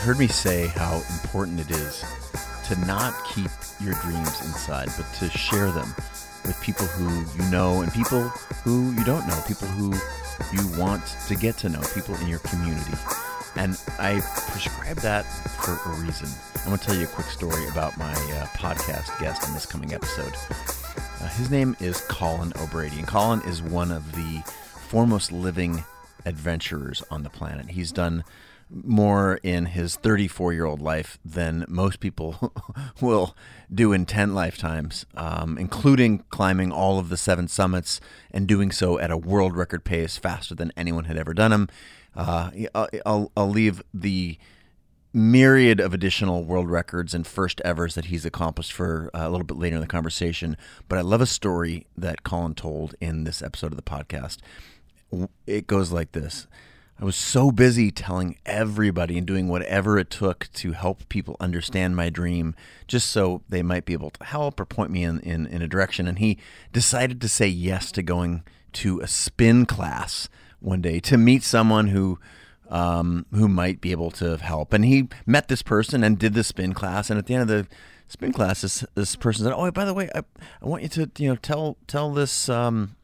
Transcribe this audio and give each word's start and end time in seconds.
You've 0.00 0.06
heard 0.06 0.18
me 0.18 0.28
say 0.28 0.68
how 0.68 1.02
important 1.22 1.60
it 1.60 1.70
is 1.72 2.02
to 2.68 2.86
not 2.86 3.12
keep 3.26 3.50
your 3.82 3.92
dreams 4.00 4.40
inside, 4.46 4.88
but 4.96 5.04
to 5.18 5.28
share 5.28 5.70
them 5.70 5.94
with 6.46 6.58
people 6.62 6.86
who 6.86 7.26
you 7.36 7.50
know 7.50 7.82
and 7.82 7.92
people 7.92 8.22
who 8.64 8.92
you 8.92 9.04
don't 9.04 9.28
know, 9.28 9.38
people 9.46 9.68
who 9.68 9.92
you 10.54 10.80
want 10.80 11.04
to 11.28 11.34
get 11.36 11.58
to 11.58 11.68
know, 11.68 11.82
people 11.94 12.14
in 12.14 12.28
your 12.28 12.38
community. 12.38 12.96
And 13.56 13.78
I 13.98 14.22
prescribe 14.50 14.96
that 15.00 15.24
for 15.24 15.72
a 15.72 15.94
reason. 15.96 16.30
I'm 16.62 16.68
going 16.68 16.78
to 16.78 16.86
tell 16.86 16.96
you 16.96 17.04
a 17.04 17.08
quick 17.08 17.26
story 17.26 17.68
about 17.68 17.98
my 17.98 18.14
uh, 18.14 18.46
podcast 18.56 19.20
guest 19.20 19.46
in 19.46 19.52
this 19.52 19.66
coming 19.66 19.92
episode. 19.92 20.32
Uh, 21.20 21.28
his 21.36 21.50
name 21.50 21.76
is 21.78 22.00
Colin 22.08 22.54
O'Brady, 22.58 22.96
and 23.00 23.06
Colin 23.06 23.42
is 23.42 23.60
one 23.60 23.90
of 23.90 24.12
the 24.12 24.40
foremost 24.88 25.30
living 25.30 25.84
adventurers 26.24 27.02
on 27.10 27.22
the 27.22 27.28
planet. 27.28 27.68
He's 27.68 27.92
done 27.92 28.24
more 28.70 29.40
in 29.42 29.66
his 29.66 29.96
34 29.96 30.52
year 30.52 30.64
old 30.64 30.80
life 30.80 31.18
than 31.24 31.64
most 31.68 32.00
people 32.00 32.52
will 33.00 33.36
do 33.72 33.92
in 33.92 34.06
10 34.06 34.34
lifetimes, 34.34 35.06
um, 35.16 35.58
including 35.58 36.24
climbing 36.30 36.72
all 36.72 36.98
of 36.98 37.08
the 37.08 37.16
seven 37.16 37.48
summits 37.48 38.00
and 38.30 38.46
doing 38.46 38.70
so 38.70 38.98
at 38.98 39.10
a 39.10 39.16
world 39.16 39.56
record 39.56 39.84
pace 39.84 40.16
faster 40.16 40.54
than 40.54 40.72
anyone 40.76 41.04
had 41.04 41.16
ever 41.16 41.34
done 41.34 41.50
them. 41.50 41.68
Uh, 42.14 42.50
I'll, 43.04 43.30
I'll 43.36 43.50
leave 43.50 43.82
the 43.92 44.38
myriad 45.12 45.80
of 45.80 45.92
additional 45.92 46.44
world 46.44 46.70
records 46.70 47.14
and 47.14 47.26
first 47.26 47.60
evers 47.62 47.94
that 47.96 48.06
he's 48.06 48.24
accomplished 48.24 48.72
for 48.72 49.10
uh, 49.12 49.26
a 49.26 49.30
little 49.30 49.44
bit 49.44 49.56
later 49.56 49.76
in 49.76 49.80
the 49.80 49.86
conversation. 49.86 50.56
But 50.88 50.98
I 50.98 51.02
love 51.02 51.20
a 51.20 51.26
story 51.26 51.86
that 51.96 52.22
Colin 52.22 52.54
told 52.54 52.94
in 53.00 53.24
this 53.24 53.42
episode 53.42 53.72
of 53.72 53.76
the 53.76 53.82
podcast. 53.82 54.38
It 55.46 55.66
goes 55.66 55.90
like 55.90 56.12
this. 56.12 56.46
I 57.00 57.04
was 57.06 57.16
so 57.16 57.50
busy 57.50 57.90
telling 57.90 58.36
everybody 58.44 59.16
and 59.16 59.26
doing 59.26 59.48
whatever 59.48 59.98
it 59.98 60.10
took 60.10 60.52
to 60.52 60.72
help 60.72 61.08
people 61.08 61.34
understand 61.40 61.96
my 61.96 62.10
dream, 62.10 62.54
just 62.86 63.08
so 63.08 63.40
they 63.48 63.62
might 63.62 63.86
be 63.86 63.94
able 63.94 64.10
to 64.10 64.24
help 64.24 64.60
or 64.60 64.66
point 64.66 64.90
me 64.90 65.04
in, 65.04 65.18
in, 65.20 65.46
in 65.46 65.62
a 65.62 65.66
direction. 65.66 66.06
And 66.06 66.18
he 66.18 66.36
decided 66.74 67.22
to 67.22 67.28
say 67.28 67.46
yes 67.46 67.90
to 67.92 68.02
going 68.02 68.42
to 68.74 69.00
a 69.00 69.06
spin 69.06 69.64
class 69.64 70.28
one 70.60 70.82
day 70.82 71.00
to 71.00 71.16
meet 71.16 71.42
someone 71.42 71.88
who 71.88 72.18
um, 72.68 73.24
who 73.32 73.48
might 73.48 73.80
be 73.80 73.92
able 73.92 74.10
to 74.12 74.36
help. 74.36 74.74
And 74.74 74.84
he 74.84 75.08
met 75.26 75.48
this 75.48 75.62
person 75.62 76.04
and 76.04 76.18
did 76.18 76.34
the 76.34 76.44
spin 76.44 76.74
class. 76.74 77.10
And 77.10 77.18
at 77.18 77.26
the 77.26 77.34
end 77.34 77.42
of 77.42 77.48
the 77.48 77.66
spin 78.08 78.32
class, 78.32 78.60
this, 78.60 78.84
this 78.94 79.16
person 79.16 79.44
said, 79.44 79.54
"Oh, 79.54 79.70
by 79.70 79.86
the 79.86 79.94
way, 79.94 80.10
I, 80.14 80.20
I 80.62 80.66
want 80.66 80.82
you 80.82 80.88
to 80.90 81.10
you 81.16 81.30
know 81.30 81.36
tell 81.36 81.78
tell 81.86 82.12
this 82.12 82.50
um, 82.50 82.94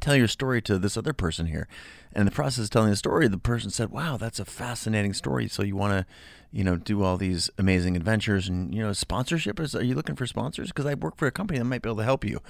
tell 0.00 0.16
your 0.16 0.28
story 0.28 0.60
to 0.62 0.78
this 0.80 0.96
other 0.96 1.12
person 1.12 1.46
here." 1.46 1.68
And 2.14 2.22
in 2.22 2.26
the 2.26 2.32
process 2.32 2.64
of 2.64 2.70
telling 2.70 2.90
the 2.90 2.96
story, 2.96 3.26
the 3.26 3.38
person 3.38 3.70
said, 3.70 3.90
"Wow, 3.90 4.16
that's 4.16 4.38
a 4.38 4.44
fascinating 4.44 5.14
story. 5.14 5.48
So 5.48 5.62
you 5.62 5.74
want 5.74 5.92
to, 5.92 6.06
you 6.52 6.62
know, 6.62 6.76
do 6.76 7.02
all 7.02 7.16
these 7.16 7.50
amazing 7.58 7.96
adventures 7.96 8.48
and 8.48 8.72
you 8.72 8.82
know, 8.82 8.92
sponsorship? 8.92 9.58
Is 9.58 9.74
are 9.74 9.82
you 9.82 9.96
looking 9.96 10.14
for 10.14 10.26
sponsors? 10.26 10.68
Because 10.68 10.86
I 10.86 10.94
work 10.94 11.16
for 11.16 11.26
a 11.26 11.32
company 11.32 11.58
that 11.58 11.64
might 11.64 11.82
be 11.82 11.88
able 11.88 11.98
to 11.98 12.04
help 12.04 12.24
you." 12.24 12.40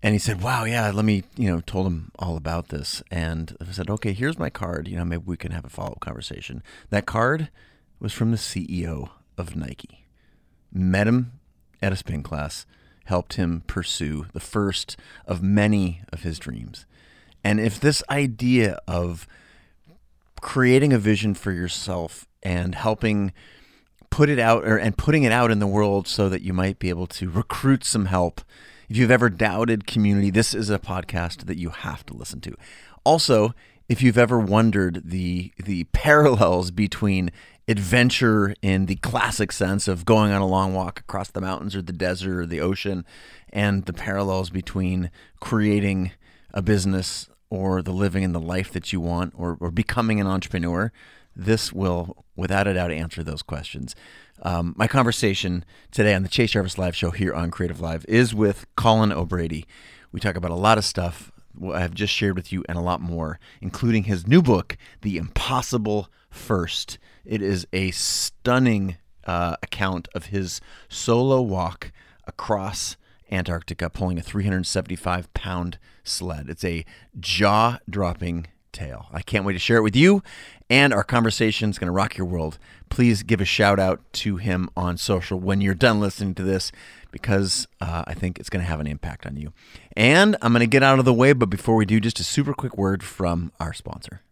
And 0.00 0.14
he 0.14 0.20
said, 0.20 0.42
"Wow, 0.42 0.64
yeah, 0.64 0.90
let 0.92 1.04
me, 1.04 1.24
you 1.36 1.50
know, 1.50 1.60
told 1.60 1.88
him 1.88 2.12
all 2.20 2.36
about 2.36 2.68
this." 2.68 3.02
And 3.10 3.56
I 3.60 3.72
said, 3.72 3.90
"Okay, 3.90 4.12
here's 4.12 4.38
my 4.38 4.48
card. 4.48 4.86
You 4.86 4.96
know, 4.96 5.04
maybe 5.04 5.24
we 5.26 5.36
can 5.36 5.50
have 5.50 5.64
a 5.64 5.68
follow 5.68 5.92
up 5.92 6.00
conversation." 6.00 6.62
That 6.90 7.04
card 7.04 7.50
was 7.98 8.12
from 8.12 8.30
the 8.30 8.38
CEO 8.38 9.10
of 9.36 9.56
Nike. 9.56 10.06
Met 10.72 11.08
him 11.08 11.32
at 11.82 11.92
a 11.92 11.96
spin 11.96 12.22
class, 12.22 12.64
helped 13.06 13.34
him 13.34 13.62
pursue 13.66 14.26
the 14.32 14.40
first 14.40 14.96
of 15.26 15.42
many 15.42 16.02
of 16.12 16.22
his 16.22 16.38
dreams. 16.38 16.86
And 17.44 17.60
if 17.60 17.80
this 17.80 18.02
idea 18.10 18.78
of 18.86 19.26
creating 20.40 20.92
a 20.92 20.98
vision 20.98 21.34
for 21.34 21.52
yourself 21.52 22.26
and 22.42 22.74
helping 22.74 23.32
put 24.10 24.28
it 24.28 24.38
out 24.38 24.64
or 24.64 24.76
and 24.76 24.96
putting 24.96 25.22
it 25.22 25.32
out 25.32 25.50
in 25.50 25.58
the 25.58 25.66
world 25.66 26.06
so 26.06 26.28
that 26.28 26.42
you 26.42 26.52
might 26.52 26.78
be 26.78 26.88
able 26.88 27.06
to 27.06 27.30
recruit 27.30 27.84
some 27.84 28.06
help. 28.06 28.40
If 28.88 28.96
you've 28.96 29.10
ever 29.10 29.28
doubted 29.28 29.86
community, 29.86 30.30
this 30.30 30.54
is 30.54 30.70
a 30.70 30.78
podcast 30.78 31.44
that 31.44 31.58
you 31.58 31.70
have 31.70 32.06
to 32.06 32.14
listen 32.14 32.40
to. 32.42 32.56
Also, 33.04 33.54
if 33.88 34.02
you've 34.02 34.18
ever 34.18 34.38
wondered 34.38 35.02
the 35.04 35.52
the 35.62 35.84
parallels 35.92 36.70
between 36.70 37.30
adventure 37.66 38.54
in 38.62 38.86
the 38.86 38.96
classic 38.96 39.52
sense 39.52 39.88
of 39.88 40.06
going 40.06 40.32
on 40.32 40.40
a 40.40 40.46
long 40.46 40.72
walk 40.72 41.00
across 41.00 41.30
the 41.30 41.40
mountains 41.40 41.76
or 41.76 41.82
the 41.82 41.92
desert 41.92 42.40
or 42.40 42.46
the 42.46 42.62
ocean 42.62 43.04
and 43.50 43.84
the 43.84 43.92
parallels 43.92 44.48
between 44.48 45.10
creating 45.38 46.10
a 46.52 46.62
business 46.62 47.28
or 47.50 47.82
the 47.82 47.92
living 47.92 48.22
in 48.22 48.32
the 48.32 48.40
life 48.40 48.72
that 48.72 48.92
you 48.92 49.00
want 49.00 49.32
or, 49.36 49.56
or 49.60 49.70
becoming 49.70 50.20
an 50.20 50.26
entrepreneur, 50.26 50.92
this 51.34 51.72
will, 51.72 52.24
without 52.36 52.66
a 52.66 52.74
doubt, 52.74 52.90
answer 52.90 53.22
those 53.22 53.42
questions. 53.42 53.94
Um, 54.42 54.74
my 54.76 54.86
conversation 54.86 55.64
today 55.90 56.14
on 56.14 56.22
the 56.22 56.28
Chase 56.28 56.52
Jarvis 56.52 56.78
Live 56.78 56.96
show 56.96 57.10
here 57.10 57.32
on 57.34 57.50
CreativeLive 57.50 58.04
is 58.06 58.34
with 58.34 58.66
Colin 58.76 59.12
O'Brady. 59.12 59.66
We 60.12 60.20
talk 60.20 60.36
about 60.36 60.50
a 60.50 60.56
lot 60.56 60.78
of 60.78 60.84
stuff 60.84 61.30
I've 61.72 61.94
just 61.94 62.12
shared 62.12 62.36
with 62.36 62.52
you 62.52 62.64
and 62.68 62.78
a 62.78 62.82
lot 62.82 63.00
more, 63.00 63.40
including 63.60 64.04
his 64.04 64.26
new 64.26 64.42
book, 64.42 64.76
The 65.02 65.16
Impossible 65.16 66.08
First. 66.30 66.98
It 67.24 67.42
is 67.42 67.66
a 67.72 67.90
stunning 67.90 68.96
uh, 69.24 69.56
account 69.62 70.08
of 70.14 70.26
his 70.26 70.60
solo 70.88 71.40
walk 71.40 71.92
across 72.26 72.96
Antarctica 73.30 73.90
pulling 73.90 74.18
a 74.18 74.22
375 74.22 75.32
pound 75.34 75.78
sled. 76.04 76.48
It's 76.48 76.64
a 76.64 76.84
jaw 77.18 77.78
dropping 77.88 78.46
tale. 78.72 79.06
I 79.12 79.22
can't 79.22 79.44
wait 79.44 79.54
to 79.54 79.58
share 79.58 79.78
it 79.78 79.82
with 79.82 79.96
you, 79.96 80.22
and 80.70 80.92
our 80.92 81.04
conversation 81.04 81.70
is 81.70 81.78
going 81.78 81.86
to 81.86 81.92
rock 81.92 82.16
your 82.16 82.26
world. 82.26 82.58
Please 82.88 83.22
give 83.22 83.40
a 83.40 83.44
shout 83.44 83.78
out 83.78 84.00
to 84.14 84.36
him 84.36 84.70
on 84.76 84.96
social 84.96 85.38
when 85.38 85.60
you're 85.60 85.74
done 85.74 86.00
listening 86.00 86.34
to 86.36 86.42
this 86.42 86.72
because 87.10 87.66
uh, 87.80 88.04
I 88.06 88.14
think 88.14 88.38
it's 88.38 88.50
going 88.50 88.62
to 88.62 88.68
have 88.68 88.80
an 88.80 88.86
impact 88.86 89.26
on 89.26 89.36
you. 89.36 89.52
And 89.96 90.36
I'm 90.42 90.52
going 90.52 90.60
to 90.60 90.66
get 90.66 90.82
out 90.82 90.98
of 90.98 91.04
the 91.04 91.14
way, 91.14 91.32
but 91.32 91.50
before 91.50 91.76
we 91.76 91.86
do, 91.86 92.00
just 92.00 92.20
a 92.20 92.24
super 92.24 92.54
quick 92.54 92.76
word 92.76 93.02
from 93.02 93.52
our 93.58 93.72
sponsor. 93.72 94.22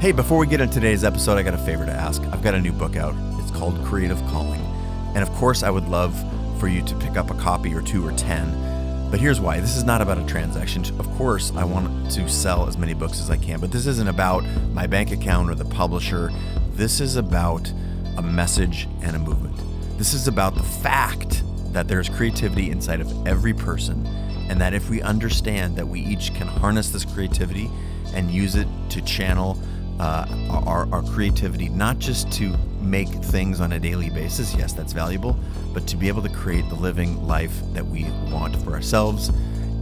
Hey, 0.00 0.12
before 0.12 0.38
we 0.38 0.46
get 0.46 0.60
into 0.60 0.74
today's 0.74 1.02
episode, 1.02 1.38
I 1.38 1.42
got 1.42 1.54
a 1.54 1.58
favor 1.58 1.86
to 1.86 1.92
ask. 1.92 2.20
I've 2.24 2.42
got 2.42 2.54
a 2.54 2.60
new 2.60 2.72
book 2.72 2.96
out. 2.96 3.14
It's 3.40 3.50
called 3.50 3.82
Creative 3.86 4.18
Calling. 4.26 4.73
And 5.14 5.22
of 5.22 5.30
course, 5.34 5.62
I 5.62 5.70
would 5.70 5.88
love 5.88 6.14
for 6.58 6.68
you 6.68 6.82
to 6.82 6.94
pick 6.96 7.16
up 7.16 7.30
a 7.30 7.34
copy 7.34 7.74
or 7.74 7.82
two 7.82 8.06
or 8.06 8.12
10. 8.12 9.10
But 9.10 9.20
here's 9.20 9.40
why 9.40 9.60
this 9.60 9.76
is 9.76 9.84
not 9.84 10.00
about 10.00 10.18
a 10.18 10.26
transaction. 10.26 10.82
Of 10.98 11.08
course, 11.16 11.52
I 11.54 11.64
want 11.64 12.10
to 12.12 12.28
sell 12.28 12.66
as 12.66 12.76
many 12.76 12.94
books 12.94 13.20
as 13.20 13.30
I 13.30 13.36
can, 13.36 13.60
but 13.60 13.70
this 13.70 13.86
isn't 13.86 14.08
about 14.08 14.44
my 14.72 14.86
bank 14.86 15.12
account 15.12 15.50
or 15.50 15.54
the 15.54 15.64
publisher. 15.64 16.32
This 16.72 17.00
is 17.00 17.14
about 17.16 17.72
a 18.16 18.22
message 18.22 18.88
and 19.02 19.14
a 19.14 19.18
movement. 19.18 19.56
This 19.98 20.14
is 20.14 20.26
about 20.26 20.56
the 20.56 20.62
fact 20.62 21.44
that 21.72 21.86
there's 21.86 22.08
creativity 22.08 22.70
inside 22.70 23.00
of 23.00 23.26
every 23.26 23.54
person, 23.54 24.04
and 24.48 24.60
that 24.60 24.74
if 24.74 24.90
we 24.90 25.00
understand 25.00 25.76
that 25.76 25.86
we 25.86 26.00
each 26.00 26.34
can 26.34 26.48
harness 26.48 26.90
this 26.90 27.04
creativity 27.04 27.70
and 28.14 28.30
use 28.30 28.56
it 28.56 28.66
to 28.90 29.00
channel 29.02 29.58
uh, 30.00 30.26
our, 30.66 30.88
our 30.92 31.02
creativity, 31.02 31.68
not 31.68 31.98
just 31.98 32.30
to 32.32 32.56
make 32.80 33.08
things 33.08 33.60
on 33.60 33.72
a 33.72 33.78
daily 33.78 34.10
basis. 34.10 34.54
Yes, 34.54 34.72
that's 34.72 34.92
valuable, 34.92 35.36
but 35.72 35.86
to 35.88 35.96
be 35.96 36.08
able 36.08 36.22
to 36.22 36.28
create 36.28 36.68
the 36.68 36.74
living 36.74 37.26
life 37.26 37.60
that 37.72 37.86
we 37.86 38.04
want 38.30 38.56
for 38.62 38.72
ourselves 38.72 39.30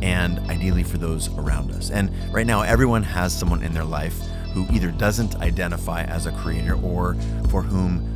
and 0.02 0.38
ideally 0.50 0.82
for 0.82 0.98
those 0.98 1.28
around 1.38 1.70
us. 1.72 1.90
And 1.90 2.10
right 2.32 2.46
now, 2.46 2.62
everyone 2.62 3.02
has 3.02 3.36
someone 3.36 3.62
in 3.62 3.72
their 3.72 3.84
life 3.84 4.18
who 4.52 4.66
either 4.72 4.90
doesn't 4.90 5.36
identify 5.36 6.02
as 6.02 6.26
a 6.26 6.32
creator 6.32 6.74
or 6.74 7.14
for 7.48 7.62
whom 7.62 8.08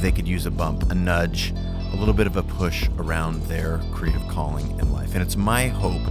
they 0.00 0.12
could 0.12 0.28
use 0.28 0.46
a 0.46 0.50
bump, 0.50 0.90
a 0.90 0.94
nudge, 0.94 1.52
a 1.92 1.96
little 1.96 2.14
bit 2.14 2.26
of 2.26 2.36
a 2.36 2.42
push 2.42 2.88
around 2.98 3.42
their 3.44 3.78
creative 3.92 4.26
calling 4.28 4.78
in 4.78 4.92
life. 4.92 5.14
And 5.14 5.22
it's 5.22 5.36
my 5.36 5.68
hope 5.68 6.02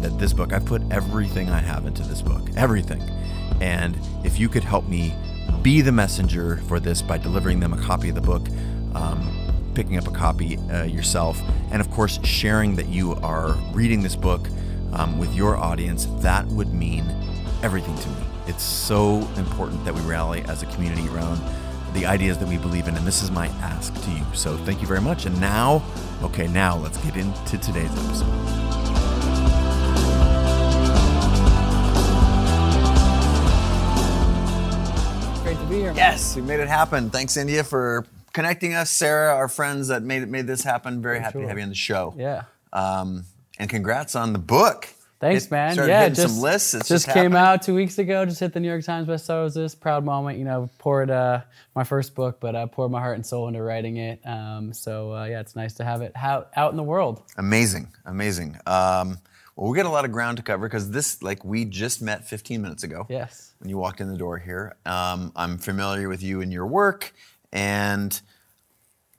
that 0.00 0.18
this 0.18 0.32
book, 0.32 0.52
I've 0.52 0.64
put 0.64 0.82
everything 0.90 1.50
I 1.50 1.58
have 1.58 1.86
into 1.86 2.02
this 2.02 2.22
book, 2.22 2.48
everything 2.56 3.02
and 3.60 3.98
if 4.24 4.38
you 4.38 4.48
could 4.48 4.64
help 4.64 4.86
me 4.88 5.14
be 5.62 5.80
the 5.80 5.92
messenger 5.92 6.58
for 6.68 6.78
this 6.80 7.02
by 7.02 7.18
delivering 7.18 7.60
them 7.60 7.72
a 7.72 7.80
copy 7.80 8.08
of 8.08 8.14
the 8.14 8.20
book, 8.20 8.46
um, 8.94 9.30
picking 9.74 9.96
up 9.96 10.06
a 10.06 10.10
copy 10.10 10.58
uh, 10.70 10.84
yourself, 10.84 11.40
and 11.70 11.80
of 11.80 11.90
course, 11.90 12.18
sharing 12.24 12.76
that 12.76 12.86
you 12.86 13.14
are 13.16 13.52
reading 13.72 14.02
this 14.02 14.16
book 14.16 14.48
um, 14.92 15.18
with 15.18 15.34
your 15.34 15.56
audience, 15.56 16.06
that 16.20 16.46
would 16.48 16.72
mean 16.72 17.04
everything 17.62 17.96
to 17.98 18.08
me. 18.08 18.16
It's 18.46 18.62
so 18.62 19.18
important 19.36 19.84
that 19.84 19.94
we 19.94 20.00
rally 20.02 20.42
as 20.42 20.62
a 20.62 20.66
community 20.66 21.08
around 21.08 21.40
the 21.94 22.06
ideas 22.06 22.38
that 22.38 22.48
we 22.48 22.58
believe 22.58 22.88
in, 22.88 22.96
and 22.96 23.06
this 23.06 23.22
is 23.22 23.30
my 23.30 23.46
ask 23.62 23.94
to 24.04 24.10
you. 24.10 24.24
So 24.34 24.56
thank 24.58 24.80
you 24.80 24.86
very 24.86 25.00
much. 25.00 25.26
And 25.26 25.40
now, 25.40 25.82
okay, 26.22 26.48
now 26.48 26.76
let's 26.76 26.98
get 26.98 27.16
into 27.16 27.58
today's 27.58 27.90
episode. 27.90 29.23
Be 35.84 35.90
here. 35.90 35.96
Yes, 35.96 36.36
we 36.36 36.42
made 36.42 36.60
it 36.60 36.68
happen. 36.68 37.10
Thanks, 37.10 37.36
India, 37.36 37.64
for 37.64 38.06
connecting 38.32 38.74
us. 38.74 38.90
Sarah, 38.90 39.34
our 39.34 39.48
friends 39.48 39.88
that 39.88 40.02
made 40.02 40.22
it 40.22 40.28
made 40.28 40.46
this 40.46 40.62
happen. 40.62 41.02
Very 41.02 41.20
happy 41.20 41.32
sure. 41.32 41.42
to 41.42 41.48
have 41.48 41.56
you 41.56 41.62
on 41.62 41.68
the 41.68 41.74
show. 41.74 42.14
Yeah. 42.16 42.44
Um, 42.72 43.24
and 43.58 43.70
congrats 43.70 44.16
on 44.16 44.32
the 44.32 44.38
book. 44.38 44.88
Thanks, 45.20 45.44
Hit- 45.44 45.52
man. 45.52 45.76
yeah, 45.76 46.00
hitting 46.00 46.14
just 46.14 46.34
some 46.34 46.42
lists. 46.42 46.74
It's 46.74 46.88
just 46.88 47.06
just 47.06 47.16
came 47.16 47.34
out 47.34 47.62
two 47.62 47.74
weeks 47.74 47.98
ago. 47.98 48.24
Just 48.24 48.40
hit 48.40 48.52
the 48.52 48.60
New 48.60 48.68
York 48.68 48.84
Times 48.84 49.06
bestsellers 49.06 49.56
list. 49.56 49.80
Proud 49.80 50.04
moment. 50.04 50.38
You 50.38 50.44
know, 50.44 50.68
poured 50.78 51.10
uh, 51.10 51.42
my 51.74 51.84
first 51.84 52.14
book, 52.14 52.40
but 52.40 52.56
I 52.56 52.66
poured 52.66 52.90
my 52.90 53.00
heart 53.00 53.14
and 53.14 53.24
soul 53.24 53.48
into 53.48 53.62
writing 53.62 53.96
it. 53.96 54.20
Um, 54.26 54.72
so 54.72 55.14
uh, 55.14 55.24
yeah, 55.24 55.40
it's 55.40 55.56
nice 55.56 55.74
to 55.74 55.84
have 55.84 56.02
it 56.02 56.12
out, 56.16 56.50
out 56.56 56.72
in 56.72 56.76
the 56.76 56.82
world. 56.82 57.22
Amazing, 57.36 57.88
amazing. 58.04 58.58
Um, 58.66 59.18
well, 59.56 59.70
we 59.70 59.76
got 59.76 59.86
a 59.86 59.90
lot 59.90 60.04
of 60.04 60.10
ground 60.10 60.38
to 60.38 60.42
cover 60.42 60.66
because 60.66 60.90
this, 60.90 61.22
like, 61.22 61.44
we 61.44 61.64
just 61.64 62.02
met 62.02 62.26
15 62.26 62.60
minutes 62.60 62.82
ago. 62.82 63.06
Yes. 63.08 63.53
When 63.64 63.70
you 63.70 63.78
walked 63.78 64.02
in 64.02 64.08
the 64.08 64.18
door 64.18 64.36
here, 64.36 64.76
um, 64.84 65.32
I'm 65.34 65.56
familiar 65.56 66.10
with 66.10 66.22
you 66.22 66.42
and 66.42 66.52
your 66.52 66.66
work, 66.66 67.14
and 67.50 68.20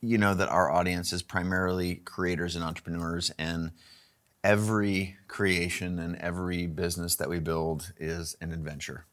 you 0.01 0.19
know 0.19 0.36
that 0.36 0.50
our 0.50 0.69
audience 0.71 1.12
is 1.12 1.24
primarily 1.24 1.95
creators 1.95 2.56
and 2.56 2.63
entrepreneurs, 2.63 3.31
and 3.39 3.71
every 4.44 5.18
creation 5.27 5.97
and 5.97 6.15
every 6.18 6.68
business 6.68 7.15
that 7.15 7.27
we 7.27 7.39
build 7.39 7.92
is 7.97 8.38
an 8.39 8.53
adventure. 8.53 9.07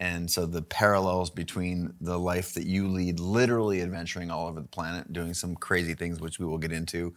And 0.00 0.28
so 0.28 0.46
the 0.46 0.62
parallels 0.62 1.30
between 1.30 1.94
the 2.00 2.18
life 2.18 2.52
that 2.54 2.66
you 2.66 2.88
lead, 2.88 3.20
literally 3.20 3.80
adventuring 3.82 4.32
all 4.32 4.48
over 4.48 4.60
the 4.60 4.66
planet, 4.66 5.12
doing 5.12 5.32
some 5.32 5.54
crazy 5.54 5.94
things, 5.94 6.18
which 6.18 6.40
we 6.40 6.46
will 6.46 6.58
get 6.58 6.72
into, 6.72 7.14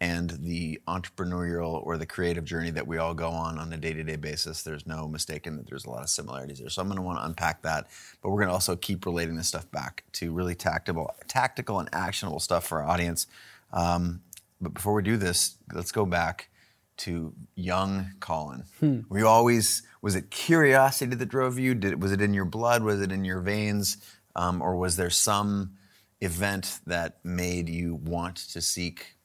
and 0.00 0.30
the 0.40 0.80
entrepreneurial 0.88 1.84
or 1.84 1.98
the 1.98 2.06
creative 2.06 2.44
journey 2.44 2.70
that 2.70 2.86
we 2.86 2.96
all 2.96 3.12
go 3.12 3.28
on 3.28 3.58
on 3.58 3.72
a 3.72 3.76
day-to-day 3.76 4.16
basis, 4.16 4.62
there's 4.62 4.86
no 4.86 5.06
mistaking 5.06 5.56
that 5.56 5.66
there's 5.68 5.84
a 5.84 5.90
lot 5.90 6.02
of 6.02 6.08
similarities 6.08 6.58
there. 6.58 6.70
So 6.70 6.80
I'm 6.80 6.88
going 6.88 6.96
to 6.96 7.02
want 7.02 7.18
to 7.18 7.26
unpack 7.26 7.62
that, 7.62 7.88
but 8.22 8.30
we're 8.30 8.38
going 8.38 8.48
to 8.48 8.54
also 8.54 8.76
keep 8.76 9.04
relating 9.04 9.36
this 9.36 9.48
stuff 9.48 9.70
back 9.70 10.04
to 10.12 10.32
really 10.32 10.54
tactical, 10.54 11.14
tactical 11.28 11.80
and 11.80 11.88
actionable 11.92 12.40
stuff 12.40 12.66
for 12.66 12.82
our 12.82 12.88
audience. 12.88 13.26
Um, 13.74 14.22
but 14.60 14.72
before 14.72 14.94
we 14.94 15.02
do 15.02 15.18
this, 15.18 15.56
let's 15.72 15.92
go 15.92 16.06
back 16.06 16.48
to 16.98 17.32
young 17.54 18.12
Colin. 18.20 18.64
Were 19.08 19.18
you 19.18 19.26
always 19.26 19.82
was 20.02 20.14
it 20.14 20.30
curiosity 20.30 21.14
that 21.14 21.26
drove 21.26 21.58
you? 21.58 21.74
Did 21.74 22.02
was 22.02 22.12
it 22.12 22.20
in 22.20 22.34
your 22.34 22.44
blood? 22.44 22.82
Was 22.82 23.00
it 23.00 23.10
in 23.10 23.24
your 23.24 23.40
veins? 23.40 23.98
Um, 24.36 24.60
or 24.60 24.76
was 24.76 24.96
there 24.96 25.10
some 25.10 25.76
event 26.20 26.80
that 26.86 27.18
made 27.24 27.68
you 27.68 27.94
want 27.94 28.36
to 28.36 28.60
seek 28.60 29.16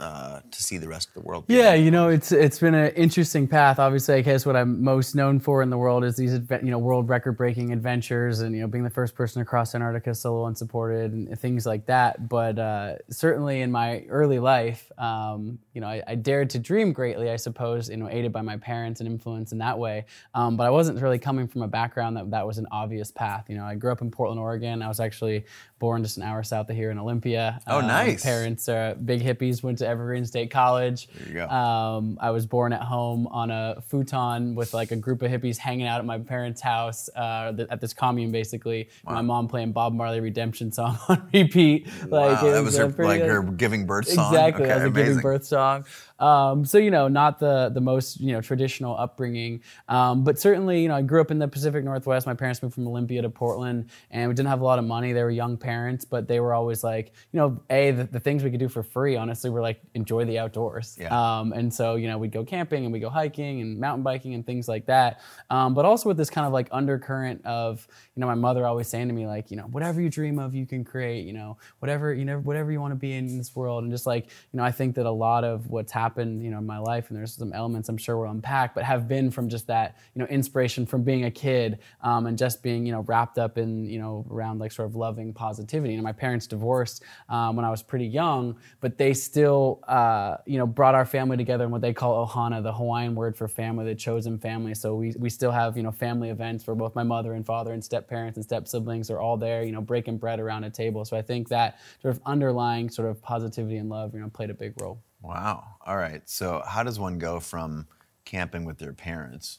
uh, 0.00 0.40
to 0.50 0.62
see 0.62 0.78
the 0.78 0.88
rest 0.88 1.08
of 1.08 1.14
the 1.14 1.20
world? 1.20 1.44
Yeah, 1.48 1.74
you 1.74 1.90
know, 1.90 2.08
it's 2.08 2.32
it's 2.32 2.58
been 2.58 2.74
an 2.74 2.92
interesting 2.94 3.46
path. 3.46 3.78
Obviously, 3.78 4.14
I 4.14 4.20
guess 4.22 4.44
what 4.46 4.56
I'm 4.56 4.82
most 4.82 5.14
known 5.14 5.38
for 5.40 5.62
in 5.62 5.70
the 5.70 5.78
world 5.78 6.04
is 6.04 6.16
these, 6.16 6.32
you 6.32 6.70
know, 6.70 6.78
world 6.78 7.08
record-breaking 7.08 7.72
adventures, 7.72 8.40
and 8.40 8.54
you 8.54 8.62
know, 8.62 8.66
being 8.66 8.84
the 8.84 8.90
first 8.90 9.14
person 9.14 9.40
to 9.40 9.44
cross 9.44 9.74
Antarctica 9.74 10.14
solo 10.14 10.46
unsupported, 10.46 11.12
and 11.12 11.38
things 11.38 11.66
like 11.66 11.86
that. 11.86 12.28
But 12.28 12.58
uh, 12.58 12.94
certainly 13.10 13.60
in 13.60 13.70
my 13.70 14.04
early 14.08 14.38
life, 14.38 14.90
um, 14.98 15.58
you 15.74 15.80
know, 15.80 15.88
I, 15.88 16.02
I 16.06 16.14
dared 16.14 16.50
to 16.50 16.58
dream 16.58 16.92
greatly. 16.92 17.30
I 17.30 17.36
suppose, 17.36 17.88
you 17.88 17.96
know, 17.96 18.08
aided 18.08 18.32
by 18.32 18.42
my 18.42 18.56
parents 18.56 19.00
and 19.00 19.08
influence 19.08 19.52
in 19.52 19.58
that 19.58 19.78
way. 19.78 20.06
Um, 20.34 20.56
but 20.56 20.66
I 20.66 20.70
wasn't 20.70 21.00
really 21.00 21.18
coming 21.18 21.46
from 21.46 21.62
a 21.62 21.68
background 21.68 22.16
that 22.16 22.30
that 22.30 22.46
was 22.46 22.58
an 22.58 22.66
obvious 22.72 23.10
path. 23.10 23.46
You 23.48 23.56
know, 23.56 23.64
I 23.64 23.74
grew 23.74 23.92
up 23.92 24.00
in 24.00 24.10
Portland, 24.10 24.40
Oregon. 24.40 24.82
I 24.82 24.88
was 24.88 25.00
actually 25.00 25.44
born 25.78 26.02
just 26.02 26.16
an 26.16 26.22
hour 26.22 26.42
south 26.42 26.68
of 26.70 26.76
here 26.76 26.90
in 26.90 26.98
Olympia. 26.98 27.60
Oh, 27.66 27.78
Um, 27.78 27.86
nice. 27.86 28.22
Parents 28.22 28.68
are 28.68 28.94
big 28.94 29.22
hippies. 29.22 29.62
Went 29.62 29.78
to 29.78 29.86
Evergreen 29.90 30.24
State 30.24 30.50
College. 30.50 31.08
There 31.08 31.28
you 31.28 31.34
go. 31.34 31.48
Um, 31.48 32.16
I 32.20 32.30
was 32.30 32.46
born 32.46 32.72
at 32.72 32.82
home 32.82 33.26
on 33.28 33.50
a 33.50 33.82
futon 33.88 34.54
with 34.54 34.72
like 34.72 34.90
a 34.92 34.96
group 34.96 35.22
of 35.22 35.30
hippies 35.30 35.58
hanging 35.58 35.86
out 35.86 35.98
at 35.98 36.04
my 36.06 36.18
parents' 36.18 36.60
house 36.60 37.10
uh, 37.16 37.52
th- 37.52 37.68
at 37.70 37.80
this 37.80 37.92
commune, 37.92 38.32
basically. 38.32 38.88
My 39.04 39.20
mom 39.22 39.48
playing 39.48 39.72
Bob 39.72 39.92
Marley 39.92 40.20
Redemption 40.20 40.72
song 40.72 40.98
on 41.08 41.28
repeat. 41.32 41.86
Like 42.08 42.40
wow, 42.42 42.46
it 42.48 42.52
that 42.52 42.62
was 42.64 42.76
her 42.76 42.90
pretty 42.90 43.20
like 43.20 43.22
her 43.28 43.42
giving 43.42 43.86
birth 43.86 44.08
song. 44.08 44.32
Exactly, 44.32 44.64
Okay, 44.64 44.72
as 44.72 44.82
a 44.82 44.86
amazing. 44.86 45.06
giving 45.06 45.22
birth 45.22 45.44
song. 45.44 45.84
Um, 46.20 46.64
so 46.64 46.78
you 46.78 46.90
know, 46.90 47.08
not 47.08 47.38
the 47.38 47.70
the 47.72 47.80
most 47.80 48.20
you 48.20 48.32
know 48.32 48.40
traditional 48.40 48.96
upbringing, 48.96 49.62
um, 49.88 50.22
but 50.22 50.38
certainly 50.38 50.82
you 50.82 50.88
know 50.88 50.96
I 50.96 51.02
grew 51.02 51.20
up 51.20 51.30
in 51.30 51.38
the 51.38 51.48
Pacific 51.48 51.84
Northwest. 51.84 52.26
My 52.26 52.34
parents 52.34 52.62
moved 52.62 52.74
from 52.74 52.86
Olympia 52.86 53.22
to 53.22 53.30
Portland, 53.30 53.90
and 54.10 54.28
we 54.28 54.34
didn't 54.34 54.48
have 54.48 54.60
a 54.60 54.64
lot 54.64 54.78
of 54.78 54.84
money. 54.84 55.12
They 55.12 55.22
were 55.22 55.30
young 55.30 55.56
parents, 55.56 56.04
but 56.04 56.28
they 56.28 56.40
were 56.40 56.54
always 56.54 56.84
like, 56.84 57.12
you 57.32 57.38
know, 57.38 57.60
a 57.70 57.90
the, 57.92 58.04
the 58.04 58.20
things 58.20 58.44
we 58.44 58.50
could 58.50 58.60
do 58.60 58.68
for 58.68 58.82
free. 58.82 59.16
Honestly, 59.16 59.50
were 59.50 59.62
like 59.62 59.80
enjoy 59.94 60.24
the 60.24 60.38
outdoors. 60.38 60.96
Yeah. 61.00 61.08
Um, 61.10 61.52
and 61.52 61.72
so 61.72 61.96
you 61.96 62.06
know 62.06 62.18
we'd 62.18 62.32
go 62.32 62.44
camping 62.44 62.84
and 62.84 62.92
we 62.92 63.00
go 63.00 63.10
hiking 63.10 63.60
and 63.60 63.78
mountain 63.80 64.02
biking 64.02 64.34
and 64.34 64.44
things 64.44 64.68
like 64.68 64.86
that. 64.86 65.20
Um, 65.48 65.74
but 65.74 65.84
also 65.84 66.08
with 66.08 66.16
this 66.16 66.30
kind 66.30 66.46
of 66.46 66.52
like 66.52 66.68
undercurrent 66.70 67.44
of 67.46 67.86
know 68.20 68.26
my 68.26 68.34
mother 68.34 68.66
always 68.66 68.88
saying 68.88 69.08
to 69.08 69.14
me 69.14 69.26
like 69.26 69.50
you 69.50 69.56
know 69.56 69.64
whatever 69.64 70.00
you 70.00 70.10
dream 70.10 70.38
of 70.38 70.54
you 70.54 70.66
can 70.66 70.84
create. 70.84 71.26
You 71.26 71.32
know 71.32 71.56
whatever 71.78 72.12
you 72.12 72.24
know 72.24 72.38
whatever 72.38 72.70
you 72.72 72.80
want 72.80 72.92
to 72.92 72.96
be 72.96 73.12
in 73.14 73.38
this 73.38 73.54
world 73.56 73.82
and 73.82 73.92
just 73.92 74.06
like 74.06 74.26
you 74.26 74.56
know 74.56 74.64
I 74.64 74.70
think 74.70 74.94
that 74.96 75.06
a 75.06 75.10
lot 75.10 75.44
of 75.44 75.68
what's 75.68 75.92
happened 75.92 76.42
you 76.42 76.50
know 76.50 76.58
in 76.58 76.66
my 76.66 76.78
life 76.78 77.08
and 77.08 77.18
there's 77.18 77.34
some 77.34 77.52
elements 77.52 77.88
I'm 77.88 77.96
sure 77.96 78.18
we'll 78.18 78.30
unpack 78.30 78.74
but 78.74 78.84
have 78.84 79.08
been 79.08 79.30
from 79.30 79.48
just 79.48 79.66
that 79.66 79.96
you 80.14 80.20
know 80.20 80.26
inspiration 80.26 80.86
from 80.86 81.02
being 81.02 81.24
a 81.24 81.30
kid 81.30 81.78
um, 82.02 82.26
and 82.26 82.36
just 82.36 82.62
being 82.62 82.86
you 82.86 82.92
know 82.92 83.00
wrapped 83.02 83.38
up 83.38 83.58
in 83.58 83.86
you 83.86 83.98
know 83.98 84.26
around 84.30 84.58
like 84.58 84.72
sort 84.72 84.88
of 84.88 84.96
loving 84.96 85.32
positivity. 85.32 85.96
Know 85.96 86.02
my 86.02 86.12
parents 86.12 86.46
divorced 86.46 87.02
um, 87.28 87.56
when 87.56 87.64
I 87.64 87.70
was 87.70 87.82
pretty 87.82 88.06
young, 88.06 88.56
but 88.80 88.98
they 88.98 89.14
still 89.14 89.80
uh, 89.88 90.36
you 90.46 90.58
know 90.58 90.66
brought 90.66 90.94
our 90.94 91.06
family 91.06 91.36
together 91.36 91.64
in 91.64 91.70
what 91.70 91.80
they 91.80 91.92
call 91.92 92.26
ohana, 92.26 92.62
the 92.62 92.72
Hawaiian 92.72 93.14
word 93.14 93.36
for 93.36 93.48
family, 93.48 93.84
the 93.84 93.94
chosen 93.94 94.38
family. 94.38 94.74
So 94.74 94.94
we 94.94 95.14
we 95.18 95.30
still 95.30 95.50
have 95.50 95.76
you 95.76 95.82
know 95.82 95.92
family 95.92 96.30
events 96.30 96.66
where 96.66 96.76
both 96.76 96.94
my 96.94 97.02
mother 97.02 97.34
and 97.34 97.44
father 97.44 97.72
and 97.72 97.84
step 97.84 98.08
parents 98.10 98.36
and 98.36 98.44
step 98.44 98.68
siblings 98.68 99.10
are 99.10 99.20
all 99.20 99.36
there, 99.38 99.62
you 99.62 99.72
know 99.72 99.80
breaking 99.80 100.18
bread 100.18 100.40
around 100.40 100.64
a 100.64 100.70
table. 100.70 101.04
So 101.04 101.16
I 101.16 101.22
think 101.22 101.48
that 101.48 101.78
sort 102.02 102.14
of 102.14 102.20
underlying 102.26 102.90
sort 102.90 103.08
of 103.08 103.22
positivity 103.22 103.78
and 103.78 103.88
love 103.88 104.12
you 104.12 104.20
know 104.20 104.28
played 104.28 104.50
a 104.50 104.54
big 104.54 104.78
role. 104.80 105.00
Wow. 105.22 105.64
All 105.86 105.96
right. 105.96 106.28
So 106.28 106.62
how 106.66 106.82
does 106.82 106.98
one 106.98 107.18
go 107.18 107.40
from 107.40 107.86
camping 108.24 108.64
with 108.64 108.78
their 108.78 108.92
parents 108.92 109.58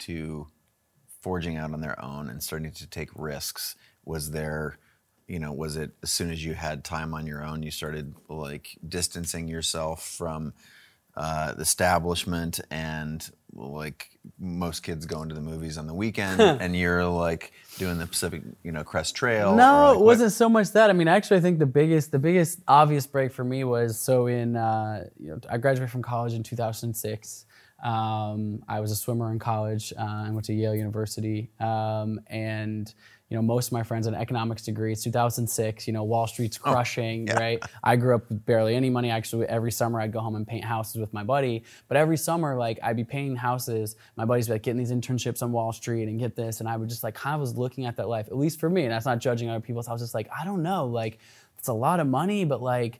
to 0.00 0.46
forging 1.20 1.56
out 1.56 1.72
on 1.72 1.80
their 1.80 2.02
own 2.02 2.28
and 2.28 2.42
starting 2.42 2.72
to 2.72 2.86
take 2.86 3.08
risks? 3.14 3.76
Was 4.04 4.32
there, 4.32 4.78
you 5.26 5.38
know, 5.38 5.52
was 5.52 5.76
it 5.76 5.92
as 6.02 6.10
soon 6.10 6.30
as 6.30 6.44
you 6.44 6.54
had 6.54 6.84
time 6.84 7.14
on 7.14 7.26
your 7.26 7.44
own, 7.44 7.62
you 7.62 7.70
started 7.70 8.14
like 8.28 8.76
distancing 8.86 9.48
yourself 9.48 10.04
from 10.04 10.52
uh, 11.16 11.54
the 11.54 11.62
establishment 11.62 12.60
and 12.70 13.30
like 13.54 14.10
most 14.38 14.82
kids 14.82 15.06
going 15.06 15.28
to 15.28 15.34
the 15.34 15.40
movies 15.40 15.76
on 15.78 15.86
the 15.86 15.94
weekend 15.94 16.40
and 16.62 16.74
you're 16.76 17.04
like 17.04 17.52
doing 17.78 17.98
the 17.98 18.06
Pacific, 18.06 18.42
you 18.62 18.72
know, 18.72 18.84
Crest 18.84 19.14
Trail? 19.14 19.54
No, 19.54 19.74
or, 19.74 19.86
like, 19.88 19.96
it 19.96 20.04
wasn't 20.04 20.32
so 20.32 20.48
much 20.48 20.72
that. 20.72 20.90
I 20.90 20.92
mean, 20.92 21.08
actually, 21.08 21.38
I 21.38 21.40
think 21.40 21.58
the 21.58 21.66
biggest, 21.66 22.12
the 22.12 22.18
biggest 22.18 22.60
obvious 22.66 23.06
break 23.06 23.32
for 23.32 23.44
me 23.44 23.64
was 23.64 23.98
so 23.98 24.26
in, 24.26 24.56
uh, 24.56 25.06
you 25.18 25.30
know, 25.30 25.40
I 25.50 25.58
graduated 25.58 25.90
from 25.90 26.02
college 26.02 26.34
in 26.34 26.42
2006. 26.42 27.46
Um, 27.82 28.62
I 28.68 28.80
was 28.80 28.92
a 28.92 28.96
swimmer 28.96 29.32
in 29.32 29.38
college. 29.38 29.92
Uh, 29.98 30.24
I 30.26 30.30
went 30.30 30.44
to 30.46 30.52
Yale 30.52 30.74
University, 30.74 31.50
um, 31.58 32.20
and 32.28 32.92
you 33.32 33.38
know, 33.38 33.42
most 33.42 33.68
of 33.68 33.72
my 33.72 33.82
friends 33.82 34.04
had 34.04 34.12
an 34.12 34.20
economics 34.20 34.60
degree. 34.60 34.92
It's 34.92 35.02
2006. 35.04 35.86
You 35.86 35.94
know, 35.94 36.04
Wall 36.04 36.26
Street's 36.26 36.60
oh, 36.66 36.70
crushing, 36.70 37.24
right? 37.34 37.64
I 37.82 37.96
grew 37.96 38.14
up 38.14 38.28
with 38.28 38.44
barely 38.44 38.76
any 38.76 38.90
money. 38.90 39.08
Actually, 39.08 39.46
every 39.46 39.72
summer 39.72 40.02
I'd 40.02 40.12
go 40.12 40.20
home 40.20 40.36
and 40.36 40.46
paint 40.46 40.66
houses 40.66 40.96
with 40.96 41.14
my 41.14 41.24
buddy. 41.24 41.64
But 41.88 41.96
every 41.96 42.18
summer, 42.18 42.58
like 42.58 42.78
I'd 42.82 42.94
be 42.94 43.04
painting 43.04 43.36
houses. 43.36 43.96
My 44.16 44.26
buddies 44.26 44.50
would 44.50 44.52
be 44.52 44.56
like 44.56 44.62
getting 44.64 44.76
these 44.76 44.92
internships 44.92 45.42
on 45.42 45.50
Wall 45.50 45.72
Street 45.72 46.08
and 46.08 46.18
get 46.18 46.36
this, 46.36 46.60
and 46.60 46.68
I 46.68 46.76
would 46.76 46.90
just 46.90 47.02
like 47.02 47.14
kind 47.14 47.32
of 47.32 47.40
was 47.40 47.56
looking 47.56 47.86
at 47.86 47.96
that 47.96 48.06
life, 48.06 48.26
at 48.26 48.36
least 48.36 48.60
for 48.60 48.68
me. 48.68 48.82
And 48.82 48.92
that's 48.92 49.06
not 49.06 49.18
judging 49.18 49.48
other 49.48 49.60
people. 49.60 49.82
So 49.82 49.92
I 49.92 49.94
was 49.94 50.02
just 50.02 50.12
like, 50.12 50.28
I 50.38 50.44
don't 50.44 50.62
know, 50.62 50.84
like 50.84 51.18
it's 51.62 51.68
a 51.68 51.72
lot 51.72 52.00
of 52.00 52.08
money, 52.08 52.44
but 52.44 52.60
like 52.60 52.98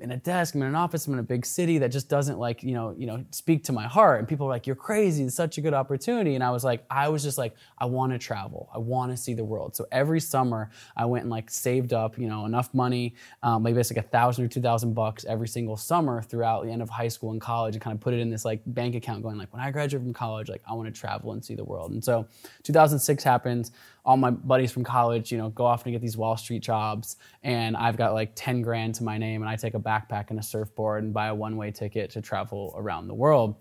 in 0.00 0.12
a 0.12 0.18
desk, 0.18 0.54
I'm 0.54 0.60
in 0.60 0.68
an 0.68 0.74
office, 0.74 1.06
I'm 1.06 1.14
in 1.14 1.18
a 1.18 1.22
big 1.22 1.46
city 1.46 1.78
that 1.78 1.88
just 1.88 2.10
doesn't 2.10 2.38
like, 2.38 2.62
you 2.62 2.74
know, 2.74 2.94
you 2.96 3.06
know, 3.06 3.24
speak 3.30 3.64
to 3.64 3.72
my 3.72 3.84
heart. 3.84 4.18
And 4.18 4.28
people 4.28 4.46
are 4.46 4.50
like, 4.50 4.66
you're 4.66 4.76
crazy, 4.76 5.24
it's 5.24 5.34
such 5.34 5.56
a 5.56 5.62
good 5.62 5.72
opportunity. 5.72 6.34
And 6.34 6.44
I 6.44 6.50
was 6.50 6.62
like, 6.62 6.84
I 6.90 7.08
was 7.08 7.22
just 7.22 7.38
like, 7.38 7.54
I 7.78 7.86
want 7.86 8.12
to 8.12 8.18
travel. 8.18 8.68
I 8.74 8.76
want 8.76 9.12
to 9.12 9.16
see 9.16 9.32
the 9.32 9.44
world. 9.44 9.74
So 9.74 9.86
every 9.90 10.20
summer 10.20 10.70
I 10.94 11.06
went 11.06 11.22
and 11.22 11.30
like 11.30 11.48
saved 11.50 11.94
up, 11.94 12.18
you 12.18 12.28
know, 12.28 12.44
enough 12.44 12.74
money, 12.74 13.14
um, 13.42 13.62
maybe 13.62 13.80
it's 13.80 13.90
like 13.90 14.04
a 14.04 14.08
thousand 14.08 14.44
or 14.44 14.48
two 14.48 14.60
thousand 14.60 14.92
bucks 14.92 15.24
every 15.24 15.48
single 15.48 15.78
summer 15.78 16.20
throughout 16.20 16.66
the 16.66 16.70
end 16.70 16.82
of 16.82 16.90
high 16.90 17.08
school 17.08 17.32
and 17.32 17.40
college 17.40 17.74
and 17.74 17.82
kind 17.82 17.94
of 17.94 18.00
put 18.02 18.12
it 18.12 18.20
in 18.20 18.28
this 18.28 18.44
like 18.44 18.60
bank 18.66 18.94
account 18.94 19.22
going 19.22 19.38
like, 19.38 19.50
when 19.54 19.62
I 19.62 19.70
graduate 19.70 20.02
from 20.02 20.12
college, 20.12 20.50
like 20.50 20.62
I 20.68 20.74
want 20.74 20.94
to 20.94 21.00
travel 21.00 21.32
and 21.32 21.42
see 21.42 21.54
the 21.54 21.64
world. 21.64 21.92
And 21.92 22.04
so 22.04 22.28
2006 22.62 23.24
happens. 23.24 23.72
All 24.04 24.16
my 24.16 24.30
buddies 24.30 24.72
from 24.72 24.82
college, 24.84 25.30
you 25.30 25.38
know, 25.38 25.50
go 25.50 25.64
off 25.64 25.84
and 25.84 25.92
get 25.92 26.00
these 26.02 26.16
Wall 26.16 26.36
Street 26.36 26.62
jobs, 26.62 27.16
and 27.42 27.76
I've 27.76 27.96
got 27.96 28.14
like 28.14 28.32
10 28.34 28.62
grand 28.62 28.96
to 28.96 29.04
my 29.04 29.16
name, 29.18 29.42
and 29.42 29.48
I 29.48 29.56
take 29.56 29.74
a 29.74 29.78
backpack 29.78 30.30
and 30.30 30.38
a 30.38 30.42
surfboard 30.42 31.04
and 31.04 31.14
buy 31.14 31.28
a 31.28 31.34
one-way 31.34 31.70
ticket 31.70 32.10
to 32.10 32.20
travel 32.20 32.74
around 32.76 33.06
the 33.08 33.14
world 33.14 33.56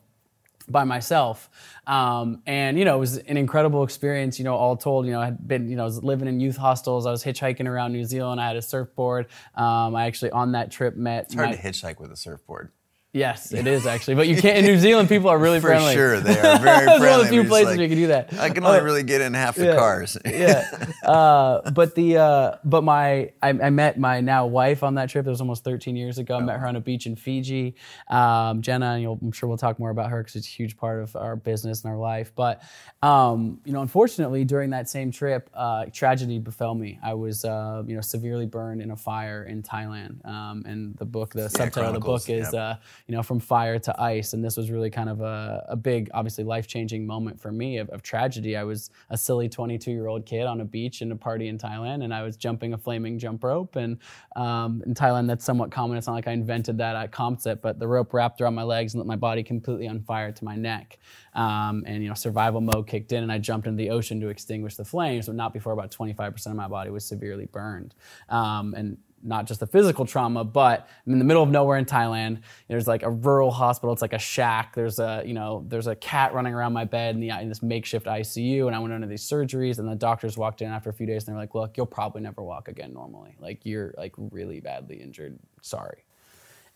by 0.69 0.83
myself 0.83 1.49
um, 1.87 2.41
and 2.45 2.77
you 2.77 2.85
know 2.85 2.95
it 2.95 2.99
was 2.99 3.17
an 3.17 3.35
incredible 3.35 3.83
experience 3.83 4.37
you 4.37 4.45
know 4.45 4.55
all 4.55 4.77
told 4.77 5.07
you 5.07 5.11
know 5.11 5.19
i 5.19 5.25
had 5.25 5.47
been 5.47 5.67
you 5.67 5.75
know 5.75 5.81
I 5.81 5.85
was 5.85 6.03
living 6.03 6.27
in 6.27 6.39
youth 6.39 6.55
hostels 6.55 7.07
i 7.07 7.11
was 7.11 7.23
hitchhiking 7.23 7.67
around 7.67 7.93
new 7.93 8.05
zealand 8.05 8.39
i 8.39 8.47
had 8.47 8.55
a 8.55 8.61
surfboard 8.61 9.25
um, 9.55 9.95
i 9.95 10.05
actually 10.05 10.29
on 10.31 10.51
that 10.51 10.69
trip 10.71 10.95
met 10.95 11.25
It's 11.25 11.33
hard 11.33 11.49
my- 11.49 11.55
to 11.55 11.61
hitchhike 11.61 11.99
with 11.99 12.11
a 12.11 12.15
surfboard. 12.15 12.71
Yes, 13.13 13.51
it 13.53 13.67
is 13.67 13.85
actually. 13.85 14.15
But 14.15 14.29
you 14.29 14.37
can't. 14.37 14.57
In 14.59 14.65
New 14.65 14.77
Zealand, 14.87 15.09
people 15.09 15.29
are 15.29 15.37
really 15.37 15.59
friendly. 15.59 15.93
For 15.95 16.21
friendly. 16.21 16.33
sure, 16.33 16.33
they 16.33 16.47
are 16.49 16.59
very 16.59 16.85
friendly. 16.85 17.07
one 17.09 17.19
of 17.19 17.25
the 17.25 17.29
few 17.29 17.43
places 17.43 17.67
like, 17.75 17.79
you 17.81 17.87
can 17.89 17.97
do 17.97 18.07
that. 18.07 18.33
I 18.39 18.49
can 18.51 18.63
only 18.65 18.79
Uh, 18.79 18.83
really 18.83 19.03
get 19.03 19.19
in 19.19 19.33
half 19.33 19.55
the 19.55 19.65
yeah. 19.65 19.75
cars. 19.75 20.17
yeah. 20.25 20.65
Uh, 21.03 21.69
but 21.71 21.93
the 21.95 22.17
uh, 22.17 22.55
but 22.63 22.85
my 22.85 23.31
I, 23.41 23.49
I 23.49 23.69
met 23.69 23.99
my 23.99 24.21
now 24.21 24.45
wife 24.45 24.81
on 24.81 24.95
that 24.95 25.09
trip. 25.09 25.27
It 25.27 25.29
was 25.29 25.41
almost 25.41 25.65
13 25.65 25.97
years 25.97 26.19
ago. 26.19 26.37
I 26.37 26.39
met 26.41 26.57
her 26.59 26.67
on 26.67 26.77
a 26.77 26.79
beach 26.79 27.05
in 27.05 27.17
Fiji. 27.17 27.75
Um, 28.09 28.61
Jenna, 28.61 28.91
and 28.93 29.01
you'll, 29.01 29.19
I'm 29.21 29.33
sure 29.33 29.49
we'll 29.49 29.57
talk 29.57 29.77
more 29.77 29.89
about 29.89 30.09
her 30.09 30.21
because 30.23 30.37
it's 30.37 30.47
a 30.47 30.51
huge 30.51 30.77
part 30.77 31.03
of 31.03 31.13
our 31.17 31.35
business 31.35 31.83
and 31.83 31.91
our 31.91 31.99
life. 31.99 32.31
But 32.33 32.61
um, 33.03 33.59
you 33.65 33.73
know, 33.73 33.81
unfortunately, 33.81 34.45
during 34.45 34.69
that 34.69 34.87
same 34.89 35.11
trip, 35.11 35.49
uh, 35.53 35.85
tragedy 35.91 36.39
befell 36.39 36.75
me. 36.75 36.97
I 37.03 37.13
was 37.15 37.43
uh, 37.43 37.83
you 37.85 37.95
know 37.95 38.01
severely 38.01 38.45
burned 38.45 38.81
in 38.81 38.91
a 38.91 38.95
fire 38.95 39.43
in 39.43 39.63
Thailand. 39.63 40.25
Um, 40.25 40.63
and 40.65 40.95
the 40.97 41.05
book, 41.05 41.33
the 41.33 41.49
subtitle 41.49 41.89
of 41.89 41.93
the 41.95 41.99
book 41.99 42.29
is 42.29 42.53
yep. 42.53 42.81
You 43.11 43.17
know 43.17 43.23
from 43.23 43.41
fire 43.41 43.77
to 43.77 44.01
ice. 44.01 44.31
And 44.31 44.41
this 44.41 44.55
was 44.55 44.71
really 44.71 44.89
kind 44.89 45.09
of 45.09 45.19
a, 45.19 45.65
a 45.67 45.75
big, 45.75 46.09
obviously 46.13 46.45
life 46.45 46.65
changing 46.65 47.05
moment 47.05 47.41
for 47.41 47.51
me 47.51 47.75
of, 47.75 47.89
of 47.89 48.01
tragedy. 48.01 48.55
I 48.55 48.63
was 48.63 48.89
a 49.09 49.17
silly 49.17 49.49
22 49.49 49.91
year 49.91 50.07
old 50.07 50.25
kid 50.25 50.45
on 50.45 50.61
a 50.61 50.63
beach 50.63 51.01
in 51.01 51.11
a 51.11 51.15
party 51.17 51.49
in 51.49 51.57
Thailand, 51.57 52.05
and 52.05 52.13
I 52.13 52.23
was 52.23 52.37
jumping 52.37 52.73
a 52.73 52.77
flaming 52.77 53.19
jump 53.19 53.43
rope. 53.43 53.75
And 53.75 53.97
um, 54.37 54.81
in 54.85 54.93
Thailand, 54.93 55.27
that's 55.27 55.43
somewhat 55.43 55.71
common. 55.71 55.97
It's 55.97 56.07
not 56.07 56.13
like 56.13 56.29
I 56.29 56.31
invented 56.31 56.77
that 56.77 57.11
concept, 57.11 57.61
but 57.61 57.79
the 57.79 57.87
rope 57.87 58.13
wrapped 58.13 58.39
around 58.39 58.55
my 58.55 58.63
legs 58.63 58.93
and 58.93 59.01
lit 59.01 59.07
my 59.07 59.17
body 59.17 59.43
completely 59.43 59.89
on 59.89 59.99
fire 59.99 60.31
to 60.31 60.45
my 60.45 60.55
neck. 60.55 60.97
Um, 61.33 61.83
and 61.85 62.01
you 62.01 62.07
know, 62.07 62.15
survival 62.15 62.61
mode 62.61 62.87
kicked 62.87 63.11
in, 63.11 63.23
and 63.23 63.31
I 63.31 63.39
jumped 63.39 63.67
into 63.67 63.75
the 63.75 63.89
ocean 63.89 64.21
to 64.21 64.29
extinguish 64.29 64.77
the 64.77 64.85
flames, 64.85 65.25
but 65.25 65.35
not 65.35 65.51
before 65.51 65.73
about 65.73 65.91
25% 65.91 66.45
of 66.47 66.55
my 66.55 66.69
body 66.69 66.91
was 66.91 67.03
severely 67.03 67.47
burned. 67.47 67.93
Um, 68.29 68.73
and 68.73 68.97
not 69.23 69.45
just 69.47 69.59
the 69.59 69.67
physical 69.67 70.05
trauma, 70.05 70.43
but 70.43 70.87
I'm 71.05 71.13
in 71.13 71.19
the 71.19 71.25
middle 71.25 71.43
of 71.43 71.49
nowhere 71.49 71.77
in 71.77 71.85
Thailand. 71.85 72.41
There's 72.67 72.87
like 72.87 73.03
a 73.03 73.09
rural 73.09 73.51
hospital. 73.51 73.93
It's 73.93 74.01
like 74.01 74.13
a 74.13 74.19
shack. 74.19 74.75
There's 74.75 74.99
a 74.99 75.23
you 75.25 75.33
know 75.33 75.65
there's 75.67 75.87
a 75.87 75.95
cat 75.95 76.33
running 76.33 76.53
around 76.53 76.73
my 76.73 76.85
bed 76.85 77.15
in 77.15 77.21
the 77.21 77.29
in 77.29 77.49
this 77.49 77.63
makeshift 77.63 78.05
ICU, 78.05 78.67
and 78.67 78.75
I 78.75 78.79
went 78.79 78.93
under 78.93 79.07
these 79.07 79.23
surgeries. 79.23 79.79
And 79.79 79.87
the 79.87 79.95
doctors 79.95 80.37
walked 80.37 80.61
in 80.61 80.71
after 80.71 80.89
a 80.89 80.93
few 80.93 81.05
days, 81.05 81.27
and 81.27 81.35
they're 81.35 81.41
like, 81.41 81.55
"Look, 81.55 81.77
you'll 81.77 81.85
probably 81.85 82.21
never 82.21 82.43
walk 82.43 82.67
again 82.67 82.93
normally. 82.93 83.35
Like 83.39 83.65
you're 83.65 83.93
like 83.97 84.13
really 84.17 84.59
badly 84.59 84.97
injured. 85.01 85.39
Sorry." 85.61 86.05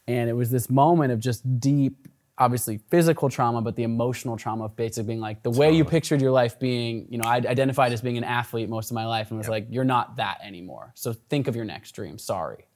And 0.08 0.30
it 0.30 0.34
was 0.34 0.52
this 0.52 0.70
moment 0.70 1.12
of 1.12 1.20
just 1.20 1.60
deep, 1.60 2.08
obviously 2.38 2.80
physical 2.90 3.30
trauma, 3.30 3.62
but 3.62 3.76
the 3.76 3.84
emotional 3.84 4.36
trauma 4.36 4.66
of 4.66 4.76
basically 4.76 5.04
being 5.04 5.20
like 5.22 5.42
the 5.44 5.50
way 5.50 5.72
you 5.74 5.86
pictured 5.86 6.22
your 6.22 6.32
life 6.32 6.60
being, 6.60 7.08
you 7.10 7.18
know, 7.18 7.26
I 7.26 7.38
identified 7.38 7.94
as 7.94 8.02
being 8.02 8.18
an 8.18 8.26
athlete 8.26 8.68
most 8.70 8.92
of 8.92 8.96
my 8.96 9.06
life 9.06 9.30
and 9.30 9.38
was 9.38 9.48
like, 9.48 9.68
you're 9.70 9.86
not 9.86 10.18
that 10.18 10.40
anymore. 10.44 10.92
So 10.96 11.14
think 11.14 11.48
of 11.48 11.56
your 11.56 11.66
next 11.66 11.92
dream. 11.92 12.18
Sorry. 12.18 12.68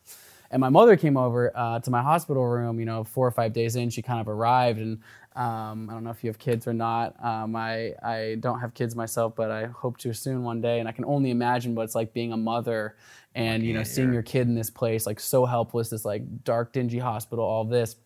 And 0.52 0.62
my 0.62 0.70
mother 0.70 0.96
came 0.96 1.18
over 1.18 1.52
uh, 1.56 1.80
to 1.82 1.92
my 1.92 2.02
hospital 2.02 2.46
room, 2.48 2.80
you 2.80 2.86
know, 2.86 3.04
four 3.04 3.28
or 3.28 3.32
five 3.32 3.54
days 3.54 3.76
in, 3.76 3.90
she 3.90 4.02
kind 4.02 4.20
of 4.20 4.28
arrived. 4.28 4.80
And 4.80 5.00
um, 5.36 5.90
I 5.90 5.94
don't 5.94 6.04
know 6.04 6.10
if 6.10 6.24
you 6.24 6.30
have 6.30 6.40
kids 6.40 6.66
or 6.66 6.74
not. 6.74 7.24
Um, 7.24 7.56
I, 7.56 7.94
I 8.02 8.38
don't 8.40 8.60
have 8.60 8.74
kids 8.74 8.96
myself, 8.96 9.36
but 9.36 9.52
I 9.52 9.66
hope 9.66 9.98
to 9.98 10.14
soon 10.14 10.44
one 10.44 10.60
day. 10.62 10.80
And 10.80 10.88
I 10.88 10.92
can 10.92 11.06
only 11.06 11.30
imagine 11.30 11.76
what 11.76 11.84
it's 11.84 11.96
like 11.96 12.14
being 12.14 12.32
a 12.32 12.38
mother 12.38 12.96
and, 13.36 13.62
you 13.62 13.74
know, 13.74 13.84
seeing 13.84 14.12
your 14.12 14.24
kid 14.24 14.48
in 14.48 14.56
this 14.56 14.72
place, 14.72 15.06
like 15.06 15.20
so 15.20 15.46
helpless, 15.46 15.90
this 15.90 16.04
like 16.04 16.44
dark, 16.44 16.74
dingy 16.74 16.98
hospital, 16.98 17.46
all 17.46 17.66
this. 17.66 17.98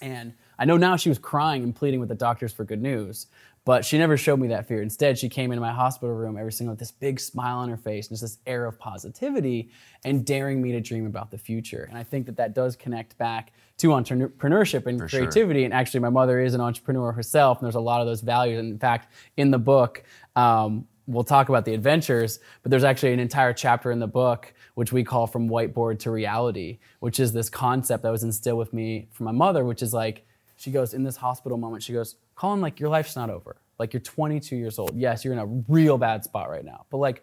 And 0.00 0.34
I 0.58 0.64
know 0.64 0.76
now 0.76 0.96
she 0.96 1.08
was 1.08 1.18
crying 1.18 1.62
and 1.62 1.74
pleading 1.74 2.00
with 2.00 2.08
the 2.08 2.14
doctors 2.14 2.52
for 2.52 2.64
good 2.64 2.82
news, 2.82 3.26
but 3.64 3.84
she 3.84 3.96
never 3.96 4.16
showed 4.16 4.38
me 4.38 4.48
that 4.48 4.68
fear. 4.68 4.82
Instead, 4.82 5.18
she 5.18 5.28
came 5.28 5.50
into 5.50 5.60
my 5.60 5.72
hospital 5.72 6.14
room 6.14 6.36
every 6.36 6.52
single 6.52 6.72
with 6.72 6.78
this 6.78 6.90
big 6.90 7.18
smile 7.18 7.58
on 7.58 7.70
her 7.70 7.76
face 7.76 8.08
and 8.08 8.12
just 8.12 8.22
this 8.22 8.38
air 8.46 8.66
of 8.66 8.78
positivity 8.78 9.70
and 10.04 10.26
daring 10.26 10.60
me 10.60 10.72
to 10.72 10.80
dream 10.80 11.06
about 11.06 11.30
the 11.30 11.38
future. 11.38 11.86
And 11.88 11.96
I 11.96 12.02
think 12.02 12.26
that 12.26 12.36
that 12.36 12.54
does 12.54 12.76
connect 12.76 13.16
back 13.16 13.52
to 13.78 13.88
entrepreneurship 13.88 14.86
and 14.86 14.98
sure. 14.98 15.08
creativity. 15.08 15.64
And 15.64 15.72
actually, 15.72 16.00
my 16.00 16.10
mother 16.10 16.40
is 16.40 16.54
an 16.54 16.60
entrepreneur 16.60 17.12
herself, 17.12 17.58
and 17.58 17.66
there's 17.66 17.74
a 17.74 17.80
lot 17.80 18.00
of 18.02 18.06
those 18.06 18.20
values. 18.20 18.58
And 18.58 18.70
in 18.70 18.78
fact, 18.78 19.12
in 19.38 19.50
the 19.50 19.58
book, 19.58 20.04
um, 20.36 20.86
we'll 21.06 21.24
talk 21.24 21.48
about 21.48 21.64
the 21.64 21.74
adventures, 21.74 22.40
but 22.62 22.70
there's 22.70 22.84
actually 22.84 23.12
an 23.12 23.20
entire 23.20 23.52
chapter 23.52 23.90
in 23.90 23.98
the 23.98 24.06
book 24.06 24.52
which 24.74 24.92
we 24.92 25.04
call 25.04 25.26
from 25.26 25.48
whiteboard 25.48 25.98
to 26.00 26.10
reality, 26.10 26.78
which 27.00 27.20
is 27.20 27.32
this 27.32 27.48
concept 27.48 28.02
that 28.02 28.10
was 28.10 28.24
instilled 28.24 28.58
with 28.58 28.72
me 28.72 29.08
from 29.12 29.24
my 29.26 29.32
mother, 29.32 29.64
which 29.64 29.82
is 29.82 29.94
like, 29.94 30.26
she 30.64 30.70
goes, 30.70 30.94
in 30.94 31.02
this 31.02 31.16
hospital 31.16 31.58
moment, 31.58 31.82
she 31.82 31.92
goes, 31.92 32.16
Colin, 32.34 32.62
like 32.62 32.80
your 32.80 32.88
life's 32.88 33.16
not 33.16 33.28
over. 33.28 33.56
Like 33.78 33.92
you're 33.92 34.00
22 34.00 34.56
years 34.56 34.78
old. 34.78 34.96
Yes, 34.96 35.24
you're 35.24 35.34
in 35.34 35.38
a 35.38 35.46
real 35.68 35.98
bad 35.98 36.24
spot 36.24 36.48
right 36.48 36.64
now, 36.64 36.86
but 36.90 36.96
like, 36.98 37.22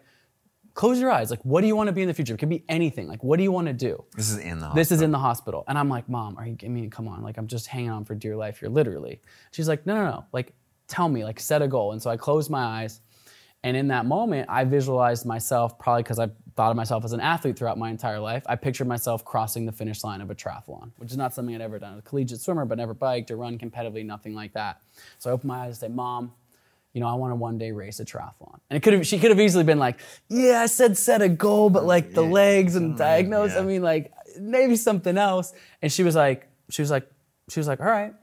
close 0.74 1.00
your 1.00 1.10
eyes. 1.10 1.30
Like, 1.30 1.44
what 1.44 1.60
do 1.60 1.66
you 1.66 1.74
want 1.74 1.88
to 1.88 1.92
be 1.92 2.02
in 2.02 2.08
the 2.08 2.14
future? 2.14 2.34
It 2.34 2.38
could 2.38 2.48
be 2.48 2.64
anything. 2.68 3.08
Like, 3.08 3.22
what 3.24 3.36
do 3.38 3.42
you 3.42 3.52
want 3.52 3.66
to 3.66 3.72
do? 3.72 4.04
This 4.16 4.30
is 4.30 4.38
in 4.38 4.60
the 4.60 4.68
This 4.70 4.92
is 4.92 5.02
in 5.02 5.10
the 5.10 5.18
hospital. 5.18 5.64
And 5.66 5.76
I'm 5.76 5.88
like, 5.88 6.08
Mom, 6.08 6.36
are 6.38 6.46
you, 6.46 6.56
I 6.64 6.68
mean, 6.68 6.88
come 6.88 7.08
on. 7.08 7.22
Like, 7.22 7.36
I'm 7.36 7.48
just 7.48 7.66
hanging 7.66 7.90
on 7.90 8.04
for 8.04 8.14
dear 8.14 8.36
life 8.36 8.60
here, 8.60 8.68
literally. 8.68 9.20
She's 9.50 9.68
like, 9.68 9.84
No, 9.84 9.94
no, 9.94 10.04
no. 10.04 10.24
Like, 10.32 10.54
tell 10.86 11.08
me, 11.08 11.24
like, 11.24 11.40
set 11.40 11.62
a 11.62 11.68
goal. 11.68 11.92
And 11.92 12.00
so 12.00 12.10
I 12.10 12.16
closed 12.16 12.48
my 12.50 12.62
eyes. 12.62 13.00
And 13.64 13.76
in 13.76 13.88
that 13.88 14.06
moment, 14.06 14.48
I 14.50 14.64
visualized 14.64 15.24
myself, 15.24 15.78
probably 15.78 16.02
because 16.02 16.18
I 16.18 16.28
thought 16.56 16.70
of 16.70 16.76
myself 16.76 17.04
as 17.04 17.12
an 17.12 17.20
athlete 17.20 17.56
throughout 17.56 17.78
my 17.78 17.90
entire 17.90 18.18
life. 18.18 18.42
I 18.46 18.56
pictured 18.56 18.88
myself 18.88 19.24
crossing 19.24 19.66
the 19.66 19.72
finish 19.72 20.02
line 20.02 20.20
of 20.20 20.30
a 20.30 20.34
triathlon, 20.34 20.90
which 20.96 21.10
is 21.10 21.16
not 21.16 21.32
something 21.32 21.54
I'd 21.54 21.60
ever 21.60 21.78
done. 21.78 21.98
A 21.98 22.02
collegiate 22.02 22.40
swimmer, 22.40 22.64
but 22.64 22.78
never 22.78 22.92
biked 22.92 23.30
or 23.30 23.36
run 23.36 23.58
competitively, 23.58 24.04
nothing 24.04 24.34
like 24.34 24.52
that. 24.54 24.82
So 25.18 25.30
I 25.30 25.32
opened 25.32 25.48
my 25.48 25.60
eyes 25.60 25.68
and 25.68 25.76
said, 25.76 25.94
Mom, 25.94 26.32
you 26.92 27.00
know, 27.00 27.06
I 27.06 27.14
want 27.14 27.30
to 27.30 27.36
one 27.36 27.56
day 27.56 27.72
race 27.72 28.00
a 28.00 28.04
triathlon. 28.04 28.58
And 28.68 28.76
it 28.76 28.80
could 28.82 28.92
have, 28.92 29.06
she 29.06 29.18
could 29.18 29.30
have 29.30 29.40
easily 29.40 29.64
been 29.64 29.78
like, 29.78 30.00
yeah, 30.28 30.60
I 30.60 30.66
said 30.66 30.98
set 30.98 31.22
a 31.22 31.28
goal, 31.28 31.70
but 31.70 31.84
like 31.84 32.12
the 32.12 32.22
legs 32.22 32.76
and 32.76 32.94
mm, 32.94 32.98
diagnose, 32.98 33.56
I 33.56 33.62
mean, 33.62 33.82
like 33.82 34.12
maybe 34.38 34.76
something 34.76 35.16
else. 35.16 35.54
And 35.80 35.90
she 35.90 36.02
was 36.02 36.14
like, 36.14 36.48
she 36.68 36.82
was 36.82 36.90
like, 36.90 37.10
she 37.48 37.60
was 37.60 37.68
like, 37.68 37.80
all 37.80 37.86
right, 37.86 38.14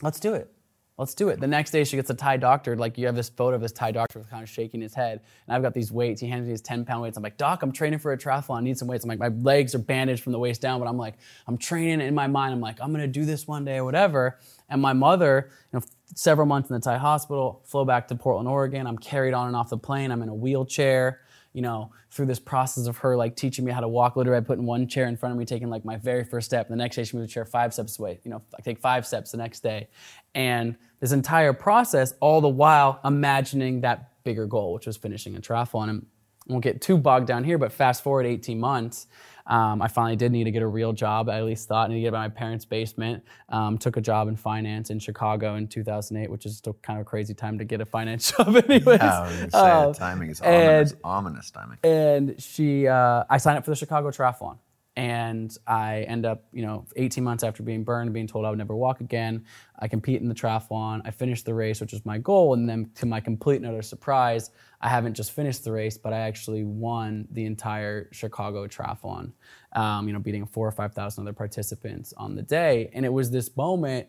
let's 0.00 0.20
do 0.20 0.34
it. 0.34 0.50
Let's 0.96 1.14
do 1.14 1.28
it. 1.28 1.40
The 1.40 1.48
next 1.48 1.72
day, 1.72 1.82
she 1.82 1.96
gets 1.96 2.08
a 2.10 2.14
Thai 2.14 2.36
doctor. 2.36 2.76
Like, 2.76 2.96
you 2.96 3.06
have 3.06 3.16
this 3.16 3.28
photo 3.28 3.56
of 3.56 3.60
this 3.60 3.72
Thai 3.72 3.90
doctor 3.90 4.24
kind 4.30 4.44
of 4.44 4.48
shaking 4.48 4.80
his 4.80 4.94
head. 4.94 5.22
And 5.46 5.56
I've 5.56 5.62
got 5.62 5.74
these 5.74 5.90
weights. 5.90 6.20
He 6.20 6.28
hands 6.28 6.44
me 6.44 6.52
his 6.52 6.60
10 6.60 6.84
pound 6.84 7.02
weights. 7.02 7.16
I'm 7.16 7.22
like, 7.22 7.36
Doc, 7.36 7.64
I'm 7.64 7.72
training 7.72 7.98
for 7.98 8.12
a 8.12 8.16
triathlon. 8.16 8.58
I 8.58 8.60
need 8.60 8.78
some 8.78 8.86
weights. 8.86 9.02
I'm 9.02 9.08
like, 9.08 9.18
my 9.18 9.28
legs 9.28 9.74
are 9.74 9.78
bandaged 9.78 10.22
from 10.22 10.30
the 10.30 10.38
waist 10.38 10.60
down, 10.60 10.78
but 10.78 10.86
I'm 10.86 10.96
like, 10.96 11.14
I'm 11.48 11.58
training 11.58 12.00
in 12.00 12.14
my 12.14 12.28
mind. 12.28 12.54
I'm 12.54 12.60
like, 12.60 12.80
I'm 12.80 12.92
going 12.92 13.00
to 13.00 13.08
do 13.08 13.24
this 13.24 13.48
one 13.48 13.64
day 13.64 13.78
or 13.78 13.84
whatever. 13.84 14.38
And 14.68 14.80
my 14.80 14.92
mother, 14.92 15.50
you 15.72 15.80
know, 15.80 15.84
several 16.14 16.46
months 16.46 16.70
in 16.70 16.74
the 16.74 16.80
Thai 16.80 16.98
hospital, 16.98 17.60
flew 17.64 17.84
back 17.84 18.06
to 18.08 18.14
Portland, 18.14 18.48
Oregon. 18.48 18.86
I'm 18.86 18.98
carried 18.98 19.34
on 19.34 19.48
and 19.48 19.56
off 19.56 19.70
the 19.70 19.78
plane. 19.78 20.12
I'm 20.12 20.22
in 20.22 20.28
a 20.28 20.34
wheelchair 20.34 21.22
you 21.54 21.62
know, 21.62 21.90
through 22.10 22.26
this 22.26 22.40
process 22.40 22.86
of 22.86 22.98
her 22.98 23.16
like 23.16 23.36
teaching 23.36 23.64
me 23.64 23.72
how 23.72 23.80
to 23.80 23.88
walk, 23.88 24.16
literally 24.16 24.36
I 24.36 24.40
put 24.40 24.58
in 24.58 24.66
one 24.66 24.86
chair 24.86 25.06
in 25.06 25.16
front 25.16 25.32
of 25.32 25.38
me, 25.38 25.46
taking 25.46 25.70
like 25.70 25.84
my 25.84 25.96
very 25.96 26.24
first 26.24 26.46
step. 26.46 26.68
The 26.68 26.76
next 26.76 26.96
day 26.96 27.04
she 27.04 27.16
moved 27.16 27.28
the 27.28 27.32
chair 27.32 27.46
five 27.46 27.72
steps 27.72 27.98
away. 27.98 28.20
You 28.24 28.32
know, 28.32 28.42
I 28.58 28.60
take 28.60 28.78
five 28.78 29.06
steps 29.06 29.30
the 29.30 29.38
next 29.38 29.60
day. 29.60 29.88
And 30.34 30.76
this 31.00 31.12
entire 31.12 31.52
process, 31.52 32.12
all 32.20 32.40
the 32.40 32.48
while 32.48 33.00
imagining 33.04 33.80
that 33.82 34.22
bigger 34.24 34.46
goal, 34.46 34.74
which 34.74 34.86
was 34.86 34.96
finishing 34.96 35.36
a 35.36 35.40
triathlon. 35.40 35.90
And 35.90 36.06
I 36.48 36.52
won't 36.52 36.64
get 36.64 36.82
too 36.82 36.98
bogged 36.98 37.28
down 37.28 37.44
here, 37.44 37.56
but 37.56 37.72
fast 37.72 38.02
forward 38.02 38.26
18 38.26 38.58
months, 38.58 39.06
um, 39.46 39.82
I 39.82 39.88
finally 39.88 40.16
did 40.16 40.32
need 40.32 40.44
to 40.44 40.50
get 40.50 40.62
a 40.62 40.66
real 40.66 40.92
job. 40.92 41.28
I 41.28 41.36
at 41.38 41.44
least 41.44 41.68
thought 41.68 41.86
I 41.86 41.88
needed 41.88 42.00
to 42.00 42.10
get 42.10 42.14
out 42.14 42.24
of 42.26 42.32
my 42.32 42.36
parents' 42.38 42.64
basement. 42.64 43.22
Um, 43.50 43.76
took 43.78 43.96
a 43.96 44.00
job 44.00 44.28
in 44.28 44.36
finance 44.36 44.90
in 44.90 44.98
Chicago 44.98 45.56
in 45.56 45.68
2008, 45.68 46.30
which 46.30 46.46
is 46.46 46.56
still 46.56 46.76
kind 46.82 46.98
of 46.98 47.02
a 47.02 47.04
crazy 47.04 47.34
time 47.34 47.58
to 47.58 47.64
get 47.64 47.80
a 47.80 47.84
finance 47.86 48.32
job, 48.36 48.48
anyways. 48.56 48.86
Yeah, 49.00 49.20
I 49.20 49.26
was 49.26 49.36
gonna 49.36 49.50
say, 49.50 49.58
Uh, 49.58 49.92
timing 49.92 50.30
is 50.30 50.40
and- 50.40 50.54
ominous, 50.56 50.94
ominous 51.04 51.50
timing. 51.50 51.78
and 51.84 52.40
she 52.42 52.86
uh, 52.88 53.24
i 53.28 53.36
signed 53.38 53.58
up 53.58 53.64
for 53.64 53.70
the 53.70 53.76
chicago 53.76 54.10
triathlon 54.10 54.56
and 54.96 55.58
i 55.66 56.02
end 56.02 56.24
up 56.24 56.44
you 56.52 56.64
know 56.64 56.86
18 56.96 57.24
months 57.24 57.42
after 57.42 57.62
being 57.62 57.82
burned 57.82 58.12
being 58.12 58.26
told 58.26 58.44
i 58.44 58.48
would 58.48 58.58
never 58.58 58.76
walk 58.76 59.00
again 59.00 59.44
i 59.80 59.88
compete 59.88 60.20
in 60.20 60.28
the 60.28 60.34
triathlon 60.34 61.00
i 61.04 61.10
finish 61.10 61.42
the 61.42 61.52
race 61.52 61.80
which 61.80 61.92
is 61.92 62.04
my 62.06 62.16
goal 62.18 62.54
and 62.54 62.68
then 62.68 62.88
to 62.94 63.04
my 63.06 63.18
complete 63.18 63.56
and 63.56 63.66
utter 63.66 63.82
surprise 63.82 64.50
i 64.80 64.88
haven't 64.88 65.14
just 65.14 65.32
finished 65.32 65.64
the 65.64 65.72
race 65.72 65.98
but 65.98 66.12
i 66.12 66.18
actually 66.18 66.62
won 66.62 67.26
the 67.32 67.44
entire 67.44 68.08
chicago 68.12 68.66
triathlon 68.68 69.32
um, 69.72 70.06
you 70.06 70.12
know 70.12 70.20
beating 70.20 70.46
four 70.46 70.66
or 70.66 70.72
five 70.72 70.94
thousand 70.94 71.24
other 71.24 71.32
participants 71.32 72.14
on 72.16 72.36
the 72.36 72.42
day 72.42 72.88
and 72.92 73.04
it 73.04 73.12
was 73.12 73.30
this 73.30 73.56
moment 73.56 74.06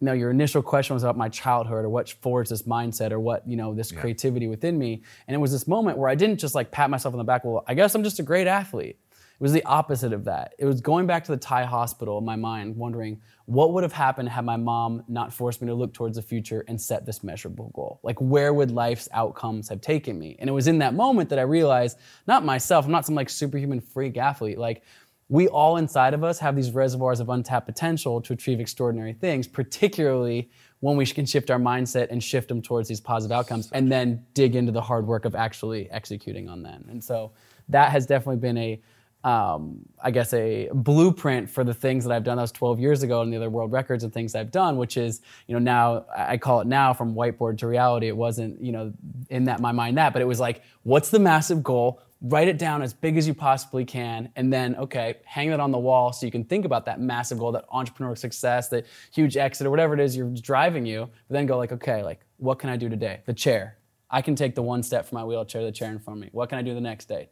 you 0.00 0.06
know, 0.06 0.14
your 0.14 0.32
initial 0.32 0.62
question 0.62 0.94
was 0.94 1.04
about 1.04 1.16
my 1.16 1.28
childhood 1.28 1.84
or 1.84 1.88
what 1.88 2.10
forged 2.10 2.50
this 2.50 2.64
mindset 2.64 3.12
or 3.12 3.20
what, 3.20 3.48
you 3.48 3.56
know, 3.56 3.72
this 3.72 3.92
creativity 3.92 4.48
within 4.48 4.76
me. 4.76 5.04
And 5.28 5.34
it 5.36 5.38
was 5.38 5.52
this 5.52 5.68
moment 5.68 5.96
where 5.96 6.10
I 6.10 6.16
didn't 6.16 6.38
just 6.38 6.56
like 6.56 6.72
pat 6.72 6.90
myself 6.90 7.14
on 7.14 7.18
the 7.18 7.24
back, 7.24 7.44
well, 7.44 7.62
I 7.68 7.74
guess 7.74 7.94
I'm 7.94 8.02
just 8.02 8.18
a 8.18 8.24
great 8.24 8.48
athlete. 8.48 8.98
It 9.34 9.42
was 9.42 9.52
the 9.52 9.64
opposite 9.64 10.12
of 10.12 10.24
that. 10.24 10.54
It 10.58 10.64
was 10.64 10.80
going 10.80 11.06
back 11.06 11.24
to 11.24 11.32
the 11.32 11.38
Thai 11.38 11.64
hospital 11.64 12.18
in 12.18 12.24
my 12.24 12.36
mind, 12.36 12.76
wondering 12.76 13.20
what 13.46 13.72
would 13.72 13.82
have 13.82 13.92
happened 13.92 14.28
had 14.28 14.44
my 14.44 14.56
mom 14.56 15.02
not 15.08 15.32
forced 15.32 15.60
me 15.60 15.66
to 15.68 15.74
look 15.74 15.92
towards 15.92 16.16
the 16.16 16.22
future 16.22 16.64
and 16.68 16.80
set 16.80 17.04
this 17.04 17.24
measurable 17.24 17.70
goal. 17.74 18.00
Like, 18.02 18.20
where 18.20 18.54
would 18.54 18.70
life's 18.70 19.08
outcomes 19.12 19.68
have 19.68 19.80
taken 19.80 20.18
me? 20.18 20.36
And 20.38 20.48
it 20.48 20.52
was 20.52 20.68
in 20.68 20.78
that 20.78 20.94
moment 20.94 21.28
that 21.30 21.38
I 21.38 21.42
realized, 21.42 21.98
not 22.26 22.44
myself, 22.44 22.84
I'm 22.84 22.92
not 22.92 23.04
some 23.04 23.14
like 23.14 23.28
superhuman 23.28 23.80
freak 23.80 24.16
athlete. 24.16 24.58
Like, 24.58 24.84
we 25.28 25.48
all 25.48 25.78
inside 25.78 26.12
of 26.12 26.22
us 26.22 26.38
have 26.40 26.54
these 26.54 26.72
reservoirs 26.72 27.18
of 27.18 27.30
untapped 27.30 27.66
potential 27.66 28.20
to 28.20 28.34
achieve 28.34 28.60
extraordinary 28.60 29.14
things, 29.14 29.48
particularly 29.48 30.50
when 30.80 30.96
we 30.96 31.06
can 31.06 31.24
shift 31.24 31.50
our 31.50 31.58
mindset 31.58 32.08
and 32.10 32.22
shift 32.22 32.48
them 32.48 32.60
towards 32.60 32.88
these 32.88 33.00
positive 33.00 33.32
outcomes 33.32 33.70
and 33.72 33.90
then 33.90 34.24
dig 34.34 34.56
into 34.56 34.72
the 34.72 34.80
hard 34.80 35.06
work 35.06 35.24
of 35.24 35.34
actually 35.34 35.90
executing 35.90 36.48
on 36.50 36.62
them. 36.62 36.84
And 36.90 37.02
so 37.02 37.32
that 37.68 37.92
has 37.92 38.04
definitely 38.04 38.40
been 38.40 38.58
a 38.58 38.82
um, 39.24 39.78
I 40.02 40.10
guess 40.10 40.32
a 40.34 40.68
blueprint 40.72 41.48
for 41.48 41.62
the 41.62 41.74
things 41.74 42.04
that 42.04 42.12
I've 42.12 42.24
done. 42.24 42.36
That 42.36 42.42
was 42.42 42.52
12 42.52 42.80
years 42.80 43.02
ago, 43.02 43.22
and 43.22 43.32
the 43.32 43.36
other 43.36 43.50
world 43.50 43.70
records 43.70 44.02
and 44.04 44.12
things 44.12 44.34
I've 44.34 44.50
done, 44.50 44.76
which 44.76 44.96
is 44.96 45.20
you 45.46 45.54
know 45.54 45.60
now 45.60 46.06
I 46.16 46.36
call 46.38 46.60
it 46.60 46.66
now 46.66 46.92
from 46.92 47.14
whiteboard 47.14 47.58
to 47.58 47.66
reality. 47.66 48.08
It 48.08 48.16
wasn't 48.16 48.60
you 48.60 48.72
know 48.72 48.92
in 49.30 49.44
that 49.44 49.60
my 49.60 49.72
mind 49.72 49.96
that, 49.98 50.12
but 50.12 50.22
it 50.22 50.26
was 50.26 50.40
like 50.40 50.62
what's 50.82 51.10
the 51.10 51.20
massive 51.20 51.62
goal? 51.62 52.00
Write 52.20 52.46
it 52.46 52.56
down 52.56 52.82
as 52.82 52.94
big 52.94 53.16
as 53.16 53.26
you 53.26 53.34
possibly 53.34 53.84
can, 53.84 54.30
and 54.34 54.52
then 54.52 54.74
okay, 54.76 55.16
hang 55.24 55.50
that 55.50 55.60
on 55.60 55.70
the 55.70 55.78
wall 55.78 56.12
so 56.12 56.26
you 56.26 56.32
can 56.32 56.44
think 56.44 56.64
about 56.64 56.86
that 56.86 57.00
massive 57.00 57.38
goal, 57.38 57.52
that 57.52 57.64
entrepreneur 57.70 58.16
success, 58.16 58.68
that 58.68 58.86
huge 59.12 59.36
exit 59.36 59.66
or 59.66 59.70
whatever 59.70 59.94
it 59.94 60.00
is 60.00 60.16
you're 60.16 60.30
driving 60.30 60.84
you. 60.84 61.08
But 61.28 61.34
then 61.34 61.46
go 61.46 61.58
like 61.58 61.72
okay, 61.72 62.02
like 62.02 62.20
what 62.38 62.58
can 62.58 62.70
I 62.70 62.76
do 62.76 62.88
today? 62.88 63.20
The 63.26 63.34
chair. 63.34 63.78
I 64.10 64.20
can 64.20 64.34
take 64.34 64.54
the 64.54 64.62
one 64.62 64.82
step 64.82 65.06
from 65.06 65.16
my 65.16 65.24
wheelchair, 65.24 65.64
the 65.64 65.72
chair 65.72 65.90
in 65.90 65.98
front 65.98 66.18
of 66.18 66.22
me. 66.22 66.28
What 66.32 66.50
can 66.50 66.58
I 66.58 66.62
do 66.62 66.74
the 66.74 66.82
next 66.82 67.06
day? 67.06 67.30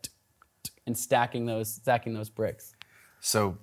And 0.91 0.99
stacking 0.99 1.47
those, 1.47 1.73
stacking 1.73 2.15
those 2.15 2.31
bricks. 2.31 2.75
So, 3.21 3.59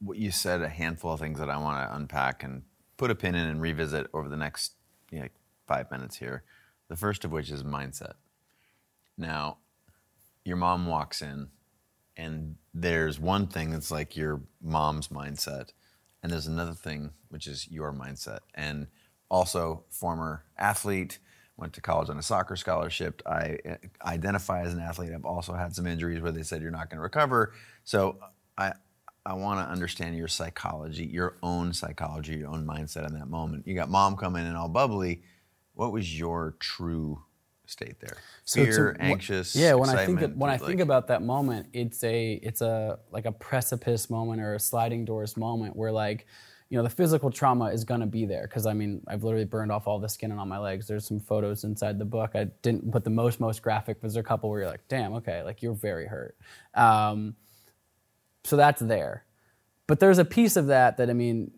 what 0.00 0.18
you 0.18 0.32
said, 0.32 0.60
a 0.60 0.68
handful 0.68 1.12
of 1.12 1.20
things 1.20 1.38
that 1.38 1.48
I 1.48 1.56
want 1.56 1.88
to 1.88 1.94
unpack 1.94 2.42
and 2.42 2.62
put 2.96 3.12
a 3.12 3.14
pin 3.14 3.36
in 3.36 3.46
and 3.46 3.62
revisit 3.62 4.08
over 4.12 4.28
the 4.28 4.36
next 4.36 4.72
you 5.12 5.20
know, 5.20 5.28
five 5.68 5.88
minutes 5.92 6.16
here. 6.16 6.42
The 6.88 6.96
first 6.96 7.24
of 7.24 7.30
which 7.30 7.48
is 7.48 7.62
mindset. 7.62 8.14
Now, 9.16 9.58
your 10.44 10.56
mom 10.56 10.88
walks 10.88 11.22
in, 11.22 11.50
and 12.16 12.56
there's 12.74 13.20
one 13.20 13.46
thing 13.46 13.70
that's 13.70 13.92
like 13.92 14.16
your 14.16 14.40
mom's 14.60 15.06
mindset, 15.06 15.68
and 16.24 16.32
there's 16.32 16.48
another 16.48 16.74
thing 16.74 17.10
which 17.28 17.46
is 17.46 17.70
your 17.70 17.92
mindset. 17.92 18.40
And 18.52 18.88
also, 19.30 19.84
former 19.90 20.44
athlete, 20.58 21.20
went 21.56 21.72
to 21.74 21.80
college 21.80 22.08
on 22.08 22.18
a 22.18 22.22
soccer 22.22 22.56
scholarship. 22.56 23.22
I 23.26 23.58
uh, 23.68 23.76
identify 24.04 24.62
as 24.62 24.72
an 24.72 24.80
athlete. 24.80 25.12
I've 25.14 25.24
also 25.24 25.52
had 25.52 25.74
some 25.74 25.86
injuries 25.86 26.20
where 26.20 26.32
they 26.32 26.42
said 26.42 26.62
you're 26.62 26.70
not 26.70 26.90
going 26.90 26.98
to 26.98 27.02
recover. 27.02 27.52
So 27.84 28.18
I 28.58 28.72
I 29.24 29.34
want 29.34 29.64
to 29.64 29.70
understand 29.70 30.16
your 30.16 30.28
psychology, 30.28 31.04
your 31.04 31.36
own 31.42 31.72
psychology, 31.72 32.36
your 32.36 32.50
own 32.50 32.66
mindset 32.66 33.06
in 33.06 33.14
that 33.18 33.28
moment. 33.28 33.66
You 33.66 33.74
got 33.74 33.88
mom 33.88 34.16
coming 34.16 34.46
in 34.46 34.56
all 34.56 34.68
bubbly. 34.68 35.22
What 35.74 35.92
was 35.92 36.18
your 36.18 36.56
true 36.58 37.22
state 37.66 38.00
there? 38.00 38.16
Fear, 38.46 38.94
to- 38.94 39.02
anxious. 39.02 39.54
Yeah, 39.54 39.74
when 39.74 39.88
I 39.88 40.04
think 40.04 40.18
excitement, 40.18 40.36
when 40.38 40.50
I 40.50 40.54
like- 40.54 40.62
think 40.62 40.80
about 40.80 41.06
that 41.08 41.22
moment, 41.22 41.68
it's 41.72 42.02
a 42.02 42.34
it's 42.34 42.62
a 42.62 42.98
like 43.10 43.26
a 43.26 43.32
precipice 43.32 44.10
moment 44.10 44.40
or 44.40 44.54
a 44.54 44.60
sliding 44.60 45.04
doors 45.04 45.36
moment 45.36 45.76
where 45.76 45.92
like 45.92 46.26
you 46.72 46.78
know 46.78 46.84
the 46.84 46.88
physical 46.88 47.30
trauma 47.30 47.66
is 47.66 47.84
going 47.84 48.00
to 48.00 48.06
be 48.06 48.24
there 48.24 48.44
because 48.48 48.64
I 48.64 48.72
mean 48.72 49.02
I've 49.06 49.22
literally 49.22 49.44
burned 49.44 49.70
off 49.70 49.86
all 49.86 49.98
the 49.98 50.08
skin 50.08 50.32
on 50.32 50.48
my 50.48 50.56
legs. 50.56 50.86
There's 50.86 51.06
some 51.06 51.20
photos 51.20 51.64
inside 51.64 51.98
the 51.98 52.06
book. 52.06 52.30
I 52.34 52.44
didn't 52.62 52.90
put 52.90 53.04
the 53.04 53.10
most 53.10 53.40
most 53.40 53.60
graphic, 53.60 53.98
but 54.00 54.08
there's 54.08 54.16
a 54.16 54.22
couple 54.22 54.48
where 54.48 54.60
you're 54.60 54.70
like, 54.70 54.88
damn, 54.88 55.12
okay, 55.16 55.42
like 55.42 55.60
you're 55.60 55.74
very 55.74 56.06
hurt. 56.06 56.34
Um, 56.72 57.36
so 58.44 58.56
that's 58.56 58.80
there. 58.80 59.26
But 59.86 60.00
there's 60.00 60.16
a 60.16 60.24
piece 60.24 60.56
of 60.56 60.68
that 60.68 60.96
that 60.96 61.10
I 61.10 61.12
mean, 61.12 61.50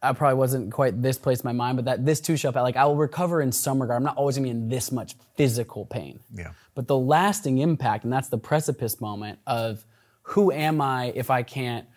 I 0.00 0.12
probably 0.12 0.36
wasn't 0.36 0.70
quite 0.70 1.02
this 1.02 1.18
place 1.18 1.40
in 1.40 1.48
my 1.48 1.52
mind, 1.52 1.78
but 1.78 1.86
that 1.86 2.06
this 2.06 2.20
too 2.20 2.36
shall 2.36 2.52
pass. 2.52 2.62
Like 2.62 2.76
I 2.76 2.84
will 2.84 2.94
recover 2.94 3.42
in 3.42 3.50
some 3.50 3.82
regard. 3.82 3.96
I'm 3.96 4.04
not 4.04 4.16
always 4.16 4.36
gonna 4.36 4.44
be 4.44 4.50
in 4.50 4.68
this 4.68 4.92
much 4.92 5.16
physical 5.36 5.84
pain. 5.84 6.20
Yeah. 6.32 6.52
But 6.76 6.86
the 6.86 6.96
lasting 6.96 7.58
impact, 7.58 8.04
and 8.04 8.12
that's 8.12 8.28
the 8.28 8.38
precipice 8.38 9.00
moment 9.00 9.40
of 9.48 9.84
who 10.22 10.52
am 10.52 10.80
I 10.80 11.12
if 11.16 11.28
I 11.28 11.42
can't 11.42 11.88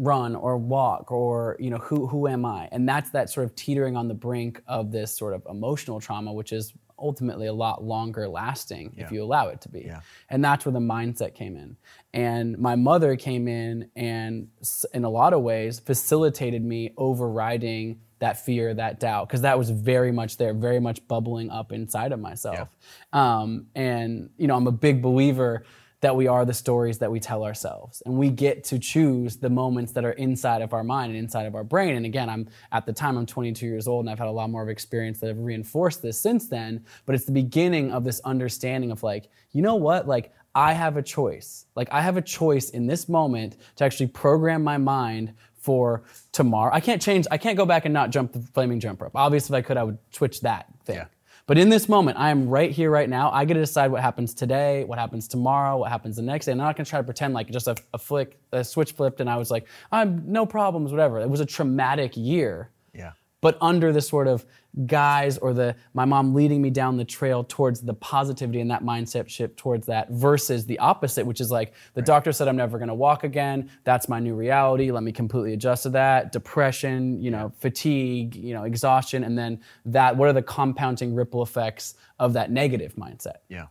run 0.00 0.34
or 0.34 0.56
walk 0.56 1.12
or 1.12 1.56
you 1.60 1.68
know 1.68 1.76
who 1.78 2.06
who 2.06 2.26
am 2.26 2.44
I? 2.44 2.68
And 2.72 2.88
that's 2.88 3.10
that 3.10 3.28
sort 3.28 3.44
of 3.44 3.54
teetering 3.54 3.96
on 3.96 4.08
the 4.08 4.14
brink 4.14 4.62
of 4.66 4.90
this 4.90 5.14
sort 5.16 5.34
of 5.34 5.46
emotional 5.48 6.00
trauma, 6.00 6.32
which 6.32 6.52
is 6.52 6.72
ultimately 6.98 7.46
a 7.46 7.52
lot 7.52 7.82
longer 7.82 8.28
lasting 8.28 8.92
if 8.96 9.10
you 9.10 9.22
allow 9.22 9.48
it 9.48 9.60
to 9.62 9.68
be. 9.68 9.80
Yeah. 9.86 10.00
And 10.28 10.44
that's 10.44 10.66
where 10.66 10.72
the 10.72 10.80
mindset 10.80 11.34
came 11.34 11.56
in. 11.56 11.76
And 12.12 12.58
my 12.58 12.76
mother 12.76 13.16
came 13.16 13.48
in 13.48 13.90
and, 13.96 14.48
in 14.92 15.04
a 15.04 15.08
lot 15.08 15.32
of 15.32 15.40
ways, 15.40 15.80
facilitated 15.80 16.62
me 16.62 16.92
overriding 16.98 18.00
that 18.18 18.44
fear, 18.44 18.74
that 18.74 19.00
doubt, 19.00 19.28
because 19.28 19.40
that 19.40 19.56
was 19.56 19.70
very 19.70 20.12
much 20.12 20.36
there, 20.36 20.52
very 20.52 20.78
much 20.78 21.06
bubbling 21.08 21.50
up 21.50 21.72
inside 21.72 22.12
of 22.12 22.20
myself. 22.20 22.68
Um, 23.14 23.68
and, 23.74 24.28
you 24.36 24.46
know, 24.46 24.56
I'm 24.56 24.66
a 24.66 24.72
big 24.72 25.00
believer 25.00 25.64
that 26.00 26.16
we 26.16 26.26
are 26.26 26.44
the 26.44 26.54
stories 26.54 26.98
that 26.98 27.10
we 27.10 27.20
tell 27.20 27.44
ourselves. 27.44 28.02
And 28.06 28.16
we 28.16 28.30
get 28.30 28.64
to 28.64 28.78
choose 28.78 29.36
the 29.36 29.50
moments 29.50 29.92
that 29.92 30.04
are 30.04 30.12
inside 30.12 30.62
of 30.62 30.72
our 30.72 30.82
mind 30.82 31.10
and 31.10 31.18
inside 31.18 31.46
of 31.46 31.54
our 31.54 31.64
brain. 31.64 31.96
And 31.96 32.06
again 32.06 32.28
i'm 32.28 32.48
at 32.72 32.86
the 32.86 32.92
time 32.92 33.18
i'm 33.18 33.26
22 33.26 33.66
years 33.66 33.86
old 33.86 34.04
and 34.04 34.10
i've 34.10 34.18
had 34.18 34.28
a 34.28 34.32
lot 34.32 34.50
more 34.50 34.62
of 34.62 34.68
experience 34.68 35.20
that 35.20 35.28
have 35.28 35.38
reinforced 35.38 36.02
this 36.02 36.18
since 36.18 36.48
then. 36.48 36.84
But 37.06 37.14
it's 37.14 37.24
the 37.24 37.32
beginning 37.32 37.92
of 37.92 38.04
this 38.04 38.20
understanding 38.20 38.90
of 38.90 39.02
like 39.02 39.30
you 39.52 39.62
know 39.62 39.76
what? 39.76 40.08
Like 40.08 40.32
i 40.54 40.72
have 40.72 40.96
a 40.96 41.02
choice. 41.02 41.66
Like 41.76 41.88
i 41.92 42.00
have 42.00 42.16
a 42.16 42.22
choice 42.22 42.70
in 42.70 42.86
this 42.86 43.08
moment 43.08 43.56
to 43.76 43.84
actually 43.84 44.08
program 44.08 44.64
my 44.64 44.78
mind 44.78 45.34
for 45.54 46.04
tomorrow. 46.32 46.72
I 46.72 46.80
can't 46.80 47.02
change 47.02 47.26
i 47.30 47.36
can't 47.36 47.58
go 47.58 47.66
back 47.66 47.84
and 47.84 47.92
not 47.92 48.10
jump 48.10 48.32
the 48.32 48.40
flaming 48.40 48.80
jump 48.80 49.02
rope. 49.02 49.12
Obviously 49.14 49.56
if 49.56 49.64
i 49.64 49.66
could 49.66 49.76
i 49.76 49.82
would 49.82 49.98
switch 50.10 50.40
that 50.40 50.66
thing. 50.84 50.96
Yeah. 50.96 51.06
But 51.50 51.58
in 51.58 51.68
this 51.68 51.88
moment, 51.88 52.16
I 52.16 52.30
am 52.30 52.48
right 52.48 52.70
here, 52.70 52.92
right 52.92 53.08
now. 53.08 53.28
I 53.32 53.44
get 53.44 53.54
to 53.54 53.60
decide 53.60 53.90
what 53.90 54.02
happens 54.02 54.34
today, 54.34 54.84
what 54.84 55.00
happens 55.00 55.26
tomorrow, 55.26 55.78
what 55.78 55.90
happens 55.90 56.14
the 56.14 56.22
next 56.22 56.46
day. 56.46 56.52
I'm 56.52 56.58
not 56.58 56.76
gonna 56.76 56.84
try 56.84 57.00
to 57.00 57.04
pretend 57.04 57.34
like 57.34 57.50
just 57.50 57.66
a, 57.66 57.74
a 57.92 57.98
flick, 57.98 58.38
a 58.52 58.62
switch 58.62 58.92
flipped, 58.92 59.20
and 59.20 59.28
I 59.28 59.36
was 59.36 59.50
like, 59.50 59.66
I'm 59.90 60.22
no 60.30 60.46
problems, 60.46 60.92
whatever. 60.92 61.18
It 61.18 61.28
was 61.28 61.40
a 61.40 61.44
traumatic 61.44 62.16
year 62.16 62.70
Yeah. 62.94 63.14
But 63.40 63.56
under 63.60 63.92
the 63.92 64.00
sort 64.00 64.26
of 64.26 64.44
guise 64.86 65.36
or 65.38 65.52
the 65.52 65.74
my 65.94 66.04
mom 66.04 66.32
leading 66.32 66.62
me 66.62 66.70
down 66.70 66.96
the 66.96 67.04
trail 67.04 67.42
towards 67.42 67.80
the 67.80 67.94
positivity 67.94 68.60
and 68.60 68.70
that 68.70 68.84
mindset 68.84 69.28
shift 69.28 69.56
towards 69.56 69.86
that 69.86 70.08
versus 70.10 70.64
the 70.66 70.78
opposite 70.78 71.26
which 71.26 71.40
is 71.40 71.50
like 71.50 71.72
the 71.94 72.02
doctor 72.02 72.30
said 72.30 72.46
i'm 72.46 72.54
never 72.54 72.78
going 72.78 72.88
to 72.88 72.94
walk 72.94 73.24
again 73.24 73.68
that's 73.82 74.08
my 74.08 74.20
new 74.20 74.34
reality 74.34 74.92
let 74.92 75.02
me 75.02 75.10
completely 75.10 75.54
adjust 75.54 75.82
to 75.82 75.90
that 75.90 76.30
depression 76.30 77.20
you 77.20 77.32
know 77.32 77.52
fatigue 77.58 78.36
you 78.36 78.54
know 78.54 78.62
exhaustion 78.62 79.24
and 79.24 79.36
then 79.36 79.60
that 79.84 80.16
what 80.16 80.28
are 80.28 80.32
the 80.32 80.42
compounding 80.42 81.14
ripple 81.14 81.42
effects 81.42 81.94
of 82.20 82.32
that 82.34 82.52
negative 82.52 82.94
mindset 82.94 83.38
Yeah. 83.48 83.66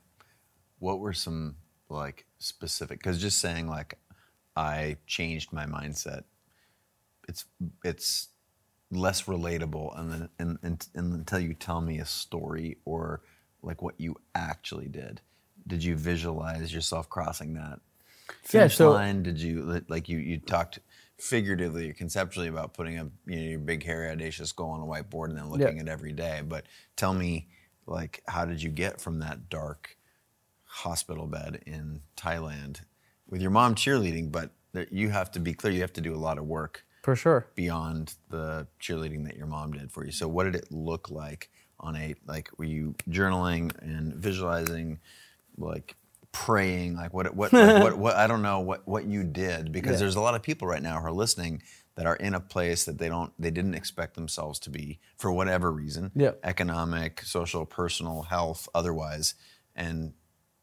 What 0.80 1.00
were 1.00 1.14
some 1.14 1.56
like 1.90 2.26
specific? 2.40 3.00
Because 3.00 3.22
just 3.22 3.40
saying 3.40 3.68
like, 3.68 3.98
I 4.56 4.98
changed 5.08 5.54
my 5.54 5.66
mindset. 5.66 6.24
It's 7.28 7.46
it's 7.84 8.30
less 8.92 9.24
relatable, 9.24 9.98
and 10.00 10.12
then 10.12 10.30
and, 10.40 10.58
and, 10.64 10.88
and 10.96 11.14
until 11.14 11.40
you 11.40 11.54
tell 11.54 11.82
me 11.82 12.00
a 12.00 12.06
story 12.06 12.78
or 12.86 13.22
like 13.62 13.82
what 13.82 13.96
you 14.00 14.16
actually 14.36 14.88
did. 14.88 15.22
Did 15.68 15.84
you 15.84 15.96
visualize 15.96 16.74
yourself 16.74 17.10
crossing 17.10 17.54
that 17.56 17.80
finish 18.44 18.76
so- 18.78 18.92
line? 18.92 19.22
Did 19.24 19.40
you 19.40 19.84
like 19.88 20.10
you 20.10 20.18
you 20.18 20.40
talked 20.40 20.80
figuratively 21.18 21.90
or 21.90 21.94
conceptually 21.94 22.48
about 22.48 22.74
putting 22.74 22.98
a 22.98 23.10
you 23.26 23.36
know 23.36 23.42
your 23.44 23.60
big 23.60 23.84
hairy 23.84 24.10
audacious 24.10 24.52
goal 24.54 24.72
on 24.72 24.80
a 24.82 24.86
whiteboard 24.86 25.30
and 25.30 25.38
then 25.38 25.50
looking 25.50 25.76
Yeah. 25.76 25.82
at 25.82 25.88
it 25.88 25.92
every 25.92 26.14
day? 26.14 26.42
But 26.48 26.66
tell 26.96 27.14
me, 27.14 27.48
like, 27.86 28.24
how 28.28 28.46
did 28.46 28.64
you 28.64 28.70
get 28.70 29.00
from 29.02 29.20
that 29.20 29.50
dark 29.50 29.98
hospital 30.66 31.28
bed 31.28 31.62
in 31.66 32.02
Thailand 32.18 32.82
with 33.28 33.42
your 33.42 33.52
mom 33.52 33.76
cheerleading? 33.76 34.32
But 34.32 34.52
there, 34.72 34.88
you 34.92 35.10
have 35.10 35.32
to 35.32 35.40
be 35.40 35.54
clear. 35.54 35.74
You 35.74 35.82
have 35.82 35.94
to 35.94 36.02
do 36.02 36.16
a 36.16 36.18
lot 36.18 36.38
of 36.38 36.46
work 36.46 36.86
for 37.10 37.16
sure 37.16 37.48
beyond 37.56 38.16
the 38.30 38.68
cheerleading 38.80 39.26
that 39.26 39.36
your 39.36 39.48
mom 39.48 39.72
did 39.74 39.92
for 39.92 40.06
you. 40.06 40.12
So 40.12 40.28
what 40.28 40.44
did 40.46 40.56
it 40.56 40.72
look 40.72 41.10
like 41.10 41.50
on 41.80 41.96
a 41.96 42.14
like 42.28 42.50
were 42.58 42.66
you 42.66 42.94
journaling 43.10 43.72
and 43.82 44.14
visualizing 44.16 45.00
like 45.58 45.96
praying 46.32 46.96
like 46.96 47.14
what 47.14 47.34
what 47.36 47.52
like, 47.54 47.82
what, 47.82 47.98
what 48.04 48.16
I 48.16 48.28
don't 48.28 48.42
know 48.42 48.60
what 48.60 48.88
what 48.88 49.06
you 49.06 49.24
did 49.24 49.72
because 49.72 49.94
Yeah. 49.94 50.00
there's 50.00 50.16
a 50.16 50.22
lot 50.22 50.36
of 50.36 50.44
people 50.44 50.68
right 50.68 50.82
now 50.82 51.00
who 51.00 51.08
are 51.08 51.12
listening 51.12 51.62
that 51.96 52.06
are 52.06 52.16
in 52.16 52.34
a 52.34 52.40
place 52.40 52.86
that 52.86 52.98
they 52.98 53.10
don't 53.10 53.32
they 53.40 53.50
didn't 53.52 53.74
expect 53.76 54.16
themselves 54.16 54.60
to 54.60 54.70
be 54.70 55.00
for 55.18 55.32
whatever 55.32 55.72
reason 55.72 56.12
Yeah. 56.16 56.32
economic 56.44 57.22
social 57.24 57.66
personal 57.66 58.24
health 58.24 58.70
otherwise 58.76 59.34
and 59.76 60.14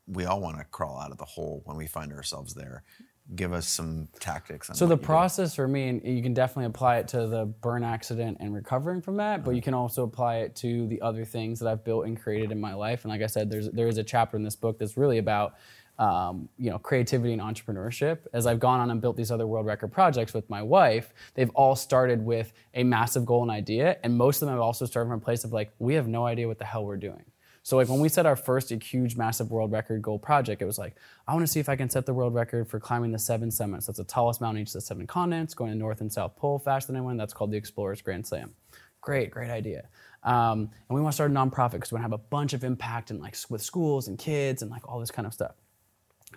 we 0.06 0.24
all 0.24 0.40
want 0.40 0.58
to 0.58 0.64
crawl 0.64 1.00
out 1.00 1.10
of 1.10 1.18
the 1.18 1.24
hole 1.24 1.62
when 1.64 1.76
we 1.76 1.86
find 1.88 2.12
ourselves 2.12 2.54
there 2.54 2.84
give 3.34 3.52
us 3.52 3.68
some 3.68 4.08
tactics 4.20 4.70
on 4.70 4.76
So 4.76 4.86
the 4.86 4.96
process 4.96 5.54
for 5.54 5.66
me, 5.66 5.88
and 5.88 6.06
you 6.06 6.22
can 6.22 6.32
definitely 6.32 6.66
apply 6.66 6.98
it 6.98 7.08
to 7.08 7.26
the 7.26 7.46
burn 7.46 7.82
accident 7.82 8.36
and 8.40 8.54
recovering 8.54 9.02
from 9.02 9.16
that, 9.16 9.44
but 9.44 9.56
you 9.56 9.62
can 9.62 9.74
also 9.74 10.04
apply 10.04 10.36
it 10.38 10.54
to 10.56 10.86
the 10.86 11.00
other 11.00 11.24
things 11.24 11.58
that 11.58 11.68
I've 11.68 11.84
built 11.84 12.06
and 12.06 12.20
created 12.20 12.52
in 12.52 12.60
my 12.60 12.74
life. 12.74 13.04
And 13.04 13.10
like 13.10 13.22
I 13.22 13.26
said, 13.26 13.50
there's 13.50 13.68
there 13.70 13.88
is 13.88 13.98
a 13.98 14.04
chapter 14.04 14.36
in 14.36 14.44
this 14.44 14.54
book 14.54 14.78
that's 14.78 14.96
really 14.96 15.18
about 15.18 15.54
um, 15.98 16.48
you 16.58 16.70
know 16.70 16.78
creativity 16.78 17.32
and 17.32 17.42
entrepreneurship. 17.42 18.18
As 18.32 18.46
I've 18.46 18.60
gone 18.60 18.80
on 18.80 18.90
and 18.90 19.00
built 19.00 19.16
these 19.16 19.30
other 19.30 19.46
world 19.46 19.66
record 19.66 19.88
projects 19.88 20.32
with 20.32 20.48
my 20.48 20.62
wife, 20.62 21.12
they've 21.34 21.50
all 21.50 21.74
started 21.74 22.24
with 22.24 22.52
a 22.74 22.84
massive 22.84 23.26
goal 23.26 23.42
and 23.42 23.50
idea, 23.50 23.96
and 24.04 24.16
most 24.16 24.42
of 24.42 24.46
them 24.46 24.54
have 24.54 24.62
also 24.62 24.86
started 24.86 25.08
from 25.08 25.18
a 25.18 25.24
place 25.24 25.42
of 25.42 25.52
like 25.52 25.72
we 25.78 25.94
have 25.94 26.06
no 26.06 26.26
idea 26.26 26.46
what 26.46 26.58
the 26.58 26.64
hell 26.64 26.84
we're 26.84 26.96
doing. 26.96 27.24
So 27.66 27.76
like 27.76 27.88
when 27.88 27.98
we 27.98 28.08
set 28.08 28.26
our 28.26 28.36
first 28.36 28.70
huge, 28.70 29.16
massive 29.16 29.50
world 29.50 29.72
record 29.72 30.00
goal 30.00 30.20
project, 30.20 30.62
it 30.62 30.66
was 30.66 30.78
like, 30.78 30.94
I 31.26 31.34
want 31.34 31.44
to 31.44 31.52
see 31.52 31.58
if 31.58 31.68
I 31.68 31.74
can 31.74 31.90
set 31.90 32.06
the 32.06 32.14
world 32.14 32.32
record 32.32 32.68
for 32.68 32.78
climbing 32.78 33.10
the 33.10 33.18
seven 33.18 33.50
summits. 33.50 33.86
That's 33.86 33.98
the 33.98 34.04
tallest 34.04 34.40
mountain 34.40 34.58
in 34.58 34.62
each 34.62 34.68
of 34.68 34.74
the 34.74 34.80
seven 34.82 35.04
continents, 35.04 35.52
going 35.52 35.72
to 35.72 35.76
North 35.76 36.00
and 36.00 36.12
South 36.12 36.36
Pole 36.36 36.60
faster 36.60 36.92
than 36.92 36.96
anyone. 36.98 37.16
That's 37.16 37.32
called 37.32 37.50
the 37.50 37.56
Explorers 37.56 38.00
Grand 38.02 38.24
Slam. 38.24 38.54
Great, 39.00 39.32
great 39.32 39.50
idea. 39.50 39.88
Um, 40.22 40.70
and 40.88 40.94
we 40.96 41.00
want 41.00 41.14
to 41.14 41.16
start 41.16 41.32
a 41.32 41.34
nonprofit 41.34 41.72
because 41.72 41.90
we 41.90 41.96
want 41.96 42.04
to 42.04 42.10
have 42.10 42.20
a 42.20 42.28
bunch 42.30 42.52
of 42.52 42.62
impact 42.62 43.10
and 43.10 43.20
like 43.20 43.36
with 43.50 43.62
schools 43.62 44.06
and 44.06 44.16
kids 44.16 44.62
and 44.62 44.70
like 44.70 44.88
all 44.88 45.00
this 45.00 45.10
kind 45.10 45.26
of 45.26 45.34
stuff. 45.34 45.56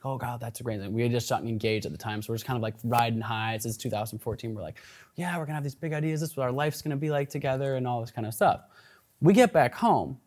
oh 0.04 0.18
god, 0.18 0.40
that's 0.40 0.62
a 0.62 0.64
great 0.64 0.80
thing. 0.80 0.94
We 0.94 1.04
had 1.04 1.12
just 1.12 1.30
gotten 1.30 1.48
engaged 1.48 1.86
at 1.86 1.92
the 1.92 1.98
time, 2.00 2.24
so 2.24 2.34
we're 2.34 2.38
just 2.38 2.48
kind 2.48 2.58
of 2.58 2.64
like 2.64 2.74
riding 2.84 3.22
high. 3.22 3.54
It's 3.54 3.78
2014. 3.78 4.56
We're 4.56 4.64
like, 4.64 4.80
yeah, 5.14 5.38
we're 5.38 5.46
gonna 5.46 5.54
have 5.54 5.64
these 5.64 5.76
big 5.76 5.94
ideas. 5.94 6.22
This 6.22 6.32
is 6.32 6.38
what 6.38 6.46
our 6.46 6.52
life's 6.52 6.82
gonna 6.82 6.98
be 6.98 7.12
like 7.12 7.30
together, 7.30 7.76
and 7.76 7.86
all 7.86 8.02
this 8.02 8.10
kind 8.10 8.26
of 8.26 8.34
stuff. 8.34 8.62
We 9.22 9.34
get 9.34 9.54
back 9.54 9.76
home, 9.76 10.18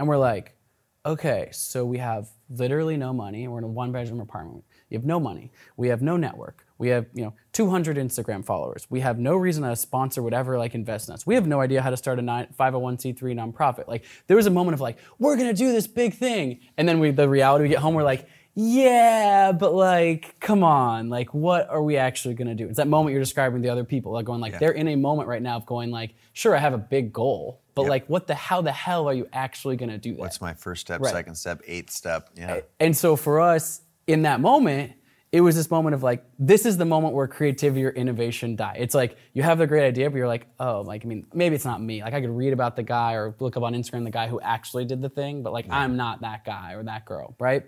and 0.00 0.08
we're 0.08 0.16
like, 0.16 0.56
okay, 1.04 1.50
so 1.52 1.84
we 1.84 1.98
have 1.98 2.30
literally 2.48 2.96
no 2.96 3.12
money. 3.12 3.46
We're 3.46 3.58
in 3.58 3.64
a 3.64 3.68
one 3.68 3.92
bedroom 3.92 4.20
apartment. 4.20 4.64
You 4.88 4.96
have 4.96 5.04
no 5.04 5.20
money. 5.20 5.52
We 5.76 5.88
have 5.88 6.00
no 6.00 6.16
network. 6.16 6.66
We 6.78 6.88
have, 6.88 7.06
you 7.12 7.22
know, 7.22 7.34
200 7.52 7.98
Instagram 7.98 8.42
followers. 8.42 8.86
We 8.88 9.00
have 9.00 9.18
no 9.18 9.36
reason 9.36 9.62
that 9.62 9.72
a 9.72 9.76
sponsor 9.76 10.22
would 10.22 10.32
ever 10.32 10.56
like 10.56 10.74
invest 10.74 11.10
in 11.10 11.14
us. 11.14 11.26
We 11.26 11.34
have 11.34 11.46
no 11.46 11.60
idea 11.60 11.82
how 11.82 11.90
to 11.90 11.98
start 11.98 12.18
a 12.18 12.22
501c3 12.22 13.18
nonprofit. 13.18 13.88
Like 13.88 14.06
there 14.26 14.38
was 14.38 14.46
a 14.46 14.50
moment 14.50 14.72
of 14.72 14.80
like, 14.80 14.96
we're 15.18 15.36
gonna 15.36 15.52
do 15.52 15.70
this 15.70 15.86
big 15.86 16.14
thing, 16.14 16.60
and 16.78 16.88
then 16.88 16.98
we, 16.98 17.10
the 17.10 17.28
reality 17.28 17.64
we 17.64 17.68
get 17.68 17.80
home, 17.80 17.92
we're 17.92 18.02
like, 18.02 18.26
yeah, 18.60 19.52
but 19.52 19.74
like, 19.74 20.38
come 20.40 20.62
on, 20.62 21.08
like, 21.08 21.32
what 21.32 21.68
are 21.70 21.82
we 21.82 21.96
actually 21.96 22.34
gonna 22.34 22.54
do? 22.54 22.66
It's 22.68 22.76
that 22.76 22.88
moment 22.88 23.12
you're 23.12 23.22
describing 23.22 23.62
the 23.62 23.70
other 23.70 23.84
people, 23.84 24.12
like 24.12 24.26
going 24.26 24.40
like, 24.40 24.52
Yeah. 24.52 24.58
they're 24.58 24.72
in 24.72 24.88
a 24.88 24.96
moment 24.96 25.28
right 25.28 25.40
now 25.42 25.56
of 25.56 25.64
going 25.66 25.90
like, 25.90 26.14
sure, 26.34 26.54
I 26.54 26.58
have 26.58 26.74
a 26.74 26.78
big 26.78 27.12
goal, 27.12 27.60
but 27.74 27.82
Yep. 27.82 27.90
like, 27.90 28.06
what 28.08 28.26
the 28.26 28.34
how 28.34 28.60
the 28.60 28.72
hell 28.72 29.08
are 29.08 29.14
you 29.14 29.26
actually 29.32 29.76
gonna 29.76 29.98
do 29.98 30.12
that? 30.12 30.20
What's 30.20 30.40
my 30.40 30.52
first 30.54 30.82
step, 30.82 31.00
Right. 31.00 31.12
second 31.12 31.36
step, 31.36 31.62
eighth 31.66 31.90
step? 31.90 32.28
Yeah. 32.36 32.60
And 32.78 32.96
so 32.96 33.16
for 33.16 33.40
us 33.40 33.80
in 34.06 34.22
that 34.22 34.40
moment, 34.40 34.92
it 35.32 35.42
was 35.42 35.54
this 35.54 35.70
moment 35.70 35.94
of 35.94 36.02
like, 36.02 36.24
this 36.40 36.66
is 36.66 36.76
the 36.76 36.84
moment 36.84 37.14
where 37.14 37.28
creativity 37.28 37.84
or 37.84 37.90
innovation 37.90 38.56
die. 38.56 38.74
It's 38.80 38.96
like 38.96 39.16
you 39.32 39.44
have 39.44 39.58
the 39.58 39.66
great 39.68 39.86
idea, 39.86 40.10
but 40.10 40.16
you're 40.16 40.26
like, 40.26 40.48
oh, 40.58 40.80
like 40.80 41.04
I 41.04 41.08
mean, 41.08 41.24
maybe 41.32 41.54
it's 41.54 41.64
not 41.64 41.80
me. 41.80 42.02
Like 42.02 42.14
I 42.14 42.20
could 42.20 42.30
read 42.30 42.52
about 42.52 42.74
the 42.74 42.82
guy 42.82 43.12
or 43.14 43.34
look 43.38 43.56
up 43.56 43.62
on 43.62 43.72
Instagram 43.72 44.02
the 44.02 44.10
guy 44.10 44.26
who 44.26 44.40
actually 44.40 44.84
did 44.86 45.00
the 45.00 45.08
thing, 45.08 45.44
but 45.44 45.52
like 45.52 45.66
I'm 45.70 45.96
not 45.96 46.22
that 46.22 46.44
guy 46.44 46.72
or 46.74 46.82
that 46.82 47.04
girl, 47.04 47.36
right? 47.38 47.64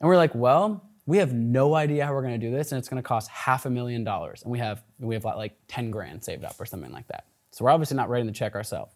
And 0.00 0.08
we're 0.08 0.16
like, 0.16 0.34
well, 0.34 0.88
we 1.06 1.18
have 1.18 1.32
no 1.32 1.74
idea 1.74 2.06
how 2.06 2.12
we're 2.14 2.22
gonna 2.22 2.38
do 2.38 2.50
this, 2.50 2.72
and 2.72 2.78
it's 2.78 2.88
gonna 2.88 3.02
cost 3.02 3.28
half 3.30 3.66
a 3.66 3.70
million 3.70 4.04
dollars, 4.04 4.42
and 4.42 4.50
we 4.50 4.58
have 4.58 4.82
we 4.98 5.14
have 5.14 5.24
like 5.24 5.56
10 5.68 5.90
grand 5.90 6.24
saved 6.24 6.44
up 6.44 6.56
or 6.58 6.66
something 6.66 6.92
like 6.92 7.06
that. 7.08 7.24
So 7.50 7.64
we're 7.64 7.70
obviously 7.70 7.96
not 7.96 8.08
writing 8.08 8.26
the 8.26 8.32
check 8.32 8.54
ourselves. 8.54 8.92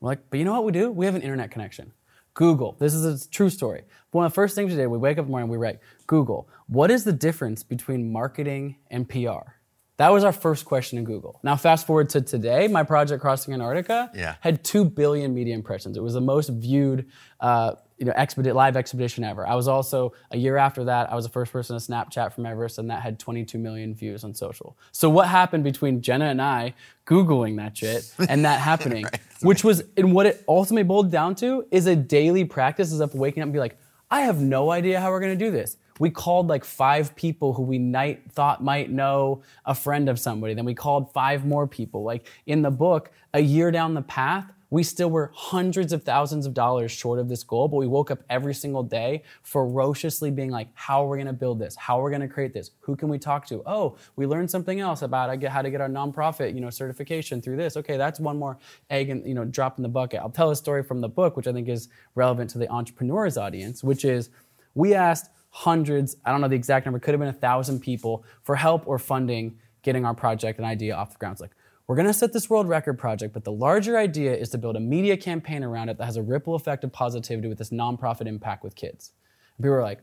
We're 0.00 0.10
like, 0.10 0.20
but 0.30 0.38
you 0.38 0.44
know 0.44 0.52
what 0.52 0.64
we 0.64 0.72
do? 0.72 0.90
We 0.90 1.06
have 1.06 1.14
an 1.14 1.22
internet 1.22 1.50
connection. 1.50 1.92
Google. 2.34 2.76
This 2.78 2.94
is 2.94 3.26
a 3.26 3.28
true 3.30 3.50
story. 3.50 3.82
One 4.12 4.24
of 4.24 4.30
the 4.30 4.34
first 4.34 4.54
things 4.54 4.70
we 4.70 4.76
did, 4.76 4.86
we 4.86 4.96
wake 4.96 5.18
up 5.18 5.22
in 5.22 5.26
the 5.26 5.30
morning, 5.32 5.48
we 5.50 5.56
write, 5.56 5.80
Google, 6.06 6.48
what 6.68 6.88
is 6.88 7.02
the 7.02 7.12
difference 7.12 7.64
between 7.64 8.12
marketing 8.12 8.76
and 8.92 9.08
PR? 9.08 9.54
That 9.96 10.12
was 10.12 10.22
our 10.22 10.30
first 10.32 10.64
question 10.64 10.98
in 10.98 11.04
Google. 11.04 11.40
Now, 11.42 11.56
fast 11.56 11.84
forward 11.84 12.08
to 12.10 12.20
today, 12.20 12.68
my 12.68 12.84
project 12.84 13.20
Crossing 13.20 13.52
Antarctica 13.54 14.12
Yeah. 14.14 14.36
had 14.40 14.62
2 14.62 14.84
billion 14.84 15.34
media 15.34 15.52
impressions. 15.56 15.96
It 15.96 16.02
was 16.02 16.14
the 16.14 16.20
most 16.20 16.50
viewed 16.50 17.06
uh, 17.40 17.72
you 17.98 18.06
know, 18.06 18.12
expedi- 18.12 18.54
live 18.54 18.76
expedition 18.76 19.24
ever. 19.24 19.46
I 19.46 19.54
was 19.54 19.66
also, 19.66 20.12
a 20.30 20.36
year 20.36 20.56
after 20.56 20.84
that, 20.84 21.10
I 21.12 21.16
was 21.16 21.24
the 21.24 21.30
first 21.30 21.52
person 21.52 21.78
to 21.78 21.84
Snapchat 21.84 22.32
from 22.32 22.46
Everest, 22.46 22.78
and 22.78 22.88
that 22.90 23.02
had 23.02 23.18
22 23.18 23.58
million 23.58 23.94
views 23.94 24.24
on 24.24 24.34
social. 24.34 24.76
So, 24.92 25.10
what 25.10 25.28
happened 25.28 25.64
between 25.64 26.00
Jenna 26.00 26.26
and 26.26 26.40
I 26.40 26.74
Googling 27.06 27.56
that 27.56 27.76
shit 27.76 28.12
and 28.28 28.44
that 28.44 28.60
happening, 28.70 29.06
which 29.42 29.64
was, 29.64 29.82
and 29.96 30.12
what 30.12 30.26
it 30.26 30.44
ultimately 30.46 30.84
boiled 30.84 31.10
down 31.10 31.34
to 31.36 31.66
is 31.70 31.86
a 31.86 31.96
daily 31.96 32.44
practice 32.44 32.92
is 32.92 33.00
of 33.00 33.14
waking 33.14 33.42
up 33.42 33.46
and 33.46 33.52
be 33.52 33.58
like, 33.58 33.78
I 34.10 34.22
have 34.22 34.40
no 34.40 34.70
idea 34.70 35.00
how 35.00 35.10
we're 35.10 35.20
gonna 35.20 35.36
do 35.36 35.50
this. 35.50 35.76
We 35.98 36.10
called 36.10 36.46
like 36.46 36.64
five 36.64 37.16
people 37.16 37.52
who 37.52 37.62
we 37.62 37.78
night 37.78 38.30
thought 38.30 38.62
might 38.62 38.90
know 38.90 39.42
a 39.64 39.74
friend 39.74 40.08
of 40.08 40.20
somebody. 40.20 40.54
Then 40.54 40.64
we 40.64 40.74
called 40.74 41.12
five 41.12 41.44
more 41.44 41.66
people. 41.66 42.04
Like 42.04 42.28
in 42.46 42.62
the 42.62 42.70
book, 42.70 43.10
a 43.34 43.40
year 43.40 43.70
down 43.70 43.94
the 43.94 44.02
path, 44.02 44.46
we 44.70 44.82
still 44.82 45.10
were 45.10 45.30
hundreds 45.34 45.92
of 45.92 46.02
thousands 46.02 46.44
of 46.44 46.52
dollars 46.52 46.92
short 46.92 47.18
of 47.18 47.28
this 47.28 47.42
goal, 47.42 47.68
but 47.68 47.78
we 47.78 47.86
woke 47.86 48.10
up 48.10 48.20
every 48.28 48.54
single 48.54 48.82
day 48.82 49.22
ferociously 49.42 50.30
being 50.30 50.50
like, 50.50 50.68
how 50.74 51.04
are 51.04 51.08
we 51.08 51.18
gonna 51.18 51.32
build 51.32 51.58
this? 51.58 51.74
How 51.76 52.00
are 52.00 52.04
we 52.04 52.10
gonna 52.10 52.28
create 52.28 52.52
this? 52.52 52.72
Who 52.80 52.94
can 52.94 53.08
we 53.08 53.18
talk 53.18 53.46
to? 53.46 53.62
Oh, 53.64 53.96
we 54.16 54.26
learned 54.26 54.50
something 54.50 54.80
else 54.80 55.02
about 55.02 55.42
how 55.42 55.62
to 55.62 55.70
get 55.70 55.80
our 55.80 55.88
nonprofit, 55.88 56.54
you 56.54 56.60
know, 56.60 56.70
certification 56.70 57.40
through 57.40 57.56
this. 57.56 57.76
Okay, 57.76 57.96
that's 57.96 58.20
one 58.20 58.38
more 58.38 58.58
egg 58.90 59.08
and 59.08 59.26
you 59.26 59.34
know, 59.34 59.44
drop 59.44 59.78
in 59.78 59.82
the 59.82 59.88
bucket. 59.88 60.20
I'll 60.20 60.30
tell 60.30 60.50
a 60.50 60.56
story 60.56 60.82
from 60.82 61.00
the 61.00 61.08
book, 61.08 61.36
which 61.36 61.46
I 61.46 61.52
think 61.52 61.68
is 61.68 61.88
relevant 62.14 62.50
to 62.50 62.58
the 62.58 62.70
entrepreneurs 62.70 63.38
audience, 63.38 63.82
which 63.82 64.04
is 64.04 64.30
we 64.74 64.94
asked 64.94 65.30
hundreds, 65.50 66.16
I 66.24 66.30
don't 66.30 66.40
know 66.40 66.48
the 66.48 66.56
exact 66.56 66.84
number, 66.84 66.98
could 66.98 67.12
have 67.12 67.20
been 67.20 67.28
a 67.28 67.32
thousand 67.32 67.80
people 67.80 68.24
for 68.42 68.54
help 68.54 68.86
or 68.86 68.98
funding 68.98 69.58
getting 69.82 70.04
our 70.04 70.14
project 70.14 70.58
and 70.58 70.66
idea 70.66 70.94
off 70.94 71.12
the 71.12 71.18
ground. 71.18 71.32
It's 71.32 71.40
like, 71.40 71.54
we're 71.88 71.96
gonna 71.96 72.12
set 72.12 72.34
this 72.34 72.50
world 72.50 72.68
record 72.68 72.98
project, 72.98 73.32
but 73.32 73.44
the 73.44 73.50
larger 73.50 73.96
idea 73.96 74.36
is 74.36 74.50
to 74.50 74.58
build 74.58 74.76
a 74.76 74.80
media 74.80 75.16
campaign 75.16 75.64
around 75.64 75.88
it 75.88 75.96
that 75.96 76.04
has 76.04 76.18
a 76.18 76.22
ripple 76.22 76.54
effect 76.54 76.84
of 76.84 76.92
positivity 76.92 77.48
with 77.48 77.56
this 77.56 77.70
nonprofit 77.70 78.26
impact 78.26 78.62
with 78.62 78.76
kids. 78.76 79.12
And 79.56 79.64
people 79.64 79.76
are 79.76 79.82
like, 79.82 80.00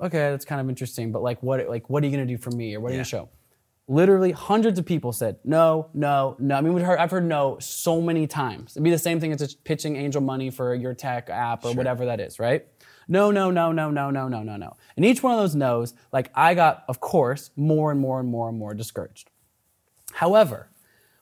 okay, 0.00 0.30
that's 0.30 0.44
kind 0.44 0.60
of 0.60 0.68
interesting, 0.68 1.12
but 1.12 1.22
like 1.22 1.40
what 1.40 1.66
like 1.68 1.88
what 1.88 2.02
are 2.02 2.06
you 2.06 2.12
gonna 2.12 2.26
do 2.26 2.36
for 2.36 2.50
me 2.50 2.74
or 2.74 2.80
what 2.80 2.88
are 2.88 2.94
you 2.94 2.98
gonna 2.98 3.04
show? 3.04 3.28
Literally 3.86 4.32
hundreds 4.32 4.78
of 4.80 4.84
people 4.84 5.12
said 5.12 5.36
no, 5.44 5.88
no, 5.94 6.34
no. 6.40 6.56
I 6.56 6.60
mean, 6.62 6.74
we've 6.74 6.84
heard, 6.84 6.98
I've 6.98 7.12
heard 7.12 7.24
no 7.24 7.58
so 7.60 8.00
many 8.00 8.26
times. 8.26 8.72
It'd 8.72 8.82
be 8.82 8.90
the 8.90 8.98
same 8.98 9.20
thing 9.20 9.32
as 9.32 9.54
pitching 9.54 9.94
angel 9.94 10.20
money 10.20 10.50
for 10.50 10.74
your 10.74 10.94
tech 10.94 11.30
app 11.30 11.64
or 11.64 11.72
whatever 11.74 12.06
that 12.06 12.18
is, 12.18 12.40
right? 12.40 12.66
No, 13.06 13.30
no, 13.30 13.52
no, 13.52 13.70
no, 13.70 13.90
no, 13.90 14.10
no, 14.10 14.28
no, 14.28 14.42
no, 14.42 14.56
no. 14.56 14.76
And 14.96 15.04
each 15.04 15.22
one 15.22 15.32
of 15.32 15.38
those 15.38 15.54
no's, 15.54 15.94
like 16.12 16.30
I 16.34 16.54
got, 16.54 16.84
of 16.88 16.98
course, 17.00 17.50
more 17.56 17.92
and 17.92 18.00
more 18.00 18.18
and 18.18 18.28
more 18.28 18.48
and 18.48 18.58
more 18.58 18.74
discouraged. 18.74 19.30
However, 20.12 20.70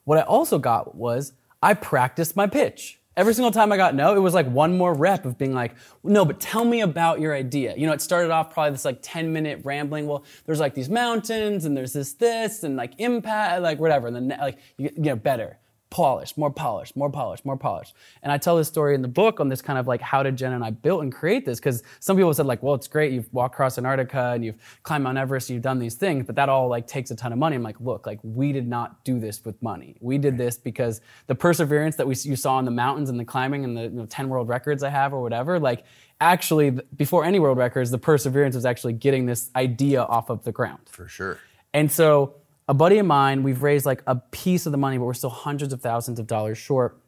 what 0.09 0.17
I 0.17 0.23
also 0.23 0.59
got 0.59 0.95
was 0.95 1.35
I 1.63 1.75
practiced 1.75 2.35
my 2.35 2.47
pitch. 2.47 2.99
Every 3.15 3.35
single 3.35 3.51
time 3.51 3.71
I 3.73 3.77
got 3.77 3.95
no, 3.95 4.17
it 4.17 4.21
was 4.21 4.33
like 4.33 4.47
one 4.47 4.79
more 4.79 4.95
rep 4.95 5.27
of 5.27 5.37
being 5.37 5.53
like, 5.53 5.75
no, 6.03 6.25
but 6.25 6.41
tell 6.41 6.65
me 6.65 6.81
about 6.81 7.21
your 7.21 7.35
idea. 7.35 7.75
You 7.77 7.87
know, 7.87 7.93
it 7.93 8.01
started 8.01 8.31
off 8.31 8.55
probably 8.55 8.71
this 8.71 8.87
like 8.87 9.01
10 9.03 9.35
minute 9.35 9.61
rambling. 9.65 10.07
Well, 10.07 10.25
there's 10.47 10.61
like 10.61 10.73
these 10.73 10.89
mountains 10.89 11.67
and 11.67 11.77
there's 11.77 11.93
this, 11.93 12.15
this, 12.15 12.63
and 12.63 12.75
like 12.75 12.95
impact, 12.97 13.61
like 13.61 13.79
whatever. 13.81 14.07
And 14.07 14.17
then 14.17 14.39
like, 14.41 14.57
you, 14.79 14.91
know, 14.97 15.15
better, 15.15 15.59
polished, 15.91 16.37
more 16.37 16.51
polished, 16.51 16.97
more 16.97 17.11
polished, 17.11 17.45
more 17.45 17.57
polished. 17.57 17.95
And 18.23 18.31
I 18.31 18.39
tell 18.39 18.57
this 18.57 18.69
story 18.69 18.95
in 18.95 19.03
the 19.03 19.09
book 19.09 19.41
on 19.41 19.49
this 19.49 19.63
kind 19.63 19.79
of 19.79 19.87
like 19.87 20.01
how 20.01 20.23
did 20.23 20.37
Jen 20.37 20.53
and 20.53 20.65
I 20.65 20.71
build 20.71 21.03
and 21.03 21.13
create 21.13 21.47
this? 21.47 21.59
Because 21.59 21.83
some 22.01 22.17
people 22.17 22.33
said 22.35 22.47
like, 22.47 22.63
well, 22.63 22.75
it's 22.75 22.89
great. 22.89 23.13
You've 23.13 23.33
walked 23.33 23.55
across 23.55 23.79
Antarctica 23.79 24.33
and 24.35 24.45
you've 24.45 24.57
climbed 24.83 25.05
Mount 25.05 25.17
Everest 25.17 25.49
and 25.49 25.55
you've 25.55 25.63
done 25.63 25.79
these 25.79 25.95
things, 25.95 26.27
but 26.27 26.37
that 26.37 26.49
all 26.49 26.69
like 26.69 26.87
takes 26.87 27.11
a 27.11 27.17
ton 27.17 27.33
of 27.33 27.39
money. 27.39 27.57
I'm 27.57 27.63
like, 27.63 27.81
look, 27.81 28.07
like 28.07 28.21
we 28.23 28.53
did 28.53 28.69
not 28.69 29.05
do 29.05 29.19
this 29.19 29.45
with 29.45 29.61
money. 29.63 29.97
We 30.01 30.19
did 30.19 30.37
this 30.37 30.59
because 30.59 31.01
the 31.27 31.35
perseverance 31.35 31.97
that 31.97 32.07
we 32.07 32.15
you 32.23 32.37
saw 32.37 32.59
in 32.59 32.65
the 32.65 32.71
mountains 32.71 33.09
and 33.09 33.19
the 33.19 33.25
climbing 33.25 33.65
and 33.65 33.77
the 33.77 33.83
you 33.85 33.91
know, 33.91 34.07
10 34.07 34.29
world 34.29 34.49
records 34.49 34.83
I 34.83 34.91
have 34.91 35.15
or 35.15 35.23
whatever, 35.23 35.59
like 35.59 35.85
actually 36.21 36.71
before 36.97 37.25
any 37.25 37.39
world 37.39 37.57
records, 37.57 37.91
the 37.91 37.99
perseverance 37.99 38.55
was 38.55 38.67
actually 38.67 38.93
getting 38.93 39.27
this 39.27 39.51
idea 39.57 40.03
off 40.03 40.29
of 40.29 40.45
the 40.45 40.53
ground. 40.53 40.81
For 40.91 41.09
sure. 41.09 41.39
And 41.73 41.93
so 41.93 42.35
a 42.69 42.75
buddy 42.75 42.99
of 42.99 43.07
mine, 43.07 43.43
we've 43.43 43.63
raised 43.63 43.87
like 43.87 44.03
a 44.07 44.17
piece 44.17 44.67
of 44.67 44.73
the 44.73 44.79
money, 44.79 44.99
but 44.99 45.05
we're 45.05 45.15
still 45.15 45.31
hundreds 45.31 45.73
of 45.73 45.81
thousands 45.81 46.19
of 46.19 46.27
dollars 46.27 46.59
short. 46.59 47.01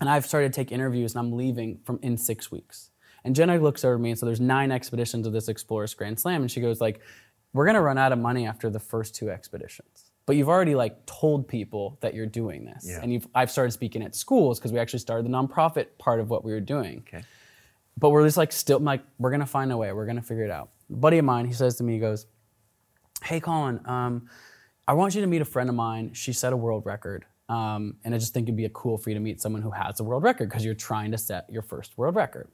And 0.00 0.08
I've 0.08 0.26
started 0.26 0.52
to 0.52 0.56
take 0.56 0.70
interviews 0.72 1.14
and 1.14 1.20
I'm 1.20 1.32
leaving 1.32 1.80
from 1.84 1.98
in 2.02 2.16
six 2.16 2.50
weeks. 2.50 2.90
And 3.24 3.34
Jenna 3.34 3.58
looks 3.58 3.84
over 3.84 3.94
at 3.94 4.00
me 4.00 4.10
and 4.10 4.18
so 4.18 4.26
there's 4.26 4.40
nine 4.40 4.70
expeditions 4.70 5.26
of 5.26 5.32
this 5.32 5.48
Explorers 5.48 5.94
Grand 5.94 6.18
Slam. 6.18 6.42
And 6.42 6.50
she 6.50 6.60
goes 6.60 6.80
like, 6.80 7.00
we're 7.52 7.66
gonna 7.66 7.80
run 7.82 7.98
out 7.98 8.12
of 8.12 8.18
money 8.18 8.46
after 8.46 8.70
the 8.70 8.78
first 8.80 9.14
two 9.14 9.30
expeditions. 9.30 10.10
But 10.26 10.36
you've 10.36 10.48
already 10.48 10.74
like 10.74 11.06
told 11.06 11.48
people 11.48 11.96
that 12.00 12.14
you're 12.14 12.26
doing 12.26 12.64
this. 12.64 12.84
Yeah. 12.86 13.00
And 13.02 13.12
you've, 13.12 13.26
I've 13.34 13.50
started 13.50 13.72
speaking 13.72 14.02
at 14.02 14.14
schools 14.14 14.58
because 14.58 14.72
we 14.72 14.78
actually 14.78 14.98
started 14.98 15.24
the 15.26 15.30
nonprofit 15.30 15.86
part 15.98 16.20
of 16.20 16.28
what 16.30 16.44
we 16.44 16.52
were 16.52 16.60
doing 16.60 17.02
Okay. 17.08 17.24
but 17.96 18.10
we're 18.10 18.24
just 18.24 18.36
like 18.36 18.52
still 18.52 18.76
I'm 18.78 18.84
like 18.84 19.02
we're 19.18 19.30
gonna 19.30 19.46
find 19.46 19.72
a 19.72 19.76
way 19.76 19.92
we're 19.92 20.06
gonna 20.06 20.22
figure 20.22 20.44
it 20.44 20.50
out 20.50 20.68
a 20.90 20.96
buddy 20.96 21.18
of 21.18 21.24
mine 21.24 21.46
he 21.46 21.52
says 21.54 21.76
to 21.76 21.84
me 21.84 21.94
he 21.94 21.98
goes 21.98 22.26
hey 23.24 23.40
colin 23.40 23.80
um, 23.86 24.28
i 24.88 24.92
want 24.92 25.14
you 25.14 25.20
to 25.20 25.26
meet 25.28 25.42
a 25.42 25.44
friend 25.54 25.68
of 25.68 25.76
mine. 25.76 26.12
She 26.14 26.32
set 26.32 26.52
a 26.52 26.56
world 26.56 26.84
record 26.86 27.24
um, 27.48 27.82
and 28.04 28.14
i 28.14 28.18
just 28.18 28.32
think 28.34 28.46
it'd 28.48 28.56
be 28.56 28.68
cool 28.72 28.98
for 28.98 29.10
you 29.10 29.14
to 29.14 29.20
meet 29.20 29.40
someone 29.40 29.62
who 29.62 29.70
has 29.70 30.00
a 30.00 30.04
world 30.04 30.22
record 30.24 30.48
because 30.48 30.64
you're 30.64 30.74
trying 30.74 31.10
to 31.12 31.18
set 31.18 31.44
your 31.48 31.62
first 31.62 31.96
world 31.96 32.16
record. 32.16 32.48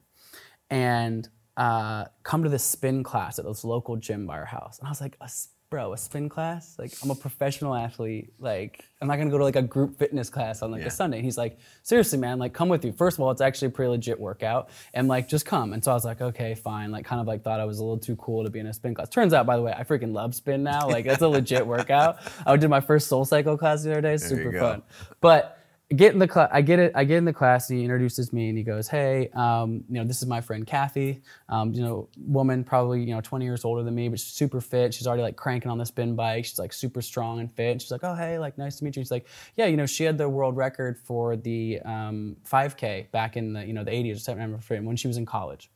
And 0.69 1.27
uh, 1.57 2.05
come 2.23 2.43
to 2.43 2.49
this 2.49 2.63
spin 2.63 3.01
class 3.03 3.39
at 3.39 3.45
this 3.45 3.63
local 3.63 3.95
gym 3.95 4.27
by 4.27 4.35
our 4.37 4.45
house. 4.45 4.77
And 4.79 4.87
i 4.87 4.91
was 4.91 5.01
like 5.01 5.15
a 5.21 5.25
s- 5.25 5.49
bro 5.75 5.91
a 5.91 5.97
spin 5.97 6.29
class 6.29 6.77
like 6.79 6.93
i'm 7.03 7.11
a 7.11 7.15
professional 7.15 7.75
athlete 7.75 8.31
like 8.39 8.85
i'm 9.01 9.09
not 9.09 9.17
gonna 9.17 9.29
go 9.29 9.37
to 9.37 9.43
like 9.43 9.57
a 9.57 9.61
group 9.61 9.99
fitness 9.99 10.29
class 10.29 10.61
on 10.61 10.71
like 10.71 10.79
Yeah. 10.79 10.87
a 10.87 10.89
sunday. 10.89 11.21
He's 11.21 11.37
like 11.37 11.57
seriously 11.83 12.17
man 12.17 12.39
like 12.39 12.53
come 12.53 12.69
with 12.69 12.85
you 12.85 12.93
first 12.93 13.17
of 13.17 13.21
all 13.23 13.29
it's 13.31 13.41
actually 13.41 13.67
a 13.67 13.71
pretty 13.71 13.89
legit 13.89 14.17
workout 14.17 14.69
and 14.93 15.09
like 15.09 15.27
just 15.27 15.45
come. 15.45 15.73
And 15.73 15.83
so 15.83 15.91
i 15.91 15.93
was 15.93 16.05
like 16.05 16.21
okay 16.21 16.55
fine. 16.55 16.91
Like 16.91 17.03
kind 17.03 17.19
of 17.19 17.27
like 17.27 17.43
thought 17.43 17.59
i 17.59 17.65
was 17.65 17.79
a 17.79 17.83
little 17.83 17.97
too 17.97 18.15
cool 18.15 18.45
to 18.45 18.49
be 18.49 18.59
in 18.59 18.67
a 18.67 18.73
spin 18.73 18.93
class. 18.93 19.09
Turns 19.09 19.33
out 19.33 19.45
by 19.45 19.57
the 19.57 19.61
way 19.63 19.73
i 19.77 19.83
freaking 19.83 20.13
love 20.13 20.33
spin 20.33 20.63
now. 20.63 20.87
Like 20.87 21.07
it's 21.07 21.21
a 21.21 21.27
legit 21.27 21.67
workout. 21.67 22.19
I 22.45 22.55
did 22.55 22.69
my 22.69 22.79
first 22.79 23.11
SoulCycle 23.11 23.59
class 23.59 23.83
the 23.83 23.91
other 23.91 24.01
day. 24.01 24.13
You 24.13 24.17
super 24.17 24.57
fun. 24.57 24.81
But 25.19 25.59
get 25.93 26.13
in 26.13 26.19
the 26.19 26.27
class. 26.27 26.49
I 26.51 26.61
get 26.61 26.79
it. 26.79 26.91
I 26.95 27.03
get 27.03 27.17
in 27.17 27.25
the 27.25 27.33
class. 27.33 27.69
And 27.69 27.77
he 27.77 27.85
introduces 27.85 28.33
me 28.33 28.49
and 28.49 28.57
he 28.57 28.63
goes, 28.63 28.87
"Hey, 28.87 29.29
um, 29.33 29.83
you 29.89 29.95
know, 29.95 30.03
this 30.03 30.21
is 30.21 30.27
my 30.27 30.41
friend 30.41 30.65
Kathy. 30.65 31.21
Um, 31.49 31.73
you 31.73 31.81
know, 31.81 32.09
woman 32.17 32.63
probably 32.63 33.01
you 33.01 33.13
know 33.13 33.21
20 33.21 33.45
years 33.45 33.65
older 33.65 33.83
than 33.83 33.93
me, 33.93 34.09
but 34.09 34.19
she's 34.19 34.33
super 34.33 34.61
fit. 34.61 34.93
She's 34.93 35.07
already 35.07 35.23
like 35.23 35.35
cranking 35.35 35.69
on 35.69 35.77
the 35.77 35.85
spin 35.85 36.15
bike. 36.15 36.45
She's 36.45 36.59
like 36.59 36.73
super 36.73 37.01
strong 37.01 37.39
and 37.39 37.51
fit. 37.53 37.71
And 37.71 37.81
she's 37.81 37.91
like, 37.91 38.03
oh 38.03 38.15
hey, 38.15 38.39
like 38.39 38.57
nice 38.57 38.77
to 38.77 38.83
meet 38.83 38.95
you. 38.95 39.03
She's 39.03 39.11
like, 39.11 39.27
yeah, 39.55 39.65
you 39.67 39.77
know, 39.77 39.85
she 39.85 40.03
had 40.03 40.17
the 40.17 40.27
world 40.27 40.55
record 40.55 40.97
for 40.97 41.35
the 41.35 41.79
um, 41.85 42.37
5K 42.49 43.11
back 43.11 43.37
in 43.37 43.53
the 43.53 43.65
you 43.65 43.73
know 43.73 43.83
the 43.83 43.91
80s. 43.91 44.27
I 44.27 44.33
don't 44.33 44.41
remember 44.41 44.87
when 44.87 44.95
she 44.95 45.07
was 45.07 45.17
in 45.17 45.25
college. 45.25 45.69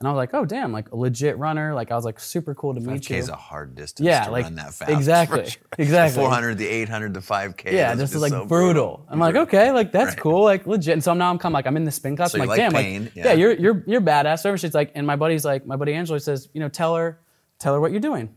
And 0.00 0.08
I 0.08 0.12
was 0.12 0.16
like, 0.16 0.30
oh 0.32 0.46
damn, 0.46 0.72
like 0.72 0.90
a 0.92 0.96
legit 0.96 1.36
runner. 1.36 1.74
Like 1.74 1.90
I 1.92 1.94
was 1.94 2.06
like 2.06 2.18
super 2.18 2.54
cool 2.54 2.72
to 2.74 2.80
meet 2.80 3.02
5K 3.02 3.10
you. 3.10 3.16
is 3.16 3.28
a 3.28 3.36
hard 3.36 3.74
distance 3.74 4.06
Yeah, 4.06 4.24
to 4.24 4.30
like, 4.30 4.44
run 4.44 4.54
that 4.54 4.72
fast. 4.72 4.90
exactly, 4.90 5.44
sure. 5.50 5.62
exactly. 5.76 6.14
The 6.22 6.28
400, 6.28 6.56
the 6.56 6.66
800, 6.66 7.12
the 7.12 7.20
5K. 7.20 7.72
yeah, 7.72 7.94
this 7.94 8.14
is 8.14 8.22
like 8.22 8.30
so 8.32 8.46
brutal. 8.46 9.04
I'm 9.10 9.18
like, 9.18 9.36
okay, 9.36 9.72
like 9.72 9.92
that's 9.92 10.12
Right. 10.12 10.18
cool, 10.18 10.42
like 10.42 10.66
legit. 10.66 10.94
And 10.94 11.04
so 11.04 11.12
now 11.12 11.28
I'm 11.30 11.36
kind 11.38 11.52
of 11.52 11.54
like, 11.54 11.66
I'm 11.66 11.76
in 11.76 11.84
the 11.84 11.90
spin 11.90 12.16
class. 12.16 12.32
So 12.32 12.36
I'm 12.40 12.48
like, 12.48 12.58
like 12.58 12.70
damn, 12.70 12.72
pain, 12.72 13.04
like, 13.04 13.16
yeah. 13.16 13.24
yeah, 13.26 13.32
you're 13.34 13.52
you're 13.52 13.84
you're 13.86 14.00
badass. 14.00 14.38
So 14.40 14.56
she's 14.56 14.74
like, 14.74 14.90
and 14.94 15.06
my 15.06 15.16
buddy's 15.16 15.44
like, 15.44 15.66
my 15.66 15.76
buddy 15.76 15.92
Angelo 15.92 16.16
says, 16.18 16.48
you 16.54 16.60
know, 16.60 16.70
tell 16.70 16.96
her, 16.96 17.20
tell 17.58 17.74
her 17.74 17.80
what 17.80 17.90
you're 17.90 18.00
doing. 18.00 18.34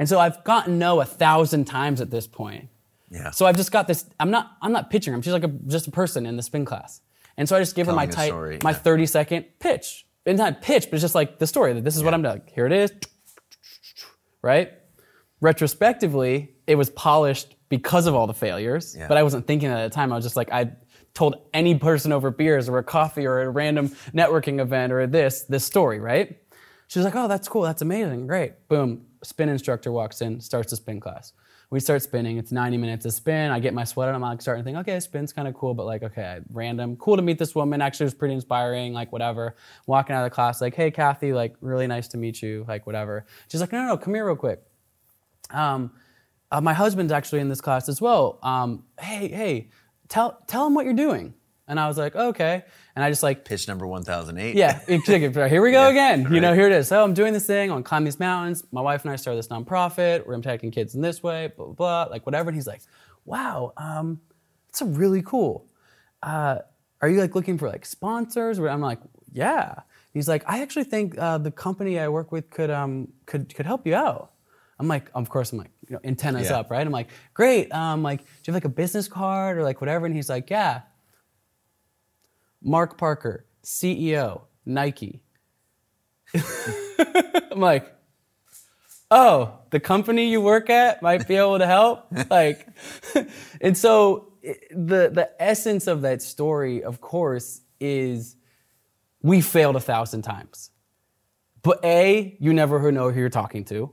And 0.00 0.08
so 0.08 0.18
I've 0.18 0.42
gotten 0.42 0.80
no 0.80 1.00
a 1.00 1.04
thousand 1.04 1.66
times 1.66 2.00
at 2.00 2.10
this 2.10 2.26
point. 2.26 2.70
Yeah. 3.08 3.30
So 3.30 3.46
I've 3.46 3.56
just 3.56 3.70
got 3.70 3.86
this. 3.86 4.04
I'm 4.18 4.32
not. 4.32 4.56
I'm 4.60 4.72
not 4.72 4.90
pitching 4.90 5.12
her. 5.14 5.22
She's 5.22 5.32
like 5.32 5.44
a, 5.44 5.48
just 5.68 5.86
a 5.86 5.90
person 5.92 6.26
in 6.26 6.36
the 6.36 6.42
spin 6.42 6.64
class. 6.64 7.00
And 7.36 7.48
so 7.48 7.54
I 7.56 7.60
just 7.60 7.76
give 7.76 7.86
her 7.86 7.92
my 7.92 8.06
tight, 8.06 8.26
story, 8.26 8.58
my 8.64 8.70
yeah. 8.70 8.76
30 8.78 9.06
second 9.06 9.44
pitch. 9.60 10.04
And 10.28 10.38
not 10.38 10.60
pitch, 10.60 10.84
but 10.84 10.94
it's 10.94 11.02
just 11.02 11.14
like 11.14 11.38
the 11.38 11.46
story 11.46 11.72
that 11.72 11.84
this 11.84 11.96
is 11.96 12.02
what 12.02 12.12
I'm 12.12 12.22
doing. 12.22 12.42
Here 12.52 12.66
it 12.66 12.72
is. 12.72 12.92
Right. 14.42 14.72
Retrospectively, 15.40 16.54
it 16.66 16.74
was 16.74 16.90
polished 16.90 17.56
because 17.68 18.06
of 18.06 18.14
all 18.14 18.26
the 18.26 18.34
failures. 18.34 18.94
Yeah. 18.96 19.08
But 19.08 19.16
I 19.16 19.22
wasn't 19.22 19.46
thinking 19.46 19.68
that 19.70 19.78
at 19.78 19.90
the 19.90 19.94
time. 19.94 20.12
I 20.12 20.16
was 20.16 20.24
just 20.24 20.36
like 20.36 20.52
I 20.52 20.72
told 21.14 21.48
any 21.54 21.76
person 21.78 22.12
over 22.12 22.30
beers 22.30 22.68
or 22.68 22.78
a 22.78 22.84
coffee 22.84 23.26
or 23.26 23.40
a 23.40 23.50
random 23.50 23.88
networking 24.12 24.60
event 24.60 24.92
or 24.92 25.06
this 25.06 25.44
this 25.44 25.64
story. 25.64 25.98
Right. 25.98 26.38
She's 26.88 27.04
like, 27.04 27.16
"Oh, 27.16 27.28
that's 27.28 27.48
cool. 27.48 27.62
That's 27.62 27.82
amazing. 27.82 28.26
Great." 28.26 28.68
Boom. 28.68 29.06
Spin 29.22 29.48
instructor 29.48 29.90
walks 29.92 30.20
in, 30.20 30.40
starts 30.40 30.70
the 30.70 30.76
spin 30.76 31.00
class. 31.00 31.32
We 31.70 31.80
start 31.80 32.02
spinning. 32.02 32.38
It's 32.38 32.50
90 32.50 32.78
minutes 32.78 33.04
of 33.04 33.12
spin. 33.12 33.50
I 33.50 33.60
get 33.60 33.74
my 33.74 33.84
sweat 33.84 34.08
on. 34.08 34.14
I'm 34.14 34.22
like 34.22 34.40
starting 34.40 34.64
to 34.64 34.66
think, 34.66 34.78
okay, 34.78 34.98
spin's 35.00 35.34
kind 35.34 35.46
of 35.46 35.52
cool, 35.52 35.74
but 35.74 35.84
like, 35.84 36.02
okay, 36.02 36.40
random. 36.50 36.96
Cool 36.96 37.16
to 37.16 37.22
meet 37.22 37.38
this 37.38 37.54
woman. 37.54 37.82
Actually, 37.82 38.04
was 38.04 38.14
pretty 38.14 38.32
inspiring. 38.34 38.94
Like, 38.94 39.12
whatever. 39.12 39.54
Walking 39.86 40.16
out 40.16 40.24
of 40.24 40.30
the 40.30 40.34
class, 40.34 40.62
like, 40.62 40.74
hey, 40.74 40.90
Kathy, 40.90 41.34
like, 41.34 41.56
really 41.60 41.86
nice 41.86 42.08
to 42.08 42.16
meet 42.16 42.40
you. 42.40 42.64
Like, 42.66 42.86
whatever. 42.86 43.26
She's 43.48 43.60
like, 43.60 43.72
no, 43.72 43.82
no, 43.82 43.88
no, 43.88 43.96
come 43.98 44.14
here 44.14 44.26
real 44.26 44.36
quick. 44.36 44.62
Um, 45.50 45.92
uh, 46.50 46.62
my 46.62 46.72
husband's 46.72 47.12
actually 47.12 47.40
in 47.40 47.50
this 47.50 47.60
class 47.60 47.88
as 47.88 48.00
well. 48.00 48.38
Um, 48.42 48.84
hey, 48.98 49.28
hey, 49.28 49.70
tell 50.08 50.42
tell 50.46 50.66
him 50.66 50.74
what 50.74 50.86
you're 50.86 50.94
doing. 50.94 51.34
And 51.66 51.78
I 51.78 51.86
was 51.86 51.98
like, 51.98 52.16
okay. 52.16 52.64
And 52.98 53.04
I 53.04 53.10
just 53.10 53.22
like 53.22 53.44
Pitch 53.44 53.68
number 53.68 53.86
1008. 53.86 54.56
yeah, 54.56 54.80
here 55.48 55.62
we 55.62 55.70
go 55.70 55.82
Yeah, 55.84 55.88
again. 55.90 56.34
You 56.34 56.40
know, 56.40 56.52
here 56.52 56.66
it 56.66 56.72
is. 56.72 56.88
So 56.88 57.04
I'm 57.04 57.14
doing 57.14 57.32
this 57.32 57.46
thing. 57.46 57.70
I'm 57.70 57.76
gonna 57.76 57.84
climb 57.84 58.02
these 58.02 58.18
mountains. 58.18 58.64
My 58.72 58.80
wife 58.80 59.04
and 59.04 59.12
I 59.12 59.14
started 59.14 59.38
this 59.38 59.46
nonprofit. 59.46 60.26
We're 60.26 60.36
impacting 60.36 60.72
kids 60.72 60.96
in 60.96 61.00
this 61.00 61.22
way. 61.22 61.52
Blah 61.56 61.66
blah 61.66 61.74
blah. 61.74 62.06
Like 62.10 62.26
whatever. 62.26 62.48
And 62.50 62.56
he's 62.56 62.66
like, 62.66 62.80
"Wow, 63.24 63.72
um, 63.76 64.20
it's 64.68 64.80
a 64.80 64.84
really 64.84 65.22
cool. 65.22 65.68
Uh, 66.24 66.58
are 67.00 67.08
you 67.08 67.20
like 67.20 67.36
looking 67.36 67.56
for 67.56 67.68
like 67.68 67.86
sponsors?" 67.86 68.58
I'm 68.58 68.80
like, 68.80 68.98
"Yeah." 69.32 69.76
He's 70.12 70.26
like, 70.28 70.42
"I 70.48 70.62
actually 70.62 70.82
think 70.86 71.16
uh, 71.16 71.38
the 71.38 71.52
company 71.52 72.00
I 72.00 72.08
work 72.08 72.32
with 72.32 72.50
could 72.50 72.68
um 72.70 73.12
could 73.26 73.54
could 73.54 73.66
help 73.66 73.86
you 73.86 73.94
out." 73.94 74.32
I'm 74.80 74.88
like, 74.88 75.08
of 75.14 75.28
course, 75.28 75.52
I'm 75.52 75.58
like, 75.58 75.70
you 75.88 75.94
know, 75.94 76.00
antennas 76.04 76.50
Yeah. 76.50 76.58
up, 76.58 76.70
right? 76.70 76.84
I'm 76.86 76.92
like, 76.92 77.08
great. 77.34 77.72
Um, 77.72 78.02
like, 78.02 78.20
do 78.22 78.24
you 78.44 78.52
have 78.52 78.54
like 78.54 78.64
a 78.64 78.68
business 78.68 79.06
card 79.06 79.56
or 79.58 79.62
like 79.62 79.80
whatever? 79.80 80.04
And 80.06 80.14
he's 80.14 80.28
like, 80.28 80.50
yeah. 80.50 80.82
Mark 82.62 82.98
Parker, 82.98 83.46
CEO, 83.64 84.42
Nike. 84.66 85.22
I'm 86.34 87.60
like, 87.60 87.94
oh, 89.10 89.58
the 89.70 89.80
company 89.80 90.30
you 90.30 90.40
work 90.40 90.70
at 90.70 91.02
might 91.02 91.26
be 91.26 91.36
able 91.36 91.58
to 91.58 91.66
help. 91.66 92.06
like, 92.30 92.66
and 93.60 93.76
so 93.76 94.32
eh, 94.44 94.54
the 94.70 95.10
the 95.12 95.30
essence 95.38 95.86
of 95.86 96.02
that 96.02 96.22
story, 96.22 96.82
of 96.82 97.00
course, 97.00 97.60
is 97.80 98.36
we 99.22 99.40
failed 99.40 99.76
a 99.76 99.80
thousand 99.80 100.22
times. 100.22 100.70
But 101.62 101.84
A, 101.84 102.36
you 102.40 102.52
never 102.52 102.90
know 102.92 103.10
who 103.10 103.20
you're 103.20 103.28
talking 103.28 103.64
to. 103.66 103.92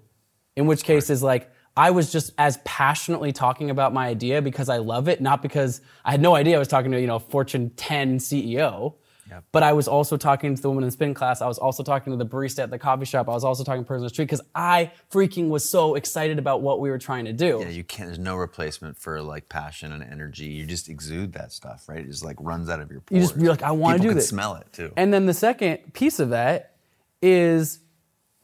In 0.55 0.67
which 0.67 0.83
case 0.83 1.09
is 1.09 1.21
like 1.21 1.51
I 1.77 1.91
was 1.91 2.11
just 2.11 2.31
as 2.37 2.57
passionately 2.63 3.33
talking 3.33 3.69
about 3.69 3.93
my 3.93 4.07
idea 4.07 4.41
because 4.41 4.69
I 4.69 4.77
love 4.77 5.07
it, 5.07 5.19
not 5.21 5.41
because 5.41 5.81
I 6.05 6.11
had 6.11 6.21
no 6.21 6.35
idea 6.35 6.55
I 6.55 6.59
was 6.59 6.67
talking 6.67 6.91
to, 6.91 7.01
you 7.01 7.07
know, 7.07 7.19
Fortune 7.19 7.71
10 7.75 8.19
CEO. 8.19 8.95
Yep. 9.29 9.43
But 9.51 9.63
I 9.63 9.73
was 9.73 9.87
also 9.87 10.17
talking 10.17 10.55
to 10.55 10.61
the 10.61 10.69
woman 10.69 10.83
in 10.83 10.91
spin 10.91 11.15
class. 11.15 11.41
I 11.41 11.47
was 11.47 11.57
also 11.57 11.81
talking 11.81 12.13
to 12.13 12.17
the 12.17 12.27
barista 12.27 12.59
at 12.59 12.69
the 12.69 12.77
coffee 12.77 13.05
shop. 13.05 13.27
I 13.27 13.33
was 13.33 13.43
also 13.43 13.63
talking 13.63 13.81
to 13.81 13.83
the 13.83 13.87
person 13.87 14.01
on 14.01 14.05
the 14.05 14.09
street 14.09 14.25
because 14.25 14.41
I 14.53 14.91
freaking 15.11 15.49
was 15.49 15.67
so 15.67 15.95
excited 15.95 16.37
about 16.37 16.61
what 16.61 16.79
we 16.79 16.91
were 16.91 16.99
trying 16.99 17.25
to 17.25 17.33
do. 17.33 17.57
Yeah, 17.59 17.69
you 17.69 17.83
can't. 17.83 18.07
There's 18.07 18.19
no 18.19 18.35
replacement 18.35 18.97
for 18.97 19.21
like 19.21 19.49
passion 19.49 19.91
and 19.91 20.03
energy. 20.03 20.45
You 20.45 20.65
just 20.65 20.89
exude 20.89 21.33
that 21.33 21.51
stuff, 21.51 21.89
right? 21.89 22.01
It 22.01 22.07
just 22.07 22.23
like 22.23 22.37
runs 22.39 22.69
out 22.69 22.79
of 22.79 22.91
your 22.91 23.01
pores. 23.01 23.19
You 23.19 23.27
just 23.27 23.39
be 23.39 23.49
like, 23.49 23.63
I 23.63 23.71
wanna 23.71 23.95
People 23.95 24.03
do 24.03 24.09
can 24.09 24.17
this. 24.17 24.29
Smell 24.29 24.55
it 24.55 24.71
too. 24.71 24.93
And 24.95 25.11
then 25.11 25.25
the 25.25 25.33
second 25.33 25.93
piece 25.93 26.19
of 26.19 26.29
that 26.29 26.75
is 27.21 27.79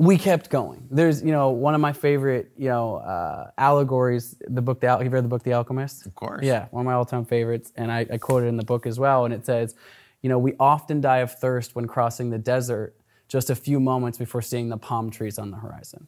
we 0.02 0.18
kept 0.18 0.50
going. 0.50 0.88
There's, 0.90 1.22
you 1.22 1.32
know, 1.32 1.52
one 1.52 1.76
of 1.76 1.82
my 1.82 1.94
favorite, 1.94 2.52
you 2.58 2.70
know, 2.70 2.96
uh, 2.96 3.52
allegories. 3.60 4.36
The 4.48 4.62
book, 4.62 4.82
the 4.82 4.88
Al- 4.88 5.00
have 5.00 5.14
read 5.14 5.24
the 5.24 5.30
book, 5.30 5.44
The 5.44 5.54
Alchemist? 5.54 6.08
Of 6.08 6.16
course. 6.16 6.44
Yeah, 6.44 6.66
one 6.72 6.82
of 6.82 6.86
my 6.88 6.94
all-time 6.94 7.24
favorites, 7.24 7.72
and 7.76 7.92
I, 7.92 8.08
I 8.12 8.18
quote 8.18 8.44
it 8.44 8.48
in 8.48 8.58
the 8.58 8.66
book 8.66 8.88
as 8.88 9.00
well. 9.00 9.26
And 9.26 9.34
it 9.34 9.46
says, 9.46 9.76
you 10.24 10.30
know, 10.30 10.40
we 10.40 10.56
often 10.60 11.02
die 11.02 11.20
of 11.20 11.32
thirst 11.32 11.76
when 11.76 11.86
crossing 11.86 12.32
the 12.32 12.40
desert, 12.40 12.96
just 13.28 13.52
a 13.52 13.56
few 13.56 13.80
moments 13.80 14.18
before 14.18 14.42
seeing 14.42 14.70
the 14.70 14.78
palm 14.78 15.12
trees 15.12 15.38
on 15.38 15.52
the 15.52 15.58
horizon. 15.58 16.08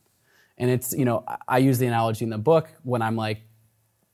And 0.58 0.71
it's, 0.71 0.91
you 0.91 1.06
know, 1.06 1.23
I, 1.27 1.38
I 1.47 1.58
use 1.60 1.77
the 1.77 1.86
analogy 1.86 2.25
in 2.25 2.32
the 2.32 2.39
book 2.39 2.69
when 2.82 3.03
I'm 3.03 3.15
like 3.15 3.41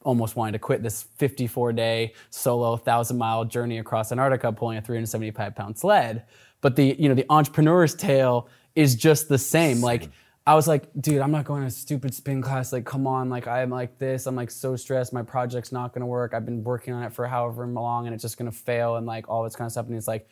almost 0.03 0.35
wanting 0.35 0.53
to 0.53 0.59
quit 0.59 0.83
this 0.83 1.03
54 1.03 1.71
day 1.71 2.13
solo 2.31 2.71
1,000 2.71 3.17
mile 3.17 3.45
journey 3.45 3.77
across 3.77 4.11
Antarctica 4.11 4.51
pulling 4.51 4.77
a 4.77 4.81
375 4.81 5.55
pound 5.55 5.77
sled. 5.77 6.25
But 6.59 6.75
the, 6.75 6.97
you 6.99 7.07
know, 7.07 7.15
the 7.15 7.25
entrepreneur's 7.29 7.95
tale 7.95 8.49
is 8.79 8.95
just 8.95 9.27
the 9.27 9.37
same. 9.37 9.81
Like, 9.81 10.09
I 10.47 10.55
was 10.55 10.65
like, 10.65 10.89
dude, 10.97 11.19
I'm 11.19 11.31
not 11.31 11.43
going 11.43 11.61
to 11.61 11.67
a 11.67 11.71
stupid 11.71 12.13
spin 12.13 12.41
class. 12.41 12.71
Like, 12.71 12.85
come 12.85 13.05
on. 13.07 13.29
Like, 13.29 13.45
I'm 13.45 13.69
like 13.69 13.99
this. 13.99 14.25
I'm 14.25 14.37
like 14.37 14.49
so 14.49 14.77
stressed. 14.77 15.11
My 15.11 15.21
project's 15.21 15.73
not 15.73 15.93
going 15.93 15.99
to 15.99 16.05
work. 16.05 16.33
I've 16.33 16.45
been 16.45 16.63
working 16.63 16.93
on 16.93 17.03
it 17.03 17.11
for 17.11 17.27
however 17.27 17.67
long 17.67 18.07
and 18.07 18.13
it's 18.13 18.21
just 18.21 18.37
going 18.37 18.49
to 18.49 18.57
fail 18.57 18.95
and 18.95 19.05
like 19.05 19.27
all 19.27 19.43
this 19.43 19.53
kind 19.53 19.65
of 19.65 19.73
stuff. 19.73 19.87
And 19.87 19.97
it's 19.97 20.07
like, 20.07 20.29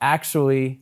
actually, 0.00 0.80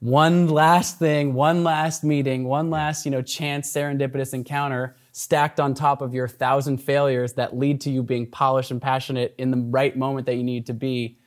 one 0.00 0.46
last 0.46 0.98
thing, 0.98 1.32
one 1.32 1.64
last 1.64 2.04
meeting, 2.04 2.44
one 2.44 2.68
last, 2.68 3.06
you 3.06 3.10
know, 3.10 3.22
chance 3.22 3.72
serendipitous 3.72 4.34
encounter 4.34 4.94
stacked 5.12 5.58
on 5.58 5.72
top 5.72 6.02
of 6.02 6.12
your 6.12 6.28
thousand 6.28 6.78
failures 6.78 7.32
that 7.32 7.56
lead 7.56 7.80
to 7.80 7.90
you 7.90 8.02
being 8.02 8.30
polished 8.30 8.70
and 8.70 8.82
passionate 8.82 9.34
in 9.38 9.50
the 9.50 9.56
right 9.56 9.96
moment 9.96 10.26
that 10.26 10.34
you 10.34 10.44
need 10.44 10.66
to 10.66 10.74
be 10.74 11.18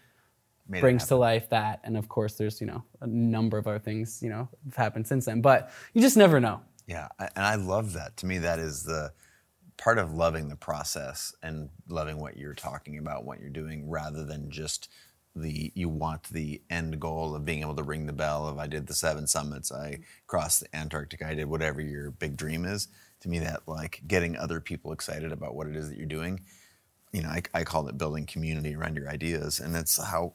brings 0.79 1.07
to 1.07 1.15
life 1.15 1.49
that. 1.49 1.81
And 1.83 1.97
of 1.97 2.07
course, 2.07 2.35
there's, 2.35 2.61
you 2.61 2.67
know, 2.67 2.83
a 3.01 3.07
number 3.07 3.57
of 3.57 3.67
other 3.67 3.79
things, 3.79 4.21
you 4.23 4.29
know, 4.29 4.47
have 4.65 4.75
happened 4.75 5.07
since 5.07 5.25
then. 5.25 5.41
But 5.41 5.71
you 5.93 6.01
just 6.01 6.17
never 6.17 6.39
know. 6.39 6.61
Yeah, 6.87 7.07
and 7.19 7.45
I 7.45 7.55
love 7.55 7.93
that. 7.93 8.17
To 8.17 8.25
me, 8.25 8.37
that 8.39 8.59
is 8.59 8.83
the 8.83 9.13
part 9.77 9.97
of 9.97 10.13
loving 10.13 10.49
the 10.49 10.55
process 10.55 11.33
and 11.41 11.69
loving 11.87 12.17
what 12.19 12.37
you're 12.37 12.53
talking 12.53 12.97
about, 12.97 13.25
what 13.25 13.39
you're 13.39 13.49
doing, 13.49 13.89
rather 13.89 14.23
than 14.23 14.51
just 14.51 14.89
the 15.35 15.71
you 15.75 15.87
want 15.87 16.23
the 16.23 16.61
end 16.69 16.99
goal 16.99 17.33
of 17.33 17.45
being 17.45 17.61
able 17.61 17.75
to 17.75 17.83
ring 17.83 18.05
the 18.05 18.13
bell 18.13 18.47
of 18.47 18.59
I 18.59 18.67
did 18.67 18.87
the 18.87 18.93
seven 18.93 19.27
summits, 19.27 19.71
I 19.71 19.99
crossed 20.27 20.59
the 20.61 20.75
Antarctic, 20.75 21.23
I 21.23 21.33
did 21.33 21.45
whatever 21.45 21.81
your 21.81 22.11
big 22.11 22.35
dream 22.35 22.65
is. 22.65 22.89
To 23.21 23.29
me, 23.29 23.39
that 23.39 23.61
like 23.67 24.01
getting 24.07 24.35
other 24.35 24.59
people 24.59 24.91
excited 24.91 25.31
about 25.31 25.55
what 25.55 25.67
it 25.67 25.75
is 25.75 25.89
that 25.89 25.97
you're 25.97 26.07
doing. 26.07 26.41
You 27.13 27.21
know, 27.21 27.29
I, 27.29 27.41
I 27.53 27.63
call 27.63 27.87
it 27.87 27.97
building 27.97 28.25
community 28.25 28.75
around 28.75 28.95
your 28.95 29.09
ideas, 29.09 29.59
and 29.59 29.73
that's 29.73 30.01
how 30.01 30.33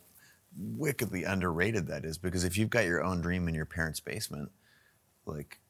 wickedly 0.58 1.24
underrated 1.24 1.86
that 1.88 2.04
is. 2.04 2.18
Because 2.18 2.44
if 2.44 2.56
you've 2.56 2.70
got 2.70 2.84
your 2.84 3.02
own 3.02 3.20
dream 3.20 3.48
in 3.48 3.54
your 3.54 3.66
parents' 3.66 4.00
basement, 4.00 4.50
like 5.24 5.60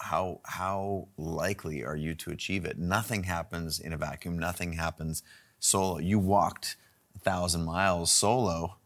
how 0.00 0.40
how 0.44 1.08
likely 1.16 1.84
are 1.84 1.96
you 1.96 2.14
to 2.16 2.30
achieve 2.30 2.64
it? 2.64 2.78
Nothing 2.78 3.24
happens 3.24 3.78
in 3.80 3.92
a 3.92 3.96
vacuum. 3.96 4.38
Nothing 4.38 4.72
happens 4.74 5.22
solo. 5.58 5.98
You 5.98 6.18
walked 6.18 6.76
a 7.14 7.18
thousand 7.20 7.64
miles 7.64 8.12
solo, 8.12 8.76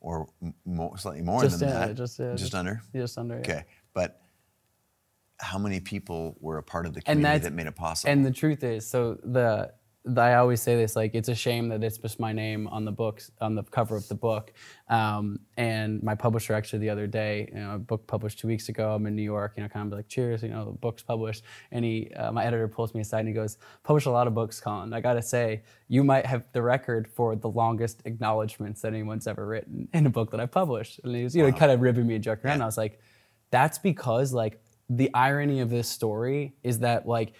or 0.00 0.28
m- 0.42 0.54
mo- 0.66 0.94
slightly 0.96 1.22
more 1.22 1.40
Just 1.42 1.60
than 1.60 1.70
that. 1.70 1.94
just, 1.96 2.18
yeah, 2.18 2.32
just 2.32 2.42
just- 2.44 2.54
under. 2.54 2.82
Just 2.94 3.18
under. 3.18 3.34
yeah. 3.36 3.40
Okay, 3.40 3.64
but 3.94 4.20
how 5.38 5.58
many 5.58 5.80
people 5.80 6.36
were 6.40 6.58
a 6.58 6.62
part 6.62 6.86
of 6.86 6.94
the 6.94 7.02
community 7.02 7.38
that 7.40 7.52
made 7.52 7.66
it 7.66 7.74
possible? 7.74 8.10
And 8.12 8.24
the 8.24 8.30
truth 8.30 8.62
is, 8.62 8.86
so 8.86 9.18
the 9.24 9.72
I 10.18 10.34
always 10.34 10.60
say 10.60 10.76
this, 10.76 10.96
like 10.96 11.14
it's 11.14 11.30
a 11.30 11.34
shame 11.34 11.68
that 11.70 11.82
it's 11.82 11.96
just 11.96 12.20
my 12.20 12.30
name 12.30 12.66
on 12.68 12.84
the 12.84 12.92
books 12.92 13.30
on 13.40 13.54
the 13.54 13.62
cover 13.62 13.96
of 13.96 14.06
the 14.08 14.14
book. 14.14 14.52
Um, 14.88 15.40
and 15.56 16.02
my 16.02 16.14
publisher 16.14 16.52
actually 16.52 16.80
the 16.80 16.90
other 16.90 17.06
day, 17.06 17.48
you 17.50 17.58
know, 17.58 17.74
a 17.76 17.78
book 17.78 18.06
published 18.06 18.38
two 18.38 18.48
weeks 18.48 18.68
ago. 18.68 18.94
I'm 18.94 19.06
in 19.06 19.16
New 19.16 19.22
York, 19.22 19.54
you 19.56 19.62
know, 19.62 19.68
kind 19.68 19.90
of 19.90 19.96
like 19.96 20.08
cheers, 20.08 20.42
you 20.42 20.50
know, 20.50 20.66
the 20.66 20.72
book's 20.72 21.02
published. 21.02 21.44
And 21.70 21.84
he, 21.84 22.10
uh, 22.16 22.32
my 22.32 22.44
editor 22.44 22.68
pulls 22.68 22.92
me 22.94 23.00
aside 23.00 23.20
and 23.20 23.28
he 23.28 23.34
goes, 23.34 23.56
"Publish 23.82 24.04
a 24.04 24.10
lot 24.10 24.26
of 24.26 24.34
books, 24.34 24.60
Colin. 24.60 24.92
I 24.92 25.00
gotta 25.00 25.22
say, 25.22 25.62
you 25.88 26.04
might 26.04 26.26
have 26.26 26.44
the 26.52 26.60
record 26.60 27.08
for 27.08 27.34
the 27.34 27.48
longest 27.48 28.02
acknowledgments 28.04 28.82
that 28.82 28.88
anyone's 28.88 29.26
ever 29.26 29.46
written 29.46 29.88
in 29.94 30.04
a 30.04 30.10
book 30.10 30.30
that 30.32 30.40
I 30.40 30.46
published." 30.46 31.00
And 31.02 31.16
he 31.16 31.24
was, 31.24 31.34
you 31.34 31.42
know, 31.44 31.52
kind 31.52 31.72
of 31.72 31.80
ribbing 31.80 32.06
me 32.06 32.16
and 32.16 32.24
joking 32.24 32.46
around. 32.46 32.54
And 32.54 32.62
I 32.62 32.66
was 32.66 32.76
like, 32.78 33.00
"That's 33.50 33.78
because 33.78 34.32
like." 34.32 34.60
the 34.90 35.10
irony 35.14 35.60
of 35.60 35.70
this 35.70 35.88
story 35.88 36.54
is 36.62 36.80
that 36.80 37.08
like 37.08 37.32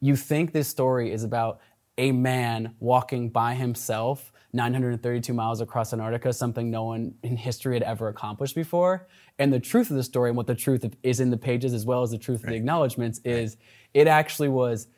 you 0.00 0.16
think 0.16 0.52
this 0.52 0.68
story 0.68 1.12
is 1.12 1.24
about 1.24 1.60
a 1.98 2.12
man 2.12 2.74
walking 2.78 3.28
by 3.28 3.54
himself 3.54 4.32
932 4.52 5.32
miles 5.32 5.60
across 5.60 5.92
Antarctica, 5.92 6.32
something 6.32 6.70
no 6.70 6.84
one 6.84 7.14
in 7.22 7.36
history 7.36 7.74
had 7.74 7.82
ever 7.82 8.08
accomplished 8.08 8.54
before. 8.54 9.06
And 9.38 9.52
the 9.52 9.60
truth 9.60 9.90
of 9.90 9.96
the 9.96 10.02
story 10.02 10.30
and 10.30 10.36
what 10.36 10.46
the 10.46 10.54
truth 10.54 10.82
of, 10.84 10.96
is 11.02 11.20
in 11.20 11.30
the 11.30 11.36
pages, 11.36 11.72
as 11.72 11.86
well 11.86 12.02
as 12.02 12.10
the 12.10 12.18
truth 12.18 12.42
of 12.42 12.50
the 12.50 12.56
acknowledgments, 12.56 13.20
is 13.24 13.56
it 13.94 14.08
actually 14.08 14.48
was 14.48 14.88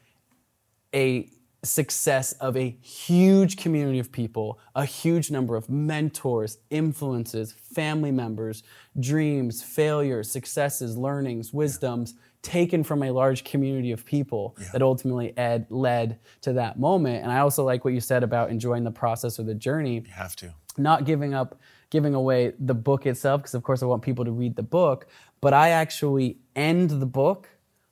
a 0.95 1.29
success 1.65 2.33
of 2.35 2.57
a 2.57 2.71
huge 2.81 3.57
community 3.57 3.99
of 3.99 4.11
people, 4.11 4.59
a 4.75 4.85
huge 4.85 5.31
number 5.31 5.55
of 5.55 5.69
mentors, 5.69 6.59
influences, 6.71 7.53
family 7.53 8.11
members, 8.11 8.63
dreams, 8.99 9.63
failures, 9.63 10.31
successes, 10.31 10.97
learnings, 10.97 11.53
wisdoms 11.53 12.15
taken 12.43 12.83
from 12.83 13.03
a 13.05 13.11
large 13.11 13.45
community 13.45 13.93
of 13.93 14.05
people 14.05 14.57
Yeah. 14.61 14.67
that 14.73 14.83
ultimately 14.83 15.37
ed, 15.39 15.67
led 15.71 16.19
to 16.43 16.53
that 16.55 16.79
moment. 16.79 17.23
And 17.23 17.31
I 17.33 17.39
also 17.39 17.65
like 17.65 17.85
what 17.85 17.95
you 17.95 18.01
said 18.01 18.23
about 18.25 18.51
enjoying 18.51 18.85
the 18.85 18.91
process 18.91 19.39
or 19.39 19.45
the 19.45 19.55
journey 19.55 20.03
You 20.07 20.13
have 20.13 20.35
to. 20.37 20.53
not 20.77 21.05
giving 21.05 21.35
up 21.35 21.61
giving 21.91 22.15
away 22.15 22.55
the 22.59 22.73
book 22.75 23.05
itself 23.05 23.43
because 23.43 23.55
of 23.55 23.63
course 23.63 23.83
I 23.83 23.87
want 23.87 24.01
people 24.03 24.25
to 24.25 24.33
read 24.33 24.57
the 24.57 24.63
book, 24.63 25.07
but 25.43 25.53
I 25.53 25.69
actually 25.71 26.39
end 26.57 26.89
the 26.91 27.05
book 27.07 27.49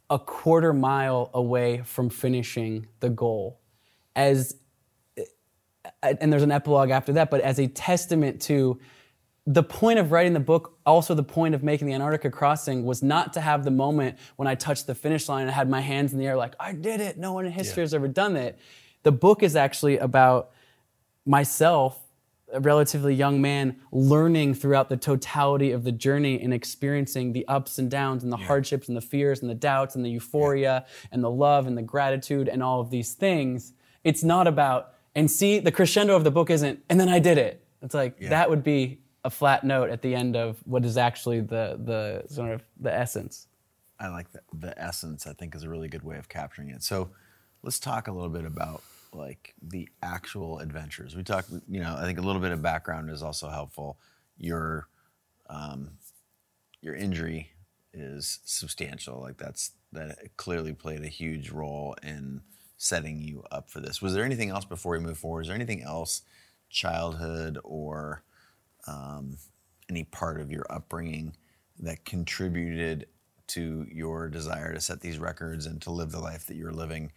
a 0.08 0.18
quarter 0.18 0.72
mile 0.72 1.30
away 1.34 1.82
from 1.84 2.08
finishing 2.08 2.86
the 3.00 3.10
goal 3.10 3.60
as 4.16 4.56
eh, 5.18 5.24
eh, 6.02 6.14
and 6.20 6.32
there's 6.32 6.42
an 6.42 6.50
epilogue 6.50 6.88
after 6.90 7.12
that, 7.12 7.30
but 7.30 7.42
as 7.42 7.60
a 7.60 7.68
testament 7.68 8.40
to 8.42 8.80
the 9.46 9.62
point 9.62 9.98
of 9.98 10.12
writing 10.12 10.32
the 10.34 10.40
book, 10.40 10.78
also 10.84 11.14
the 11.14 11.22
point 11.22 11.54
of 11.54 11.62
making 11.62 11.86
the 11.88 11.94
Antarctica 11.94 12.30
crossing 12.30 12.84
was 12.84 13.02
not 13.02 13.32
to 13.32 13.40
have 13.40 13.64
the 13.64 13.70
moment 13.70 14.18
when 14.36 14.46
I 14.46 14.54
touched 14.54 14.86
the 14.86 14.94
finish 14.94 15.28
line 15.28 15.42
and 15.42 15.50
had 15.50 15.68
my 15.68 15.80
hands 15.80 16.12
in 16.12 16.18
the 16.18 16.26
air 16.26 16.36
like, 16.36 16.54
I 16.60 16.72
did 16.72 17.00
it. 17.00 17.16
No 17.18 17.32
one 17.32 17.46
in 17.46 17.52
history 17.52 17.80
Yeah. 17.80 17.84
has 17.84 17.94
ever 17.94 18.08
done 18.08 18.36
it. 18.36 18.58
The 19.02 19.12
book 19.12 19.42
is 19.42 19.56
actually 19.56 19.96
about 19.98 20.50
myself, 21.24 21.98
a 22.52 22.60
relatively 22.60 23.14
young 23.14 23.40
man, 23.40 23.76
learning 23.92 24.54
throughout 24.54 24.88
the 24.88 24.96
totality 24.96 25.70
of 25.72 25.84
the 25.84 25.92
journey 25.92 26.40
and 26.40 26.52
experiencing 26.52 27.32
the 27.32 27.46
ups 27.48 27.78
and 27.78 27.90
downs 27.90 28.22
and 28.24 28.32
the 28.32 28.36
hardships 28.36 28.88
and 28.88 28.96
the 28.96 29.00
fears 29.00 29.40
and 29.40 29.48
the 29.50 29.54
doubts 29.54 29.94
and 29.94 30.04
the 30.04 30.10
euphoria 30.10 30.84
and 31.12 31.22
the 31.22 31.30
love 31.30 31.66
and 31.66 31.78
the 31.78 31.82
gratitude 31.82 32.48
and 32.48 32.62
all 32.62 32.80
of 32.80 32.90
these 32.90 33.14
things. 33.14 33.72
It's 34.04 34.24
not 34.24 34.46
about, 34.46 34.92
and 35.14 35.30
see, 35.30 35.60
the 35.60 35.72
crescendo 35.72 36.16
of 36.16 36.24
the 36.24 36.30
book 36.30 36.50
isn't, 36.50 36.80
and 36.88 36.98
then 37.00 37.08
I 37.08 37.18
did 37.20 37.38
it. 37.38 37.64
It's 37.82 37.94
like, 37.94 38.18
that 38.20 38.50
would 38.50 38.62
be 38.62 38.99
a 39.24 39.30
flat 39.30 39.64
note 39.64 39.90
at 39.90 40.02
the 40.02 40.14
end 40.14 40.36
of 40.36 40.58
what 40.64 40.84
is 40.84 40.96
actually 40.96 41.40
the, 41.40 41.78
the 41.84 42.24
sort 42.32 42.52
of 42.52 42.62
the 42.78 42.92
essence. 42.92 43.46
I 43.98 44.08
like 44.08 44.32
the, 44.32 44.40
the 44.54 44.82
essence. 44.82 45.26
I 45.26 45.32
think 45.32 45.54
is 45.54 45.62
a 45.62 45.68
really 45.68 45.88
good 45.88 46.04
way 46.04 46.16
of 46.16 46.28
capturing 46.28 46.70
it. 46.70 46.82
So, 46.82 47.10
let's 47.62 47.78
talk 47.78 48.08
a 48.08 48.12
little 48.12 48.30
bit 48.30 48.44
about 48.44 48.82
like 49.12 49.54
the 49.60 49.88
actual 50.02 50.60
adventures. 50.60 51.16
We 51.16 51.22
talk, 51.22 51.46
you 51.68 51.80
know, 51.80 51.96
I 51.98 52.04
think 52.04 52.18
a 52.18 52.22
little 52.22 52.40
bit 52.40 52.52
of 52.52 52.62
background 52.62 53.10
is 53.10 53.22
also 53.22 53.48
helpful. 53.48 53.98
Your 54.38 54.88
um, 55.48 55.90
your 56.80 56.94
injury 56.94 57.50
is 57.92 58.40
substantial. 58.44 59.20
Like 59.20 59.36
that's 59.36 59.72
that 59.92 60.36
clearly 60.36 60.72
played 60.72 61.02
a 61.02 61.08
huge 61.08 61.50
role 61.50 61.96
in 62.02 62.42
setting 62.76 63.20
you 63.20 63.44
up 63.50 63.70
for 63.70 63.80
this. 63.80 64.00
Was 64.00 64.14
there 64.14 64.24
anything 64.24 64.50
else 64.50 64.64
before 64.64 64.92
we 64.92 65.00
move 65.00 65.18
forward? 65.18 65.42
Is 65.42 65.48
there 65.48 65.56
anything 65.56 65.82
else, 65.82 66.22
childhood 66.70 67.58
or 67.64 68.22
um, 68.86 69.36
any 69.88 70.04
part 70.04 70.40
of 70.40 70.50
your 70.50 70.66
upbringing 70.70 71.36
that 71.78 72.04
contributed 72.04 73.06
to 73.48 73.86
your 73.90 74.28
desire 74.28 74.72
to 74.72 74.80
set 74.80 75.00
these 75.00 75.18
records 75.18 75.66
and 75.66 75.82
to 75.82 75.90
live 75.90 76.12
the 76.12 76.20
life 76.20 76.46
that 76.46 76.56
you're 76.56 76.72
living 76.72 77.10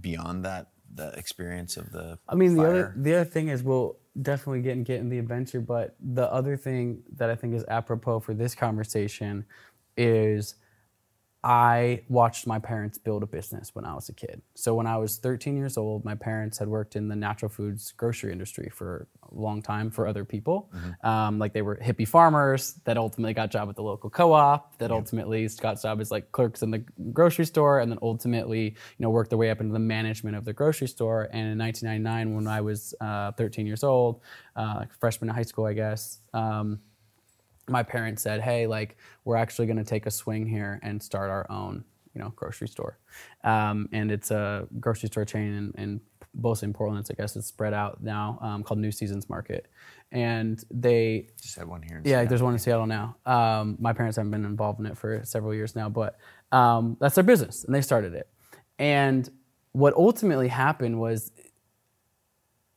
beyond 0.00 0.44
that 0.44 0.68
the 0.94 1.08
experience 1.18 1.76
of 1.76 1.90
the 1.92 2.18
I 2.28 2.34
mean, 2.34 2.54
the 2.54 2.64
other 2.64 2.94
the 2.96 3.14
other 3.14 3.24
thing 3.24 3.48
is 3.48 3.62
we'll 3.62 3.96
definitely 4.20 4.62
get 4.62 4.76
and 4.76 4.84
get 4.84 5.00
in 5.00 5.08
the 5.08 5.18
adventure, 5.18 5.60
but 5.60 5.96
the 6.00 6.30
other 6.32 6.56
thing 6.56 7.02
that 7.16 7.30
I 7.30 7.34
think 7.34 7.54
is 7.54 7.64
apropos 7.68 8.20
for 8.20 8.34
this 8.34 8.54
conversation 8.54 9.44
is 9.96 10.54
I 11.44 12.00
watched 12.08 12.46
my 12.46 12.58
parents 12.58 12.96
build 12.96 13.22
a 13.22 13.26
business 13.26 13.74
when 13.74 13.84
I 13.84 13.94
was 13.94 14.08
a 14.08 14.14
kid. 14.14 14.40
So 14.54 14.74
when 14.74 14.86
I 14.86 14.96
was 14.96 15.18
13 15.18 15.58
years 15.58 15.76
old, 15.76 16.02
my 16.02 16.14
parents 16.14 16.56
had 16.56 16.68
worked 16.68 16.96
in 16.96 17.06
the 17.06 17.14
natural 17.14 17.50
foods 17.50 17.92
grocery 17.92 18.32
industry 18.32 18.70
for 18.72 19.06
a 19.30 19.34
long 19.34 19.60
time 19.60 19.90
for 19.90 20.06
other 20.06 20.24
people. 20.24 20.72
Um, 21.06 21.38
like 21.38 21.52
they 21.52 21.60
were 21.60 21.76
hippie 21.76 22.08
farmers 22.08 22.80
that 22.86 22.96
ultimately 22.96 23.34
got 23.34 23.44
a 23.44 23.48
job 23.48 23.68
at 23.68 23.76
the 23.76 23.82
local 23.82 24.08
co-op, 24.08 24.78
that 24.78 24.90
ultimately 24.90 25.46
got 25.60 25.82
job 25.82 26.00
as 26.00 26.10
like 26.10 26.32
clerks 26.32 26.62
in 26.62 26.70
the 26.70 26.82
grocery 27.12 27.44
store, 27.44 27.80
and 27.80 27.92
then 27.92 27.98
ultimately 28.00 28.64
you 28.64 29.00
know 29.00 29.10
worked 29.10 29.28
their 29.28 29.38
way 29.38 29.50
up 29.50 29.60
into 29.60 29.74
the 29.74 29.78
management 29.78 30.36
of 30.36 30.46
the 30.46 30.54
grocery 30.54 30.88
store. 30.88 31.28
And 31.30 31.46
in 31.52 31.58
1999, 31.58 32.34
when 32.34 32.46
I 32.46 32.62
was 32.62 32.94
uh, 33.02 33.32
13 33.32 33.66
years 33.66 33.84
old, 33.84 34.22
uh, 34.56 34.86
freshman 34.98 35.28
in 35.28 35.34
high 35.34 35.42
school, 35.42 35.66
I 35.66 35.74
guess. 35.74 36.20
Um, 36.32 36.80
my 37.68 37.82
parents 37.82 38.22
said, 38.22 38.40
"Hey, 38.40 38.66
like 38.66 38.96
we're 39.24 39.36
actually 39.36 39.66
going 39.66 39.78
to 39.78 39.84
take 39.84 40.06
a 40.06 40.10
swing 40.10 40.46
here 40.46 40.80
and 40.82 41.02
start 41.02 41.30
our 41.30 41.46
own, 41.50 41.84
you 42.14 42.20
know, 42.20 42.32
grocery 42.36 42.68
store." 42.68 42.98
Um, 43.42 43.88
and 43.92 44.10
it's 44.10 44.30
a 44.30 44.66
grocery 44.80 45.08
store 45.08 45.24
chain 45.24 45.72
in, 45.76 45.82
in 45.82 46.00
mostly 46.36 46.66
in 46.66 46.72
Portland. 46.72 47.06
I 47.10 47.14
guess 47.14 47.36
it's 47.36 47.46
spread 47.46 47.74
out 47.74 48.02
now 48.02 48.38
um, 48.42 48.62
called 48.62 48.80
New 48.80 48.92
Seasons 48.92 49.28
Market. 49.28 49.68
And 50.12 50.62
they 50.70 51.28
just 51.40 51.56
had 51.56 51.66
one 51.66 51.82
here. 51.82 51.98
In 51.98 52.04
yeah, 52.04 52.10
Seattle. 52.10 52.28
there's 52.28 52.42
one 52.42 52.52
in 52.52 52.58
Seattle 52.58 52.86
now. 52.86 53.16
Um, 53.26 53.76
my 53.80 53.92
parents 53.92 54.16
haven't 54.16 54.30
been 54.30 54.44
involved 54.44 54.80
in 54.80 54.86
it 54.86 54.96
for 54.96 55.20
several 55.24 55.54
years 55.54 55.74
now, 55.74 55.88
but 55.88 56.18
um, 56.52 56.96
that's 57.00 57.14
their 57.14 57.24
business, 57.24 57.64
and 57.64 57.74
they 57.74 57.80
started 57.80 58.14
it. 58.14 58.28
And 58.78 59.28
what 59.72 59.94
ultimately 59.94 60.48
happened 60.48 61.00
was 61.00 61.32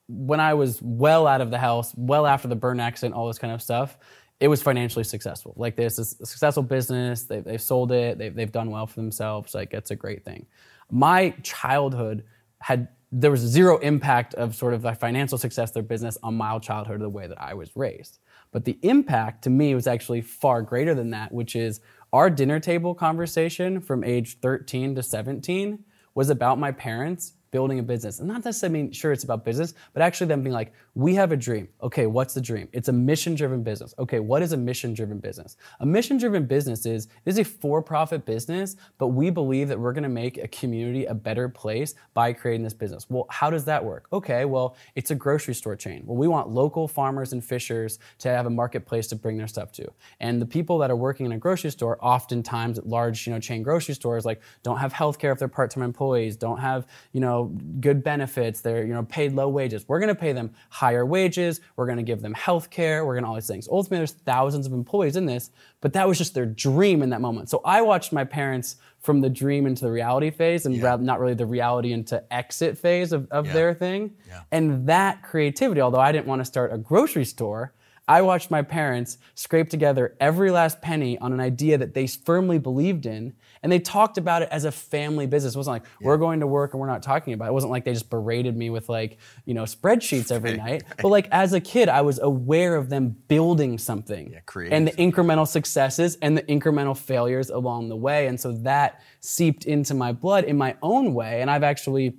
when 0.07 0.39
I 0.39 0.53
was 0.53 0.81
well 0.81 1.27
out 1.27 1.41
of 1.41 1.51
the 1.51 1.57
house, 1.57 1.93
well 1.95 2.25
after 2.25 2.47
the 2.47 2.55
burn 2.55 2.79
accident, 2.79 3.13
all 3.13 3.27
this 3.27 3.37
kind 3.37 3.53
of 3.53 3.61
stuff, 3.61 3.97
it 4.39 4.47
was 4.47 4.61
financially 4.61 5.03
successful. 5.03 5.53
Like 5.57 5.75
this 5.75 5.97
is 5.97 6.15
a 6.21 6.25
successful 6.25 6.63
business. 6.63 7.23
They, 7.23 7.39
they've 7.39 7.61
sold 7.61 7.91
it. 7.91 8.17
They've, 8.17 8.33
they've 8.33 8.51
done 8.51 8.69
well 8.69 8.85
for 8.85 8.95
themselves. 8.95 9.53
Like 9.55 9.73
it's 9.73 9.91
a 9.91 9.95
great 9.95 10.23
thing. 10.23 10.45
My 10.91 11.31
childhood 11.43 12.23
had 12.59 12.89
there 13.11 13.31
was 13.31 13.39
zero 13.39 13.77
impact 13.77 14.33
of 14.33 14.53
sort 14.53 14.73
of 14.73 14.81
the 14.81 14.93
financial 14.93 15.37
success 15.37 15.69
of 15.69 15.75
their 15.75 15.83
business 15.83 16.17
on 16.23 16.35
my 16.35 16.59
childhood 16.59 16.99
the 16.99 17.09
way 17.09 17.25
that 17.25 17.41
I 17.41 17.53
was 17.53 17.71
raised. 17.75 18.19
But 18.51 18.65
the 18.65 18.77
impact 18.81 19.43
to 19.45 19.49
me 19.49 19.73
was 19.75 19.87
actually 19.87 20.21
far 20.21 20.61
greater 20.61 20.93
than 20.93 21.11
that, 21.11 21.31
which 21.31 21.55
is 21.55 21.79
our 22.11 22.29
dinner 22.29 22.59
table 22.59 22.93
conversation 22.93 23.79
from 23.79 24.03
age 24.03 24.39
13 24.41 24.95
to 24.95 25.03
17 25.03 25.83
was 26.15 26.29
about 26.29 26.59
my 26.59 26.71
parents 26.71 27.33
building 27.51 27.79
a 27.79 27.83
business. 27.83 28.19
And 28.19 28.27
not 28.27 28.43
necessarily 28.43 28.83
mean 28.83 28.91
sure 28.91 29.11
it's 29.11 29.23
about 29.23 29.45
business, 29.45 29.73
but 29.93 30.01
actually 30.01 30.27
them 30.27 30.43
being 30.43 30.53
like, 30.53 30.73
we 30.97 31.13
have 31.13 31.31
a 31.31 31.37
dream. 31.37 31.67
Okay, 31.83 32.07
what's 32.07 32.33
the 32.33 32.41
dream? 32.41 32.67
It's 32.71 32.87
a 32.87 32.91
mission-driven 32.91 33.61
business. 33.61 33.93
Okay, 33.99 34.19
what 34.19 34.41
is 34.41 34.53
a 34.53 34.57
mission-driven 34.57 35.19
business? 35.19 35.55
A 35.79 35.85
mission-driven 35.85 36.47
business 36.47 36.87
is 36.87 37.07
is 37.25 37.37
a 37.37 37.43
for-profit 37.43 38.25
business, 38.25 38.77
but 38.97 39.09
we 39.09 39.29
believe 39.29 39.67
that 39.67 39.79
we're 39.79 39.93
gonna 39.93 40.09
make 40.09 40.39
a 40.39 40.47
community 40.47 41.05
a 41.05 41.13
better 41.13 41.49
place 41.49 41.93
by 42.15 42.33
creating 42.33 42.63
this 42.63 42.73
business. 42.73 43.05
Well, 43.11 43.27
how 43.29 43.51
does 43.51 43.63
that 43.65 43.85
work? 43.85 44.07
Okay, 44.11 44.45
well, 44.45 44.75
it's 44.95 45.11
a 45.11 45.15
grocery 45.15 45.53
store 45.53 45.75
chain. 45.75 46.01
Well, 46.03 46.17
we 46.17 46.27
want 46.27 46.49
local 46.49 46.87
farmers 46.87 47.31
and 47.31 47.45
fishers 47.45 47.99
to 48.17 48.29
have 48.29 48.47
a 48.47 48.49
marketplace 48.49 49.05
to 49.09 49.15
bring 49.15 49.37
their 49.37 49.47
stuff 49.47 49.71
to. 49.73 49.87
And 50.19 50.41
the 50.41 50.47
people 50.47 50.79
that 50.79 50.89
are 50.89 50.95
working 50.95 51.27
in 51.27 51.31
a 51.31 51.37
grocery 51.37 51.69
store, 51.69 51.99
oftentimes 52.01 52.79
at 52.79 52.87
large, 52.87 53.27
you 53.27 53.33
know, 53.33 53.39
chain 53.39 53.61
grocery 53.61 53.93
stores, 53.93 54.25
like 54.25 54.41
don't 54.63 54.77
have 54.77 54.93
health 54.93 55.19
care 55.19 55.31
if 55.31 55.37
they're 55.37 55.47
part-time 55.47 55.83
employees, 55.83 56.35
don't 56.35 56.57
have, 56.57 56.87
you 57.11 57.21
know, 57.21 57.55
good 57.81 58.03
benefits, 58.03 58.61
they're, 58.61 58.83
you 58.83 58.95
know, 58.95 59.03
paid 59.03 59.33
low 59.33 59.47
wages. 59.47 59.87
We're 59.87 59.99
gonna 59.99 60.15
pay 60.15 60.33
them 60.33 60.49
higher 60.87 61.05
wages, 61.05 61.59
we're 61.75 61.85
gonna 61.85 62.01
give 62.11 62.21
them 62.21 62.33
health 62.33 62.69
care, 62.69 63.05
we're 63.05 63.15
gonna 63.15 63.27
all 63.27 63.35
these 63.35 63.45
things. 63.47 63.67
Ultimately, 63.69 63.97
there's 63.97 64.13
thousands 64.13 64.65
of 64.65 64.71
employees 64.71 65.17
in 65.17 65.25
this, 65.25 65.51
but 65.81 65.91
that 65.93 66.07
was 66.07 66.17
just 66.17 66.33
their 66.33 66.45
dream 66.45 67.01
in 67.01 67.09
that 67.09 67.19
moment. 67.19 67.49
So 67.49 67.61
I 67.65 67.81
watched 67.81 68.13
my 68.13 68.23
parents 68.23 68.77
from 68.99 69.19
the 69.19 69.29
dream 69.29 69.65
into 69.67 69.83
the 69.83 69.91
reality 69.91 70.29
phase 70.31 70.65
and 70.65 70.81
rather 70.81 71.03
not 71.03 71.19
really 71.19 71.33
the 71.33 71.45
reality 71.45 71.91
into 71.91 72.23
exit 72.33 72.77
phase 72.77 73.11
of, 73.11 73.27
of 73.31 73.47
Yeah. 73.47 73.53
their 73.53 73.73
thing. 73.73 74.11
Yeah. 74.27 74.41
And 74.51 74.87
that 74.87 75.23
creativity, 75.23 75.81
although 75.81 75.99
I 75.99 76.11
didn't 76.13 76.27
want 76.27 76.39
to 76.39 76.45
start 76.45 76.71
a 76.73 76.77
grocery 76.77 77.25
store, 77.25 77.73
I 78.07 78.21
watched 78.21 78.49
my 78.49 78.61
parents 78.61 79.17
scrape 79.35 79.69
together 79.69 80.15
every 80.19 80.49
last 80.49 80.81
penny 80.81 81.17
on 81.19 81.33
an 81.33 81.39
idea 81.39 81.77
that 81.77 81.93
they 81.93 82.07
firmly 82.07 82.57
believed 82.57 83.05
in. 83.05 83.33
And 83.63 83.71
they 83.71 83.79
talked 83.79 84.17
about 84.17 84.43
it 84.43 84.49
as 84.51 84.65
a 84.65 84.71
family 84.71 85.25
business. 85.25 85.55
It 85.55 85.57
wasn't 85.57 85.75
like, 85.75 85.83
we're 85.99 86.17
going 86.17 86.39
to 86.39 86.47
work 86.47 86.73
and 86.73 86.79
we're 86.79 86.87
not 86.87 87.03
talking 87.03 87.33
about 87.33 87.45
it. 87.45 87.49
It 87.49 87.53
wasn't 87.53 87.71
like 87.71 87.83
they 87.83 87.93
just 87.93 88.09
berated 88.09 88.55
me 88.55 88.69
with 88.69 88.87
like, 88.87 89.17
you 89.45 89.53
know, 89.53 89.63
spreadsheets 89.63 90.31
every 90.31 90.55
night. 90.55 90.83
But 91.01 91.09
like 91.09 91.27
as 91.31 91.53
a 91.53 91.59
kid, 91.59 91.89
I 91.89 92.01
was 92.01 92.19
aware 92.19 92.75
of 92.75 92.89
them 92.89 93.17
building 93.27 93.77
something. 93.77 94.31
Yeah, 94.31 94.67
and 94.71 94.87
the 94.87 94.91
incremental 94.93 95.47
successes 95.47 96.17
and 96.21 96.37
the 96.37 96.43
incremental 96.43 96.97
failures 96.97 97.49
along 97.49 97.89
the 97.89 97.95
way. 97.95 98.27
And 98.27 98.39
so 98.39 98.53
that 98.59 99.01
seeped 99.19 99.65
into 99.65 99.93
my 99.93 100.13
blood 100.13 100.45
in 100.45 100.57
my 100.57 100.75
own 100.81 101.13
way. 101.13 101.41
And 101.41 101.51
I've 101.51 101.63
actually 101.63 102.17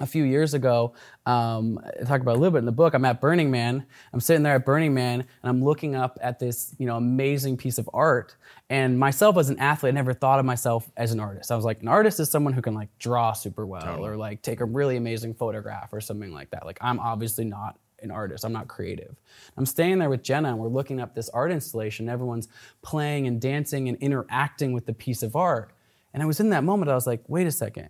a 0.00 0.06
few 0.06 0.24
years 0.24 0.54
ago, 0.54 0.94
um, 1.26 1.80
I 2.00 2.04
talk 2.04 2.20
about 2.20 2.36
a 2.36 2.38
little 2.38 2.52
bit 2.52 2.58
in 2.58 2.66
the 2.66 2.72
book. 2.72 2.94
I'm 2.94 3.04
at 3.04 3.20
Burning 3.20 3.50
Man. 3.50 3.84
I'm 4.12 4.20
sitting 4.20 4.42
there 4.42 4.54
at 4.54 4.64
Burning 4.64 4.94
Man, 4.94 5.20
and 5.20 5.50
I'm 5.50 5.62
looking 5.62 5.96
up 5.96 6.18
at 6.20 6.38
this, 6.38 6.74
you 6.78 6.86
know, 6.86 6.96
amazing 6.96 7.56
piece 7.56 7.78
of 7.78 7.88
art. 7.92 8.36
And 8.70 8.98
myself 8.98 9.36
as 9.36 9.50
an 9.50 9.58
athlete, 9.58 9.92
I 9.92 9.94
never 9.94 10.14
thought 10.14 10.38
of 10.38 10.44
myself 10.44 10.90
as 10.96 11.12
an 11.12 11.20
artist. 11.20 11.50
I 11.50 11.56
was 11.56 11.64
like, 11.64 11.82
an 11.82 11.88
artist 11.88 12.20
is 12.20 12.30
someone 12.30 12.52
who 12.52 12.62
can 12.62 12.74
like 12.74 12.88
draw 12.98 13.32
super 13.32 13.66
well, 13.66 13.82
totally. 13.82 14.10
or 14.10 14.16
like 14.16 14.42
take 14.42 14.60
a 14.60 14.64
really 14.64 14.96
amazing 14.96 15.34
photograph 15.34 15.92
or 15.92 16.00
something 16.00 16.32
like 16.32 16.50
that. 16.50 16.64
Like 16.64 16.78
I'm 16.80 17.00
obviously 17.00 17.44
not 17.44 17.78
an 18.00 18.12
artist. 18.12 18.44
I'm 18.44 18.52
not 18.52 18.68
creative. 18.68 19.16
I'm 19.56 19.66
staying 19.66 19.98
there 19.98 20.10
with 20.10 20.22
Jenna, 20.22 20.50
and 20.50 20.58
we're 20.58 20.68
looking 20.68 21.00
up 21.00 21.14
this 21.14 21.28
art 21.30 21.50
installation. 21.50 22.08
Everyone's 22.08 22.48
playing 22.82 23.26
and 23.26 23.40
dancing 23.40 23.88
and 23.88 23.98
interacting 23.98 24.72
with 24.72 24.86
the 24.86 24.92
piece 24.92 25.24
of 25.24 25.34
art. 25.34 25.72
And 26.14 26.22
I 26.22 26.26
was 26.26 26.38
in 26.38 26.50
that 26.50 26.62
moment. 26.62 26.90
I 26.90 26.94
was 26.94 27.06
like, 27.06 27.22
wait 27.26 27.46
a 27.46 27.52
second 27.52 27.88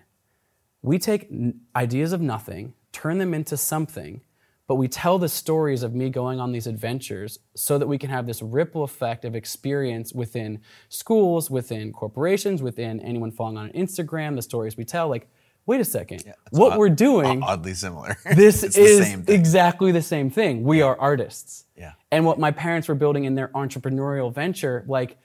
we 0.82 0.98
take 0.98 1.30
ideas 1.74 2.12
of 2.12 2.20
nothing, 2.20 2.74
turn 2.92 3.18
them 3.18 3.34
into 3.34 3.56
something, 3.56 4.20
but 4.66 4.74
we 4.74 4.86
tell 4.86 5.18
the 5.18 5.28
stories 5.28 5.82
of 5.82 5.94
me 5.94 6.10
going 6.10 6.38
on 6.38 6.52
these 6.52 6.66
adventures 6.66 7.38
so 7.54 7.78
that 7.78 7.86
we 7.86 7.96
can 7.96 8.10
have 8.10 8.26
this 8.26 8.42
ripple 8.42 8.84
effect 8.84 9.24
of 9.24 9.34
experience 9.34 10.12
within 10.12 10.60
schools, 10.90 11.50
within 11.50 11.90
corporations, 11.90 12.62
within 12.62 13.00
anyone 13.00 13.32
following 13.32 13.56
on 13.56 13.70
Instagram, 13.70 14.36
the 14.36 14.42
stories 14.42 14.76
we 14.76 14.84
tell. 14.84 15.08
Like, 15.08 15.26
wait 15.64 15.80
a 15.80 15.84
second, 15.84 16.22
yeah, 16.26 16.32
what 16.50 16.72
odd, 16.72 16.78
we're 16.78 16.90
doing 16.90 17.42
oddly 17.42 17.72
similar. 17.72 18.18
this 18.34 18.62
is 18.62 19.24
the 19.24 19.32
exactly 19.32 19.90
the 19.90 20.02
same 20.02 20.28
thing. 20.28 20.62
We 20.62 20.82
are 20.82 20.98
artists. 21.00 21.64
Yeah. 21.74 21.92
And 22.10 22.26
what 22.26 22.38
my 22.38 22.50
parents 22.50 22.88
were 22.88 22.94
building 22.94 23.24
in 23.24 23.34
their 23.34 23.48
entrepreneurial 23.48 24.32
venture, 24.32 24.84
like 24.86 25.16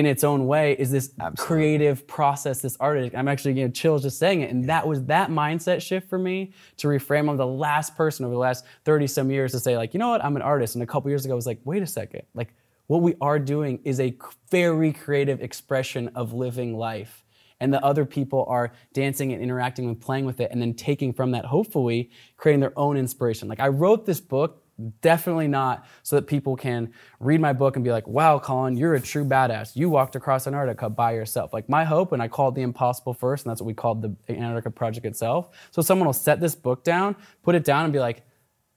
in 0.00 0.06
its 0.06 0.24
own 0.24 0.46
way 0.46 0.72
is 0.72 0.90
this 0.90 1.12
Absolutely. 1.20 1.46
creative 1.46 2.06
process, 2.06 2.62
this 2.62 2.74
artist. 2.80 3.14
I'm 3.14 3.28
actually 3.28 3.52
you 3.52 3.66
know, 3.66 3.70
chills 3.70 4.02
just 4.02 4.18
saying 4.18 4.40
it. 4.40 4.50
And 4.50 4.66
that 4.70 4.88
was 4.88 5.04
that 5.04 5.28
mindset 5.28 5.82
shift 5.82 6.08
for 6.08 6.18
me 6.18 6.52
to 6.78 6.88
reframe. 6.88 7.28
I'm 7.28 7.36
the 7.36 7.46
last 7.46 7.96
person 7.96 8.24
over 8.24 8.32
the 8.32 8.40
last 8.40 8.64
30 8.86 9.06
some 9.06 9.30
years 9.30 9.52
to 9.52 9.60
say, 9.60 9.76
like, 9.76 9.92
you 9.92 10.00
know 10.00 10.08
what, 10.08 10.24
I'm 10.24 10.36
an 10.36 10.42
artist. 10.42 10.74
And 10.74 10.82
a 10.82 10.86
couple 10.86 11.10
years 11.10 11.26
ago, 11.26 11.34
I 11.34 11.36
was 11.36 11.46
like, 11.46 11.60
wait 11.64 11.82
a 11.82 11.86
second. 11.86 12.22
Like, 12.32 12.54
what 12.86 13.02
we 13.02 13.14
are 13.20 13.38
doing 13.38 13.78
is 13.84 14.00
a 14.00 14.16
very 14.50 14.92
creative 14.94 15.42
expression 15.42 16.08
of 16.14 16.32
living 16.32 16.76
life. 16.78 17.26
And 17.60 17.72
the 17.72 17.84
other 17.84 18.06
people 18.06 18.46
are 18.48 18.72
dancing 18.94 19.34
and 19.34 19.42
interacting 19.42 19.86
and 19.86 20.00
playing 20.00 20.24
with 20.24 20.40
it 20.40 20.50
and 20.50 20.62
then 20.62 20.72
taking 20.72 21.12
from 21.12 21.32
that, 21.32 21.44
hopefully, 21.44 22.10
creating 22.38 22.60
their 22.60 22.76
own 22.78 22.96
inspiration. 22.96 23.48
Like, 23.48 23.60
I 23.60 23.68
wrote 23.68 24.06
this 24.06 24.18
book 24.18 24.62
Definitely 25.00 25.48
not 25.48 25.86
so 26.02 26.16
that 26.16 26.26
people 26.26 26.56
can 26.56 26.92
read 27.18 27.40
my 27.40 27.52
book 27.52 27.76
and 27.76 27.84
be 27.84 27.90
like, 27.90 28.06
wow, 28.06 28.38
Colin, 28.38 28.76
you're 28.76 28.94
a 28.94 29.00
true 29.00 29.24
badass. 29.24 29.76
You 29.76 29.90
walked 29.90 30.16
across 30.16 30.46
Antarctica 30.46 30.88
by 30.88 31.12
yourself. 31.12 31.52
Like 31.52 31.68
my 31.68 31.84
hope, 31.84 32.12
and 32.12 32.22
I 32.22 32.28
called 32.28 32.54
the 32.54 32.62
impossible 32.62 33.12
first, 33.12 33.44
and 33.44 33.50
that's 33.50 33.60
what 33.60 33.66
we 33.66 33.74
called 33.74 34.02
the 34.02 34.16
Antarctica 34.32 34.70
Project 34.70 35.06
itself. 35.06 35.50
So 35.70 35.82
someone 35.82 36.06
will 36.06 36.12
set 36.12 36.40
this 36.40 36.54
book 36.54 36.84
down, 36.84 37.16
put 37.42 37.54
it 37.54 37.64
down, 37.64 37.84
and 37.84 37.92
be 37.92 37.98
like, 37.98 38.22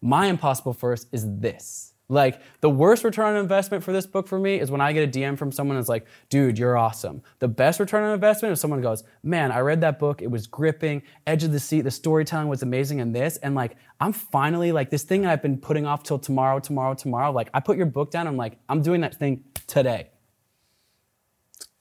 my 0.01 0.25
impossible 0.25 0.73
first 0.73 1.07
is 1.11 1.25
this. 1.39 1.92
Like 2.09 2.41
the 2.61 2.69
worst 2.69 3.03
return 3.03 3.35
on 3.35 3.37
investment 3.37 3.83
for 3.83 3.93
this 3.93 4.05
book 4.05 4.27
for 4.27 4.37
me 4.37 4.59
is 4.59 4.69
when 4.69 4.81
I 4.81 4.91
get 4.91 5.07
a 5.07 5.11
DM 5.11 5.37
from 5.37 5.51
someone 5.51 5.77
that's 5.77 5.87
like, 5.87 6.05
dude, 6.29 6.59
you're 6.59 6.77
awesome. 6.77 7.23
The 7.39 7.47
best 7.47 7.79
return 7.79 8.03
on 8.03 8.13
investment 8.13 8.51
is 8.51 8.59
someone 8.59 8.81
goes, 8.81 9.03
man, 9.23 9.51
I 9.51 9.59
read 9.59 9.81
that 9.81 9.99
book. 9.99 10.21
It 10.21 10.29
was 10.29 10.45
gripping, 10.45 11.01
edge 11.25 11.43
of 11.43 11.51
the 11.51 11.59
seat. 11.59 11.81
The 11.81 11.91
storytelling 11.91 12.49
was 12.49 12.61
amazing 12.61 12.99
in 12.99 13.13
this. 13.13 13.37
And 13.37 13.55
like, 13.55 13.77
I'm 13.99 14.11
finally 14.11 14.71
like 14.73 14.89
this 14.89 15.03
thing 15.03 15.25
I've 15.25 15.41
been 15.41 15.57
putting 15.57 15.85
off 15.85 16.03
till 16.03 16.19
tomorrow, 16.19 16.59
tomorrow, 16.59 16.93
tomorrow. 16.93 17.31
Like 17.31 17.49
I 17.53 17.61
put 17.61 17.77
your 17.77 17.85
book 17.85 18.11
down. 18.11 18.27
I'm 18.27 18.37
like, 18.37 18.57
I'm 18.67 18.81
doing 18.81 19.01
that 19.01 19.15
thing 19.15 19.45
today. 19.65 20.09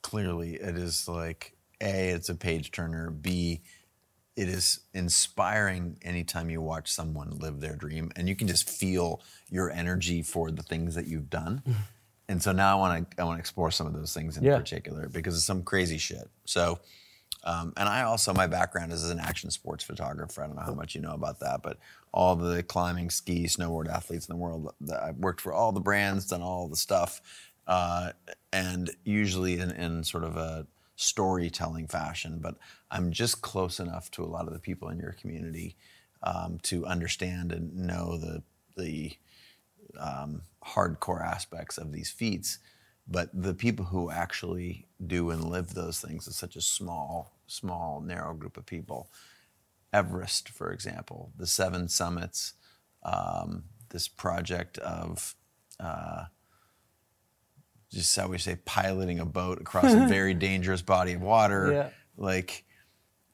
Clearly 0.01 0.55
it 0.55 0.77
is 0.77 1.07
like 1.07 1.53
A, 1.81 2.09
it's 2.09 2.29
a 2.29 2.35
page 2.35 2.71
turner. 2.71 3.09
B, 3.09 3.61
it 4.35 4.47
is 4.47 4.79
inspiring 4.93 5.97
anytime 6.01 6.49
you 6.49 6.61
watch 6.61 6.91
someone 6.91 7.37
live 7.37 7.59
their 7.59 7.75
dream 7.75 8.11
and 8.15 8.27
you 8.27 8.35
can 8.35 8.47
just 8.47 8.67
feel 8.69 9.21
your 9.49 9.71
energy 9.71 10.21
for 10.21 10.49
the 10.51 10.63
things 10.63 10.95
that 10.95 11.07
you've 11.07 11.29
done. 11.29 11.61
Mm-hmm. 11.67 11.81
and 12.29 12.41
so 12.41 12.51
now 12.51 12.77
I 12.77 12.79
want 12.79 13.11
to 13.11 13.21
I 13.21 13.25
want 13.25 13.37
to 13.37 13.39
explore 13.39 13.71
some 13.71 13.87
of 13.87 13.93
those 13.93 14.13
things 14.13 14.37
in 14.37 14.43
yeah. 14.43 14.57
particular 14.57 15.07
because 15.09 15.35
it's 15.35 15.45
some 15.45 15.63
crazy 15.63 15.97
shit. 15.97 16.29
So 16.45 16.79
um, 17.45 17.73
and 17.77 17.89
I 17.89 18.03
also 18.03 18.33
my 18.33 18.47
background 18.47 18.91
is 18.93 19.03
as 19.03 19.09
an 19.09 19.19
action 19.19 19.51
sports 19.51 19.83
photographer. 19.83 20.43
I 20.43 20.47
don't 20.47 20.55
know 20.55 20.63
how 20.63 20.73
much 20.73 20.95
you 20.95 21.01
know 21.01 21.13
about 21.13 21.39
that, 21.41 21.61
but 21.61 21.77
all 22.13 22.35
the 22.35 22.63
climbing, 22.63 23.09
ski, 23.09 23.45
snowboard 23.45 23.89
athletes 23.89 24.27
in 24.27 24.33
the 24.33 24.41
world. 24.41 24.73
I've 25.01 25.17
worked 25.17 25.41
for 25.41 25.51
all 25.51 25.71
the 25.71 25.81
brands, 25.81 26.27
done 26.27 26.41
all 26.41 26.67
the 26.67 26.75
stuff, 26.75 27.21
uh, 27.67 28.11
and 28.53 28.89
usually 29.03 29.59
in, 29.59 29.71
in 29.71 30.03
sort 30.03 30.23
of 30.23 30.37
a 30.37 30.65
storytelling 30.95 31.87
fashion, 31.87 32.39
but 32.41 32.55
I'm 32.91 33.11
just 33.11 33.41
close 33.41 33.79
enough 33.79 34.11
to 34.11 34.23
a 34.23 34.27
lot 34.27 34.47
of 34.47 34.53
the 34.53 34.59
people 34.59 34.89
in 34.89 34.99
your 34.99 35.13
community 35.13 35.75
um, 36.21 36.59
to 36.63 36.85
understand 36.85 37.51
and 37.51 37.75
know 37.75 38.17
the 38.17 38.43
the 38.75 39.17
um, 39.99 40.41
hardcore 40.65 41.23
aspects 41.23 41.77
of 41.77 41.91
these 41.91 42.09
feats. 42.09 42.59
But 43.07 43.29
the 43.33 43.53
people 43.53 43.85
who 43.85 44.09
actually 44.09 44.87
do 45.05 45.29
and 45.29 45.43
live 45.43 45.73
those 45.73 45.99
things 45.99 46.27
is 46.27 46.37
such 46.37 46.55
a 46.55 46.61
small, 46.61 47.33
small, 47.47 47.99
narrow 47.99 48.33
group 48.33 48.55
of 48.57 48.65
people. 48.65 49.09
Everest, 49.91 50.49
for 50.49 50.71
example, 50.71 51.31
the 51.37 51.45
seven 51.45 51.89
summits, 51.89 52.53
um, 53.03 53.65
this 53.89 54.07
project 54.07 54.77
of 54.79 55.35
uh, 55.79 56.25
just 57.93 58.15
how 58.15 58.27
we 58.27 58.37
say 58.37 58.57
piloting 58.65 59.19
a 59.19 59.25
boat 59.25 59.61
across 59.61 59.93
a 59.93 60.05
very 60.07 60.33
dangerous 60.33 60.81
body 60.81 61.13
of 61.13 61.21
water. 61.21 61.71
Yeah. 61.71 61.89
Like, 62.17 62.65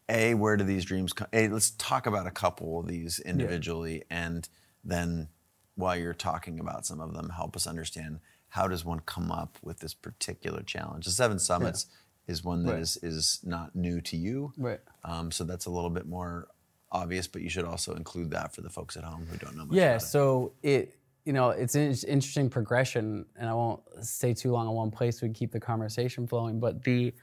a 0.10 0.34
where 0.34 0.58
do 0.58 0.64
these 0.64 0.86
dreams 0.86 1.14
come? 1.14 1.28
A 1.34 1.48
let's 1.50 1.72
talk 1.72 2.08
about 2.08 2.28
a 2.28 2.32
couple 2.32 2.80
of 2.80 2.88
these 2.88 3.20
individually, 3.20 4.04
yeah. 4.10 4.26
and 4.26 4.50
then 4.84 5.30
while 5.76 5.96
you're 5.96 6.14
talking 6.14 6.60
about 6.60 6.86
some 6.86 7.00
of 7.00 7.14
them, 7.14 7.30
help 7.30 7.56
us 7.56 7.66
understand 7.68 8.20
how 8.50 8.68
does 8.68 8.84
one 8.84 9.00
come 9.02 9.32
up 9.32 9.58
with 9.62 9.80
this 9.80 9.94
particular 9.94 10.62
challenge. 10.62 11.06
The 11.06 11.12
Seven 11.12 11.40
Summits 11.40 11.86
yeah. 12.28 12.34
is 12.34 12.44
one 12.44 12.64
that 12.66 12.74
right. 12.74 12.82
is 12.82 12.98
is 12.98 13.40
not 13.44 13.76
new 13.76 14.02
to 14.02 14.18
you, 14.18 14.54
right? 14.58 14.80
Um, 15.04 15.32
so 15.32 15.44
that's 15.44 15.68
a 15.68 15.72
little 15.72 15.90
bit 15.90 16.08
more 16.08 16.48
obvious, 16.92 17.28
but 17.28 17.42
you 17.42 17.50
should 17.50 17.66
also 17.66 17.94
include 17.94 18.32
that 18.32 18.54
for 18.54 18.62
the 18.62 18.70
folks 18.70 18.98
at 18.98 19.04
home 19.04 19.28
who 19.30 19.38
don't 19.38 19.56
know 19.56 19.66
much. 19.66 19.76
Yeah, 19.76 20.00
so 20.00 20.54
it 20.64 20.99
you 21.26 21.34
know, 21.34 21.50
it's 21.50 21.76
an 21.76 21.90
interesting 22.08 22.50
progression, 22.50 23.26
and 23.38 23.50
I 23.50 23.54
won't 23.54 23.82
stay 24.02 24.34
too 24.34 24.52
long 24.52 24.68
in 24.68 24.74
one 24.74 24.92
place. 24.92 25.22
We 25.22 25.30
keep 25.30 25.52
the 25.52 25.60
conversation 25.60 26.28
flowing. 26.28 26.60
But 26.60 26.84
the 26.84 27.14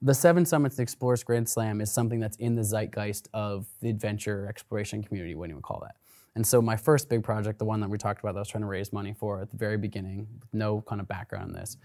the 0.00 0.14
Seven 0.14 0.46
Summits 0.46 0.78
Explorers 0.78 1.24
Grand 1.24 1.48
Slam 1.48 1.80
is 1.80 1.90
something 1.90 2.20
that's 2.20 2.36
in 2.36 2.54
the 2.54 2.62
zeitgeist 2.62 3.28
of 3.34 3.66
the 3.80 3.90
adventure 3.90 4.46
exploration 4.48 5.02
community, 5.02 5.34
what 5.34 5.48
do 5.48 5.56
you 5.56 5.60
call 5.60 5.80
that? 5.80 5.96
And 6.36 6.46
so 6.46 6.62
my 6.62 6.76
first 6.76 7.08
big 7.08 7.24
project, 7.24 7.58
the 7.58 7.64
one 7.64 7.80
that 7.80 7.90
we 7.90 7.98
talked 7.98 8.20
about 8.20 8.34
that 8.34 8.38
I 8.38 8.42
was 8.42 8.48
trying 8.48 8.62
to 8.62 8.68
raise 8.68 8.92
money 8.92 9.12
for 9.12 9.40
at 9.40 9.50
the 9.50 9.56
very 9.56 9.76
beginning, 9.76 10.28
with 10.40 10.54
no 10.54 10.82
kind 10.82 11.00
of 11.00 11.08
background 11.08 11.48
in 11.48 11.52
this, 11.52 11.78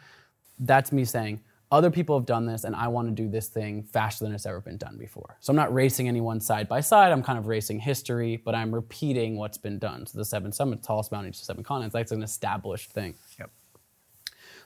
that's 0.60 0.92
me 0.92 1.06
saying, 1.06 1.42
other 1.74 1.90
people 1.90 2.16
have 2.16 2.28
done 2.28 2.46
this 2.46 2.66
and 2.66 2.76
I 2.76 2.88
want 2.88 3.08
to 3.08 3.12
do 3.12 3.28
this 3.28 3.48
thing 3.48 3.82
faster 3.82 4.24
than 4.24 4.34
it's 4.34 4.46
ever 4.46 4.62
been 4.62 4.78
done 4.78 4.96
before. 4.96 5.38
So 5.40 5.52
I'm 5.52 5.58
not 5.58 5.74
racing 5.74 6.08
anyone 6.08 6.40
side 6.40 6.70
by 6.70 6.82
side, 6.82 7.12
I'm 7.12 7.24
kind 7.24 7.40
of 7.40 7.48
racing 7.48 7.80
history, 7.80 8.38
but 8.38 8.54
I'm 8.54 8.74
repeating 8.74 9.38
what's 9.38 9.58
been 9.58 9.80
done. 9.80 10.06
So 10.06 10.20
the 10.20 10.24
seven 10.24 10.52
summits, 10.52 10.86
tallest 10.86 11.12
mountain 11.12 11.30
each 11.30 11.40
of 11.40 11.46
seven 11.46 11.64
continents, 11.64 11.94
that's 11.94 12.12
an 12.12 12.22
established 12.22 12.92
thing. 12.92 13.16
Yep. 13.40 13.50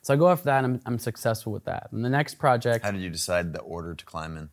So 0.02 0.14
I 0.14 0.18
go 0.18 0.30
after 0.30 0.46
that 0.46 0.66
and 0.66 0.76
I'm, 0.76 0.82
I'm 0.86 1.00
successful 1.00 1.54
with 1.54 1.64
that. 1.64 1.88
And 1.94 2.04
the 2.04 2.10
next 2.10 2.36
project. 2.36 2.84
How 2.84 2.92
did 2.92 3.02
you 3.02 3.10
decide 3.10 3.54
the 3.54 3.62
order 3.62 3.96
to 3.96 4.06
climb 4.06 4.36
in? 4.36 4.50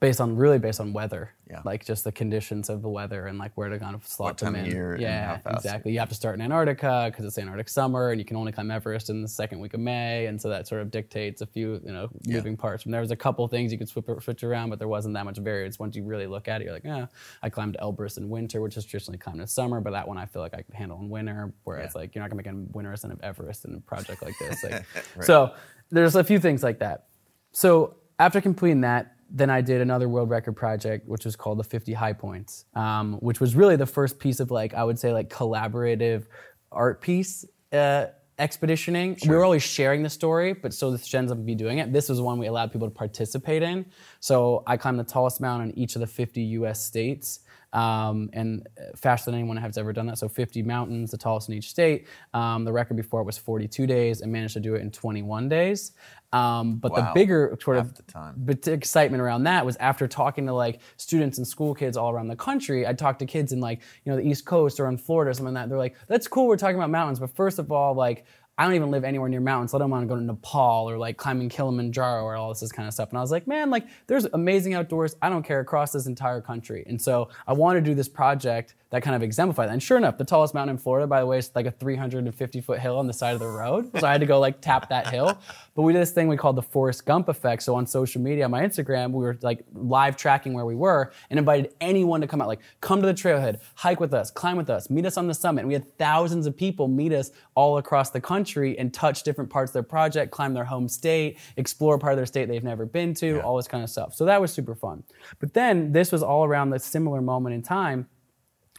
Based 0.00 0.20
on 0.20 0.36
really 0.36 0.58
based 0.58 0.80
on 0.80 0.92
weather. 0.92 1.34
Yeah. 1.50 1.60
Like 1.66 1.84
just 1.84 2.04
the 2.04 2.12
conditions 2.12 2.70
of 2.70 2.80
the 2.80 2.88
weather 2.88 3.26
and 3.26 3.38
like 3.38 3.52
where 3.56 3.68
to 3.68 3.78
kind 3.78 3.94
of 3.94 4.06
slot 4.06 4.28
what 4.28 4.36
them 4.38 4.54
in. 4.54 4.66
Of 4.66 4.72
year 4.72 4.96
yeah, 4.98 5.38
exactly. 5.46 5.92
You 5.92 5.98
have 5.98 6.08
to 6.08 6.14
start 6.14 6.34
in 6.34 6.40
Antarctica 6.40 7.08
because 7.10 7.26
it's 7.26 7.36
Antarctic 7.36 7.68
summer, 7.68 8.10
and 8.10 8.18
you 8.18 8.24
can 8.24 8.36
only 8.36 8.52
climb 8.52 8.70
Everest 8.70 9.10
in 9.10 9.20
the 9.20 9.28
second 9.28 9.60
week 9.60 9.74
of 9.74 9.80
May, 9.80 10.26
and 10.26 10.40
so 10.40 10.48
that 10.48 10.66
sort 10.66 10.80
of 10.80 10.90
dictates 10.90 11.42
a 11.42 11.46
few 11.46 11.80
you 11.84 11.92
know 11.92 12.08
moving 12.26 12.54
yeah. 12.54 12.60
parts. 12.60 12.84
And 12.84 12.94
there 12.94 13.02
was 13.02 13.10
a 13.10 13.16
couple 13.16 13.46
things 13.48 13.70
you 13.70 13.78
could 13.78 13.88
switch, 13.88 14.06
switch 14.20 14.42
around, 14.42 14.70
but 14.70 14.78
there 14.78 14.88
wasn't 14.88 15.14
that 15.14 15.24
much 15.24 15.36
variance. 15.38 15.78
Once 15.78 15.94
you 15.94 16.04
really 16.04 16.26
look 16.26 16.48
at 16.48 16.62
it, 16.62 16.64
you're 16.64 16.72
like, 16.72 16.84
yeah, 16.84 17.06
I 17.42 17.50
climbed 17.50 17.76
Elbrus 17.82 18.16
in 18.16 18.30
winter, 18.30 18.62
which 18.62 18.78
is 18.78 18.84
traditionally 18.86 19.18
climbed 19.18 19.40
in 19.40 19.46
summer, 19.46 19.80
but 19.80 19.90
that 19.90 20.08
one 20.08 20.16
I 20.16 20.24
feel 20.24 20.40
like 20.40 20.54
I 20.54 20.62
could 20.62 20.74
handle 20.74 20.98
in 21.00 21.10
winter. 21.10 21.52
Whereas 21.64 21.92
yeah. 21.94 22.00
like 22.00 22.14
you're 22.14 22.24
not 22.24 22.30
gonna 22.30 22.42
make 22.42 22.46
a 22.46 22.72
winter 22.72 22.92
ascent 22.92 23.12
of 23.12 23.20
Everest 23.20 23.66
in 23.66 23.74
a 23.74 23.80
project 23.80 24.22
like 24.22 24.34
this. 24.38 24.62
Like, 24.62 24.84
right. 25.16 25.24
So 25.26 25.54
there's 25.90 26.14
a 26.14 26.22
few 26.22 26.38
things 26.38 26.62
like 26.62 26.78
that. 26.78 27.08
So 27.50 27.96
after 28.18 28.40
completing 28.40 28.82
that, 28.82 29.16
then 29.34 29.48
I 29.48 29.62
did 29.62 29.80
another 29.80 30.08
world 30.08 30.28
record 30.28 30.52
project, 30.52 31.08
which 31.08 31.24
was 31.24 31.36
called 31.36 31.58
the 31.58 31.64
50 31.64 31.94
High 31.94 32.12
Points, 32.12 32.66
um, 32.74 33.14
which 33.14 33.40
was 33.40 33.56
really 33.56 33.76
the 33.76 33.86
first 33.86 34.18
piece 34.18 34.40
of 34.40 34.50
like 34.50 34.74
I 34.74 34.84
would 34.84 34.98
say 34.98 35.12
like 35.12 35.30
collaborative 35.30 36.26
art 36.70 37.00
piece 37.00 37.46
uh, 37.72 38.06
expeditioning. 38.38 39.16
Sure. 39.16 39.30
We 39.30 39.36
were 39.36 39.44
always 39.44 39.62
sharing 39.62 40.02
the 40.02 40.10
story, 40.10 40.52
but 40.52 40.74
so 40.74 40.90
this 40.90 41.12
ends 41.14 41.32
up 41.32 41.44
be 41.44 41.54
doing 41.54 41.78
it. 41.78 41.92
This 41.92 42.10
was 42.10 42.20
one 42.20 42.38
we 42.38 42.46
allowed 42.46 42.72
people 42.72 42.88
to 42.88 42.94
participate 42.94 43.62
in. 43.62 43.86
So 44.20 44.62
I 44.66 44.76
climbed 44.76 44.98
the 44.98 45.04
tallest 45.04 45.40
mountain 45.40 45.70
in 45.70 45.78
each 45.78 45.96
of 45.96 46.00
the 46.00 46.06
50 46.06 46.42
U.S. 46.42 46.84
states. 46.84 47.40
Um, 47.72 48.30
and 48.32 48.66
faster 48.96 49.30
than 49.30 49.40
anyone 49.40 49.56
has 49.56 49.78
ever 49.78 49.92
done 49.92 50.06
that. 50.06 50.18
So 50.18 50.28
50 50.28 50.62
mountains, 50.62 51.10
the 51.10 51.18
tallest 51.18 51.48
in 51.48 51.54
each 51.54 51.70
state. 51.70 52.06
Um, 52.34 52.64
the 52.64 52.72
record 52.72 52.96
before 52.96 53.20
it 53.20 53.24
was 53.24 53.38
42 53.38 53.86
days, 53.86 54.20
and 54.20 54.30
managed 54.30 54.54
to 54.54 54.60
do 54.60 54.74
it 54.74 54.82
in 54.82 54.90
21 54.90 55.48
days. 55.48 55.92
Um, 56.32 56.76
but 56.76 56.94
the 56.94 57.10
bigger 57.14 57.58
sort 57.60 57.76
Half 57.76 57.88
of 57.88 58.66
excitement 58.66 59.22
around 59.22 59.42
that 59.44 59.66
was 59.66 59.76
after 59.76 60.08
talking 60.08 60.46
to 60.46 60.54
like 60.54 60.80
students 60.96 61.36
and 61.36 61.46
school 61.46 61.74
kids 61.74 61.96
all 61.96 62.10
around 62.10 62.28
the 62.28 62.36
country. 62.36 62.86
I 62.86 62.94
talked 62.94 63.18
to 63.18 63.26
kids 63.26 63.52
in 63.52 63.60
like 63.60 63.82
you 64.04 64.10
know 64.10 64.16
the 64.16 64.26
East 64.26 64.46
Coast 64.46 64.80
or 64.80 64.88
in 64.88 64.96
Florida 64.96 65.30
or 65.30 65.34
something 65.34 65.52
like 65.52 65.64
that. 65.64 65.68
They're 65.68 65.78
like, 65.78 65.94
"That's 66.08 66.26
cool. 66.26 66.46
We're 66.46 66.56
talking 66.56 66.76
about 66.76 66.90
mountains, 66.90 67.20
but 67.20 67.34
first 67.34 67.58
of 67.58 67.70
all, 67.70 67.94
like." 67.94 68.24
I 68.62 68.66
don't 68.66 68.74
even 68.74 68.92
live 68.92 69.02
anywhere 69.02 69.28
near 69.28 69.40
mountains. 69.40 69.72
Let 69.72 69.82
alone 69.82 70.06
go 70.06 70.14
to 70.14 70.22
Nepal 70.22 70.88
or 70.88 70.96
like 70.96 71.16
climbing 71.16 71.48
Kilimanjaro 71.48 72.22
or 72.22 72.36
all 72.36 72.54
this 72.54 72.70
kind 72.70 72.86
of 72.86 72.94
stuff. 72.94 73.08
And 73.08 73.18
I 73.18 73.20
was 73.20 73.32
like, 73.32 73.48
man, 73.48 73.70
like 73.70 73.88
there's 74.06 74.24
amazing 74.26 74.74
outdoors. 74.74 75.16
I 75.20 75.30
don't 75.30 75.42
care 75.42 75.58
across 75.58 75.90
this 75.90 76.06
entire 76.06 76.40
country. 76.40 76.84
And 76.86 77.02
so 77.02 77.28
I 77.48 77.54
want 77.54 77.76
to 77.76 77.80
do 77.80 77.92
this 77.92 78.08
project 78.08 78.76
that 78.92 79.02
kind 79.02 79.16
of 79.16 79.22
exemplified 79.22 79.70
that. 79.70 79.72
And 79.72 79.82
sure 79.82 79.96
enough, 79.96 80.18
the 80.18 80.24
tallest 80.24 80.52
mountain 80.52 80.76
in 80.76 80.78
Florida, 80.78 81.06
by 81.06 81.20
the 81.20 81.26
way, 81.26 81.38
is 81.38 81.50
like 81.54 81.64
a 81.64 81.70
350 81.70 82.60
foot 82.60 82.78
hill 82.78 82.98
on 82.98 83.06
the 83.06 83.12
side 83.14 83.32
of 83.32 83.40
the 83.40 83.48
road. 83.48 83.90
So 83.98 84.06
I 84.06 84.12
had 84.12 84.20
to 84.20 84.26
go 84.26 84.38
like 84.38 84.60
tap 84.60 84.90
that 84.90 85.06
hill. 85.06 85.38
But 85.74 85.82
we 85.82 85.94
did 85.94 86.02
this 86.02 86.10
thing 86.10 86.28
we 86.28 86.36
called 86.36 86.56
the 86.56 86.62
Forrest 86.62 87.06
Gump 87.06 87.28
effect. 87.28 87.62
So 87.62 87.74
on 87.74 87.86
social 87.86 88.20
media, 88.20 88.44
on 88.44 88.50
my 88.50 88.60
Instagram, 88.60 89.12
we 89.12 89.24
were 89.24 89.38
like 89.40 89.64
live 89.72 90.18
tracking 90.18 90.52
where 90.52 90.66
we 90.66 90.74
were 90.74 91.10
and 91.30 91.38
invited 91.38 91.72
anyone 91.80 92.20
to 92.20 92.26
come 92.26 92.42
out, 92.42 92.48
like 92.48 92.60
come 92.82 93.00
to 93.00 93.06
the 93.06 93.14
trailhead, 93.14 93.60
hike 93.76 93.98
with 93.98 94.12
us, 94.12 94.30
climb 94.30 94.58
with 94.58 94.68
us, 94.68 94.90
meet 94.90 95.06
us 95.06 95.16
on 95.16 95.26
the 95.26 95.32
summit. 95.32 95.62
And 95.62 95.68
we 95.68 95.74
had 95.74 95.96
thousands 95.96 96.46
of 96.46 96.54
people 96.54 96.86
meet 96.86 97.14
us 97.14 97.30
all 97.54 97.78
across 97.78 98.10
the 98.10 98.20
country 98.20 98.78
and 98.78 98.92
touch 98.92 99.22
different 99.22 99.48
parts 99.48 99.70
of 99.70 99.72
their 99.72 99.82
project, 99.82 100.32
climb 100.32 100.52
their 100.52 100.66
home 100.66 100.86
state, 100.86 101.38
explore 101.56 101.98
part 101.98 102.12
of 102.12 102.18
their 102.18 102.26
state 102.26 102.46
they've 102.46 102.62
never 102.62 102.84
been 102.84 103.14
to, 103.14 103.40
all 103.40 103.56
this 103.56 103.68
kind 103.68 103.82
of 103.82 103.88
stuff. 103.88 104.14
So 104.14 104.26
that 104.26 104.38
was 104.38 104.52
super 104.52 104.74
fun. 104.74 105.02
But 105.40 105.54
then 105.54 105.92
this 105.92 106.12
was 106.12 106.22
all 106.22 106.44
around 106.44 106.68
the 106.68 106.78
similar 106.78 107.22
moment 107.22 107.54
in 107.54 107.62
time 107.62 108.06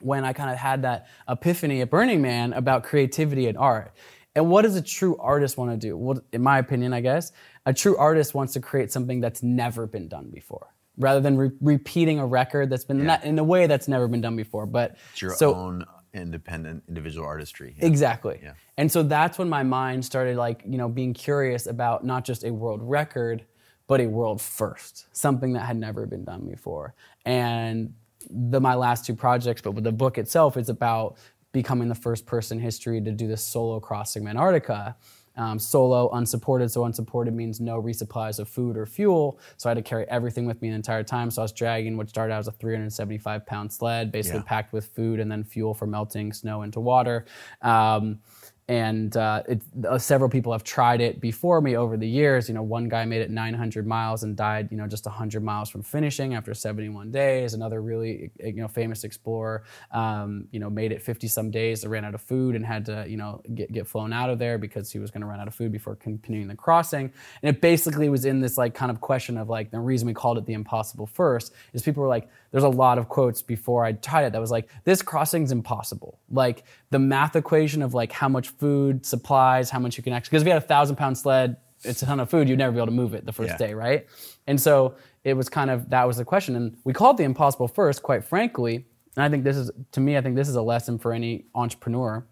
when 0.04 0.26
I 0.26 0.34
kind 0.34 0.49
of 0.49 0.58
had 0.58 0.82
that 0.84 1.08
epiphany 1.28 1.82
at 1.82 1.89
Burning 1.89 2.22
Man 2.22 2.54
about 2.54 2.84
creativity 2.84 3.47
and 3.47 3.58
art. 3.58 3.93
And 4.36 4.49
what 4.49 4.64
does 4.64 4.76
a 4.76 4.82
true 4.82 5.16
artist 5.18 5.58
want 5.58 5.72
to 5.72 5.78
do? 5.78 5.95
Well, 5.95 6.20
in 6.32 6.41
my 6.41 6.58
opinion, 6.58 6.93
I 6.93 7.01
guess, 7.01 7.32
a 7.66 7.74
true 7.74 7.95
artist 7.97 8.34
wants 8.34 8.54
to 8.54 8.60
create 8.60 8.91
something 8.91 9.22
that's 9.22 9.43
never 9.43 9.86
been 9.86 10.08
done 10.08 10.30
before. 10.32 10.68
Rather 10.97 11.20
than 11.20 11.38
re- 11.38 11.51
repeating 11.62 12.20
a 12.20 12.26
record 12.26 12.70
that's 12.70 12.84
been 12.84 13.04
not 13.06 13.24
in 13.24 13.39
a 13.39 13.43
way 13.43 13.66
that's 13.66 13.88
never 13.88 14.08
been 14.08 14.22
done 14.22 14.36
before, 14.36 14.66
but 14.68 14.95
It's 15.12 15.22
your 15.22 15.32
so 15.34 15.56
own 15.56 15.86
independent 16.14 16.84
individual 16.88 17.26
artistry. 17.26 17.76
Yeah. 17.78 17.86
Exactly. 17.86 18.39
Yeah. 18.43 18.54
And 18.78 18.91
so 18.91 19.01
that's 19.04 19.38
when 19.38 19.49
my 19.49 19.64
mind 19.64 20.06
started 20.06 20.38
like, 20.38 20.62
you 20.66 20.78
know, 20.78 20.88
being 20.88 21.14
curious 21.14 21.66
about 21.66 22.06
not 22.06 22.26
just 22.26 22.43
a 22.43 22.51
world 22.51 22.82
record, 22.84 23.43
but 23.88 24.01
a 24.01 24.08
world 24.08 24.41
first, 24.41 25.08
something 25.12 25.54
that 25.54 25.62
had 25.62 25.78
never 25.78 26.06
been 26.06 26.24
done 26.24 26.47
before. 26.47 26.93
And 27.26 27.93
the 28.30 28.59
my 28.61 28.76
last 28.76 29.05
two 29.05 29.15
projects, 29.15 29.61
but 29.61 29.71
with 29.71 29.84
the 29.84 29.91
book 29.91 30.17
itself 30.17 30.57
is 30.57 30.69
about 30.69 31.17
becoming 31.51 31.88
the 31.88 31.95
first 31.95 32.26
person 32.26 32.57
in 32.57 32.63
history 32.63 32.99
to 33.01 33.11
do 33.11 33.28
this 33.28 33.43
solo 33.43 33.80
crossing 33.80 34.28
Antarctica. 34.28 34.95
Um, 35.36 35.57
solo, 35.57 36.11
unsupported. 36.11 36.69
So 36.71 36.86
unsupported 36.86 37.34
means 37.34 37.59
no 37.59 37.82
resupplies 37.82 38.38
of 38.38 38.47
food 38.47 38.78
or 38.78 38.86
fuel. 38.86 39.39
So 39.57 39.67
I 39.67 39.71
had 39.71 39.78
to 39.78 39.82
carry 39.82 40.07
everything 40.07 40.45
with 40.45 40.61
me 40.61 40.69
the 40.69 40.76
entire 40.76 41.01
time. 41.03 41.32
So 41.32 41.41
I 41.41 41.45
was 41.45 41.51
dragging 41.51 41.97
what 41.97 42.07
started 42.07 42.34
out 42.34 42.39
as 42.39 42.47
a 42.47 42.51
375 42.51 43.43
pound 43.47 43.74
sled, 43.74 44.11
basically 44.11 44.39
Yeah. 44.41 44.45
packed 44.45 44.74
with 44.74 44.86
food 44.86 45.19
and 45.19 45.32
then 45.32 45.43
fuel 45.43 45.74
for 45.74 45.88
melting 45.88 46.34
snow 46.34 46.61
into 46.61 46.80
water. 46.80 47.26
Um, 47.63 48.19
and 48.70 49.18
uh, 49.18 49.43
it, 49.47 49.61
uh, 49.88 49.97
several 49.97 50.30
people 50.30 50.53
have 50.53 50.64
tried 50.64 51.01
it 51.01 51.20
before 51.20 51.59
me 51.59 51.76
over 51.76 51.97
the 51.97 52.07
years. 52.07 52.47
You 52.47 52.55
know, 52.55 52.64
one 52.64 52.88
guy 52.88 53.03
made 53.03 53.22
it 53.22 53.30
900 53.30 53.86
miles 53.86 54.24
and 54.24 54.38
died, 54.38 54.70
you 54.72 54.78
know, 54.78 54.88
just 54.88 55.05
100 55.05 55.43
miles 55.43 55.70
from 55.70 55.84
finishing 55.84 56.34
after 56.34 56.53
71 56.53 57.11
days. 57.11 57.53
Another 57.53 57.82
really, 57.82 58.32
you 58.39 58.53
know, 58.53 58.70
famous 58.70 59.03
explorer, 59.03 59.64
um, 59.91 60.47
you 60.51 60.59
know, 60.59 60.70
made 60.70 60.93
it 60.93 61.01
50 61.01 61.28
some 61.28 61.51
days, 61.51 61.86
ran 61.86 62.05
out 62.05 62.16
of 62.16 62.22
food 62.22 62.55
and 62.55 62.66
had 62.66 62.86
to, 62.86 63.05
you 63.07 63.18
know, 63.18 63.41
get, 63.53 63.72
get 63.74 63.86
flown 63.86 64.14
out 64.14 64.30
of 64.30 64.39
there 64.39 64.57
because 64.57 64.91
he 64.91 64.99
was 64.99 65.11
going 65.11 65.22
to 65.22 65.28
run 65.28 65.41
out 65.41 65.47
of 65.47 65.55
food 65.55 65.72
before 65.72 65.95
continuing 65.95 66.47
the 66.47 66.55
crossing. 66.55 67.11
And 67.41 67.55
it 67.55 67.59
basically 67.59 68.07
was 68.07 68.24
in 68.24 68.39
this 68.39 68.57
like 68.57 68.74
kind 68.74 68.91
of 68.91 69.01
question 69.01 69.38
of 69.38 69.49
like 69.49 69.72
the 69.72 69.80
reason 69.80 70.07
we 70.07 70.14
called 70.14 70.38
it 70.38 70.45
the 70.45 70.53
impossible 70.53 71.05
first 71.05 71.53
is 71.74 71.84
people 71.84 72.01
were 72.01 72.09
like, 72.09 72.30
there's 72.54 72.64
a 72.64 72.70
lot 72.70 72.99
of 72.99 73.10
quotes 73.10 73.41
before 73.41 73.84
I 73.84 73.93
tried 73.93 74.26
it 74.26 74.34
that 74.34 74.39
was 74.39 74.51
like, 74.51 74.70
this 74.84 75.01
crossing's 75.01 75.51
impossible. 75.51 76.20
Like 76.30 76.64
the 76.91 76.99
math 76.99 77.36
equation 77.36 77.82
of 77.82 77.95
like 77.95 78.12
how 78.12 78.30
much 78.30 78.49
food, 78.49 79.06
supplies, 79.06 79.72
how 79.72 79.80
much 79.80 79.97
you 79.97 80.04
can 80.04 80.14
actually, 80.14 80.30
because 80.30 80.43
if 80.43 80.45
you 80.45 80.54
had 80.54 80.62
a 80.64 80.66
thousand 80.68 80.97
pound 80.97 81.18
sled, 81.18 81.58
it's 81.84 82.04
a 82.04 82.06
ton 82.06 82.20
of 82.20 82.30
food, 82.30 82.47
you'd 82.47 82.60
never 82.60 82.72
be 82.72 82.78
able 82.78 82.86
to 82.86 82.91
move 82.91 83.16
it 83.16 83.26
the 83.26 83.34
first 83.34 83.54
Yeah. 83.54 83.58
day, 83.58 83.74
right? 83.74 84.06
And 84.45 84.62
so 84.62 84.93
it 85.24 85.34
was 85.34 85.49
kind 85.49 85.72
of, 85.72 85.89
that 85.89 86.06
was 86.06 86.18
the 86.18 86.26
question. 86.26 86.56
And 86.56 86.78
we 86.84 86.93
called 86.93 87.18
the 87.18 87.24
impossible 87.24 87.68
first, 87.68 88.04
quite 88.04 88.24
frankly. 88.24 88.86
And 89.16 89.24
I 89.26 89.30
think 89.30 89.43
this 89.43 89.58
is, 89.58 89.72
to 89.93 89.99
me, 89.99 90.16
I 90.16 90.22
think 90.22 90.36
this 90.36 90.47
is 90.47 90.56
a 90.56 90.62
lesson 90.62 90.99
for 90.99 91.12
any 91.12 91.45
entrepreneur 91.56 92.24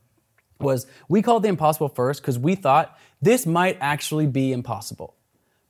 was 0.59 0.85
we 1.09 1.23
called 1.23 1.41
the 1.41 1.49
impossible 1.49 1.89
first 1.89 2.21
because 2.21 2.37
we 2.37 2.53
thought 2.53 2.95
this 3.23 3.47
might 3.47 3.77
actually 3.81 4.27
be 4.27 4.53
impossible. 4.53 5.15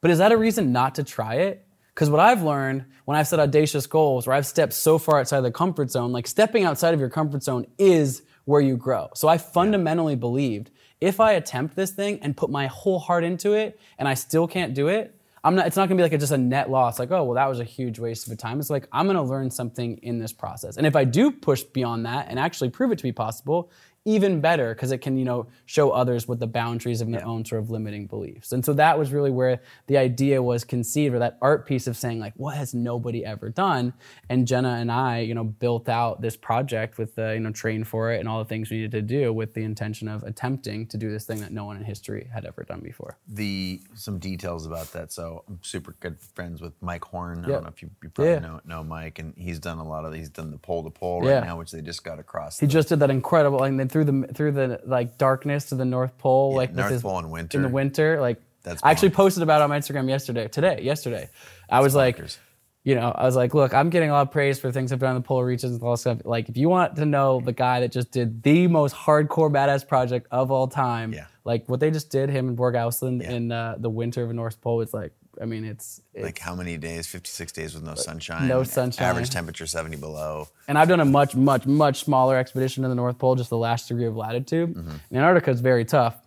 But 0.02 0.12
is 0.12 0.18
that 0.18 0.34
a 0.34 0.38
reason 0.38 0.74
not 0.74 0.96
to 0.96 1.04
try 1.06 1.36
it? 1.36 1.66
Because 1.94 2.10
what 2.10 2.20
I've 2.20 2.42
learned 2.44 2.86
when 3.06 3.18
I've 3.18 3.28
set 3.28 3.40
audacious 3.40 3.86
goals, 3.86 4.28
where 4.28 4.36
I've 4.36 4.46
stepped 4.46 4.74
so 4.74 4.98
far 4.98 5.20
outside 5.20 5.38
of 5.38 5.44
the 5.44 5.52
comfort 5.52 5.92
zone, 5.92 6.12
like 6.12 6.28
stepping 6.28 6.64
outside 6.64 6.94
of 6.94 7.00
your 7.00 7.10
comfort 7.10 7.44
zone 7.44 7.66
is 7.78 8.24
where 8.46 8.62
you 8.62 8.78
grow. 8.78 9.10
So 9.14 9.28
I 9.28 9.38
fundamentally 9.38 10.16
believed 10.16 10.72
if 11.00 11.20
I 11.20 11.34
attempt 11.34 11.76
this 11.76 11.92
thing 11.92 12.20
and 12.22 12.38
put 12.38 12.50
my 12.50 12.68
whole 12.68 13.00
heart 13.00 13.24
into 13.24 13.54
it 13.54 13.80
and 13.98 14.08
I 14.08 14.14
still 14.14 14.48
can't 14.48 14.74
do 14.74 14.88
it, 14.88 15.16
I'm 15.44 15.56
not, 15.56 15.66
it's 15.66 15.76
not 15.76 15.90
gonna 15.90 15.98
be 15.98 16.04
like 16.04 16.14
a, 16.14 16.20
just 16.20 16.32
a 16.32 16.38
net 16.38 16.70
loss, 16.70 17.00
like, 17.00 17.10
oh, 17.10 17.24
well, 17.24 17.34
that 17.34 17.48
was 17.48 17.60
a 17.60 17.64
huge 17.64 17.98
waste 17.98 18.32
of 18.32 18.38
time. 18.38 18.60
It's 18.60 18.70
like, 18.70 18.88
I'm 18.92 19.08
gonna 19.08 19.24
learn 19.24 19.50
something 19.50 19.98
in 20.04 20.20
this 20.20 20.32
process. 20.32 20.78
And 20.78 20.86
if 20.86 20.96
I 20.96 21.04
do 21.04 21.32
push 21.32 21.64
beyond 21.64 22.06
that 22.06 22.28
and 22.30 22.38
actually 22.38 22.70
prove 22.70 22.92
it 22.92 22.98
to 22.98 23.04
be 23.04 23.12
possible, 23.12 23.72
even 24.06 24.42
better 24.42 24.74
because 24.74 24.92
it 24.92 24.98
can 24.98 25.16
you 25.16 25.24
know 25.26 25.46
show 25.66 25.92
others 25.92 26.28
what 26.28 26.40
the 26.40 26.48
boundaries 26.48 27.02
of 27.02 27.12
their 27.12 27.24
own 27.26 27.46
sort 27.46 27.62
of 27.62 27.70
limiting 27.70 28.08
beliefs 28.08 28.52
and 28.52 28.66
so 28.66 28.74
that 28.74 28.98
was 28.98 29.12
really 29.12 29.30
where 29.30 29.62
the 29.88 29.96
idea 29.98 30.42
was 30.42 30.64
conceived 30.64 31.14
or 31.14 31.20
that 31.20 31.38
art 31.42 31.68
piece 31.68 31.86
of 31.86 31.96
saying 31.96 32.20
like 32.20 32.34
what 32.36 32.56
has 32.58 32.74
nobody 32.74 33.24
ever 33.24 33.50
done 33.50 33.94
and 34.30 34.48
jenna 34.48 34.70
and 34.80 34.92
i 34.92 35.20
you 35.20 35.36
know 35.36 35.44
built 35.44 35.88
out 35.88 36.20
this 36.20 36.36
project 36.36 36.98
with 36.98 37.14
the 37.14 37.34
you 37.36 37.40
know 37.40 37.52
train 37.52 37.84
for 37.84 38.12
it 38.12 38.20
and 38.20 38.28
all 38.28 38.40
the 38.40 38.46
things 38.46 38.72
we 38.72 38.78
needed 38.78 38.92
to 38.92 39.02
do 39.04 39.32
with 39.32 39.54
the 39.54 39.64
intention 39.64 40.08
of 40.08 40.24
attempting 40.24 40.88
to 40.88 40.98
do 40.98 41.12
this 41.12 41.26
thing 41.26 41.40
that 41.40 41.52
no 41.52 41.66
one 41.66 41.78
in 41.78 41.84
history 41.84 42.28
had 42.34 42.44
ever 42.46 42.64
done 42.64 42.80
before 42.80 43.18
the 43.28 43.80
some 43.94 44.18
details 44.18 44.66
about 44.66 44.92
that. 44.94 45.12
So 45.12 45.44
I'm 45.48 45.60
super 45.62 45.96
good 46.00 46.20
friends 46.20 46.62
with 46.62 46.74
Mike 46.82 47.04
Horn. 47.06 47.40
I 47.46 47.48
Yeah. 47.48 47.54
don't 47.56 47.64
know 47.64 47.70
if 47.70 47.82
you, 47.82 47.90
you 48.02 48.10
probably 48.10 48.34
Yeah. 48.34 48.40
know 48.40 48.60
know 48.66 48.84
Mike, 48.84 49.20
and 49.20 49.34
he's 49.38 49.60
done 49.60 49.78
a 49.78 49.84
lot 49.84 50.06
of 50.06 50.14
he's 50.14 50.30
done 50.30 50.52
the 50.52 50.58
pole 50.58 50.84
to 50.84 50.90
pole 50.90 51.26
Yeah. 51.26 51.36
right 51.36 51.44
now, 51.46 51.58
which 51.58 51.72
they 51.72 51.82
just 51.82 52.04
got 52.04 52.20
across. 52.20 52.60
he 52.60 52.66
the, 52.66 52.72
just 52.72 52.90
did 52.90 53.00
that 53.00 53.10
incredible 53.10 53.60
then 53.60 53.88
through 53.92 54.06
the 54.06 54.28
through 54.34 54.52
the 54.54 54.80
like 54.86 55.18
darkness 55.18 55.66
to 55.70 55.76
the 55.76 55.86
north 55.86 56.18
pole 56.18 56.56
like 56.56 56.70
with 56.70 56.78
North 56.80 56.92
his- 56.92 57.02
Pole 57.02 57.20
in 57.20 57.30
winter. 57.30 57.58
in 57.58 57.62
the 57.64 57.70
winter 57.70 58.20
like 58.22 58.42
That's 58.64 58.82
i 58.84 58.92
actually 58.92 59.12
posted 59.12 59.44
about 59.44 59.62
it 59.62 59.64
on 59.66 59.70
my 59.70 59.80
instagram 59.80 60.08
yesterday 60.10 60.48
today 60.48 60.82
yesterday 60.82 61.30
i 61.70 61.80
was 61.82 61.94
like 61.96 62.20
you 62.84 62.96
know 62.96 63.12
i 63.12 63.26
was 63.26 63.36
like 63.36 63.54
look 63.54 63.74
i'm 63.74 63.90
getting 63.90 64.10
a 64.10 64.14
lot 64.14 64.24
of 64.24 64.32
praise 64.32 64.60
for 64.60 64.72
things 64.72 64.92
i've 64.92 65.00
done 65.00 65.16
in 65.16 65.22
the 65.22 65.28
polar 65.28 65.46
regions 65.46 65.74
and 65.74 65.84
all 65.84 65.92
this 65.92 66.02
stuff 66.02 66.20
like 66.26 66.50
if 66.50 66.58
you 66.58 66.68
want 66.70 66.96
to 66.96 67.06
know 67.06 67.42
the 67.44 67.54
guy 67.54 67.80
that 67.82 67.92
just 67.92 68.12
did 68.12 68.42
the 68.44 68.68
most 68.68 68.96
hardcore 68.96 69.52
badass 69.52 69.88
project 69.88 70.26
of 70.32 70.50
all 70.52 70.68
time 70.68 71.14
Yeah. 71.14 71.26
like 71.44 71.68
what 71.70 71.80
they 71.80 71.92
just 71.92 72.10
did 72.10 72.30
him 72.30 72.48
and 72.48 72.58
Børge 72.58 72.76
Ousland 72.76 73.22
Yeah. 73.22 73.32
in 73.34 73.52
uh, 73.52 73.76
the 73.78 73.90
winter 73.90 74.24
of 74.24 74.30
the 74.30 74.34
north 74.34 74.60
pole 74.62 74.82
it's 74.82 74.94
like 74.94 75.14
i 75.42 75.46
mean 75.46 75.66
it's, 75.66 76.02
it's 76.14 76.24
like 76.24 76.40
how 76.40 76.56
many 76.56 76.78
days? 76.78 77.08
56 77.08 77.52
days 77.52 77.74
with 77.74 77.84
no 77.84 77.96
sunshine. 77.96 78.48
no 78.48 78.64
sunshine. 78.64 79.08
Average 79.08 79.30
temperature 79.32 79.66
70 79.66 79.98
below. 79.98 80.48
and 80.68 80.78
I've 80.78 80.88
done 80.88 81.00
a 81.00 81.06
much, 81.06 81.36
much, 81.36 81.66
much 81.66 82.04
smaller 82.04 82.38
expedition 82.38 82.84
to 82.84 82.90
the 82.90 82.96
North 82.96 83.18
Pole, 83.18 83.36
just 83.36 83.50
the 83.50 83.58
last 83.58 83.88
degree 83.88 84.06
of 84.06 84.16
latitude. 84.16 84.74
Mm-hmm. 84.74 84.90
And 84.90 85.18
Antarctica 85.18 85.52
is 85.52 85.62
very 85.62 85.86
tough. 85.86 86.18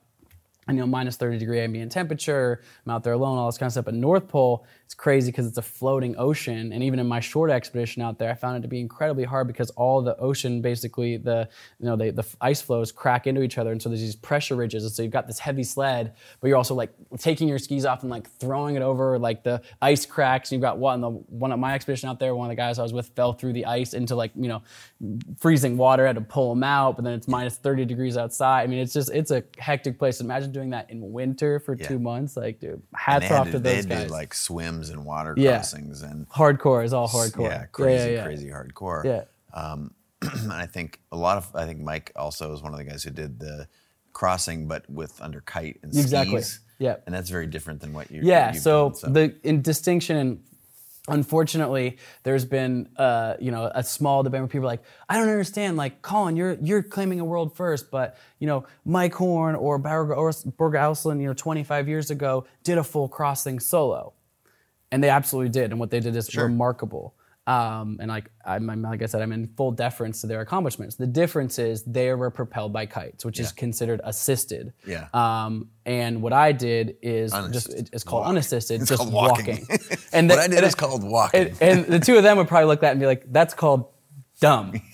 And, 0.66 0.78
you 0.78 0.82
know, 0.82 0.86
minus 0.86 1.16
30 1.16 1.38
degree 1.38 1.60
ambient 1.60 1.92
temperature, 1.92 2.62
I'm 2.86 2.92
out 2.92 3.04
there 3.04 3.12
alone, 3.12 3.36
all 3.38 3.46
this 3.46 3.58
kind 3.58 3.66
of 3.66 3.72
stuff. 3.72 3.84
But 3.84 3.94
North 3.94 4.28
Pole, 4.28 4.64
it's 4.84 4.94
crazy 4.94 5.30
because 5.30 5.46
it's 5.46 5.56
a 5.56 5.62
floating 5.62 6.14
ocean. 6.18 6.72
And 6.72 6.82
even 6.82 6.98
in 6.98 7.06
my 7.06 7.18
short 7.20 7.50
expedition 7.50 8.02
out 8.02 8.18
there, 8.18 8.30
I 8.30 8.34
found 8.34 8.58
it 8.58 8.62
to 8.62 8.68
be 8.68 8.80
incredibly 8.80 9.24
hard 9.24 9.46
because 9.46 9.70
all 9.70 10.02
the 10.02 10.14
ocean, 10.18 10.60
basically, 10.60 11.16
the 11.16 11.48
you 11.78 11.86
know, 11.86 11.96
they, 11.96 12.10
the 12.10 12.24
ice 12.40 12.60
flows 12.60 12.92
crack 12.92 13.26
into 13.26 13.42
each 13.42 13.56
other. 13.56 13.72
And 13.72 13.80
so 13.80 13.88
there's 13.88 14.02
these 14.02 14.14
pressure 14.14 14.56
ridges. 14.56 14.84
And 14.84 14.92
so 14.92 15.02
you've 15.02 15.10
got 15.12 15.26
this 15.26 15.38
heavy 15.38 15.62
sled, 15.64 16.14
but 16.40 16.48
you're 16.48 16.56
also 16.58 16.74
like 16.74 16.92
taking 17.18 17.48
your 17.48 17.58
skis 17.58 17.86
off 17.86 18.02
and 18.02 18.10
like 18.10 18.28
throwing 18.38 18.76
it 18.76 18.82
over 18.82 19.18
like 19.18 19.42
the 19.42 19.62
ice 19.80 20.04
cracks. 20.04 20.50
And 20.50 20.56
You've 20.56 20.62
got 20.68 20.76
one, 20.78 21.00
the 21.00 21.10
one 21.10 21.50
of 21.50 21.58
my 21.58 21.74
expedition 21.74 22.10
out 22.10 22.18
there, 22.20 22.34
one 22.34 22.46
of 22.46 22.50
the 22.50 22.56
guys 22.60 22.78
I 22.78 22.82
was 22.82 22.92
with 22.92 23.08
fell 23.16 23.32
through 23.32 23.54
the 23.54 23.64
ice 23.64 23.94
into 23.94 24.14
like, 24.14 24.32
you 24.36 24.48
know, 24.48 24.62
freezing 25.38 25.76
water, 25.76 26.06
had 26.06 26.16
to 26.16 26.20
pull 26.22 26.52
him 26.52 26.62
out, 26.62 26.96
but 26.96 27.04
then 27.04 27.14
it's 27.14 27.28
minus 27.28 27.56
30 27.56 27.84
degrees 27.84 28.16
outside. 28.16 28.62
I 28.62 28.66
mean, 28.66 28.78
it's 28.80 28.92
just, 28.92 29.10
it's 29.12 29.30
a 29.30 29.42
hectic 29.58 29.98
place. 29.98 30.20
Imagine 30.20 30.52
doing 30.52 30.70
that 30.70 30.90
in 30.90 31.12
winter 31.12 31.58
for 31.58 31.74
Yeah. 31.74 31.88
two 31.88 31.98
months. 31.98 32.36
Like, 32.36 32.60
dude, 32.60 32.82
hats 32.94 33.30
off 33.30 33.46
to, 33.46 33.52
to 33.52 33.58
those 33.58 33.86
guys. 33.86 34.10
like 34.10 34.34
swims 34.74 34.90
and 34.90 35.04
water 35.04 35.34
Yeah. 35.36 35.52
crossings 35.56 36.02
and 36.02 36.28
hardcore 36.28 36.84
is 36.84 36.92
all 36.92 37.08
hardcore. 37.08 37.48
yeah, 37.50 37.64
crazy, 37.66 38.12
yeah, 38.12 38.24
crazy 38.24 38.48
hardcore. 38.48 39.04
Yeah. 39.04 39.24
Um, 39.52 39.94
and 40.22 40.52
I 40.52 40.66
think 40.66 41.00
a 41.12 41.16
lot 41.16 41.36
of 41.36 41.54
I 41.54 41.66
think 41.66 41.80
Mike 41.80 42.12
also 42.16 42.52
is 42.52 42.62
one 42.62 42.72
of 42.72 42.78
the 42.78 42.84
guys 42.84 43.02
who 43.02 43.10
did 43.10 43.38
the 43.38 43.68
crossing, 44.12 44.68
but 44.68 44.88
with 44.88 45.20
under 45.20 45.40
kite 45.40 45.78
and 45.82 45.92
Exactly. 45.92 46.40
skis. 46.42 46.60
Yeah. 46.78 46.96
and 47.06 47.14
that's 47.14 47.30
very 47.30 47.46
different 47.46 47.80
than 47.80 47.92
what 47.92 48.10
you. 48.10 48.20
Yeah. 48.24 48.50
So, 48.52 48.90
done, 49.00 49.12
the 49.12 49.34
in 49.44 49.62
distinction 49.62 50.16
in 50.16 50.40
unfortunately 51.06 51.98
there's 52.22 52.46
been 52.46 52.88
uh, 52.96 53.34
you 53.38 53.50
know 53.50 53.70
a 53.74 53.82
small 53.82 54.22
debate 54.22 54.40
where 54.40 54.48
people 54.48 54.64
are 54.64 54.72
like 54.72 54.82
i 55.08 55.18
don't 55.18 55.28
understand 55.28 55.76
like 55.76 56.00
colin 56.00 56.34
you're 56.34 56.54
you're 56.62 56.82
claiming 56.82 57.20
a 57.20 57.24
world 57.24 57.54
first 57.54 57.90
but 57.90 58.16
you 58.38 58.46
know 58.46 58.64
mike 58.86 59.12
horn 59.12 59.54
or 59.54 59.78
Børge 59.78 60.16
Ousland, 60.16 61.20
you 61.20 61.26
know 61.26 61.34
25 61.34 61.88
years 61.88 62.10
ago 62.10 62.46
did 62.62 62.78
a 62.78 62.84
full 62.84 63.06
crossing 63.08 63.60
solo 63.60 64.14
and 64.94 65.02
they 65.02 65.10
absolutely 65.10 65.50
did 65.50 65.70
and 65.72 65.80
what 65.80 65.90
they 65.90 66.00
did 66.00 66.14
is 66.16 66.26
Sure. 66.28 66.44
remarkable 66.44 67.14
um, 67.46 67.98
and 68.00 68.08
like 68.08 68.30
I'm, 68.46 68.64
like 68.80 69.02
I 69.02 69.06
said, 69.06 69.20
I'm 69.20 69.30
in 69.32 69.48
full 69.58 69.70
deference 69.70 70.22
to 70.22 70.26
their 70.26 70.40
accomplishments. 70.40 70.94
The 70.96 71.06
difference 71.06 71.58
is 71.58 71.82
they 71.82 72.10
were 72.14 72.30
propelled 72.30 72.72
by 72.72 72.86
kites, 72.86 73.22
which 73.22 73.38
is 73.38 73.52
considered 73.52 74.00
assisted. 74.02 74.72
Yeah. 74.86 75.08
Um, 75.12 75.68
and 75.84 76.22
what 76.22 76.32
I 76.32 76.52
did 76.52 76.96
is 77.02 77.32
just 77.32 77.44
Unassisted. 77.44 77.90
it's 77.92 78.02
called 78.02 78.22
Walk. 78.22 78.30
unassisted, 78.30 78.80
It's 78.80 78.88
just 78.88 78.98
called 79.02 79.12
walking. 79.12 79.66
And 80.14 80.30
what 80.30 80.36
the- 80.36 80.42
I 80.42 80.48
did 80.48 80.56
and 80.58 80.66
is 80.66 80.74
called 80.74 81.02
walking. 81.04 81.48
and, 81.48 81.60
and 81.60 81.84
the 81.84 82.00
two 82.00 82.16
of 82.16 82.22
them 82.22 82.38
would 82.38 82.48
probably 82.48 82.64
look 82.66 82.78
at 82.78 82.82
that 82.86 82.90
and 82.92 83.00
be 83.00 83.04
like, 83.06 83.24
"That's 83.30 83.52
called 83.52 83.88
dumb." 84.40 84.72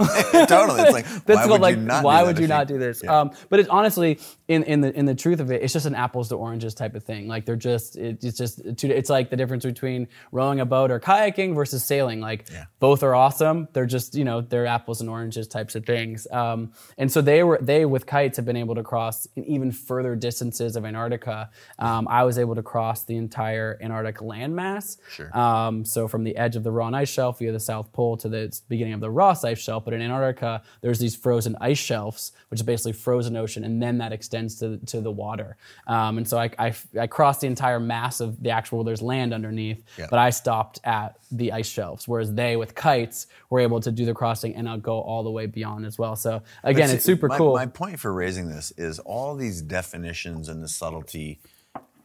totally. 0.48 0.82
It's 0.82 0.92
like, 0.92 1.06
why 1.26 1.46
would 1.46 1.60
like, 1.60 1.76
you 1.76 1.82
not 1.82 2.04
why 2.04 2.20
do 2.20 2.26
would 2.26 2.38
you 2.38 2.46
not 2.46 2.66
do 2.68 2.78
this? 2.78 3.02
Yeah. 3.02 3.20
Um, 3.20 3.30
but 3.48 3.60
it's 3.60 3.68
honestly, 3.68 4.18
in, 4.48 4.62
in 4.64 4.80
the 4.80 4.96
in 4.98 5.06
the 5.06 5.14
truth 5.14 5.40
of 5.40 5.50
it, 5.50 5.62
it's 5.62 5.72
just 5.72 5.86
an 5.86 5.94
apples 5.94 6.28
to 6.28 6.36
oranges 6.36 6.74
type 6.74 6.94
of 6.94 7.04
thing. 7.04 7.26
Like 7.28 7.46
they're 7.46 7.56
just, 7.56 7.96
it, 7.96 8.22
it's 8.22 8.36
just, 8.36 8.60
two, 8.76 8.88
it's 8.88 9.08
like 9.10 9.30
the 9.30 9.36
difference 9.36 9.64
between 9.64 10.08
rowing 10.32 10.60
a 10.60 10.66
boat 10.66 10.90
or 10.90 11.00
kayaking 11.00 11.54
versus 11.54 11.84
sailing. 11.84 12.20
Like 12.20 12.48
Yeah. 12.52 12.64
both 12.80 13.02
are 13.02 13.14
awesome. 13.14 13.68
They're 13.72 13.86
just, 13.86 14.14
you 14.14 14.24
know, 14.24 14.40
they're 14.40 14.66
apples 14.66 15.00
and 15.00 15.08
oranges 15.08 15.48
types 15.48 15.74
of 15.74 15.86
things. 15.86 16.26
Um, 16.30 16.72
and 16.98 17.10
so 17.10 17.20
they 17.22 17.42
were, 17.42 17.58
they 17.62 17.84
with 17.84 18.06
kites 18.06 18.36
have 18.36 18.46
been 18.46 18.56
able 18.56 18.74
to 18.74 18.82
cross 18.82 19.26
even 19.36 19.72
further 19.72 20.16
distances 20.16 20.76
of 20.76 20.84
Antarctica. 20.84 21.50
Um, 21.78 22.06
I 22.08 22.24
was 22.24 22.38
able 22.38 22.54
to 22.56 22.62
cross 22.62 23.04
the 23.04 23.16
entire 23.16 23.78
Antarctic 23.80 24.18
landmass. 24.18 24.98
Sure. 25.10 25.36
Um, 25.36 25.84
so 25.84 26.08
from 26.08 26.24
the 26.24 26.36
edge 26.36 26.56
of 26.56 26.62
the 26.62 26.70
Ross 26.70 26.90
ice 26.94 27.08
shelf 27.08 27.38
via 27.38 27.52
the 27.52 27.60
South 27.60 27.92
Pole 27.92 28.16
to 28.16 28.28
the 28.28 28.60
beginning 28.68 28.94
of 28.94 29.00
the 29.00 29.10
Ross 29.10 29.39
ice 29.44 29.58
shelf, 29.58 29.84
but 29.84 29.94
in 29.94 30.00
Antarctica, 30.02 30.62
there's 30.80 30.98
these 30.98 31.16
frozen 31.16 31.56
ice 31.60 31.78
shelves, 31.78 32.32
which 32.48 32.60
is 32.60 32.64
basically 32.64 32.92
frozen 32.92 33.36
ocean, 33.36 33.64
and 33.64 33.82
then 33.82 33.98
that 33.98 34.12
extends 34.12 34.56
to, 34.60 34.78
to 34.86 35.00
the 35.00 35.10
water. 35.10 35.56
Um, 35.86 36.18
and 36.18 36.26
so 36.28 36.38
I, 36.38 36.50
I, 36.58 36.74
I 36.98 37.06
crossed 37.06 37.40
the 37.40 37.46
entire 37.46 37.80
mass 37.80 38.20
of 38.20 38.42
the 38.42 38.50
actual, 38.50 38.84
there's 38.84 39.02
land 39.02 39.32
underneath, 39.32 39.82
Yeah. 39.98 40.06
but 40.10 40.18
I 40.18 40.30
stopped 40.30 40.80
at 40.84 41.18
the 41.30 41.52
ice 41.52 41.68
shelves, 41.68 42.08
whereas 42.08 42.32
they, 42.34 42.56
with 42.56 42.74
kites, 42.74 43.26
were 43.50 43.60
able 43.60 43.80
to 43.80 43.90
do 43.92 44.04
the 44.04 44.14
crossing 44.14 44.54
and 44.56 44.68
I'll 44.68 44.78
go 44.78 45.00
all 45.00 45.22
the 45.22 45.30
way 45.30 45.46
beyond 45.46 45.86
as 45.86 45.98
well. 45.98 46.16
So 46.16 46.42
again, 46.64 46.88
But 46.88 46.96
it's 46.96 47.04
super 47.04 47.28
my, 47.28 47.36
cool. 47.38 47.54
My 47.54 47.66
point 47.66 48.00
for 48.00 48.12
raising 48.12 48.48
this 48.48 48.72
is 48.76 48.98
all 49.00 49.36
these 49.36 49.62
definitions 49.62 50.48
and 50.48 50.62
the 50.62 50.68
subtlety. 50.68 51.40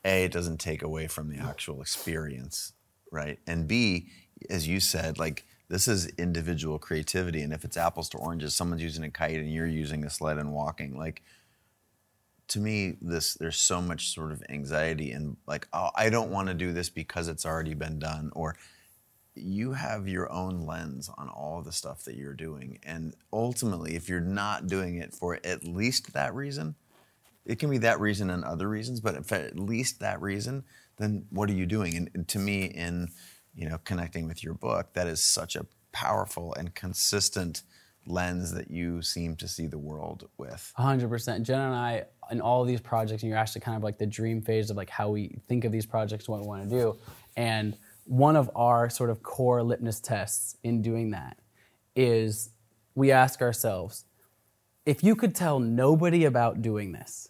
A, 0.03 0.25
it 0.25 0.31
doesn't 0.31 0.59
take 0.59 0.83
away 0.83 1.07
from 1.07 1.29
the 1.29 1.39
actual 1.39 1.81
experience, 1.81 2.73
right? 3.11 3.39
And 3.47 3.67
B, 3.67 4.09
as 4.49 4.67
you 4.67 4.79
said, 4.79 5.17
like 5.17 5.45
this 5.67 5.87
is 5.87 6.07
individual 6.17 6.77
creativity, 6.77 7.41
and 7.41 7.53
if 7.53 7.65
it's 7.65 7.77
apples 7.77 8.09
to 8.09 8.17
oranges, 8.17 8.55
someone's 8.55 8.83
using 8.83 9.03
a 9.03 9.11
kite 9.11 9.39
and 9.39 9.51
you're 9.51 9.65
using 9.67 10.03
a 10.03 10.09
sled 10.09 10.37
and 10.37 10.53
walking, 10.53 10.97
like 10.97 11.21
to 12.47 12.59
me 12.59 12.95
this 13.01 13.33
there's 13.33 13.57
so 13.57 13.81
much 13.81 14.13
sort 14.13 14.31
of 14.31 14.43
anxiety 14.49 15.11
and 15.11 15.35
like 15.47 15.67
oh, 15.73 15.89
i 15.95 16.11
don't 16.11 16.29
want 16.29 16.47
to 16.47 16.53
do 16.53 16.71
this 16.71 16.91
because 16.91 17.27
it's 17.27 17.43
already 17.43 17.73
been 17.73 17.97
done 17.97 18.31
or 18.35 18.55
you 19.33 19.73
have 19.73 20.07
your 20.07 20.31
own 20.31 20.63
lens 20.63 21.09
on 21.17 21.27
all 21.27 21.63
the 21.63 21.71
stuff 21.71 22.03
that 22.03 22.13
you're 22.13 22.35
doing 22.35 22.77
and 22.83 23.15
ultimately 23.33 23.95
if 23.95 24.07
you're 24.07 24.21
not 24.21 24.67
doing 24.67 24.97
it 24.97 25.11
for 25.11 25.39
at 25.43 25.63
least 25.63 26.13
that 26.13 26.35
reason 26.35 26.75
it 27.47 27.57
can 27.57 27.71
be 27.71 27.79
that 27.79 27.99
reason 27.99 28.29
and 28.29 28.43
other 28.43 28.69
reasons 28.69 28.99
but 28.99 29.15
if 29.15 29.31
at 29.31 29.57
least 29.57 29.99
that 29.99 30.21
reason 30.21 30.63
then 30.97 31.25
what 31.29 31.49
are 31.49 31.53
you 31.53 31.65
doing? 31.65 31.95
And, 31.95 32.09
and 32.13 32.27
to 32.29 32.39
me 32.39 32.65
in 32.65 33.09
you 33.55 33.69
know 33.69 33.79
connecting 33.83 34.27
with 34.27 34.43
your 34.43 34.53
book 34.53 34.93
that 34.93 35.07
is 35.07 35.21
such 35.21 35.55
a 35.55 35.65
powerful 35.91 36.53
and 36.55 36.75
consistent 36.75 37.63
lens 38.07 38.53
that 38.53 38.69
you 38.69 39.01
seem 39.01 39.35
to 39.35 39.47
see 39.47 39.67
the 39.67 39.77
world 39.77 40.29
with 40.37 40.71
hundred 40.75 41.09
percent. 41.09 41.45
Jenna 41.45 41.65
and 41.65 41.75
I, 41.75 42.03
in 42.31 42.41
all 42.41 42.63
these 42.63 42.81
projects, 42.81 43.23
and 43.23 43.29
you're 43.29 43.39
actually 43.39 43.61
kind 43.61 43.77
of 43.77 43.83
like 43.83 43.97
the 43.97 44.05
dream 44.05 44.41
phase 44.41 44.69
of 44.69 44.77
like 44.77 44.89
how 44.89 45.09
we 45.09 45.39
think 45.47 45.65
of 45.65 45.71
these 45.71 45.85
projects, 45.85 46.27
what 46.29 46.41
we 46.41 46.47
want 46.47 46.69
to 46.69 46.69
do. 46.69 46.97
And 47.35 47.77
one 48.05 48.35
of 48.35 48.51
our 48.55 48.89
sort 48.89 49.09
of 49.09 49.23
core 49.23 49.63
litmus 49.63 49.99
tests 49.99 50.57
in 50.63 50.81
doing 50.81 51.11
that 51.11 51.37
is 51.95 52.51
we 52.93 53.11
ask 53.11 53.41
ourselves, 53.41 54.05
if 54.85 55.03
you 55.03 55.15
could 55.15 55.33
tell 55.33 55.59
nobody 55.59 56.25
about 56.25 56.61
doing 56.61 56.91
this, 56.91 57.29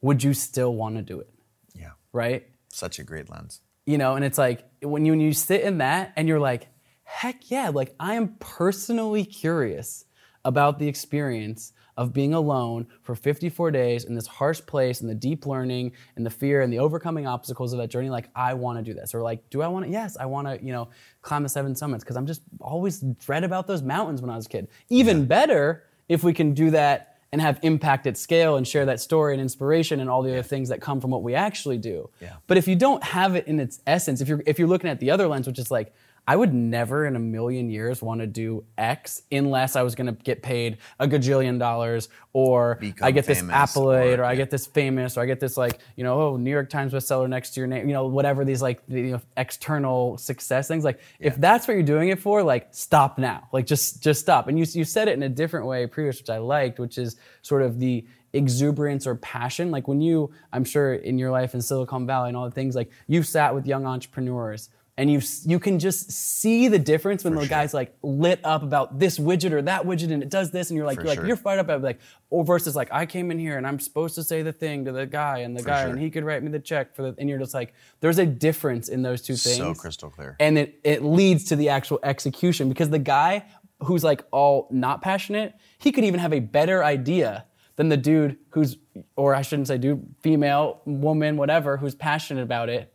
would 0.00 0.22
you 0.22 0.32
still 0.32 0.74
want 0.74 0.96
to 0.96 1.02
do 1.02 1.20
it? 1.20 1.30
yeah 1.74 1.90
Right? 2.12 2.46
such 2.70 2.98
a 2.98 3.04
great 3.04 3.30
lens 3.30 3.60
you 3.86 3.98
know 3.98 4.16
and 4.16 4.24
it's 4.24 4.38
like 4.38 4.64
when 4.82 5.04
you, 5.04 5.12
when 5.12 5.20
you 5.20 5.32
sit 5.32 5.62
in 5.62 5.78
that 5.78 6.12
and 6.16 6.28
you're 6.28 6.40
like 6.40 6.68
heck 7.04 7.50
yeah 7.50 7.68
like 7.68 7.94
i 8.00 8.14
am 8.14 8.36
personally 8.38 9.24
curious 9.24 10.06
about 10.44 10.78
the 10.78 10.88
experience 10.88 11.72
of 11.96 12.12
being 12.12 12.34
alone 12.34 12.86
for 13.02 13.14
54 13.14 13.70
days 13.70 14.04
in 14.04 14.14
this 14.14 14.26
harsh 14.26 14.60
place 14.66 15.00
and 15.00 15.08
the 15.08 15.14
deep 15.14 15.46
learning 15.46 15.92
and 16.16 16.26
the 16.26 16.30
fear 16.30 16.62
and 16.62 16.72
the 16.72 16.78
overcoming 16.78 17.26
obstacles 17.26 17.72
of 17.72 17.78
that 17.78 17.88
journey. 17.88 18.10
Like 18.10 18.28
i 18.34 18.54
want 18.54 18.78
to 18.78 18.82
do 18.82 18.94
this 18.94 19.14
or 19.14 19.22
like 19.22 19.48
do 19.50 19.62
i 19.62 19.68
want 19.68 19.86
to 19.86 19.90
yes 19.90 20.16
i 20.18 20.26
want 20.26 20.46
to 20.48 20.64
you 20.64 20.72
know 20.72 20.88
climb 21.22 21.42
the 21.42 21.48
seven 21.48 21.74
summits. 21.74 22.04
Because 22.04 22.16
i'm 22.16 22.26
just 22.26 22.42
always 22.60 23.04
read 23.26 23.44
about 23.44 23.66
those 23.66 23.82
mountains 23.82 24.20
when 24.20 24.30
i 24.30 24.36
was 24.36 24.46
a 24.46 24.48
kid. 24.48 24.68
Even 24.88 25.26
better 25.26 25.84
if 26.08 26.24
we 26.24 26.32
can 26.32 26.52
do 26.52 26.70
that 26.70 27.13
and 27.34 27.42
have 27.42 27.58
impact 27.62 28.06
at 28.06 28.16
scale 28.16 28.54
and 28.54 28.64
share 28.64 28.86
that 28.86 29.00
story 29.00 29.34
and 29.34 29.42
inspiration 29.42 29.98
and 29.98 30.08
all 30.08 30.22
the 30.22 30.30
other 30.30 30.42
things 30.44 30.68
that 30.68 30.80
come 30.80 31.00
from 31.00 31.10
what 31.10 31.24
we 31.24 31.34
actually 31.34 31.78
do. 31.78 32.08
Yeah. 32.20 32.34
But 32.46 32.58
if 32.58 32.68
you 32.68 32.76
don't 32.76 33.02
have 33.02 33.34
it 33.34 33.48
in 33.48 33.58
its 33.58 33.80
essence, 33.88 34.20
if 34.20 34.28
you're 34.28 34.40
if 34.46 34.56
you're 34.56 34.68
looking 34.68 34.88
at 34.88 35.00
the 35.00 35.10
other 35.10 35.26
lens, 35.26 35.48
which 35.48 35.58
is 35.58 35.68
like, 35.68 35.92
I 36.26 36.36
would 36.36 36.54
never 36.54 37.04
in 37.06 37.16
a 37.16 37.18
million 37.18 37.68
years 37.68 38.00
want 38.00 38.20
to 38.20 38.26
do 38.26 38.64
X 38.78 39.22
unless 39.30 39.76
I 39.76 39.82
was 39.82 39.94
going 39.94 40.06
to 40.06 40.12
get 40.22 40.42
paid 40.42 40.78
a 40.98 41.06
gajillion 41.06 41.58
dollars, 41.58 42.08
or 42.32 42.76
Become 42.76 43.06
I 43.06 43.10
get 43.10 43.26
this 43.26 43.42
accolade, 43.50 44.18
or- 44.18 44.22
or, 44.22 44.24
I 44.24 44.34
get 44.34 44.50
this 44.50 44.66
famous, 44.66 45.16
or 45.16 45.20
I 45.20 45.26
get 45.26 45.38
this 45.40 45.56
like 45.56 45.80
you 45.96 46.04
know 46.04 46.20
oh 46.20 46.36
New 46.36 46.50
York 46.50 46.70
Times 46.70 46.92
bestseller 46.92 47.28
next 47.28 47.50
to 47.54 47.60
your 47.60 47.66
name, 47.66 47.86
you 47.88 47.92
know 47.92 48.06
whatever 48.06 48.44
these 48.44 48.62
like 48.62 48.84
the, 48.86 49.00
you 49.00 49.12
know, 49.12 49.20
external 49.36 50.16
success 50.18 50.66
things. 50.66 50.84
Like 50.84 51.00
if 51.20 51.36
that's 51.36 51.68
what 51.68 51.74
you're 51.74 51.82
doing 51.82 52.08
it 52.08 52.18
for, 52.18 52.42
like 52.42 52.68
stop 52.70 53.18
now, 53.18 53.48
like 53.52 53.66
just 53.66 54.02
just 54.02 54.20
stop. 54.20 54.48
And 54.48 54.58
you 54.58 54.64
you 54.72 54.84
said 54.84 55.08
it 55.08 55.12
in 55.12 55.22
a 55.22 55.28
different 55.28 55.66
way 55.66 55.86
previous, 55.86 56.18
which 56.18 56.30
I 56.30 56.38
liked, 56.38 56.78
which 56.78 56.98
is 56.98 57.16
sort 57.42 57.62
of 57.62 57.78
the 57.78 58.04
exuberance 58.32 59.06
or 59.06 59.14
passion. 59.16 59.70
Like 59.70 59.86
when 59.86 60.00
you, 60.00 60.32
I'm 60.52 60.64
sure 60.64 60.94
in 60.94 61.18
your 61.18 61.30
life 61.30 61.54
in 61.54 61.62
Silicon 61.62 62.06
Valley 62.06 62.28
and 62.28 62.36
all 62.36 62.44
the 62.46 62.50
things, 62.50 62.74
like 62.74 62.90
you've 63.06 63.28
sat 63.28 63.54
with 63.54 63.64
young 63.66 63.86
entrepreneurs 63.86 64.70
and 64.96 65.10
you 65.10 65.20
you 65.44 65.58
can 65.58 65.78
just 65.78 66.10
see 66.12 66.68
the 66.68 66.78
difference 66.78 67.24
when 67.24 67.34
the 67.34 67.40
sure. 67.40 67.48
guy's 67.48 67.74
like 67.74 67.96
lit 68.02 68.40
up 68.44 68.62
about 68.62 68.98
this 68.98 69.18
widget 69.18 69.50
or 69.52 69.60
that 69.62 69.82
widget 69.84 70.12
and 70.12 70.22
it 70.22 70.28
does 70.30 70.50
this 70.52 70.70
and 70.70 70.76
you're 70.76 70.86
like 70.86 70.98
For 70.98 71.04
you're 71.06 71.14
like 71.16 71.26
you're 71.26 71.36
fired 71.36 71.58
up 71.58 71.66
about 71.66 71.82
like 71.82 72.00
or 72.30 72.44
versus 72.44 72.76
like 72.76 72.92
I 72.92 73.04
came 73.06 73.30
in 73.30 73.38
here 73.38 73.56
and 73.56 73.66
I'm 73.66 73.80
supposed 73.80 74.14
to 74.14 74.22
say 74.22 74.42
the 74.42 74.52
thing 74.52 74.84
to 74.84 74.92
the 74.92 75.06
guy 75.06 75.38
and 75.38 75.56
the 75.56 75.62
guy 75.62 75.82
sure. 75.82 75.90
and 75.90 75.98
he 76.00 76.10
could 76.10 76.24
write 76.24 76.42
me 76.42 76.50
the 76.50 76.60
check 76.60 76.94
for 76.94 77.02
the 77.02 77.14
and 77.18 77.28
you're 77.28 77.38
just 77.38 77.54
like 77.54 77.74
there's 78.00 78.18
a 78.18 78.26
difference 78.26 78.88
in 78.88 79.02
those 79.02 79.20
two 79.20 79.34
things 79.36 79.56
So 79.56 79.74
crystal 79.74 80.10
clear. 80.10 80.36
and 80.38 80.56
it, 80.58 80.80
it 80.84 81.02
leads 81.02 81.44
to 81.44 81.56
the 81.56 81.68
actual 81.70 81.98
execution 82.04 82.68
because 82.68 82.90
the 82.90 82.98
guy 83.00 83.44
who's 83.80 84.04
like 84.04 84.24
all 84.30 84.68
not 84.70 85.02
passionate 85.02 85.54
he 85.78 85.90
could 85.90 86.04
even 86.04 86.20
have 86.20 86.32
a 86.32 86.40
better 86.40 86.84
idea 86.84 87.44
than 87.76 87.88
the 87.88 87.96
dude 87.96 88.36
who's 88.50 88.76
or 89.16 89.34
i 89.34 89.42
shouldn't 89.42 89.66
say 89.66 89.76
dude 89.76 90.00
female 90.22 90.80
woman 90.86 91.36
whatever 91.36 91.76
who's 91.76 91.96
passionate 91.96 92.42
about 92.42 92.68
it 92.68 92.93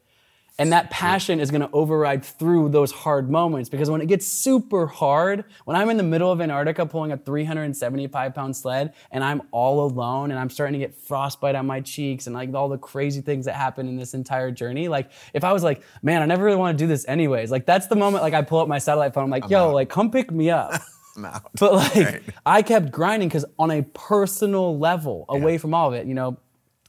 and 0.60 0.72
that 0.74 0.90
passion 0.92 1.40
is 1.40 1.50
going 1.50 1.62
to 1.62 1.70
override 1.72 2.24
through 2.24 2.70
those 2.70 2.92
hard 2.92 3.30
moments 3.32 3.70
because 3.70 3.90
when 3.90 4.02
it 4.02 4.08
gets 4.08 4.28
super 4.28 4.86
hard 4.86 5.46
when 5.66 5.76
i'm 5.76 5.90
in 5.90 5.98
the 5.98 6.04
middle 6.04 6.32
of 6.32 6.40
antarctica 6.42 6.86
pulling 6.86 7.12
a 7.12 7.18
375 7.18 8.36
pound 8.36 8.56
sled 8.56 8.94
and 9.12 9.24
i'm 9.24 9.42
all 9.52 9.86
alone 9.86 10.32
and 10.32 10.40
i'm 10.40 10.50
starting 10.50 10.80
to 10.80 10.86
get 10.86 10.96
frostbite 10.96 11.56
on 11.56 11.66
my 11.66 11.82
cheeks 11.82 12.28
and 12.28 12.36
like 12.36 12.54
all 12.54 12.70
the 12.70 12.78
crazy 12.78 13.22
things 13.22 13.46
that 13.46 13.56
happen 13.56 13.88
in 13.88 13.96
this 13.98 14.14
entire 14.14 14.52
journey 14.52 14.88
like 14.88 15.12
if 15.34 15.44
i 15.44 15.52
was 15.52 15.64
like 15.64 15.82
man 16.04 16.22
i 16.22 16.26
never 16.26 16.44
really 16.44 16.58
want 16.58 16.78
to 16.78 16.84
do 16.84 16.88
this 16.88 17.06
anyways 17.08 17.50
like 17.50 17.66
that's 17.66 17.88
the 17.88 17.96
moment 17.96 18.24
like 18.24 18.34
i 18.34 18.42
pull 18.42 18.60
up 18.60 18.68
my 18.68 18.78
satellite 18.78 19.14
phone 19.14 19.24
i'm 19.24 19.30
like 19.30 19.50
yo 19.50 19.70
out. 19.70 19.74
like 19.74 19.90
come 19.90 20.12
pick 20.12 20.32
me 20.32 20.50
up 20.50 20.72
I'm 21.18 21.26
out. 21.26 21.50
but 21.60 21.74
like 21.74 21.96
Right. 21.96 22.22
I 22.46 22.62
kept 22.62 22.92
grinding 22.92 23.30
because 23.30 23.46
on 23.58 23.72
a 23.72 23.82
personal 23.82 24.78
level, 24.78 25.26
away 25.28 25.58
from 25.58 25.74
all 25.74 25.88
of 25.90 25.94
it, 25.94 26.06
you 26.08 26.14
know, 26.14 26.38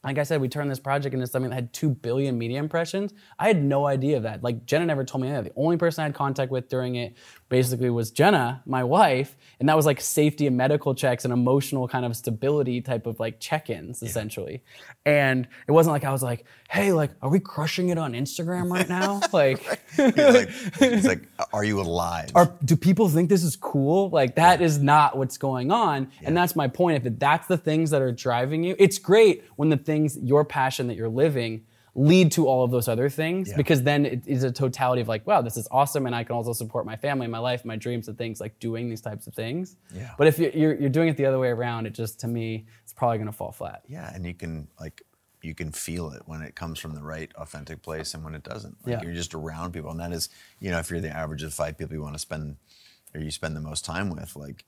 like 0.03 0.19
I 0.19 0.23
said, 0.23 0.41
we 0.41 0.49
turned 0.49 0.71
this 0.71 0.81
project 0.81 1.15
into 1.15 1.27
something 1.27 1.51
that 1.51 1.55
had 1.55 1.73
two 1.73 1.91
billion 1.91 2.39
media 2.39 2.59
impressions. 2.59 3.13
I 3.39 3.49
had 3.49 3.63
no 3.63 3.87
idea 3.87 4.17
of 4.17 4.23
that. 4.23 4.43
Like 4.43 4.65
Jenna 4.65 4.87
never 4.87 5.05
told 5.05 5.23
me 5.23 5.31
that. 5.31 5.45
The 5.45 5.53
only 5.57 5.77
person 5.77 6.03
I 6.03 6.05
had 6.07 6.15
contact 6.15 6.51
with 6.51 6.69
during 6.69 6.95
it 6.95 7.15
basically 7.51 7.91
was 7.91 8.11
Jenna, 8.11 8.63
my 8.65 8.83
wife, 8.83 9.37
and 9.59 9.69
that 9.69 9.77
was 9.77 9.85
like 9.85 10.01
safety 10.01 10.47
and 10.47 10.57
medical 10.57 10.95
checks 10.95 11.25
and 11.25 11.33
emotional 11.35 11.87
kind 11.87 12.07
of 12.07 12.17
stability 12.17 12.81
type 12.81 13.07
of 13.07 13.21
like 13.21 13.39
check-ins 13.41 14.03
essentially. 14.03 14.63
And 15.05 15.47
it 15.69 15.73
wasn't 15.73 15.93
like 15.93 16.05
I 16.05 16.13
was 16.13 16.23
like, 16.23 16.47
hey, 16.71 16.93
like, 16.93 17.11
are 17.21 17.29
we 17.29 17.41
crushing 17.41 17.91
it 17.91 17.99
on 17.99 18.15
Instagram 18.15 18.71
right 18.73 18.89
now? 18.89 19.21
like 19.33 19.63
You're 19.99 20.33
like, 20.33 20.49
it's 20.81 21.07
like, 21.07 21.29
are 21.53 21.65
you 21.65 21.81
alive? 21.81 22.31
are 22.35 22.57
do 22.65 22.77
people 22.77 23.11
think 23.11 23.29
this 23.29 23.45
is 23.45 23.57
cool? 23.57 24.09
Like 24.09 24.37
that 24.37 24.63
is 24.63 24.79
not 24.79 25.19
what's 25.19 25.37
going 25.37 25.71
on, 25.71 26.11
and 26.23 26.35
that's 26.35 26.57
my 26.57 26.69
point. 26.69 27.05
If 27.05 27.19
that's 27.19 27.47
the 27.49 27.59
things 27.59 27.91
that 27.91 28.01
are 28.01 28.13
driving 28.13 28.65
you, 28.65 28.77
it's 28.79 28.99
great 28.99 29.45
when 29.57 29.69
the 29.69 29.77
things 29.77 30.17
your 30.23 30.45
passion 30.45 30.87
that 30.87 30.97
you're 30.97 31.09
living 31.09 31.67
lead 31.95 32.31
to 32.33 32.47
all 32.47 32.63
of 32.65 32.71
those 32.71 32.87
other 32.89 33.09
things 33.09 33.49
Yeah. 33.51 33.57
because 33.57 33.83
then 33.83 34.07
it 34.07 34.23
is 34.27 34.45
a 34.45 34.53
totality 34.53 35.03
of 35.03 35.09
like, 35.09 35.27
wow, 35.27 35.43
this 35.43 35.57
is 35.57 35.67
awesome, 35.71 36.07
and 36.07 36.15
I 36.15 36.23
can 36.25 36.37
also 36.37 36.53
support 36.53 36.87
my 36.87 36.97
family, 36.97 37.27
my 37.27 37.39
life, 37.39 37.65
my 37.65 37.77
dreams, 37.77 38.07
and 38.09 38.17
things 38.17 38.41
like 38.41 38.59
doing 38.61 38.89
these 38.89 39.01
types 39.01 39.27
of 39.27 39.35
things. 39.35 39.77
Yeah. 39.95 40.11
But 40.17 40.27
if 40.29 40.39
you're, 40.39 40.51
you're, 40.53 40.75
you're 40.75 40.89
doing 40.91 41.09
it 41.09 41.17
the 41.17 41.27
other 41.27 41.39
way 41.39 41.49
around, 41.49 41.87
it 41.87 41.91
just 41.95 42.21
to 42.21 42.29
me, 42.29 42.67
it's 42.85 42.93
probably 42.93 43.19
going 43.19 43.27
to 43.27 43.33
fall 43.37 43.53
flat. 43.53 43.83
Yeah, 43.89 44.11
and 44.15 44.25
you 44.25 44.35
can 44.35 44.69
like 44.79 45.03
you 45.43 45.55
can 45.55 45.73
feel 45.73 46.11
it 46.11 46.23
when 46.27 46.43
it 46.43 46.55
comes 46.55 46.79
from 46.79 46.95
the 46.95 47.03
right 47.03 47.33
authentic 47.37 47.81
place 47.83 48.13
and 48.13 48.23
when 48.23 48.35
it 48.35 48.43
doesn't. 48.43 48.77
Like 48.87 48.93
Yeah. 48.97 49.03
you're 49.03 49.15
just 49.15 49.35
around 49.35 49.73
people, 49.73 49.91
and 49.91 49.99
that 49.99 50.13
is, 50.13 50.29
you 50.61 50.71
know, 50.71 50.79
if 50.79 50.91
you're 50.91 51.01
the 51.01 51.09
average 51.17 51.43
of 51.43 51.55
five 51.55 51.79
people 51.79 51.95
you 51.95 52.03
want 52.03 52.15
to 52.15 52.19
spend 52.21 52.57
or 53.15 53.21
you 53.21 53.31
spend 53.31 53.57
the 53.57 53.61
most 53.61 53.85
time 53.85 54.11
with, 54.11 54.37
like 54.37 54.65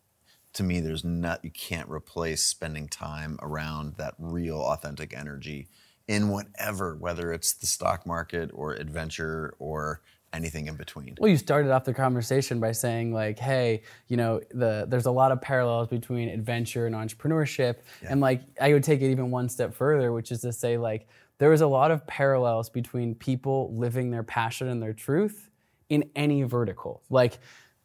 to 0.55 0.63
me, 0.63 0.81
there's 0.81 1.05
not 1.05 1.45
you 1.45 1.51
can't 1.51 1.89
replace 1.89 2.43
spending 2.45 2.89
time 2.89 3.39
around 3.43 3.95
that 3.97 4.15
real 4.19 4.61
authentic 4.61 5.15
energy 5.17 5.69
in 6.13 6.29
whatever, 6.29 6.97
whether 6.97 7.33
it's 7.33 7.55
the 7.55 7.67
stock 7.67 8.07
market 8.07 8.51
or 8.53 8.75
adventure 8.75 9.55
or 9.59 10.03
anything 10.35 10.67
in 10.67 10.77
between. 10.77 11.17
Well, 11.19 11.31
you 11.31 11.37
started 11.37 11.71
off 11.71 11.85
the 11.85 11.95
conversation 11.95 12.61
by 12.61 12.73
saying 12.73 13.13
like, 13.13 13.39
"Hey, 13.39 13.83
you 14.09 14.17
know, 14.17 14.41
the 14.51 14.87
there's 14.89 15.07
a 15.07 15.11
lot 15.11 15.33
of 15.33 15.41
parallels 15.41 15.89
between 15.89 16.29
adventure 16.29 16.87
and 16.87 16.95
entrepreneurship." 16.95 17.77
And 18.03 18.21
like, 18.21 18.43
I 18.61 18.73
would 18.73 18.85
take 18.85 19.01
it 19.01 19.11
even 19.11 19.31
one 19.31 19.49
step 19.49 19.75
further, 19.75 20.13
which 20.13 20.31
is 20.31 20.43
to 20.43 20.53
say 20.53 20.77
like, 20.77 21.09
there 21.39 21.53
is 21.53 21.63
a 21.63 21.67
lot 21.67 21.91
of 21.91 22.07
parallels 22.07 22.69
between 22.69 23.15
people 23.15 23.75
living 23.75 24.11
their 24.11 24.23
passion 24.23 24.69
and 24.69 24.83
their 24.83 24.93
truth 24.93 25.51
in 25.89 26.11
any 26.15 26.43
vertical. 26.43 27.03
Like 27.11 27.39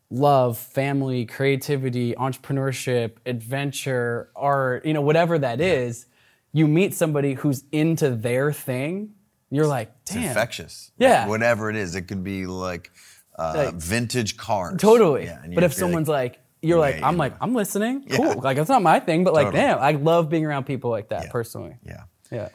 love, 0.09 0.57
family, 0.57 1.25
creativity, 1.25 2.13
entrepreneurship, 2.13 3.17
adventure, 3.25 4.31
art, 4.35 4.85
you 4.85 4.93
know, 4.93 5.01
whatever 5.01 5.37
that 5.39 5.59
is, 5.59 6.05
you 6.53 6.67
meet 6.67 6.93
somebody 6.93 7.33
who's 7.33 7.63
into 7.71 8.09
their 8.11 8.51
thing, 8.53 9.13
you're 9.49 9.67
like, 9.67 9.91
It's 10.03 10.13
"Damn." 10.13 10.23
infectious. 10.23 10.91
Yeah. 10.97 11.27
Whatever 11.27 11.69
it 11.69 11.75
is, 11.75 11.95
it 11.95 12.03
could 12.03 12.23
be 12.23 12.45
like, 12.45 12.91
uh, 13.37 13.53
Like- 13.67 13.75
vintage 13.75 14.37
cars. 14.37 14.79
Totally. 14.81 15.25
Yeah, 15.25 15.41
but 15.53 15.63
if 15.63 15.73
someone's 15.73 16.07
like, 16.09 16.39
you're 16.61 16.79
like, 16.79 17.01
I'm 17.03 17.17
like. 17.17 17.35
I'm 17.39 17.53
listening. 17.53 18.03
Yeah. 18.07 18.17
Cool. 18.17 18.41
Like 18.41 18.57
that's 18.57 18.67
not 18.69 18.81
my 18.81 18.99
thing, 18.99 19.23
but 19.23 19.33
like, 19.33 19.47
Totally. 19.47 19.61
damn, 19.63 19.79
I 19.79 19.91
love 19.91 20.27
being 20.29 20.43
around 20.45 20.65
people 20.65 20.89
like 20.89 21.09
that 21.09 21.25
Yeah. 21.25 21.31
personally. 21.31 21.75
yeah, 21.85 22.03
Yeah. 22.31 22.49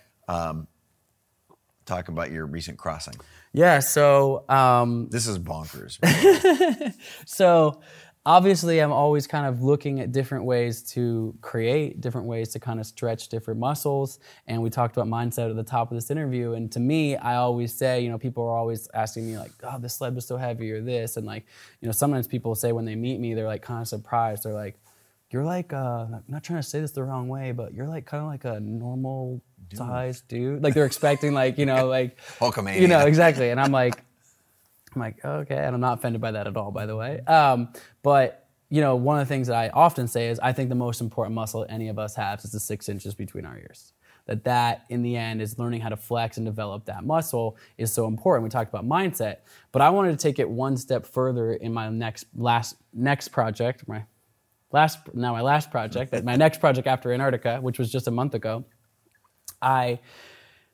talk 1.86 2.08
about 2.08 2.30
your 2.30 2.46
recent 2.46 2.78
crossing. 2.78 3.14
Yeah. 3.52 3.80
So, 3.80 4.44
um, 4.48 5.08
This 5.10 5.26
is 5.26 5.38
bonkers. 5.38 5.98
so 7.26 7.80
obviously, 8.24 8.78
I'm 8.78 8.92
always 8.92 9.26
kind 9.26 9.46
of 9.46 9.62
looking 9.62 10.00
at 10.00 10.12
different 10.12 10.44
ways 10.44 10.82
to 10.92 11.34
create, 11.40 12.00
different 12.00 12.26
ways 12.26 12.50
to 12.50 12.60
kind 12.60 12.78
of 12.78 12.86
stretch 12.86 13.28
different 13.28 13.58
muscles. 13.58 14.20
And 14.46 14.62
we 14.62 14.70
talked 14.70 14.96
about 14.96 15.08
mindset 15.08 15.50
at 15.50 15.56
the 15.56 15.64
top 15.64 15.90
of 15.90 15.96
this 15.96 16.10
interview. 16.10 16.52
And 16.52 16.70
to 16.72 16.80
me, 16.80 17.16
I 17.16 17.36
always 17.36 17.74
say, 17.74 18.00
you 18.00 18.10
know, 18.10 18.18
people 18.18 18.44
are 18.44 18.56
always 18.56 18.88
asking 18.94 19.26
me 19.26 19.38
like, 19.38 19.52
"Oh, 19.62 19.78
this 19.78 19.94
sled 19.94 20.14
was 20.14 20.26
so 20.26 20.36
heavy," 20.36 20.70
or 20.72 20.80
this, 20.80 21.16
and 21.16 21.26
like, 21.26 21.46
you 21.80 21.86
know, 21.86 21.92
sometimes 21.92 22.26
people 22.26 22.54
say 22.54 22.72
when 22.72 22.84
they 22.84 22.94
meet 22.94 23.20
me, 23.20 23.34
they're 23.34 23.46
like 23.46 23.62
kind 23.62 23.80
of 23.80 23.88
surprised. 23.88 24.44
They're 24.44 24.54
like, 24.54 24.78
"You're 25.30 25.44
like, 25.44 25.72
uh, 25.72 26.06
I'm 26.12 26.24
not 26.28 26.44
trying 26.44 26.60
to 26.60 26.68
say 26.68 26.80
this 26.80 26.92
the 26.92 27.02
wrong 27.04 27.28
way, 27.28 27.52
but 27.52 27.74
you're 27.74 27.88
like 27.88 28.06
kind 28.06 28.22
of 28.22 28.28
like 28.28 28.44
a 28.44 28.60
normal." 28.60 29.42
sized 29.74 30.28
dude 30.28 30.62
like 30.62 30.74
they're 30.74 30.84
expecting 30.84 31.32
like 31.32 31.56
you 31.56 31.64
know 31.64 31.86
like 31.98 32.18
Hulkamania. 32.38 32.78
you 32.78 32.88
know 32.88 33.06
exactly 33.06 33.48
and 33.48 33.58
i'm 33.58 33.72
like 33.72 34.04
I'm 34.94 35.00
like, 35.00 35.24
okay, 35.24 35.56
and 35.56 35.74
I'm 35.74 35.80
not 35.80 35.98
offended 35.98 36.20
by 36.20 36.32
that 36.32 36.46
at 36.46 36.56
all, 36.56 36.70
by 36.70 36.86
the 36.86 36.96
way. 36.96 37.20
Um, 37.20 37.68
but 38.02 38.48
you 38.68 38.80
know, 38.80 38.96
one 38.96 39.20
of 39.20 39.28
the 39.28 39.32
things 39.32 39.48
that 39.48 39.56
I 39.56 39.68
often 39.68 40.08
say 40.08 40.28
is 40.28 40.40
I 40.40 40.52
think 40.52 40.70
the 40.70 40.74
most 40.74 41.02
important 41.02 41.34
muscle 41.34 41.66
any 41.68 41.88
of 41.88 41.98
us 41.98 42.14
have 42.14 42.40
is 42.40 42.52
the 42.52 42.60
six 42.60 42.88
inches 42.88 43.14
between 43.14 43.44
our 43.44 43.58
ears. 43.58 43.92
That 44.26 44.44
that 44.44 44.84
in 44.88 45.02
the 45.02 45.16
end 45.16 45.42
is 45.42 45.58
learning 45.58 45.80
how 45.80 45.88
to 45.88 45.96
flex 45.96 46.36
and 46.36 46.46
develop 46.46 46.84
that 46.86 47.04
muscle 47.04 47.56
is 47.76 47.92
so 47.92 48.06
important. 48.06 48.44
We 48.44 48.50
talked 48.50 48.72
about 48.72 48.86
mindset, 48.86 49.38
but 49.72 49.82
I 49.82 49.90
wanted 49.90 50.12
to 50.12 50.16
take 50.16 50.38
it 50.38 50.48
one 50.48 50.76
step 50.76 51.04
further 51.04 51.52
in 51.54 51.74
my 51.74 51.90
next 51.90 52.26
last 52.34 52.76
next 52.94 53.28
project, 53.28 53.86
my 53.88 54.04
last 54.70 55.00
now 55.12 55.32
my 55.32 55.42
last 55.42 55.70
project, 55.70 56.24
my 56.24 56.36
next 56.36 56.58
project 56.58 56.86
after 56.86 57.12
Antarctica, 57.12 57.58
which 57.60 57.78
was 57.78 57.90
just 57.90 58.06
a 58.06 58.10
month 58.12 58.34
ago. 58.34 58.64
I 59.60 60.00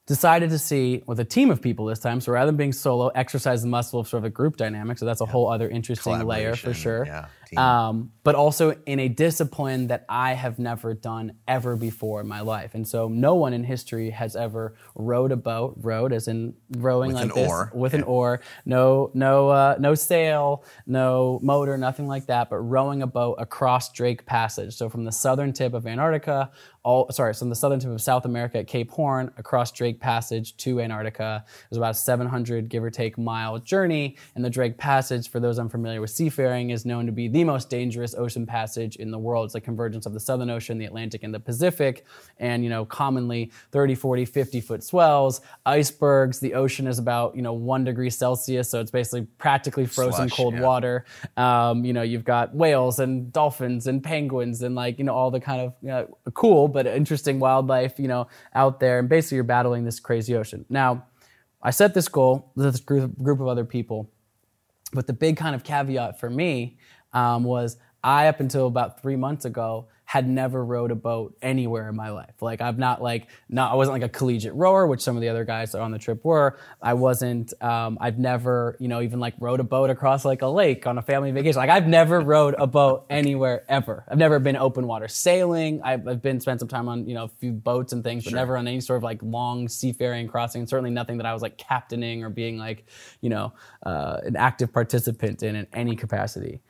decided 0.09 0.48
to 0.50 0.59
see 0.59 1.02
with 1.06 1.20
a 1.20 1.24
team 1.24 1.50
of 1.50 1.61
people 1.62 1.84
this 1.84 1.98
time. 1.98 2.20
So 2.20 2.32
rather 2.32 2.46
than 2.46 2.56
being 2.56 2.72
solo, 2.72 3.09
exercise 3.09 3.62
the 3.62 3.68
muscle 3.68 4.00
of 4.00 4.09
sort 4.09 4.22
of 4.22 4.24
a 4.24 4.30
group 4.30 4.56
dynamic. 4.56 4.98
So 4.98 5.04
that's 5.04 5.20
a 5.20 5.26
whole 5.26 5.48
other 5.48 5.68
interesting 5.68 6.18
layer 6.26 6.56
for 6.56 6.74
sure. 6.74 7.04
yeah, 7.06 7.26
team. 7.49 7.59
Um, 7.59 8.12
but 8.22 8.34
also 8.34 8.76
in 8.84 9.01
a 9.01 9.09
discipline 9.09 9.86
that 9.86 10.05
I 10.09 10.34
have 10.34 10.59
never 10.59 10.94
done 10.94 11.32
ever 11.46 11.76
before 11.76 12.20
in 12.20 12.28
my 12.28 12.40
life. 12.40 12.74
And 12.74 12.86
so 12.86 13.09
no 13.09 13.34
one 13.34 13.55
in 13.55 13.64
history 13.64 14.11
has 14.11 14.36
ever 14.36 14.74
rowed 14.94 15.32
a 15.32 15.36
boat, 15.36 15.76
rowed 15.80 16.12
as 16.12 16.28
in 16.28 16.55
rowing 16.76 17.09
With 17.09 17.16
like 17.16 17.30
an 17.30 17.34
this 17.34 17.49
oar, 17.49 17.72
with 17.74 17.94
an 17.94 18.03
oar, 18.03 18.40
no 18.66 19.11
no 19.14 19.49
uh, 19.49 19.76
no 19.78 19.94
sail, 19.94 20.64
no 20.86 21.40
motor, 21.42 21.78
nothing 21.78 22.07
like 22.07 22.26
that, 22.26 22.51
but 22.51 22.59
rowing 22.59 23.03
a 23.03 23.07
boat 23.07 23.36
across 23.38 23.90
Drake 23.92 24.26
Passage. 24.26 24.74
So 24.74 24.88
from 24.88 25.05
the 25.05 25.12
southern 25.12 25.53
tip 25.53 25.72
of 25.72 25.86
Antarctica, 25.86 26.51
all 26.88 27.11
sorry, 27.11 27.34
from 27.34 27.51
the 27.51 27.55
southern 27.55 27.80
tip 27.80 27.90
of 27.90 28.01
South 28.01 28.24
America 28.24 28.59
at 28.59 28.66
Cape 28.66 28.90
Horn 28.90 29.30
across 29.36 29.72
Drake 29.72 30.01
Passage 30.01 30.57
to 30.59 30.80
Antarctica. 30.80 31.44
It 31.46 31.70
was 31.70 31.78
about 31.78 31.90
a 31.90 31.94
700 31.94 32.68
give 32.68 32.82
or 32.82 32.90
take 32.90 33.18
mile 33.18 33.59
journey. 33.59 34.16
And 34.34 34.44
the 34.44 34.51
Drake 34.51 34.78
Passage, 34.78 35.28
for 35.28 35.40
those 35.40 35.59
unfamiliar 35.59 36.01
with 36.01 36.11
seafaring, 36.11 36.70
is 36.70 36.86
known 36.86 37.07
to 37.07 37.12
be 37.12 37.28
the 37.28 37.38
most 37.45 37.70
dangerous 37.70 38.14
ocean 38.14 38.47
passage 38.47 38.97
in 38.97 39.11
the 39.11 39.18
world. 39.18 39.47
It's 39.47 39.55
the 39.55 39.61
convergence 39.61 40.07
of 40.07 40.12
the 40.12 40.20
Southern 40.20 40.51
Ocean, 40.51 40.78
the 40.78 40.84
Atlantic, 40.84 41.22
and 41.22 41.34
the 41.34 41.41
Pacific. 41.41 42.05
And 42.39 42.62
you 42.64 42.70
know, 42.70 42.84
commonly 42.84 43.53
30, 43.72 43.95
40, 43.95 44.24
50 44.24 44.61
foot 44.61 44.82
swells, 44.82 45.41
icebergs. 45.66 46.41
The 46.41 46.55
ocean 46.55 46.86
is 46.86 46.99
about 46.99 47.36
you 47.36 47.43
know 47.43 47.53
one 47.53 47.84
degree 47.84 48.11
Celsius, 48.11 48.70
so 48.70 48.80
it's 48.80 48.91
basically 48.91 49.26
practically 49.39 49.86
frozen 49.86 50.28
Slush, 50.28 50.36
cold 50.36 50.55
yeah. 50.55 50.61
water. 50.61 51.05
Um, 51.36 51.84
you 51.84 51.93
know, 51.93 52.03
you've 52.03 52.24
got 52.24 52.55
whales 52.55 52.99
and 52.99 53.32
dolphins 53.32 53.86
and 53.86 54.03
penguins 54.03 54.62
and 54.62 54.74
like 54.74 54.99
you 54.99 55.05
know 55.05 55.14
all 55.14 55.30
the 55.30 55.41
kind 55.41 55.61
of 55.61 55.74
you 55.82 55.89
know, 55.89 56.18
cool 56.34 56.68
but 56.68 56.86
interesting 56.86 57.41
wildlife 57.41 57.99
you 57.99 58.09
know 58.09 58.28
out 58.55 58.80
there. 58.80 58.99
And 58.99 59.09
basically, 59.09 59.36
you're 59.36 59.45
battling 59.45 59.84
this 59.84 60.01
crazy 60.01 60.34
ocean. 60.34 60.64
Now, 60.68 61.07
I 61.62 61.70
set 61.70 61.95
this 61.95 62.09
goal 62.09 62.53
with 62.55 62.72
this 62.72 62.80
group 62.80 63.16
group 63.18 63.41
of 63.41 63.49
other 63.49 63.64
people. 63.64 64.11
But 64.93 65.07
the 65.07 65.12
big 65.12 65.36
kind 65.36 65.55
of 65.55 65.64
caveat 65.64 66.18
for 66.18 66.30
me 66.30 66.78
um, 67.18 67.44
was 67.44 67.76
I, 68.02 68.28
up 68.28 68.40
until 68.40 68.66
about 68.66 69.02
three 69.02 69.16
months 69.16 69.44
ago, 69.44 69.88
had 70.08 70.26
never 70.26 70.64
rowed 70.64 70.90
a 70.90 70.94
boat 70.94 71.36
anywhere 71.42 71.86
in 71.90 71.94
my 71.94 72.08
life. 72.08 72.32
Like 72.40 72.62
I've 72.62 72.78
not 72.78 73.02
like 73.02 73.26
not 73.50 73.72
I 73.72 73.74
wasn't 73.74 74.00
like 74.00 74.04
a 74.04 74.08
collegiate 74.08 74.54
rower, 74.54 74.86
which 74.86 75.02
some 75.02 75.16
of 75.16 75.20
the 75.20 75.28
other 75.28 75.44
guys 75.44 75.72
that 75.72 75.80
are 75.80 75.82
on 75.82 75.90
the 75.90 75.98
trip 75.98 76.24
were. 76.24 76.58
I 76.80 76.94
wasn't. 76.94 77.52
Um, 77.62 77.98
I've 78.00 78.18
never 78.18 78.74
you 78.80 78.88
know 78.88 79.02
even 79.02 79.20
like 79.20 79.34
rowed 79.38 79.60
a 79.60 79.64
boat 79.64 79.90
across 79.90 80.24
like 80.24 80.40
a 80.40 80.46
lake 80.46 80.86
on 80.86 80.96
a 80.96 81.02
family 81.02 81.30
vacation. 81.32 81.58
Like 81.58 81.68
I've 81.68 81.86
never 81.86 82.20
rowed 82.20 82.54
a 82.56 82.66
boat 82.66 83.04
anywhere 83.10 83.64
ever. 83.68 84.06
I've 84.08 84.16
never 84.16 84.38
been 84.38 84.56
open 84.56 84.86
water 84.86 85.08
sailing. 85.08 85.82
I've, 85.82 86.08
I've 86.08 86.22
been 86.22 86.40
spent 86.40 86.60
some 86.60 86.68
time 86.68 86.88
on 86.88 87.06
you 87.06 87.14
know 87.14 87.24
a 87.24 87.30
few 87.40 87.52
boats 87.52 87.92
and 87.92 88.02
things, 88.02 88.24
but 88.24 88.32
never 88.32 88.56
on 88.56 88.66
any 88.66 88.80
sort 88.80 88.96
of 88.96 89.02
like 89.02 89.22
long 89.22 89.68
seafaring 89.68 90.26
crossing. 90.28 90.62
And 90.62 90.68
certainly 90.70 90.90
nothing 90.90 91.18
that 91.18 91.26
I 91.26 91.34
was 91.34 91.42
like 91.42 91.58
captaining 91.58 92.24
or 92.24 92.30
being 92.30 92.56
like 92.56 92.86
you 93.20 93.28
know 93.28 93.52
uh, 93.82 94.20
an 94.24 94.36
active 94.36 94.72
participant 94.72 95.42
in 95.42 95.54
in 95.54 95.66
any 95.74 95.96
capacity. 95.96 96.62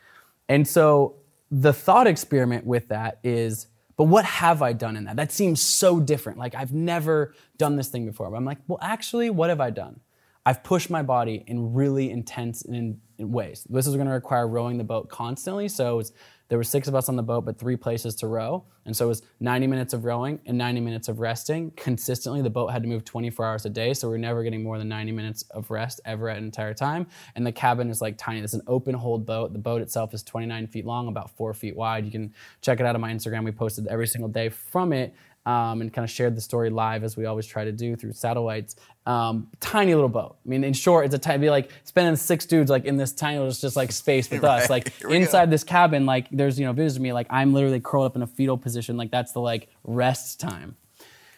And 0.48 0.66
so 0.66 1.16
the 1.50 1.72
thought 1.72 2.06
experiment 2.06 2.66
with 2.66 2.88
that 2.88 3.18
is, 3.22 3.66
but 3.96 4.04
what 4.04 4.24
have 4.24 4.62
I 4.62 4.72
done 4.72 4.96
in 4.96 5.04
that? 5.04 5.16
That 5.16 5.32
seems 5.32 5.60
so 5.60 5.98
different. 5.98 6.38
Like 6.38 6.54
I've 6.54 6.72
never 6.72 7.34
done 7.56 7.76
this 7.76 7.88
thing 7.88 8.06
before. 8.06 8.30
But 8.30 8.36
I'm 8.36 8.44
like, 8.44 8.58
well, 8.68 8.78
actually, 8.80 9.30
what 9.30 9.50
have 9.50 9.60
I 9.60 9.70
done? 9.70 10.00
I've 10.46 10.62
pushed 10.62 10.88
my 10.88 11.02
body 11.02 11.44
in 11.46 11.74
really 11.74 12.10
intense 12.10 12.62
in, 12.62 13.00
in 13.18 13.32
ways. 13.32 13.66
This 13.68 13.86
is 13.86 13.94
going 13.96 14.06
to 14.06 14.12
require 14.12 14.48
rowing 14.48 14.78
the 14.78 14.84
boat 14.84 15.08
constantly. 15.08 15.68
So 15.68 15.94
it 15.94 15.96
was, 15.96 16.12
there 16.48 16.58
were 16.58 16.64
six 16.64 16.88
of 16.88 16.94
us 16.94 17.08
on 17.08 17.16
the 17.16 17.22
boat, 17.22 17.44
but 17.44 17.58
three 17.58 17.76
places 17.76 18.14
to 18.16 18.26
row. 18.26 18.64
And 18.86 18.96
so 18.96 19.04
it 19.04 19.08
was 19.08 19.22
90 19.40 19.66
minutes 19.66 19.92
of 19.92 20.04
rowing 20.04 20.40
and 20.46 20.56
90 20.56 20.80
minutes 20.80 21.08
of 21.08 21.20
resting. 21.20 21.70
Consistently, 21.72 22.40
the 22.40 22.48
boat 22.48 22.68
had 22.68 22.82
to 22.82 22.88
move 22.88 23.04
24 23.04 23.44
hours 23.44 23.66
a 23.66 23.70
day. 23.70 23.92
So 23.92 24.08
we're 24.08 24.16
never 24.16 24.42
getting 24.42 24.62
more 24.62 24.78
than 24.78 24.88
90 24.88 25.12
minutes 25.12 25.42
of 25.50 25.70
rest 25.70 26.00
ever 26.06 26.30
at 26.30 26.38
an 26.38 26.44
entire 26.44 26.72
time. 26.72 27.06
And 27.36 27.46
the 27.46 27.52
cabin 27.52 27.90
is 27.90 28.00
like 28.00 28.16
tiny. 28.16 28.40
It's 28.40 28.54
an 28.54 28.62
open 28.66 28.94
hold 28.94 29.26
boat. 29.26 29.52
The 29.52 29.58
boat 29.58 29.82
itself 29.82 30.14
is 30.14 30.22
29 30.22 30.68
feet 30.68 30.86
long, 30.86 31.08
about 31.08 31.30
four 31.36 31.52
feet 31.52 31.76
wide. 31.76 32.06
You 32.06 32.10
can 32.10 32.32
check 32.62 32.80
it 32.80 32.86
out 32.86 32.94
on 32.94 33.00
my 33.02 33.12
Instagram. 33.12 33.44
We 33.44 33.52
posted 33.52 33.86
every 33.88 34.06
single 34.06 34.30
day 34.30 34.48
from 34.48 34.94
it 34.94 35.14
um, 35.48 35.80
and 35.80 35.90
kind 35.90 36.04
of 36.04 36.10
shared 36.10 36.36
the 36.36 36.42
story 36.42 36.68
live 36.68 37.02
as 37.02 37.16
we 37.16 37.24
always 37.24 37.46
try 37.46 37.64
to 37.64 37.72
do 37.72 37.96
through 37.96 38.12
satellites. 38.12 38.76
Um, 39.06 39.48
tiny 39.60 39.94
little 39.94 40.10
boat. 40.10 40.36
I 40.44 40.48
mean, 40.48 40.62
in 40.62 40.74
short, 40.74 41.06
it's 41.06 41.14
a 41.14 41.18
tiny, 41.18 41.40
be 41.40 41.48
like 41.48 41.70
spending 41.84 42.16
six 42.16 42.44
dudes 42.44 42.70
like 42.70 42.84
in 42.84 42.98
this 42.98 43.12
tiny 43.12 43.38
little 43.38 43.54
just 43.54 43.74
like 43.74 43.90
space 43.90 44.30
with 44.30 44.44
us. 44.54 44.68
Like 44.68 44.92
we 45.02 45.08
go. 45.08 45.14
inside 45.14 45.50
this 45.50 45.64
cabin, 45.64 46.04
like 46.04 46.26
there's 46.30 46.60
you 46.60 46.66
know 46.66 46.74
videos 46.74 46.96
of 46.96 47.00
me 47.00 47.14
like 47.14 47.26
I'm 47.30 47.54
literally 47.54 47.80
curled 47.80 48.04
up 48.04 48.14
in 48.14 48.20
a 48.20 48.26
fetal 48.26 48.58
position. 48.58 48.98
Like 48.98 49.10
that's 49.10 49.32
the 49.32 49.40
like 49.40 49.70
rest 49.84 50.38
time. 50.38 50.76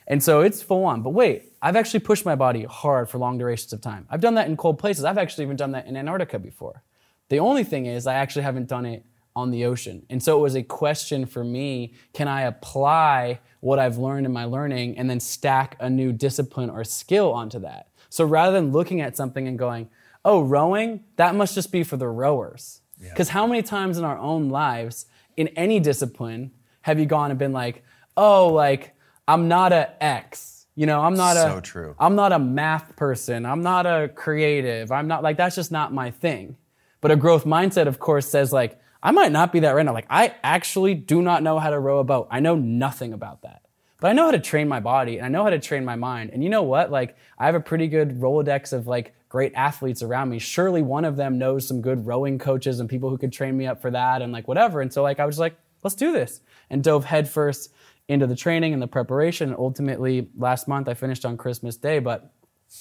And 0.09 0.21
so 0.21 0.41
it's 0.41 0.61
full 0.61 0.87
on. 0.87 1.03
But 1.03 1.11
wait, 1.11 1.53
I've 1.63 1.77
actually 1.77 2.01
pushed 2.01 2.25
my 2.25 2.35
body 2.35 2.65
hard 2.65 3.09
for 3.09 3.19
long 3.19 3.39
durations 3.39 3.73
of 3.73 3.81
time. 3.81 4.09
I've 4.11 4.21
done 4.21 4.35
that 4.35 4.49
in 4.49 4.57
cold 4.57 4.81
places. 4.81 5.05
I've 5.05 5.19
actually 5.19 5.45
even 5.45 5.57
done 5.57 5.71
that 5.71 5.87
in 5.87 5.97
Antarctica 5.97 6.41
before. 6.41 6.83
The 7.29 7.39
only 7.39 7.63
thing 7.63 7.87
is, 7.87 8.09
I 8.09 8.15
actually 8.15 8.43
haven't 8.43 8.67
done 8.67 8.87
it 8.87 9.05
on 9.37 9.53
the 9.53 9.67
ocean. 9.67 10.05
And 10.11 10.21
so 10.21 10.37
it 10.37 10.43
was 10.43 10.57
a 10.57 10.65
question 10.65 11.27
for 11.27 11.45
me 11.45 11.95
can 12.13 12.27
I 12.27 12.43
apply 12.43 13.39
what 13.61 13.79
I've 13.79 13.99
learned 13.99 14.27
in 14.27 14.33
my 14.33 14.45
learning 14.45 14.99
and 14.99 15.09
then 15.09 15.21
stack 15.21 15.77
a 15.81 15.89
new 15.89 16.13
discipline 16.13 16.71
or 16.71 16.83
skill 16.85 17.33
onto 17.33 17.59
that. 17.61 17.89
So 18.09 18.25
rather 18.25 18.53
than 18.53 18.73
looking 18.73 19.01
at 19.01 19.17
something 19.17 19.47
and 19.47 19.59
going, 19.59 19.89
oh, 20.25 20.43
rowing, 20.43 21.05
that 21.17 21.35
must 21.35 21.55
just 21.55 21.71
be 21.71 21.83
for 21.85 21.97
the 21.97 22.09
rowers. 22.09 22.81
Because 23.01 23.29
yeah. 23.29 23.35
how 23.35 23.47
many 23.47 23.63
times 23.63 23.99
in 23.99 24.05
our 24.05 24.19
own 24.19 24.51
lives, 24.51 25.07
in 25.37 25.49
any 25.49 25.81
discipline, 25.81 26.51
have 26.83 26.99
you 26.99 27.07
gone 27.07 27.31
and 27.31 27.39
been 27.39 27.53
like, 27.53 27.85
oh, 28.17 28.49
like, 28.49 28.95
I'm 29.27 29.49
not 29.49 29.73
a 29.73 30.03
X. 30.03 30.67
You 30.75 30.87
know, 30.87 31.01
I'm 31.01 31.15
not 31.15 31.37
so 31.37 31.59
a 31.59 31.63
true. 31.63 31.95
I'm 31.99 32.15
not 32.15 32.33
a 32.33 32.39
math 32.39 32.97
person. 32.97 33.45
I'm 33.45 33.63
not 33.63 33.87
a 33.87 34.09
creative. 34.09 34.91
I'm 34.91 35.09
not 35.09 35.23
like 35.23 35.37
that's 35.37 35.57
just 35.57 35.71
not 35.71 35.93
my 35.93 36.11
thing. 36.11 36.57
But 37.01 37.11
a 37.11 37.17
growth 37.17 37.45
mindset, 37.45 37.87
of 37.87 37.99
course, 37.99 38.27
says 38.27 38.53
like, 38.53 38.79
I 39.03 39.11
might 39.13 39.33
not 39.33 39.53
be 39.53 39.61
that 39.61 39.73
right 39.73 39.85
now. 39.85 39.93
Like, 39.93 40.07
I 40.11 40.35
actually 40.43 40.95
do 40.95 41.23
not 41.23 41.43
know 41.43 41.59
how 41.59 41.71
to 41.71 41.79
row 41.79 41.99
a 41.99 42.05
boat. 42.05 42.29
I 42.31 42.41
know 42.41 42.55
nothing 42.55 43.13
about 43.13 43.43
that. 43.43 43.63
But 44.01 44.09
I 44.09 44.13
know 44.15 44.25
how 44.25 44.31
to 44.31 44.41
train 44.41 44.67
my 44.67 44.81
body 44.81 45.19
and 45.19 45.27
I 45.27 45.29
know 45.29 45.45
how 45.45 45.51
to 45.51 45.59
train 45.59 45.85
my 45.85 45.97
mind. 45.97 46.31
And 46.33 46.43
you 46.43 46.49
know 46.49 46.63
what? 46.63 46.91
Like, 46.91 47.17
I 47.39 47.47
have 47.47 47.55
a 47.55 47.61
pretty 47.61 47.87
good 47.87 48.19
Rolodex 48.19 48.73
of 48.73 48.87
like 48.87 49.15
great 49.29 49.53
athletes 49.55 50.03
around 50.03 50.31
me. 50.31 50.39
Surely 50.39 50.81
one 50.83 51.05
of 51.05 51.17
them 51.17 51.39
knows 51.39 51.69
some 51.69 51.83
good 51.83 52.07
rowing 52.07 52.39
coaches 52.39 52.81
and 52.81 52.89
people 52.89 53.11
who 53.11 53.19
could 53.19 53.33
train 53.33 53.57
me 53.57 53.67
up 53.67 53.83
for 53.83 53.91
that 53.91 54.23
and 54.23 54.33
like 54.33 54.49
whatever. 54.49 54.81
And 54.81 54.93
so, 54.93 55.03
like, 55.03 55.21
I 55.21 55.27
was 55.27 55.39
like, 55.39 55.55
let's 55.83 55.97
do 55.97 56.13
this 56.13 56.41
and 56.71 56.83
dove 56.83 57.05
headfirst 57.05 57.73
into 58.09 58.27
the 58.27 58.35
training 58.35 58.73
and 58.73 58.83
the 58.83 58.89
preparation. 58.89 59.51
And 59.51 59.59
ultimately, 59.59 60.29
last 60.37 60.67
month 60.67 60.89
I 60.89 60.95
finished 60.95 61.27
on 61.27 61.37
Christmas 61.37 61.77
Day, 61.77 61.99
but 61.99 62.33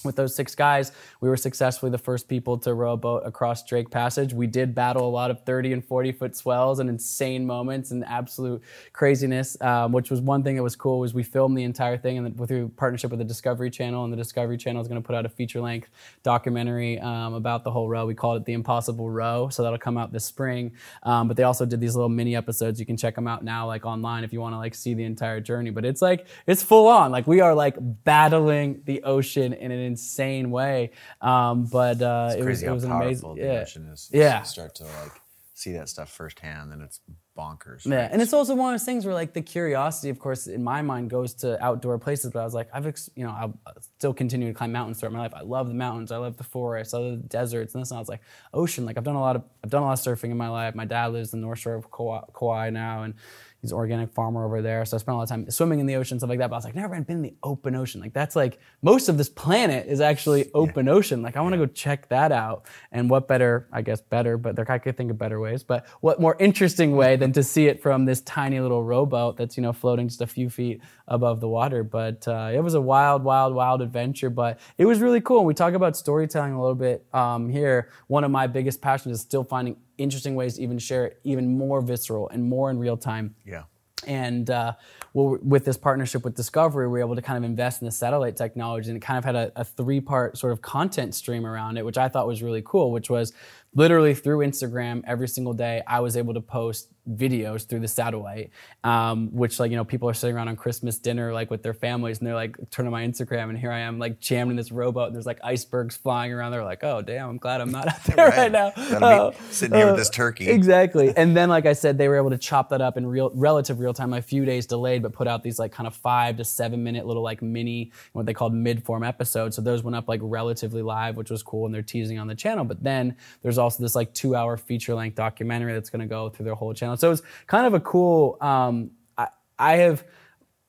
with 0.04 0.16
those 0.16 0.36
six 0.36 0.56
guys, 0.56 0.92
we 1.20 1.30
were 1.30 1.38
successfully 1.38 1.92
the 1.92 1.98
first 1.98 2.28
people 2.28 2.58
to 2.60 2.74
row 2.74 2.94
a 2.94 2.98
boat 2.98 3.24
across 3.26 3.64
Drake 3.64 3.90
Passage. 3.90 4.34
We 4.34 4.48
did 4.48 4.74
battle 4.76 5.08
a 5.08 5.10
lot 5.10 5.32
of 5.32 5.44
30 5.46 5.74
and 5.74 5.86
40 5.86 6.12
foot 6.14 6.36
swells 6.36 6.80
and 6.80 6.90
insane 6.90 7.46
moments 7.46 7.92
and 7.92 8.06
absolute 8.06 8.62
craziness, 8.94 9.60
um, 9.62 9.92
which 9.92 10.10
was 10.10 10.22
one 10.22 10.44
thing 10.44 10.56
that 10.56 10.64
was 10.64 10.76
cool 10.76 11.00
was 11.00 11.14
we 11.14 11.24
filmed 11.24 11.58
the 11.58 11.64
entire 11.64 11.98
thing 11.98 12.18
and 12.18 12.48
through 12.48 12.70
partnership 12.70 13.12
with 13.12 13.20
the 13.20 13.26
Discovery 13.26 13.70
Channel, 13.70 14.04
and 14.04 14.14
the 14.14 14.18
Discovery 14.18 14.58
Channel 14.58 14.82
is 14.82 14.88
going 14.88 15.02
to 15.02 15.06
put 15.06 15.16
out 15.16 15.26
a 15.26 15.30
feature 15.30 15.62
length 15.62 15.90
documentary 16.24 17.00
um, 17.00 17.34
about 17.34 17.64
the 17.64 17.72
whole 17.72 17.90
row. 17.90 18.06
We 18.06 18.14
called 18.14 18.42
it 18.42 18.46
The 18.46 18.54
Impossible 18.54 19.10
Row, 19.10 19.50
so 19.50 19.64
that'll 19.64 19.80
come 19.80 19.98
out 19.98 20.12
this 20.12 20.26
spring. 20.26 20.72
Um, 21.04 21.28
but 21.28 21.38
they 21.38 21.44
also 21.44 21.66
did 21.66 21.80
these 21.80 21.96
little 21.96 22.10
mini 22.10 22.36
episodes. 22.36 22.80
You 22.80 22.86
can 22.86 22.98
check 22.98 23.16
them 23.16 23.28
out 23.28 23.44
now, 23.44 23.68
like 23.68 23.86
online, 23.86 24.24
if 24.24 24.34
you 24.34 24.40
want 24.40 24.54
to 24.54 24.58
like 24.58 24.76
see 24.76 24.94
the 24.94 25.04
entire 25.04 25.42
journey. 25.42 25.70
But 25.70 25.86
it's 25.86 26.02
like 26.02 26.28
it's 26.48 26.64
full 26.64 26.88
on. 26.88 27.12
Like 27.12 27.28
we 27.28 27.42
are 27.42 27.56
like 27.56 27.76
battling 27.80 28.82
the 28.86 29.04
ocean 29.04 29.54
in 29.54 29.72
an 29.80 29.86
insane 29.86 30.52
way. 30.52 30.92
Um, 31.22 31.66
but 31.66 32.02
uh, 32.02 32.34
it 32.38 32.44
was, 32.44 32.64
it 32.64 32.72
was 32.72 32.84
an 32.84 32.92
amazing. 32.92 33.38
yeah. 33.38 33.62
Is. 33.62 34.10
Yeah. 34.12 34.42
start 34.44 34.76
to 34.76 34.84
like 34.84 35.22
see 35.54 35.74
that 35.74 35.90
stuff 35.90 36.10
firsthand, 36.10 36.72
and 36.72 36.82
it's 36.82 37.02
bonkers. 37.38 37.86
Right? 37.86 37.96
Yeah, 37.96 38.10
and 38.12 38.22
it's 38.22 38.34
also 38.34 38.56
one 38.56 38.74
of 38.74 38.80
those 38.80 38.86
things 38.86 39.06
where 39.06 39.14
like 39.14 39.34
the 39.34 39.42
curiosity, 39.42 40.10
of 40.10 40.20
course, 40.20 40.48
in 40.48 40.64
my 40.64 40.82
mind 40.82 41.10
goes 41.10 41.34
to 41.36 41.64
outdoor 41.64 41.98
places. 41.98 42.32
But 42.32 42.40
I 42.40 42.44
was 42.46 42.54
like, 42.54 42.70
I've 42.74 42.86
you 43.16 43.26
know, 43.26 43.32
I'll 43.32 43.60
still 43.98 44.14
continue 44.14 44.48
to 44.48 44.54
climb 44.54 44.72
mountains 44.72 45.00
throughout 45.00 45.14
my 45.14 45.20
life. 45.20 45.34
I 45.36 45.42
love 45.42 45.68
the 45.68 45.74
mountains. 45.74 46.12
I 46.12 46.18
love 46.18 46.38
the 46.38 46.44
forests. 46.44 46.94
I 46.94 47.00
love 47.00 47.22
the 47.22 47.28
deserts. 47.28 47.74
And 47.74 47.82
this, 47.82 47.92
and 47.92 47.98
I 47.98 48.02
was 48.02 48.10
like, 48.10 48.22
ocean. 48.54 48.86
Like 48.86 48.98
I've 48.98 49.04
done 49.04 49.16
a 49.16 49.22
lot 49.22 49.36
of 49.36 49.44
I've 49.64 49.70
done 49.70 49.84
a 49.84 49.86
lot 49.86 49.94
of 49.94 50.06
surfing 50.06 50.32
in 50.32 50.38
my 50.38 50.50
life. 50.50 50.76
My 50.76 50.86
dad 50.86 51.08
lives 51.08 51.34
in 51.34 51.42
the 51.42 51.46
North 51.46 51.60
Shore 51.60 51.76
of 51.76 51.92
Kauai, 51.92 52.22
Kauai 52.38 52.70
now, 52.70 53.04
and 53.04 53.14
he's 53.62 53.72
an 53.72 53.78
organic 53.78 54.14
farmer 54.14 54.46
over 54.46 54.62
there. 54.62 54.86
So 54.86 54.96
I 54.96 55.00
spent 55.00 55.14
a 55.14 55.18
lot 55.18 55.24
of 55.24 55.30
time 55.30 55.50
swimming 55.50 55.80
in 55.80 55.86
the 55.86 55.96
ocean, 55.96 56.20
stuff 56.20 56.30
like 56.30 56.40
that. 56.40 56.50
But 56.50 56.56
I 56.56 56.58
was 56.58 56.66
like, 56.66 56.76
never 56.76 57.00
been 57.02 57.18
in 57.18 57.22
the 57.22 57.34
open 57.44 57.76
ocean. 57.76 58.02
Like 58.02 58.14
that's 58.14 58.36
like 58.36 58.60
most 58.82 59.10
of 59.10 59.18
this 59.18 59.30
planet 59.30 59.88
is 59.88 60.02
actually 60.02 60.50
open 60.54 60.86
yeah. 60.86 60.94
ocean. 60.94 61.22
Like 61.22 61.36
I 61.36 61.42
want 61.42 61.54
to 61.54 61.60
yeah. 61.60 61.66
go 61.66 61.72
check 61.72 62.08
that 62.10 62.32
out. 62.32 62.66
And 62.92 63.10
what 63.10 63.28
better, 63.28 63.68
I 63.72 63.82
guess 63.82 64.02
better, 64.02 64.38
but 64.38 64.56
there 64.56 64.70
I 64.70 64.78
could 64.78 64.96
think 64.96 65.12
of 65.12 65.18
better 65.18 65.40
ways. 65.40 65.64
But 65.64 65.88
what 66.02 66.22
more 66.22 66.36
interesting 66.40 66.96
way 66.96 67.16
than 67.16 67.32
to 67.34 67.44
see 67.44 67.68
it 67.68 67.82
from 67.82 68.06
this 68.06 68.22
tiny 68.22 68.60
little 68.60 68.84
rowboat 68.84 69.38
that's 69.38 69.58
you 69.58 69.64
know 69.64 69.74
floating 69.74 70.08
just 70.08 70.22
a 70.22 70.28
few 70.28 70.50
feet 70.50 70.82
above 71.08 71.42
the 71.42 71.48
water. 71.48 71.84
But 71.84 72.28
uh, 72.28 72.52
it 72.54 72.60
was 72.62 72.76
a 72.76 72.82
wild, 72.82 73.24
wild, 73.24 73.54
wild 73.54 73.82
adventure. 73.82 74.30
But 74.30 74.60
it 74.78 74.86
was 74.86 75.00
really 75.00 75.22
cool. 75.22 75.40
And 75.40 75.48
we 75.48 75.54
talk 75.54 75.74
about 75.74 75.98
storytelling 75.98 76.54
a 76.54 76.62
little 76.62 76.76
bit 76.76 77.06
um, 77.14 77.50
here. 77.50 77.90
One 78.08 78.24
of 78.24 78.32
my 78.32 78.48
biggest 78.48 78.82
passions 78.82 79.16
is 79.16 79.22
still 79.22 79.44
finding 79.44 79.78
interesting 80.00 80.36
ways 80.36 80.56
to 80.56 80.62
even 80.62 80.80
share 80.80 81.06
it 81.06 81.20
even 81.24 81.58
more 81.58 81.82
visceral 81.82 82.30
and 82.30 82.44
more 82.44 82.72
in 82.72 82.80
real 82.80 82.98
time. 82.98 83.36
Yeah. 83.46 83.64
And 84.08 84.50
uh, 84.50 84.74
well, 85.14 85.38
with 85.42 85.66
this 85.66 85.76
partnership 85.76 86.24
with 86.24 86.34
Discovery, 86.34 86.88
we 86.88 86.94
were 86.94 87.00
able 87.00 87.16
to 87.16 87.22
kind 87.22 87.38
of 87.38 87.44
invest 87.44 87.82
in 87.82 87.86
the 87.86 87.92
satellite 87.92 88.38
technology, 88.38 88.90
and 88.90 88.96
it 88.96 89.02
kind 89.02 89.18
of 89.18 89.26
had 89.26 89.36
a, 89.36 89.52
a 89.58 89.66
three-part 89.66 90.38
sort 90.38 90.54
of 90.54 90.62
content 90.62 91.14
stream 91.16 91.46
around 91.46 91.78
it, 91.78 91.84
which 91.84 91.98
I 91.98 92.08
thought 92.08 92.26
was 92.26 92.42
really 92.42 92.64
cool. 92.66 92.92
Which 92.92 93.10
was 93.10 93.34
literally 93.76 94.14
through 94.16 94.40
Instagram 94.40 95.04
every 95.06 95.28
single 95.28 95.54
day, 95.54 95.82
I 95.86 96.00
was 96.00 96.16
able 96.16 96.34
to 96.34 96.42
post 96.42 96.90
videos 97.08 97.68
through 97.68 97.80
the 97.80 97.88
satellite, 97.88 98.52
um, 98.84 99.30
which 99.32 99.60
like 99.60 99.72
you 99.72 99.78
know 99.78 99.86
people 99.86 100.10
are 100.10 100.14
sitting 100.14 100.36
around 100.36 100.48
on 100.48 100.56
Christmas 100.56 100.98
dinner 100.98 101.34
like 101.34 101.50
with 101.52 101.64
their 101.64 101.74
families, 101.74 102.20
and 102.20 102.28
they're 102.28 102.36
like 102.36 102.58
turn 102.70 102.86
on 102.86 102.92
my 102.92 103.06
Instagram, 103.06 103.50
and 103.50 103.58
here 103.58 103.72
I 103.72 103.80
am 103.80 104.00
like 104.00 104.20
jammed 104.20 104.52
in 104.52 104.58
this 104.58 104.72
rowboat, 104.72 105.08
and 105.08 105.16
there's 105.16 105.26
like 105.26 105.40
icebergs 105.44 105.98
flying 105.98 106.34
around. 106.34 106.52
They're 106.52 106.64
like, 106.64 106.84
oh 106.84 107.02
damn, 107.02 107.30
I'm 107.30 107.38
glad 107.38 107.62
I'm 107.62 107.72
not 107.72 107.88
out 107.88 108.04
there 108.06 108.28
right, 108.28 108.38
right 108.38 108.52
now. 108.52 108.68
Uh, 108.76 109.32
sitting 109.50 109.76
here 109.76 109.88
uh, 109.88 109.92
with 109.92 110.00
this 110.00 110.10
turkey. 110.10 110.50
Exactly, 110.50 111.14
and 111.18 111.36
then 111.36 111.50
like 111.50 111.66
I 111.66 111.74
said, 111.74 111.98
they 111.98 112.08
were 112.08 112.18
able 112.18 112.32
to 112.32 112.38
chop 112.38 112.70
that 112.70 112.82
up 112.82 112.98
in 112.98 113.06
real 113.06 113.32
relative 113.34 113.80
real 113.80 113.94
time, 113.94 114.14
a 114.14 114.22
few 114.22 114.46
days 114.46 114.66
delayed, 114.66 115.02
but 115.02 115.14
put 115.14 115.28
out 115.28 115.44
these 115.44 115.60
like 115.60 115.72
kind 115.72 115.88
of 115.88 115.96
five 115.96 116.38
to 116.38 116.46
seven 116.46 116.84
minute 116.84 117.06
little 117.06 117.24
like 117.24 117.42
mini 117.42 117.92
what 118.14 118.26
they 118.26 118.34
called 118.34 118.54
mid 118.54 118.84
form 118.84 119.04
episodes. 119.04 119.56
So 119.56 119.62
those 119.62 119.84
went 119.84 119.96
up 119.96 120.08
like 120.08 120.20
relatively 120.24 120.82
live, 120.82 121.18
which 121.18 121.30
was 121.30 121.44
cool, 121.44 121.66
and 121.66 121.74
they're 121.74 121.82
teasing 121.82 122.20
on 122.20 122.28
the 122.28 122.36
channel. 122.36 122.66
But 122.66 122.84
then 122.84 123.16
there's 123.42 123.58
also 123.58 123.84
this 123.84 123.96
like 123.96 124.14
two 124.14 124.36
hour 124.36 124.58
feature 124.58 124.96
length 124.96 125.16
documentary 125.16 125.74
that's 125.74 125.90
going 125.90 126.02
to 126.02 126.08
go 126.08 126.30
through 126.30 126.46
their 126.46 126.56
whole 126.56 126.74
channel. 126.74 126.98
So 127.00 127.12
it's 127.12 127.22
kind 127.48 127.66
of 127.66 127.74
a 127.74 127.80
cool. 127.80 128.38
Um, 128.42 128.92
I, 129.18 129.28
I 129.58 129.76
have 129.78 130.04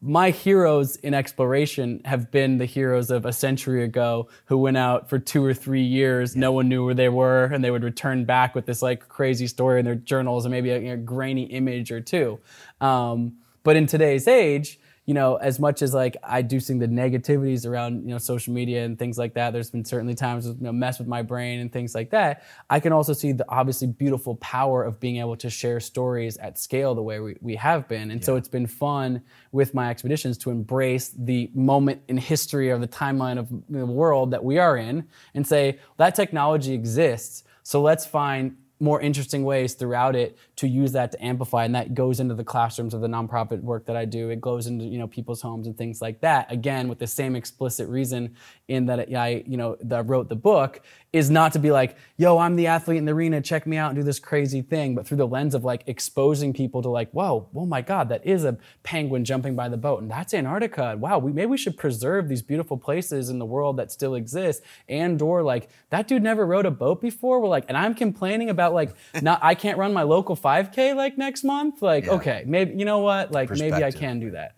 my 0.02 0.30
heroes 0.30 0.96
in 0.96 1.12
exploration 1.12 2.00
have 2.06 2.30
been 2.30 2.56
the 2.56 2.64
heroes 2.64 3.10
of 3.10 3.26
a 3.26 3.32
century 3.32 3.84
ago 3.84 4.28
who 4.46 4.56
went 4.56 4.78
out 4.78 5.10
for 5.10 5.18
two 5.18 5.44
or 5.44 5.52
three 5.52 5.82
years. 5.82 6.34
No 6.34 6.52
one 6.52 6.68
knew 6.68 6.86
where 6.86 6.94
they 6.94 7.10
were, 7.10 7.44
and 7.44 7.62
they 7.62 7.70
would 7.70 7.84
return 7.84 8.24
back 8.24 8.54
with 8.54 8.64
this 8.64 8.80
like 8.80 9.08
crazy 9.08 9.46
story 9.46 9.78
in 9.78 9.84
their 9.84 9.94
journals 9.94 10.46
and 10.46 10.52
maybe 10.52 10.70
a, 10.70 10.94
a 10.94 10.96
grainy 10.96 11.44
image 11.44 11.92
or 11.92 12.00
two. 12.00 12.38
Um, 12.80 13.34
but 13.62 13.76
in 13.76 13.86
today's 13.86 14.26
age, 14.26 14.80
you 15.10 15.14
know, 15.14 15.34
as 15.38 15.58
much 15.58 15.82
as 15.82 15.92
like 15.92 16.16
I 16.22 16.40
do 16.40 16.60
see 16.60 16.78
the 16.78 16.86
negativities 16.86 17.66
around, 17.66 18.04
you 18.04 18.10
know, 18.10 18.18
social 18.18 18.54
media 18.54 18.84
and 18.84 18.96
things 18.96 19.18
like 19.18 19.34
that, 19.34 19.52
there's 19.52 19.68
been 19.68 19.84
certainly 19.84 20.14
times 20.14 20.46
you 20.46 20.56
know, 20.60 20.70
mess 20.70 21.00
with 21.00 21.08
my 21.08 21.20
brain 21.20 21.58
and 21.58 21.72
things 21.72 21.96
like 21.96 22.10
that. 22.10 22.44
I 22.70 22.78
can 22.78 22.92
also 22.92 23.12
see 23.12 23.32
the 23.32 23.44
obviously 23.48 23.88
beautiful 23.88 24.36
power 24.36 24.84
of 24.84 25.00
being 25.00 25.16
able 25.16 25.34
to 25.38 25.50
share 25.50 25.80
stories 25.80 26.36
at 26.36 26.60
scale 26.60 26.94
the 26.94 27.02
way 27.02 27.18
we, 27.18 27.34
we 27.40 27.56
have 27.56 27.88
been. 27.88 28.12
And 28.12 28.20
yeah. 28.20 28.24
so 28.24 28.36
it's 28.36 28.46
been 28.46 28.68
fun 28.68 29.20
with 29.50 29.74
my 29.74 29.90
expeditions 29.90 30.38
to 30.38 30.50
embrace 30.52 31.08
the 31.08 31.50
moment 31.54 32.02
in 32.06 32.16
history 32.16 32.70
or 32.70 32.78
the 32.78 32.86
timeline 32.86 33.36
of 33.36 33.48
the 33.68 33.84
world 33.84 34.30
that 34.30 34.44
we 34.44 34.58
are 34.58 34.76
in 34.76 35.08
and 35.34 35.44
say, 35.44 35.80
that 35.96 36.14
technology 36.14 36.72
exists. 36.72 37.42
So 37.64 37.82
let's 37.82 38.06
find 38.06 38.54
more 38.80 39.00
interesting 39.00 39.44
ways 39.44 39.74
throughout 39.74 40.16
it 40.16 40.38
to 40.56 40.66
use 40.66 40.92
that 40.92 41.12
to 41.12 41.22
amplify 41.22 41.64
and 41.64 41.74
that 41.74 41.94
goes 41.94 42.18
into 42.18 42.34
the 42.34 42.42
classrooms 42.42 42.94
of 42.94 43.02
the 43.02 43.06
nonprofit 43.06 43.62
work 43.62 43.84
that 43.86 43.96
I 43.96 44.06
do. 44.06 44.30
It 44.30 44.40
goes 44.40 44.66
into 44.66 44.86
you 44.86 44.98
know 44.98 45.06
people's 45.06 45.42
homes 45.42 45.66
and 45.66 45.76
things 45.76 46.00
like 46.00 46.20
that 46.22 46.50
again 46.50 46.88
with 46.88 46.98
the 46.98 47.06
same 47.06 47.36
explicit 47.36 47.88
reason 47.88 48.34
in 48.68 48.86
that 48.86 49.14
I 49.14 49.44
you 49.46 49.56
know 49.56 49.76
that 49.82 50.08
wrote 50.08 50.28
the 50.28 50.36
book 50.36 50.80
is 51.12 51.30
not 51.30 51.52
to 51.52 51.58
be 51.58 51.70
like 51.70 51.96
yo 52.16 52.38
I'm 52.38 52.56
the 52.56 52.66
athlete 52.66 52.98
in 52.98 53.04
the 53.04 53.12
arena 53.12 53.40
check 53.40 53.66
me 53.66 53.76
out 53.76 53.90
and 53.90 53.98
do 53.98 54.02
this 54.02 54.18
crazy 54.18 54.62
thing 54.62 54.94
but 54.94 55.06
through 55.06 55.18
the 55.18 55.26
lens 55.26 55.54
of 55.54 55.64
like 55.64 55.82
exposing 55.86 56.52
people 56.52 56.82
to 56.82 56.88
like 56.88 57.10
whoa 57.10 57.48
oh 57.54 57.66
my 57.66 57.82
god 57.82 58.08
that 58.08 58.24
is 58.26 58.44
a 58.44 58.56
penguin 58.82 59.24
jumping 59.24 59.54
by 59.54 59.68
the 59.68 59.76
boat 59.76 60.02
and 60.02 60.10
that's 60.10 60.34
Antarctica 60.34 60.96
wow 60.98 61.18
we 61.18 61.32
maybe 61.32 61.46
we 61.46 61.58
should 61.58 61.76
preserve 61.76 62.28
these 62.28 62.42
beautiful 62.42 62.76
places 62.76 63.28
in 63.28 63.38
the 63.38 63.46
world 63.46 63.76
that 63.76 63.90
still 63.90 64.14
exist 64.14 64.62
and 64.88 65.20
or 65.20 65.42
like 65.42 65.68
that 65.90 66.08
dude 66.08 66.22
never 66.22 66.46
rode 66.46 66.66
a 66.66 66.70
boat 66.70 67.00
before 67.00 67.40
we're 67.40 67.48
like 67.48 67.64
and 67.68 67.76
I'm 67.76 67.94
complaining 67.94 68.50
about 68.50 68.72
like 68.74 68.90
not 69.22 69.40
I 69.42 69.54
can't 69.54 69.78
run 69.78 69.92
my 69.92 70.02
local 70.02 70.36
5K 70.36 70.94
like 70.94 71.18
next 71.18 71.44
month. 71.44 71.82
Like, 71.82 72.06
yeah. 72.06 72.12
okay, 72.12 72.44
maybe 72.46 72.74
you 72.78 72.84
know 72.84 72.98
what? 72.98 73.32
Like 73.32 73.50
maybe 73.50 73.84
I 73.84 73.90
can 73.90 74.20
do 74.20 74.32
that. 74.32 74.56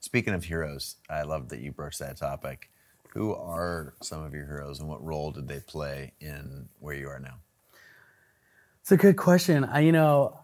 Speaking 0.00 0.34
of 0.34 0.44
heroes, 0.44 0.96
I 1.08 1.22
love 1.22 1.48
that 1.48 1.60
you 1.60 1.72
broached 1.72 2.00
that 2.00 2.16
topic. 2.16 2.70
Who 3.14 3.32
are 3.34 3.94
some 4.02 4.24
of 4.24 4.34
your 4.34 4.44
heroes 4.44 4.80
and 4.80 4.88
what 4.88 5.04
role 5.04 5.30
did 5.30 5.48
they 5.48 5.60
play 5.60 6.12
in 6.20 6.68
where 6.80 6.94
you 6.94 7.08
are 7.08 7.20
now? 7.20 7.38
It's 8.80 8.92
a 8.92 8.96
good 8.96 9.16
question. 9.16 9.64
I, 9.64 9.80
you 9.80 9.92
know, 9.92 10.36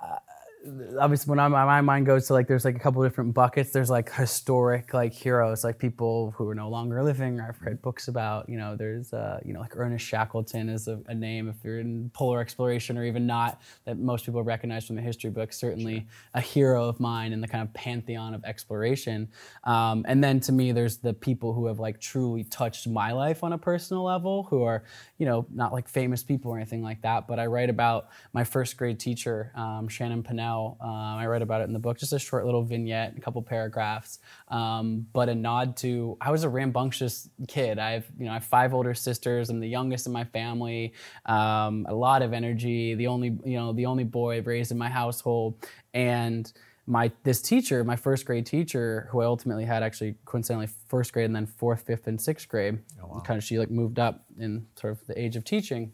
obviously 0.99 1.31
when 1.31 1.39
I'm, 1.39 1.53
my 1.53 1.81
mind 1.81 2.05
goes 2.05 2.27
to 2.27 2.35
like 2.35 2.47
there's 2.47 2.67
like 2.67 2.77
a 2.77 2.79
couple 2.79 3.03
different 3.03 3.33
buckets 3.33 3.71
there's 3.71 3.89
like 3.89 4.13
historic 4.13 4.93
like 4.93 5.13
heroes 5.13 5.65
like 5.65 5.79
people 5.79 6.35
who 6.37 6.47
are 6.49 6.55
no 6.55 6.69
longer 6.69 7.03
living 7.03 7.41
or 7.41 7.49
i've 7.49 7.63
read 7.63 7.81
books 7.81 8.09
about 8.09 8.47
you 8.49 8.59
know 8.59 8.77
there's 8.77 9.13
uh, 9.15 9.41
you 9.45 9.55
know 9.55 9.61
like 9.61 9.75
ernest 9.77 10.05
shackleton 10.05 10.69
is 10.69 10.87
a, 10.87 11.01
a, 11.07 11.15
name 11.15 11.49
if 11.49 11.57
you're 11.65 11.81
in 11.81 12.11
polar 12.13 12.41
exploration 12.41 12.99
or 12.99 13.05
even 13.05 13.27
not 13.27 13.61
that 13.85 13.99
most 13.99 14.27
people 14.27 14.43
recognize 14.43 14.87
from 14.87 14.97
the 14.97 15.03
history 15.03 15.31
books 15.31 15.59
certainly 15.59 16.01
sure. 16.01 16.05
a 16.35 16.41
hero 16.41 16.85
of 16.85 17.01
mine 17.01 17.33
in 17.33 17.41
the 17.41 17.49
kind 17.49 17.67
of 17.67 17.73
pantheon 17.73 18.35
of 18.35 18.45
exploration 18.45 19.29
um, 19.65 20.05
and 20.09 20.23
then 20.23 20.41
to 20.41 20.53
me 20.53 20.73
there's 20.73 20.99
the 20.99 21.15
people 21.15 21.55
who 21.55 21.67
have 21.67 21.79
like 21.79 21.99
truly 22.01 22.45
touched 22.45 22.87
my 22.87 23.13
life 23.13 23.43
on 23.43 23.55
a 23.55 23.59
personal 23.59 24.03
level 24.03 24.43
who 24.45 24.63
are 24.63 24.83
you 25.17 25.25
know 25.25 25.47
not 25.55 25.73
like 25.73 25.89
famous 25.89 26.23
people 26.23 26.51
or 26.51 26.57
anything 26.57 26.83
like 26.83 27.01
that 27.01 27.27
but 27.27 27.39
i 27.39 27.47
write 27.47 27.71
about 27.71 28.09
my 28.35 28.45
first 28.45 28.77
grade 28.77 29.01
teacher 29.01 29.53
um, 29.55 29.89
shannon 29.89 30.23
Pinnell 30.23 30.50
now. 30.51 30.77
Um, 30.81 30.91
I 30.91 31.27
write 31.27 31.43
about 31.43 31.61
it 31.61 31.65
in 31.65 31.73
the 31.73 31.79
book, 31.79 31.99
just 31.99 32.13
a 32.13 32.19
short 32.19 32.45
little 32.45 32.63
vignette, 32.63 33.15
a 33.17 33.21
couple 33.21 33.43
paragraphs, 33.43 34.19
um, 34.49 35.07
but 35.13 35.29
a 35.29 35.35
nod 35.35 35.77
to 35.79 36.17
I 36.21 36.31
was 36.31 36.45
a 36.45 36.49
rambunctious 36.49 37.29
kid. 37.49 37.79
I 37.79 37.93
have 37.93 38.07
you 38.19 38.27
know 38.27 38.33
I 38.33 38.35
have 38.35 38.45
five 38.45 38.75
older 38.75 38.95
sisters. 38.95 39.51
I'm 39.51 39.61
the 39.61 39.69
youngest 39.69 40.07
in 40.07 40.13
my 40.13 40.25
family. 40.25 40.93
Um, 41.27 41.87
a 41.89 41.95
lot 41.95 42.23
of 42.23 42.33
energy. 42.33 42.95
The 42.95 43.07
only 43.07 43.39
you 43.45 43.57
know 43.59 43.73
the 43.73 43.87
only 43.87 44.05
boy 44.05 44.43
raised 44.43 44.73
in 44.73 44.79
my 44.79 44.89
household, 44.89 45.67
and 45.95 46.51
my 46.87 47.13
this 47.23 47.41
teacher, 47.41 47.85
my 47.85 47.97
first 47.97 48.25
grade 48.25 48.47
teacher, 48.47 49.09
who 49.11 49.21
I 49.21 49.27
ultimately 49.27 49.65
had 49.65 49.83
actually 49.83 50.17
coincidentally 50.25 50.69
first 50.89 51.13
grade 51.13 51.27
and 51.27 51.37
then 51.37 51.47
fourth, 51.47 51.83
fifth, 51.83 52.07
and 52.07 52.21
sixth 52.21 52.49
grade. 52.49 52.79
Oh, 53.03 53.07
wow. 53.07 53.21
Kind 53.21 53.39
of 53.39 53.45
she 53.45 53.59
like 53.59 53.71
moved 53.71 53.99
up 53.99 54.25
in 54.39 54.67
sort 54.81 54.93
of 54.95 55.07
the 55.07 55.21
age 55.21 55.37
of 55.37 55.45
teaching, 55.45 55.93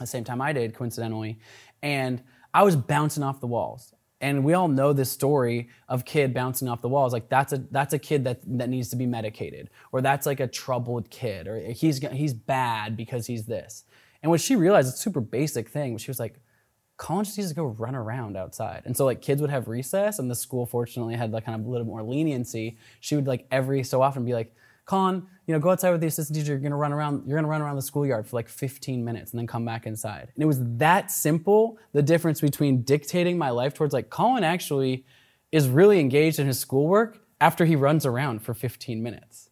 the 0.00 0.06
same 0.06 0.24
time 0.24 0.40
I 0.40 0.52
did 0.52 0.74
coincidentally, 0.74 1.38
and 1.82 2.22
I 2.56 2.62
was 2.62 2.74
bouncing 2.74 3.22
off 3.22 3.38
the 3.40 3.46
walls. 3.46 3.92
And 4.22 4.42
we 4.42 4.54
all 4.54 4.66
know 4.66 4.94
this 4.94 5.10
story 5.10 5.68
of 5.90 6.06
kid 6.06 6.32
bouncing 6.32 6.68
off 6.68 6.80
the 6.80 6.88
walls. 6.88 7.12
Like 7.12 7.28
that's 7.28 7.52
a 7.52 7.58
that's 7.70 7.92
a 7.92 7.98
kid 7.98 8.24
that 8.24 8.40
that 8.58 8.70
needs 8.70 8.88
to 8.88 8.96
be 8.96 9.04
medicated, 9.04 9.68
or 9.92 10.00
that's 10.00 10.24
like 10.24 10.40
a 10.40 10.46
troubled 10.46 11.10
kid, 11.10 11.46
or 11.46 11.58
he's 11.58 11.98
he's 11.98 12.32
bad 12.32 12.96
because 12.96 13.26
he's 13.26 13.44
this. 13.44 13.84
And 14.22 14.30
what 14.30 14.40
she 14.40 14.56
realized, 14.56 14.88
it's 14.88 14.96
a 14.96 15.02
super 15.02 15.20
basic 15.20 15.68
thing, 15.68 15.98
she 15.98 16.10
was 16.10 16.18
like, 16.18 16.40
Colin 16.96 17.26
just 17.26 17.36
needs 17.36 17.50
to 17.50 17.54
go 17.54 17.66
run 17.66 17.94
around 17.94 18.38
outside. 18.38 18.84
And 18.86 18.96
so 18.96 19.04
like 19.04 19.20
kids 19.20 19.42
would 19.42 19.50
have 19.50 19.68
recess 19.68 20.18
and 20.18 20.30
the 20.30 20.34
school 20.34 20.64
fortunately 20.64 21.14
had 21.14 21.32
like 21.32 21.44
kind 21.44 21.60
of 21.60 21.66
a 21.66 21.70
little 21.70 21.86
more 21.86 22.02
leniency. 22.02 22.78
She 23.00 23.16
would 23.16 23.26
like 23.26 23.46
every 23.50 23.82
so 23.82 24.00
often 24.00 24.24
be 24.24 24.32
like, 24.32 24.54
Colin, 24.86 25.26
you 25.46 25.52
know, 25.52 25.58
go 25.58 25.70
outside 25.70 25.90
with 25.90 26.00
the 26.00 26.06
assistant 26.06 26.38
teacher, 26.38 26.52
you're 26.52 26.60
gonna 26.60 26.76
run 26.76 26.92
around, 26.92 27.24
you're 27.26 27.36
gonna 27.36 27.48
run 27.48 27.60
around 27.60 27.76
the 27.76 27.82
schoolyard 27.82 28.26
for 28.26 28.36
like 28.36 28.48
15 28.48 29.04
minutes 29.04 29.32
and 29.32 29.38
then 29.38 29.46
come 29.46 29.64
back 29.64 29.86
inside. 29.86 30.28
And 30.34 30.42
it 30.42 30.46
was 30.46 30.58
that 30.78 31.10
simple, 31.10 31.78
the 31.92 32.02
difference 32.02 32.40
between 32.40 32.82
dictating 32.82 33.36
my 33.36 33.50
life 33.50 33.74
towards 33.74 33.92
like 33.92 34.10
Colin 34.10 34.44
actually 34.44 35.04
is 35.52 35.68
really 35.68 36.00
engaged 36.00 36.38
in 36.38 36.46
his 36.46 36.58
schoolwork 36.58 37.18
after 37.40 37.64
he 37.64 37.76
runs 37.76 38.06
around 38.06 38.42
for 38.42 38.54
15 38.54 39.02
minutes. 39.02 39.45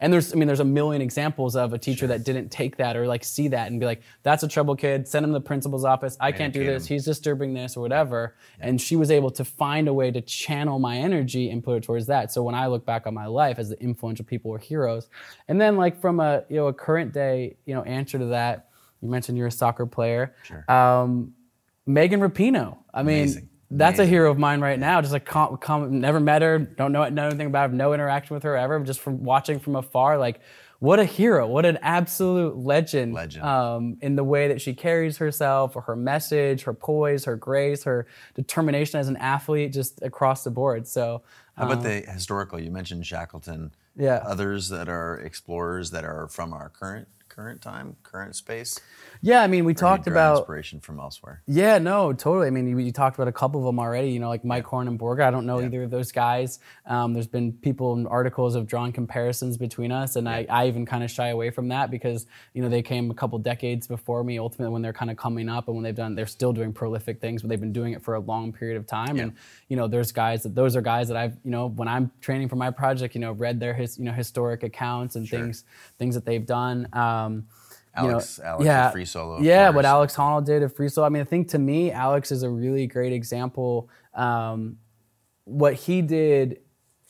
And 0.00 0.12
there's, 0.12 0.32
I 0.32 0.36
mean, 0.36 0.46
there's 0.46 0.60
a 0.60 0.64
million 0.64 1.02
examples 1.02 1.56
of 1.56 1.72
a 1.72 1.78
teacher 1.78 2.00
sure. 2.00 2.08
that 2.08 2.24
didn't 2.24 2.48
take 2.48 2.76
that 2.78 2.96
or 2.96 3.06
like 3.06 3.22
see 3.22 3.48
that 3.48 3.70
and 3.70 3.78
be 3.78 3.86
like, 3.86 4.00
that's 4.22 4.42
a 4.42 4.48
trouble 4.48 4.74
kid, 4.74 5.06
send 5.06 5.24
him 5.24 5.30
to 5.30 5.34
the 5.34 5.44
principal's 5.44 5.84
office. 5.84 6.16
I 6.20 6.32
can't 6.32 6.54
do 6.54 6.64
this. 6.64 6.86
Him. 6.86 6.94
He's 6.94 7.04
disturbing 7.04 7.52
this 7.52 7.76
or 7.76 7.80
whatever. 7.80 8.36
Yeah. 8.58 8.68
And 8.68 8.80
she 8.80 8.96
was 8.96 9.10
able 9.10 9.30
to 9.32 9.44
find 9.44 9.88
a 9.88 9.92
way 9.92 10.10
to 10.10 10.22
channel 10.22 10.78
my 10.78 10.96
energy 10.96 11.50
and 11.50 11.62
put 11.62 11.76
it 11.76 11.82
towards 11.82 12.06
that. 12.06 12.32
So 12.32 12.42
when 12.42 12.54
I 12.54 12.66
look 12.66 12.86
back 12.86 13.06
on 13.06 13.12
my 13.12 13.26
life 13.26 13.58
as 13.58 13.68
the 13.68 13.80
influential 13.82 14.24
people 14.24 14.50
or 14.50 14.58
heroes. 14.58 15.08
And 15.48 15.60
then 15.60 15.76
like 15.76 16.00
from 16.00 16.18
a, 16.18 16.44
you 16.48 16.56
know, 16.56 16.68
a 16.68 16.74
current 16.74 17.12
day, 17.12 17.56
you 17.66 17.74
know, 17.74 17.82
answer 17.82 18.18
to 18.18 18.26
that, 18.26 18.70
you 19.02 19.08
mentioned 19.08 19.36
you're 19.36 19.48
a 19.48 19.52
soccer 19.52 19.86
player. 19.86 20.34
Sure. 20.44 20.70
Um, 20.70 21.34
Megan 21.86 22.20
Rapinoe. 22.20 22.78
I 22.94 23.02
mean, 23.02 23.24
Amazing 23.24 23.49
that's 23.70 23.98
a 23.98 24.06
hero 24.06 24.30
of 24.30 24.38
mine 24.38 24.60
right 24.60 24.78
now. 24.78 25.00
Just 25.00 25.12
like 25.12 25.24
com- 25.24 25.56
com- 25.58 26.00
never 26.00 26.20
met 26.20 26.42
her, 26.42 26.58
don't 26.58 26.92
know, 26.92 27.08
know 27.08 27.26
anything 27.26 27.46
about 27.46 27.70
her, 27.70 27.76
no 27.76 27.92
interaction 27.92 28.34
with 28.34 28.42
her 28.42 28.56
ever. 28.56 28.80
Just 28.80 29.00
from 29.00 29.22
watching 29.22 29.60
from 29.60 29.76
afar, 29.76 30.18
like 30.18 30.40
what 30.80 30.98
a 30.98 31.04
hero, 31.04 31.46
what 31.46 31.66
an 31.66 31.78
absolute 31.82 32.56
legend, 32.56 33.12
legend. 33.12 33.44
Um, 33.44 33.98
in 34.00 34.16
the 34.16 34.24
way 34.24 34.48
that 34.48 34.60
she 34.60 34.74
carries 34.74 35.18
herself, 35.18 35.76
or 35.76 35.82
her 35.82 35.94
message, 35.94 36.62
her 36.62 36.72
poise, 36.72 37.26
her 37.26 37.36
grace, 37.36 37.84
her 37.84 38.06
determination 38.34 38.98
as 38.98 39.08
an 39.08 39.16
athlete, 39.18 39.72
just 39.72 40.02
across 40.02 40.42
the 40.42 40.50
board. 40.50 40.88
So, 40.88 41.22
how 41.56 41.66
about 41.66 41.78
um, 41.78 41.84
the 41.84 42.00
historical? 42.00 42.58
You 42.58 42.70
mentioned 42.70 43.06
Shackleton. 43.06 43.72
Yeah. 43.94 44.22
Others 44.24 44.70
that 44.70 44.88
are 44.88 45.18
explorers 45.18 45.90
that 45.90 46.04
are 46.04 46.26
from 46.28 46.54
our 46.54 46.70
current 46.70 47.08
current 47.28 47.62
time, 47.62 47.96
current 48.02 48.34
space? 48.36 48.78
Yeah, 49.22 49.42
I 49.42 49.48
mean, 49.48 49.66
we 49.66 49.74
talked 49.74 50.06
about 50.06 50.38
inspiration 50.38 50.80
from 50.80 50.98
elsewhere. 50.98 51.42
Yeah, 51.46 51.78
no, 51.78 52.12
totally. 52.12 52.46
I 52.46 52.50
mean, 52.50 52.66
you, 52.66 52.78
you, 52.78 52.90
talked 52.90 53.16
about 53.16 53.28
a 53.28 53.32
couple 53.32 53.60
of 53.60 53.66
them 53.66 53.78
already. 53.78 54.10
You 54.10 54.18
know, 54.18 54.28
like 54.28 54.44
Mike 54.44 54.64
yeah. 54.64 54.70
Horn 54.70 54.88
and 54.88 54.98
Børge. 54.98 55.20
I 55.22 55.30
don't 55.30 55.44
know 55.44 55.58
yeah. 55.58 55.66
either 55.66 55.82
of 55.82 55.90
those 55.90 56.10
guys. 56.10 56.58
Um, 56.86 57.12
there's 57.12 57.26
been 57.26 57.52
people 57.52 57.92
and 57.92 58.08
articles 58.08 58.54
have 58.54 58.66
drawn 58.66 58.92
comparisons 58.92 59.58
between 59.58 59.92
us, 59.92 60.16
and 60.16 60.26
yeah. 60.26 60.32
I, 60.32 60.46
I 60.48 60.68
even 60.68 60.86
kind 60.86 61.04
of 61.04 61.10
shy 61.10 61.28
away 61.28 61.50
from 61.50 61.68
that 61.68 61.90
because 61.90 62.26
you 62.54 62.62
know 62.62 62.70
they 62.70 62.82
came 62.82 63.10
a 63.10 63.14
couple 63.14 63.38
decades 63.38 63.86
before 63.86 64.24
me. 64.24 64.38
Ultimately, 64.38 64.72
when 64.72 64.80
they're 64.80 64.94
kind 64.94 65.10
of 65.10 65.18
coming 65.18 65.48
up 65.50 65.68
and 65.68 65.76
when 65.76 65.84
they've 65.84 65.94
done, 65.94 66.14
they're 66.14 66.26
still 66.26 66.54
doing 66.54 66.72
prolific 66.72 67.20
things, 67.20 67.42
but 67.42 67.50
they've 67.50 67.60
been 67.60 67.72
doing 67.74 67.92
it 67.92 68.02
for 68.02 68.14
a 68.14 68.20
long 68.20 68.52
period 68.52 68.78
of 68.78 68.86
time. 68.86 69.18
And 69.18 69.34
you 69.68 69.76
know, 69.76 69.86
there's 69.86 70.12
guys 70.12 70.42
that 70.44 70.54
those 70.54 70.76
are 70.76 70.82
guys 70.82 71.08
that 71.08 71.16
I've 71.18 71.36
you 71.44 71.50
know 71.50 71.66
when 71.66 71.88
I'm 71.88 72.10
training 72.22 72.48
for 72.48 72.56
my 72.56 72.70
project, 72.70 73.14
you 73.14 73.20
know, 73.20 73.32
read 73.32 73.60
their 73.60 73.74
his 73.74 73.98
you 73.98 74.04
know 74.04 74.12
historic 74.12 74.62
accounts 74.62 75.16
and 75.16 75.28
sure. 75.28 75.40
things 75.40 75.64
things 75.98 76.14
that 76.14 76.24
they've 76.24 76.46
done. 76.46 76.88
Um, 76.94 77.44
Alex, 77.94 78.38
you 78.38 78.44
know, 78.44 78.50
Alex 78.50 78.64
yeah, 78.64 78.90
free 78.90 79.04
solo. 79.04 79.40
Yeah, 79.40 79.70
what 79.70 79.84
Alex 79.84 80.14
Honnold 80.14 80.44
did 80.44 80.62
at 80.62 80.74
free 80.74 80.88
solo. 80.88 81.06
I 81.06 81.10
mean, 81.10 81.22
I 81.22 81.24
think 81.24 81.48
to 81.48 81.58
me, 81.58 81.90
Alex 81.90 82.30
is 82.30 82.42
a 82.42 82.50
really 82.50 82.86
great 82.86 83.12
example. 83.12 83.88
Um, 84.14 84.78
what 85.44 85.74
he 85.74 86.02
did 86.02 86.60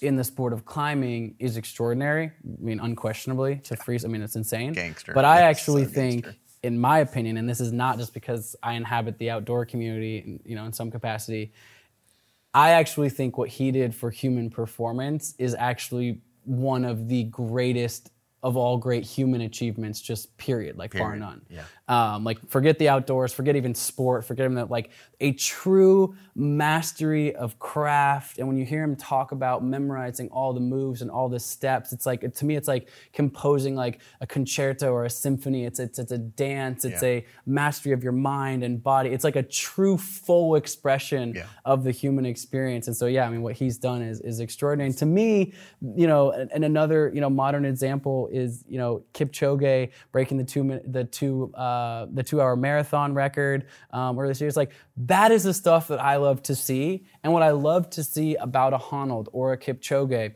in 0.01 0.17
the 0.17 0.25
sport 0.25 0.53
of 0.53 0.65
climbing 0.65 1.35
is 1.39 1.57
extraordinary. 1.57 2.27
I 2.27 2.33
mean, 2.59 2.81
unquestionably, 2.81 3.57
to 3.65 3.77
freeze—I 3.77 4.09
mean, 4.09 4.23
it's 4.23 4.37
insane. 4.37 4.73
Gangster. 4.73 5.13
But 5.13 5.25
I 5.25 5.41
actually 5.43 5.85
so 5.85 5.91
think, 5.91 6.25
gangster. 6.25 6.41
in 6.63 6.81
my 6.81 7.01
opinion, 7.01 7.37
and 7.37 7.49
this 7.49 7.61
is 7.61 7.73
not 7.73 7.99
just 7.99 8.15
because 8.15 8.57
I 8.63 8.75
inhabit 8.75 9.19
the 9.19 9.31
outdoor 9.31 9.67
community, 9.67 10.41
you 10.45 10.57
know, 10.57 10.65
in 10.65 10.73
some 10.73 10.91
capacity. 10.91 11.53
I 12.53 12.71
actually 12.71 13.11
think 13.11 13.39
what 13.39 13.49
he 13.49 13.71
did 13.71 13.95
for 13.95 14.11
human 14.11 14.51
performance 14.51 15.35
is 15.39 15.55
actually 15.55 16.21
one 16.45 16.85
of 16.85 17.09
the 17.09 17.25
greatest 17.25 18.11
of 18.43 18.57
all 18.57 18.79
great 18.79 19.05
human 19.05 19.43
achievements, 19.43 20.01
just 20.01 20.35
period, 20.39 20.79
like 20.79 20.93
period. 20.93 21.07
bar 21.07 21.17
none. 21.17 21.43
Yeah. 21.51 21.65
Um, 21.89 22.25
like 22.25 22.39
forget 22.49 22.79
the 22.79 22.89
outdoors, 22.89 23.35
forget 23.35 23.55
even 23.57 23.75
sport, 23.75 24.25
forget 24.25 24.45
even 24.45 24.55
that 24.55 24.71
like 24.71 24.91
a 25.21 25.33
true 25.33 26.15
mastery 26.35 27.35
of 27.35 27.59
craft. 27.59 28.39
And 28.39 28.49
when 28.49 28.57
you 28.57 28.65
hear 28.65 28.83
him 28.83 28.97
talk 28.97 29.33
about 29.33 29.63
memorizing 29.63 30.29
all 30.31 30.55
the 30.55 30.61
moves 30.61 31.03
and 31.03 31.11
all 31.11 31.29
the 31.29 31.41
steps, 31.41 31.93
it's 31.93 32.07
like 32.07 32.33
to 32.33 32.45
me, 32.47 32.57
it's 32.57 32.69
like 32.69 32.89
composing 33.13 33.75
like 33.75 34.01
a 34.23 34.27
concerto 34.27 34.91
or 34.91 35.05
a 35.05 35.11
symphony. 35.11 35.67
It's 35.67 35.79
it's, 35.79 35.99
it's 35.99 36.13
a 36.13 36.19
dance. 36.19 36.87
It's 36.87 37.03
yeah. 37.03 37.09
a 37.09 37.27
mastery 37.45 37.93
of 37.93 38.03
your 38.03 38.13
mind 38.13 38.65
and 38.65 38.83
body. 38.83 39.11
It's 39.11 39.25
like 39.25 39.37
a 39.37 39.43
true 39.43 39.99
full 39.99 40.55
expression 40.55 41.35
yeah. 41.35 41.47
of 41.67 41.85
the 41.85 41.91
human 41.91 42.25
experience. 42.25 42.87
And 42.87 42.97
so 42.97 43.05
yeah, 43.05 43.27
I 43.27 43.31
mean, 43.31 43.43
what 43.43 43.57
he's 43.57 43.77
done 43.77 44.01
is 44.01 44.21
is 44.21 44.41
extraordinary. 44.41 44.89
And 44.89 44.99
to 44.99 45.07
me, 45.07 45.53
you 45.95 46.07
know, 46.07 46.31
and, 46.31 46.51
and 46.53 46.65
another 46.65 47.11
you 47.13 47.21
know 47.21 47.29
modern 47.29 47.67
example 47.67 48.30
is 48.31 48.65
you 48.69 48.79
know 48.79 49.03
Kipchoge 49.15 49.91
breaking 50.13 50.39
the 50.39 50.45
two 50.45 50.81
the 50.87 51.05
two. 51.05 51.53
Uh, 51.55 52.07
the 52.13 52.23
two 52.23 52.41
hour 52.41 52.57
marathon 52.57 53.15
record 53.15 53.67
um, 53.93 54.19
earlier 54.19 54.31
this 54.31 54.41
year. 54.41 54.49
It's 54.49 54.57
like 54.57 54.73
that 54.97 55.31
is 55.33 55.45
the 55.45 55.55
stuff 55.55 55.89
that 55.89 56.01
I 56.01 56.17
love 56.17 56.43
to 56.45 56.55
see. 56.55 57.07
And 57.23 57.33
what 57.33 57.43
I 57.43 57.51
love 57.51 57.91
to 57.91 58.05
see 58.05 58.37
about 58.37 58.73
a 58.73 58.79
Honnold 58.79 59.29
or 59.33 59.53
a 59.53 59.59
Kipchoge 59.59 60.35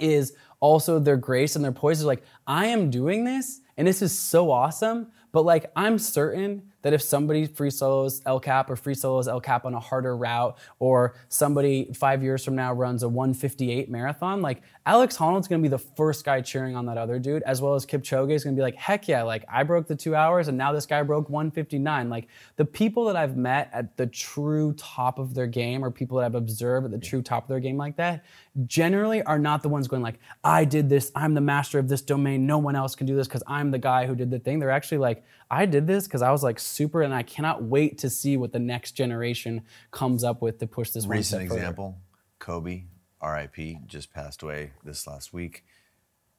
is 0.00 0.34
also 0.60 0.98
their 0.98 1.16
grace 1.16 1.56
and 1.56 1.64
their 1.64 1.72
poise. 1.72 2.00
Is 2.00 2.04
like, 2.04 2.24
I 2.46 2.66
am 2.66 2.90
doing 2.90 3.24
this 3.24 3.60
and 3.76 3.86
this 3.86 4.02
is 4.02 4.16
so 4.16 4.50
awesome, 4.50 5.08
but 5.32 5.44
like 5.44 5.70
I'm 5.76 5.98
certain 5.98 6.72
that 6.82 6.92
if 6.92 7.02
somebody 7.02 7.46
free 7.46 7.70
solos 7.70 8.22
El 8.26 8.40
Cap 8.40 8.70
or 8.70 8.76
free 8.76 8.94
solos 8.94 9.28
El 9.28 9.40
Cap 9.40 9.64
on 9.64 9.74
a 9.74 9.80
harder 9.80 10.16
route, 10.16 10.56
or 10.78 11.14
somebody 11.28 11.90
five 11.94 12.22
years 12.22 12.44
from 12.44 12.54
now 12.54 12.72
runs 12.72 13.02
a 13.02 13.08
158 13.08 13.90
marathon, 13.90 14.42
like 14.42 14.62
Alex 14.86 15.16
Honnold's 15.16 15.48
gonna 15.48 15.62
be 15.62 15.68
the 15.68 15.78
first 15.78 16.24
guy 16.24 16.40
cheering 16.40 16.76
on 16.76 16.86
that 16.86 16.96
other 16.96 17.18
dude, 17.18 17.42
as 17.42 17.60
well 17.60 17.74
as 17.74 17.84
Kipchoge 17.84 18.32
is 18.32 18.44
gonna 18.44 18.56
be 18.56 18.62
like, 18.62 18.76
heck 18.76 19.08
yeah, 19.08 19.22
like 19.22 19.44
I 19.52 19.62
broke 19.62 19.86
the 19.86 19.96
two 19.96 20.14
hours 20.14 20.48
and 20.48 20.56
now 20.56 20.72
this 20.72 20.86
guy 20.86 21.02
broke 21.02 21.28
159. 21.28 22.08
Like 22.08 22.28
the 22.56 22.64
people 22.64 23.04
that 23.06 23.16
I've 23.16 23.36
met 23.36 23.70
at 23.72 23.96
the 23.96 24.06
true 24.06 24.72
top 24.74 25.18
of 25.18 25.34
their 25.34 25.46
game 25.46 25.84
or 25.84 25.90
people 25.90 26.18
that 26.18 26.26
I've 26.26 26.34
observed 26.34 26.86
at 26.86 26.92
the 26.92 26.98
true 26.98 27.22
top 27.22 27.44
of 27.44 27.48
their 27.48 27.60
game 27.60 27.76
like 27.76 27.96
that, 27.96 28.24
generally 28.66 29.22
are 29.22 29.38
not 29.38 29.62
the 29.62 29.68
ones 29.68 29.88
going 29.88 30.02
like, 30.02 30.18
I 30.42 30.64
did 30.64 30.88
this, 30.88 31.12
I'm 31.14 31.34
the 31.34 31.40
master 31.40 31.78
of 31.78 31.88
this 31.88 32.02
domain, 32.02 32.46
no 32.46 32.58
one 32.58 32.76
else 32.76 32.94
can 32.94 33.06
do 33.06 33.14
this 33.14 33.28
because 33.28 33.42
I'm 33.46 33.70
the 33.70 33.78
guy 33.78 34.06
who 34.06 34.14
did 34.14 34.30
the 34.30 34.38
thing. 34.38 34.58
They're 34.58 34.70
actually 34.70 34.98
like, 34.98 35.24
I 35.50 35.66
did 35.66 35.86
this 35.86 36.06
because 36.06 36.22
I 36.22 36.30
was 36.30 36.42
like 36.42 36.58
super, 36.58 37.02
and 37.02 37.14
I 37.14 37.22
cannot 37.22 37.62
wait 37.62 37.98
to 37.98 38.10
see 38.10 38.36
what 38.36 38.52
the 38.52 38.58
next 38.58 38.92
generation 38.92 39.62
comes 39.90 40.24
up 40.24 40.42
with 40.42 40.58
to 40.58 40.66
push 40.66 40.90
this. 40.90 41.06
Recent 41.06 41.42
example: 41.42 41.98
Kobe, 42.38 42.84
R.I.P., 43.20 43.80
just 43.86 44.12
passed 44.12 44.42
away 44.42 44.72
this 44.84 45.06
last 45.06 45.32
week. 45.32 45.64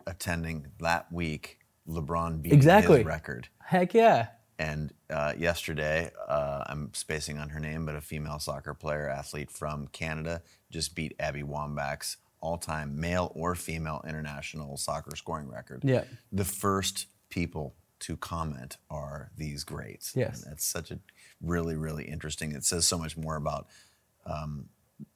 Attending 0.05 0.67
that 0.79 1.11
week, 1.11 1.59
LeBron 1.87 2.41
beat 2.41 2.53
exactly. 2.53 2.97
his 2.97 3.05
record. 3.05 3.47
Heck 3.63 3.93
yeah! 3.93 4.27
And 4.59 4.93
uh, 5.09 5.33
yesterday, 5.37 6.11
uh, 6.27 6.65
I'm 6.67 6.93
spacing 6.93 7.37
on 7.37 7.49
her 7.49 7.59
name, 7.59 7.85
but 7.85 7.95
a 7.95 8.01
female 8.01 8.39
soccer 8.39 8.73
player 8.73 9.09
athlete 9.09 9.49
from 9.49 9.87
Canada 9.87 10.41
just 10.69 10.95
beat 10.95 11.15
Abby 11.19 11.43
Wambach's 11.43 12.17
all-time 12.41 12.99
male 12.99 13.31
or 13.35 13.55
female 13.55 14.03
international 14.07 14.77
soccer 14.77 15.15
scoring 15.15 15.49
record. 15.49 15.83
Yeah. 15.83 16.03
The 16.31 16.45
first 16.45 17.07
people 17.29 17.75
to 17.99 18.17
comment 18.17 18.77
are 18.89 19.31
these 19.37 19.63
greats. 19.63 20.13
Yes. 20.15 20.43
And 20.43 20.51
that's 20.51 20.65
such 20.65 20.91
a 20.91 20.99
really, 21.41 21.75
really 21.75 22.05
interesting. 22.05 22.53
It 22.53 22.63
says 22.63 22.85
so 22.85 22.97
much 22.97 23.17
more 23.17 23.35
about 23.35 23.67
um, 24.25 24.69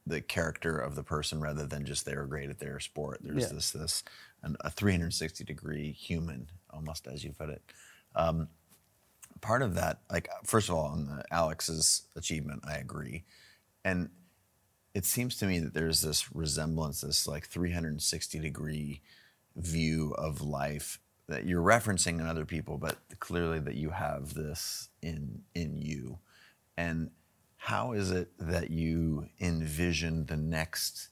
the 0.05 0.21
character 0.21 0.77
of 0.77 0.95
the 0.95 1.03
person 1.03 1.39
rather 1.39 1.65
than 1.65 1.85
just 1.85 2.05
they're 2.05 2.25
great 2.25 2.49
at 2.49 2.59
their 2.59 2.79
sport. 2.79 3.19
There's 3.21 3.43
yeah. 3.43 3.53
this, 3.53 3.71
this, 3.71 4.03
an, 4.41 4.57
a 4.61 4.69
360 4.69 5.43
degree 5.43 5.91
human, 5.91 6.47
almost 6.71 7.07
as 7.07 7.23
you 7.23 7.31
put 7.31 7.49
it. 7.49 7.61
Um, 8.15 8.49
part 9.41 9.61
of 9.61 9.75
that, 9.75 9.99
like, 10.11 10.29
first 10.43 10.69
of 10.69 10.75
all, 10.75 10.85
on 10.85 11.05
the 11.05 11.23
Alex's 11.31 12.03
achievement, 12.15 12.63
I 12.67 12.75
agree. 12.75 13.23
And 13.83 14.09
it 14.93 15.05
seems 15.05 15.37
to 15.37 15.45
me 15.45 15.59
that 15.59 15.73
there's 15.73 16.01
this 16.01 16.33
resemblance, 16.33 17.01
this 17.01 17.27
like 17.27 17.47
360 17.47 18.39
degree 18.39 19.01
view 19.55 20.13
of 20.17 20.41
life 20.41 20.99
that 21.27 21.45
you're 21.45 21.63
referencing 21.63 22.19
in 22.19 22.27
other 22.27 22.45
people, 22.45 22.77
but 22.77 22.97
clearly 23.19 23.59
that 23.59 23.75
you 23.75 23.91
have 23.91 24.33
this 24.33 24.89
in 25.01 25.43
in 25.55 25.77
you. 25.77 26.19
And 26.77 27.11
how 27.57 27.93
is 27.93 28.11
it 28.11 28.31
that 28.39 28.71
you 28.71 29.29
envision 29.39 30.25
the 30.25 30.35
next 30.35 31.09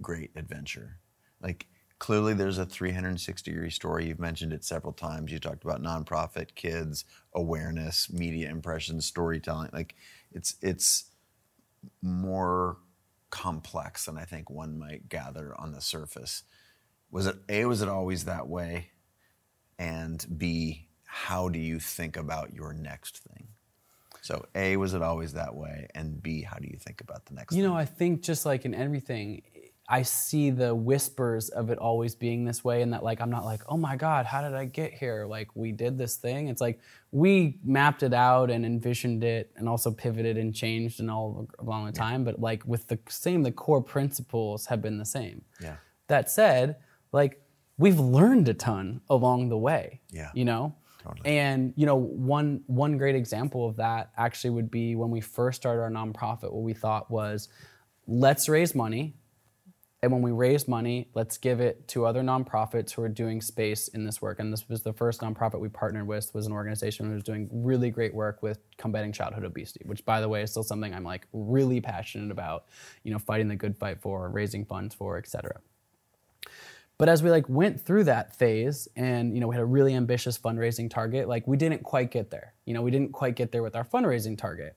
great 0.00 0.30
adventure? 0.36 0.98
Like 1.42 1.66
clearly 1.98 2.34
there's 2.34 2.58
a 2.58 2.66
360 2.66 3.50
degree 3.50 3.70
story. 3.70 4.06
You've 4.06 4.20
mentioned 4.20 4.52
it 4.52 4.64
several 4.64 4.92
times. 4.92 5.32
You 5.32 5.40
talked 5.40 5.64
about 5.64 5.82
nonprofit, 5.82 6.54
kids, 6.54 7.04
awareness, 7.34 8.12
media 8.12 8.48
impressions, 8.48 9.06
storytelling. 9.06 9.70
Like 9.72 9.96
it's 10.30 10.54
it's 10.62 11.06
more 12.00 12.76
complex 13.30 14.04
than 14.04 14.16
I 14.16 14.24
think 14.24 14.50
one 14.50 14.78
might 14.78 15.08
gather 15.08 15.52
on 15.58 15.72
the 15.72 15.80
surface. 15.80 16.44
Was 17.10 17.26
it 17.26 17.36
A, 17.48 17.64
was 17.64 17.82
it 17.82 17.88
always 17.88 18.24
that 18.24 18.46
way? 18.46 18.91
And 19.82 20.24
B, 20.38 20.86
how 21.06 21.48
do 21.48 21.58
you 21.58 21.80
think 21.80 22.16
about 22.16 22.54
your 22.54 22.72
next 22.72 23.18
thing? 23.18 23.48
So 24.20 24.46
A, 24.54 24.76
was 24.76 24.94
it 24.94 25.02
always 25.02 25.32
that 25.32 25.56
way? 25.56 25.88
And 25.96 26.22
B, 26.22 26.42
how 26.42 26.58
do 26.58 26.68
you 26.68 26.78
think 26.78 27.00
about 27.00 27.26
the 27.26 27.34
next 27.34 27.52
You 27.52 27.62
thing? 27.62 27.70
know, 27.70 27.76
I 27.76 27.84
think 27.84 28.22
just 28.22 28.46
like 28.46 28.64
in 28.64 28.74
everything, 28.74 29.42
I 29.88 30.02
see 30.02 30.50
the 30.50 30.72
whispers 30.72 31.48
of 31.48 31.68
it 31.70 31.78
always 31.78 32.14
being 32.14 32.44
this 32.44 32.62
way, 32.62 32.82
and 32.82 32.92
that 32.92 33.02
like 33.02 33.20
I'm 33.20 33.30
not 33.30 33.44
like, 33.44 33.62
oh 33.68 33.76
my 33.76 33.96
God, 33.96 34.24
how 34.24 34.40
did 34.40 34.54
I 34.54 34.66
get 34.66 34.94
here? 34.94 35.26
Like 35.26 35.48
we 35.56 35.72
did 35.72 35.98
this 35.98 36.14
thing. 36.16 36.46
It's 36.46 36.60
like 36.60 36.78
we 37.10 37.58
mapped 37.64 38.04
it 38.04 38.14
out 38.14 38.48
and 38.48 38.64
envisioned 38.64 39.24
it, 39.24 39.50
and 39.56 39.68
also 39.68 39.90
pivoted 39.90 40.38
and 40.38 40.54
changed 40.54 41.00
and 41.00 41.10
all 41.10 41.48
along 41.58 41.86
the 41.86 41.92
time. 41.92 42.22
But 42.22 42.38
like 42.38 42.64
with 42.64 42.86
the 42.86 43.00
same, 43.08 43.42
the 43.42 43.50
core 43.50 43.82
principles 43.82 44.66
have 44.66 44.80
been 44.80 44.98
the 44.98 45.04
same. 45.04 45.42
Yeah. 45.60 45.76
That 46.06 46.30
said, 46.30 46.76
like 47.10 47.41
we've 47.82 48.00
learned 48.00 48.48
a 48.48 48.54
ton 48.54 49.00
along 49.10 49.48
the 49.48 49.58
way. 49.58 50.00
Yeah. 50.10 50.30
You 50.34 50.44
know? 50.44 50.74
Totally. 51.02 51.36
And 51.36 51.74
you 51.76 51.84
know, 51.84 51.96
one 51.96 52.62
one 52.68 52.96
great 52.96 53.16
example 53.16 53.68
of 53.68 53.76
that 53.76 54.12
actually 54.16 54.50
would 54.50 54.70
be 54.70 54.94
when 54.94 55.10
we 55.10 55.20
first 55.20 55.60
started 55.60 55.82
our 55.82 55.90
nonprofit, 55.90 56.52
what 56.52 56.62
we 56.62 56.74
thought 56.74 57.10
was 57.10 57.48
let's 58.06 58.48
raise 58.48 58.74
money. 58.74 59.16
And 60.04 60.10
when 60.10 60.22
we 60.22 60.32
raise 60.32 60.66
money, 60.66 61.08
let's 61.14 61.38
give 61.38 61.60
it 61.60 61.86
to 61.88 62.06
other 62.06 62.22
nonprofits 62.22 62.90
who 62.90 63.02
are 63.02 63.08
doing 63.08 63.40
space 63.40 63.86
in 63.86 64.04
this 64.04 64.20
work. 64.20 64.40
And 64.40 64.52
this 64.52 64.68
was 64.68 64.82
the 64.82 64.92
first 64.92 65.20
nonprofit 65.20 65.60
we 65.60 65.68
partnered 65.68 66.08
with 66.08 66.34
was 66.34 66.46
an 66.46 66.52
organization 66.52 67.06
who 67.06 67.14
was 67.14 67.22
doing 67.22 67.48
really 67.52 67.88
great 67.90 68.12
work 68.12 68.42
with 68.42 68.58
combating 68.78 69.12
childhood 69.12 69.44
obesity, 69.44 69.82
which 69.86 70.04
by 70.04 70.20
the 70.20 70.28
way 70.28 70.42
is 70.42 70.50
still 70.50 70.64
something 70.64 70.92
I'm 70.92 71.04
like 71.04 71.28
really 71.32 71.80
passionate 71.80 72.32
about, 72.32 72.66
you 73.04 73.12
know, 73.12 73.18
fighting 73.20 73.46
the 73.46 73.54
good 73.54 73.76
fight 73.78 74.00
for, 74.00 74.28
raising 74.28 74.64
funds 74.64 74.92
for, 74.92 75.18
et 75.18 75.28
cetera. 75.28 75.60
But 77.02 77.08
as 77.08 77.20
we 77.20 77.30
like 77.30 77.48
went 77.48 77.80
through 77.80 78.04
that 78.04 78.36
phase 78.36 78.86
and 78.94 79.34
you 79.34 79.40
know 79.40 79.48
we 79.48 79.56
had 79.56 79.62
a 79.62 79.66
really 79.66 79.92
ambitious 79.92 80.38
fundraising 80.38 80.88
target, 80.88 81.26
like 81.26 81.44
we 81.48 81.56
didn't 81.56 81.82
quite 81.82 82.12
get 82.12 82.30
there. 82.30 82.54
You 82.64 82.74
know, 82.74 82.82
we 82.82 82.92
didn't 82.92 83.10
quite 83.10 83.34
get 83.34 83.50
there 83.50 83.60
with 83.60 83.74
our 83.74 83.82
fundraising 83.82 84.38
target. 84.38 84.76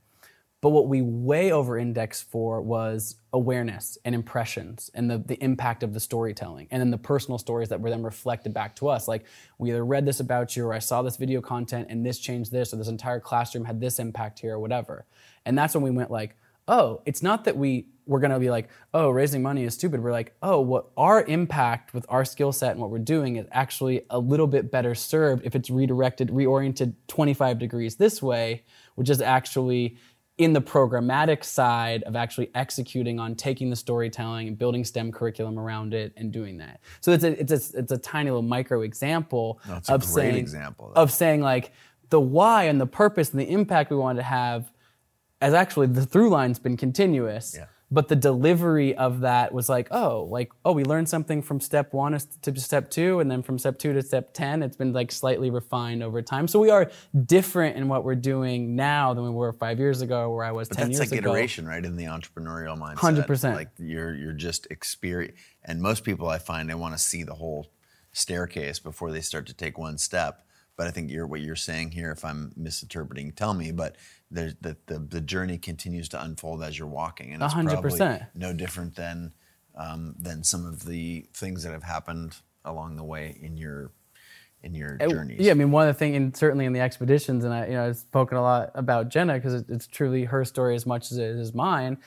But 0.59 0.71
what 0.71 0.87
we 0.87 1.03
way 1.03 1.51
over 1.51 1.77
indexed 1.77 2.31
for 2.31 2.63
was 2.63 3.17
awareness 3.31 3.99
and 4.05 4.15
impressions 4.15 4.89
and 4.95 5.07
the, 5.07 5.19
the 5.19 5.35
impact 5.43 5.83
of 5.83 5.93
the 5.93 5.99
storytelling 5.99 6.67
and 6.71 6.81
then 6.81 6.89
the 6.89 6.97
personal 6.97 7.37
stories 7.37 7.69
that 7.69 7.79
were 7.79 7.91
then 7.91 8.01
reflected 8.01 8.55
back 8.55 8.75
to 8.77 8.87
us. 8.87 9.07
Like 9.07 9.25
we 9.59 9.69
either 9.69 9.85
read 9.85 10.07
this 10.07 10.19
about 10.19 10.55
you 10.55 10.65
or 10.65 10.73
I 10.73 10.79
saw 10.79 11.03
this 11.03 11.17
video 11.17 11.41
content 11.41 11.89
and 11.91 12.03
this 12.03 12.17
changed 12.17 12.51
this 12.51 12.73
or 12.73 12.77
this 12.77 12.87
entire 12.87 13.19
classroom 13.19 13.65
had 13.65 13.79
this 13.79 13.99
impact 13.99 14.39
here 14.39 14.55
or 14.55 14.59
whatever. 14.59 15.05
And 15.45 15.55
that's 15.55 15.75
when 15.75 15.83
we 15.83 15.91
went 15.91 16.09
like, 16.09 16.35
oh, 16.67 17.01
it's 17.05 17.21
not 17.21 17.43
that 17.45 17.57
we 17.57 17.87
we're 18.07 18.19
gonna 18.19 18.39
be 18.39 18.51
like, 18.51 18.69
oh, 18.93 19.09
raising 19.09 19.41
money 19.41 19.63
is 19.63 19.73
stupid. 19.73 20.01
We're 20.01 20.11
like, 20.11 20.35
oh, 20.43 20.61
what 20.61 20.89
our 20.95 21.23
impact 21.23 21.93
with 21.93 22.05
our 22.07 22.23
skill 22.23 22.51
set 22.51 22.71
and 22.71 22.79
what 22.79 22.91
we're 22.91 22.99
doing 22.99 23.37
is 23.37 23.47
actually 23.51 24.05
a 24.11 24.19
little 24.19 24.47
bit 24.47 24.71
better 24.71 24.93
served 24.93 25.43
if 25.43 25.55
it's 25.55 25.69
redirected, 25.69 26.29
reoriented 26.29 26.93
25 27.07 27.57
degrees 27.57 27.95
this 27.95 28.21
way, 28.21 28.63
which 28.93 29.09
is 29.09 29.21
actually 29.21 29.97
in 30.37 30.51
the 30.51 30.61
programmatic 30.61 31.43
side 31.43 32.03
of 32.03 32.15
actually 32.15 32.51
executing 32.55 33.19
on 33.19 33.35
taking 33.35 33.69
the 33.69 33.75
storytelling 33.75 34.49
and 34.49 34.57
building 34.57 34.83
STEM 34.83 35.11
curriculum 35.11 35.57
around 35.57 35.93
it 35.93 36.13
and 36.17 36.31
doing 36.31 36.57
that. 36.57 36.81
So 36.99 37.11
it's 37.11 37.23
a 37.23 37.39
it's 37.39 37.51
a, 37.51 37.79
it's 37.79 37.91
a 37.91 37.97
tiny 37.97 38.29
little 38.29 38.41
micro 38.41 38.81
example 38.81 39.61
No, 39.67 39.79
of 39.89 40.03
saying 40.03 40.35
example, 40.35 40.91
of 40.95 41.11
saying 41.11 41.41
like 41.41 41.71
the 42.09 42.19
why 42.19 42.65
and 42.65 42.79
the 42.79 42.85
purpose 42.85 43.31
and 43.31 43.39
the 43.39 43.49
impact 43.49 43.89
we 43.89 43.97
wanted 43.97 44.19
to 44.19 44.23
have 44.23 44.71
as 45.45 45.53
actually 45.53 45.87
the 45.87 46.05
through 46.05 46.29
line's 46.29 46.59
been 46.59 46.77
continuous. 46.77 47.53
Yeah. 47.55 47.65
But 47.91 48.07
the 48.07 48.15
delivery 48.15 48.95
of 48.95 49.19
that 49.19 49.53
was 49.53 49.69
like, 49.69 49.87
oh, 49.91 50.23
like, 50.23 50.51
oh, 50.65 50.71
we 50.71 50.83
learned 50.83 51.07
something 51.07 51.43
from 51.43 51.59
step 51.59 51.93
one 51.93 52.17
to 52.41 52.59
step 52.59 52.89
two, 52.89 53.19
and 53.19 53.29
then 53.29 53.43
from 53.43 53.59
step 53.59 53.77
two 53.77 53.93
to 53.93 54.01
step 54.01 54.33
10. 54.33 54.63
It's 54.63 54.75
been 54.75 54.91
like 54.91 55.11
slightly 55.11 55.51
refined 55.51 56.01
over 56.01 56.23
time. 56.23 56.47
So 56.47 56.59
we 56.59 56.71
are 56.71 56.89
different 57.27 57.77
in 57.77 57.87
what 57.87 58.03
we're 58.03 58.15
doing 58.15 58.75
now 58.75 59.13
than 59.13 59.23
we 59.23 59.29
were 59.29 59.53
five 59.53 59.77
years 59.77 60.01
ago, 60.01 60.31
where 60.31 60.43
I 60.43 60.51
was 60.51 60.67
But 60.67 60.79
10 60.79 60.87
that's 60.87 60.97
years 60.97 60.99
like 60.99 61.07
ago. 61.09 61.15
That's 61.15 61.27
like 61.27 61.35
iteration, 61.35 61.67
right? 61.67 61.85
In 61.85 61.95
the 61.95 62.05
entrepreneurial 62.05 62.75
mindset. 62.75 63.27
100%. 63.27 63.53
Like 63.53 63.69
you're 63.77 64.15
you're 64.15 64.33
just 64.33 64.65
experience 64.71 65.37
and 65.63 65.79
most 65.79 66.03
people 66.03 66.27
I 66.27 66.39
find 66.39 66.67
they 66.67 66.75
want 66.75 66.95
to 66.95 66.99
see 66.99 67.21
the 67.21 67.35
whole 67.35 67.67
staircase 68.13 68.79
before 68.79 69.11
they 69.11 69.21
start 69.21 69.45
to 69.47 69.53
take 69.53 69.77
one 69.77 69.99
step. 69.99 70.41
But 70.77 70.87
I 70.87 70.91
think 70.91 71.11
you're 71.11 71.27
what 71.27 71.41
you're 71.41 71.55
saying 71.55 71.91
here, 71.91 72.11
if 72.11 72.25
I'm 72.25 72.51
misinterpreting, 72.57 73.31
tell 73.33 73.53
me, 73.53 73.71
but 73.71 73.95
there's 74.31 74.55
the, 74.61 74.77
the 74.87 74.99
the 74.99 75.21
journey 75.21 75.57
continues 75.57 76.09
to 76.09 76.23
unfold 76.23 76.63
as 76.63 76.77
you're 76.77 76.87
walking. 76.87 77.33
And 77.33 77.43
it's 77.43 77.53
100%. 77.53 77.81
probably 77.81 78.19
no 78.33 78.53
different 78.53 78.95
than 78.95 79.33
um, 79.75 80.15
than 80.19 80.43
some 80.43 80.65
of 80.65 80.85
the 80.85 81.27
things 81.33 81.63
that 81.63 81.71
have 81.71 81.83
happened 81.83 82.35
along 82.63 82.95
the 82.95 83.03
way 83.03 83.37
in 83.41 83.57
your 83.57 83.91
in 84.63 84.73
your 84.73 84.97
journeys. 84.97 85.39
Yeah, 85.39 85.51
I 85.51 85.53
mean, 85.53 85.71
one 85.71 85.87
of 85.87 85.93
the 85.93 85.99
things, 85.99 86.15
and 86.17 86.35
certainly 86.35 86.65
in 86.65 86.73
the 86.73 86.79
expeditions, 86.79 87.43
and 87.43 87.53
I, 87.53 87.67
you 87.67 87.73
know, 87.73 87.85
I've 87.87 87.97
spoken 87.97 88.37
a 88.37 88.41
lot 88.41 88.71
about 88.73 89.09
Jenna 89.09 89.35
because 89.35 89.53
it, 89.53 89.65
it's 89.69 89.85
truly 89.85 90.25
her 90.25 90.43
story 90.43 90.75
as 90.75 90.85
much 90.85 91.11
as 91.11 91.17
it 91.17 91.29
is 91.29 91.53
mine. 91.53 91.97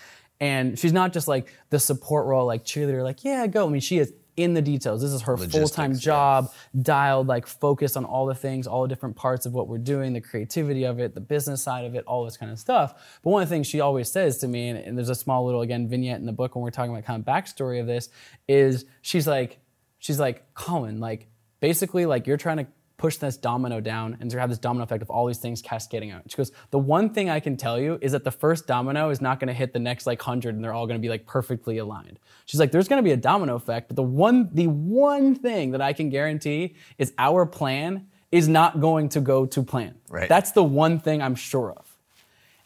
And 0.40 0.78
she's 0.78 0.92
not 0.92 1.12
just 1.12 1.28
like 1.28 1.52
the 1.70 1.78
support 1.78 2.26
role, 2.26 2.46
like 2.46 2.64
cheerleader, 2.64 3.02
like 3.02 3.24
yeah, 3.24 3.46
go. 3.46 3.66
I 3.66 3.70
mean, 3.70 3.80
she 3.80 3.98
is 3.98 4.12
in 4.38 4.54
the 4.54 4.62
details. 4.62 5.02
This 5.02 5.10
is 5.10 5.22
her 5.22 5.36
full 5.36 5.68
time 5.68 5.92
yeah. 5.92 5.98
job, 5.98 6.52
dialed, 6.80 7.26
like 7.26 7.46
focused 7.46 7.96
on 7.96 8.04
all 8.04 8.24
the 8.24 8.34
things, 8.34 8.66
all 8.66 8.82
the 8.82 8.88
different 8.88 9.16
parts 9.16 9.46
of 9.46 9.52
what 9.52 9.66
we're 9.66 9.78
doing, 9.78 10.12
the 10.12 10.20
creativity 10.20 10.84
of 10.84 11.00
it, 11.00 11.14
the 11.14 11.20
business 11.20 11.60
side 11.60 11.84
of 11.84 11.96
it, 11.96 12.04
all 12.06 12.24
this 12.24 12.36
kind 12.36 12.52
of 12.52 12.58
stuff. 12.58 13.18
But 13.22 13.30
one 13.30 13.42
of 13.42 13.48
the 13.48 13.54
things 13.54 13.66
she 13.66 13.80
always 13.80 14.10
says 14.10 14.38
to 14.38 14.48
me, 14.48 14.68
and, 14.68 14.78
and 14.78 14.96
there's 14.96 15.08
a 15.08 15.14
small 15.14 15.44
little 15.44 15.62
again 15.62 15.88
vignette 15.88 16.20
in 16.20 16.26
the 16.26 16.32
book 16.32 16.54
when 16.54 16.62
we're 16.62 16.70
talking 16.70 16.92
about 16.92 17.04
kind 17.04 17.20
of 17.20 17.26
backstory 17.26 17.80
of 17.80 17.86
this, 17.86 18.10
is 18.46 18.84
she's 19.02 19.26
like, 19.26 19.58
she's 19.98 20.20
like, 20.20 20.54
Colin, 20.54 21.00
like 21.00 21.26
basically 21.60 22.06
like 22.06 22.28
you're 22.28 22.36
trying 22.36 22.58
to 22.58 22.66
push 22.98 23.16
this 23.16 23.36
domino 23.36 23.80
down 23.80 24.16
and 24.20 24.30
to 24.30 24.38
have 24.38 24.50
this 24.50 24.58
domino 24.58 24.82
effect 24.82 25.02
of 25.02 25.08
all 25.08 25.24
these 25.26 25.38
things 25.38 25.62
cascading 25.62 26.10
out. 26.10 26.22
She 26.26 26.36
goes, 26.36 26.52
the 26.70 26.78
one 26.78 27.10
thing 27.10 27.30
I 27.30 27.40
can 27.40 27.56
tell 27.56 27.78
you 27.78 27.98
is 28.02 28.12
that 28.12 28.24
the 28.24 28.30
first 28.30 28.66
domino 28.66 29.08
is 29.10 29.20
not 29.20 29.40
going 29.40 29.48
to 29.48 29.54
hit 29.54 29.72
the 29.72 29.78
next 29.78 30.06
like 30.06 30.20
hundred 30.20 30.56
and 30.56 30.62
they're 30.62 30.74
all 30.74 30.86
going 30.86 31.00
to 31.00 31.02
be 31.02 31.08
like 31.08 31.24
perfectly 31.24 31.78
aligned. 31.78 32.18
She's 32.44 32.58
like, 32.58 32.72
there's 32.72 32.88
going 32.88 32.98
to 32.98 33.04
be 33.04 33.12
a 33.12 33.16
domino 33.16 33.54
effect, 33.54 33.88
but 33.88 33.96
the 33.96 34.02
one, 34.02 34.50
the 34.52 34.66
one 34.66 35.36
thing 35.36 35.70
that 35.70 35.80
I 35.80 35.92
can 35.92 36.10
guarantee 36.10 36.74
is 36.98 37.14
our 37.18 37.46
plan 37.46 38.08
is 38.32 38.48
not 38.48 38.80
going 38.80 39.08
to 39.10 39.20
go 39.20 39.46
to 39.46 39.62
plan. 39.62 39.94
Right. 40.10 40.28
That's 40.28 40.50
the 40.52 40.64
one 40.64 40.98
thing 40.98 41.22
I'm 41.22 41.36
sure 41.36 41.72
of. 41.72 41.96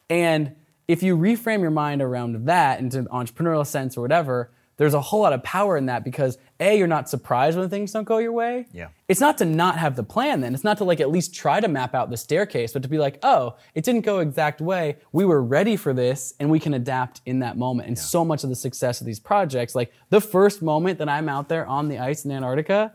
And 0.09 0.57
if 0.89 1.03
you 1.03 1.17
reframe 1.17 1.61
your 1.61 1.71
mind 1.71 2.03
around 2.03 2.47
that 2.47 2.81
into 2.81 3.03
entrepreneurial 3.05 3.67
sense 3.67 3.97
or 3.97 4.01
whatever, 4.01 4.51
there's 4.83 4.95
a 4.95 5.01
whole 5.01 5.21
lot 5.21 5.33
of 5.33 5.45
power 5.45 5.77
in 5.77 5.87
that 5.87 6.03
because 6.03 6.39
A, 6.59 6.77
you're 6.77 6.89
not 6.89 7.09
surprised 7.09 7.57
when 7.57 7.69
things 7.69 7.93
don't 7.93 8.03
go 8.03 8.19
your 8.19 8.33
way. 8.33 8.67
Yeah. 8.73 8.89
It's 9.07 9.21
not 9.21 9.39
to 9.39 9.45
not 9.45 9.79
have 9.79 9.95
the 9.95 10.03
plan 10.03 10.41
then. 10.41 10.55
It's 10.55 10.65
not 10.65 10.77
to 10.79 10.85
like 10.85 10.99
at 10.99 11.09
least 11.09 11.33
try 11.33 11.61
to 11.61 11.69
map 11.69 11.95
out 11.95 12.11
the 12.11 12.17
staircase, 12.17 12.73
but 12.73 12.83
to 12.83 12.89
be 12.89 12.99
like, 12.99 13.21
oh, 13.23 13.55
it 13.77 13.85
didn't 13.85 14.01
go 14.01 14.19
exact 14.19 14.61
way. 14.61 14.97
We 15.13 15.25
were 15.25 15.41
ready 15.41 15.77
for 15.77 15.93
this 15.95 16.35
and 16.41 16.51
we 16.51 16.59
can 16.59 16.75
adapt 16.75 17.21
in 17.27 17.39
that 17.39 17.57
moment. 17.57 17.87
And 17.87 17.97
so 17.97 18.25
much 18.25 18.43
of 18.43 18.51
the 18.51 18.57
success 18.57 19.01
of 19.01 19.07
these 19.07 19.21
projects, 19.21 19.77
like 19.77 19.93
the 20.11 20.21
first 20.21 20.63
moment 20.63 20.99
that 20.99 21.09
I'm 21.09 21.29
out 21.29 21.49
there 21.49 21.65
on 21.65 21.87
the 21.87 22.01
ice 22.01 22.25
in 22.25 22.33
Antarctica, 22.33 22.93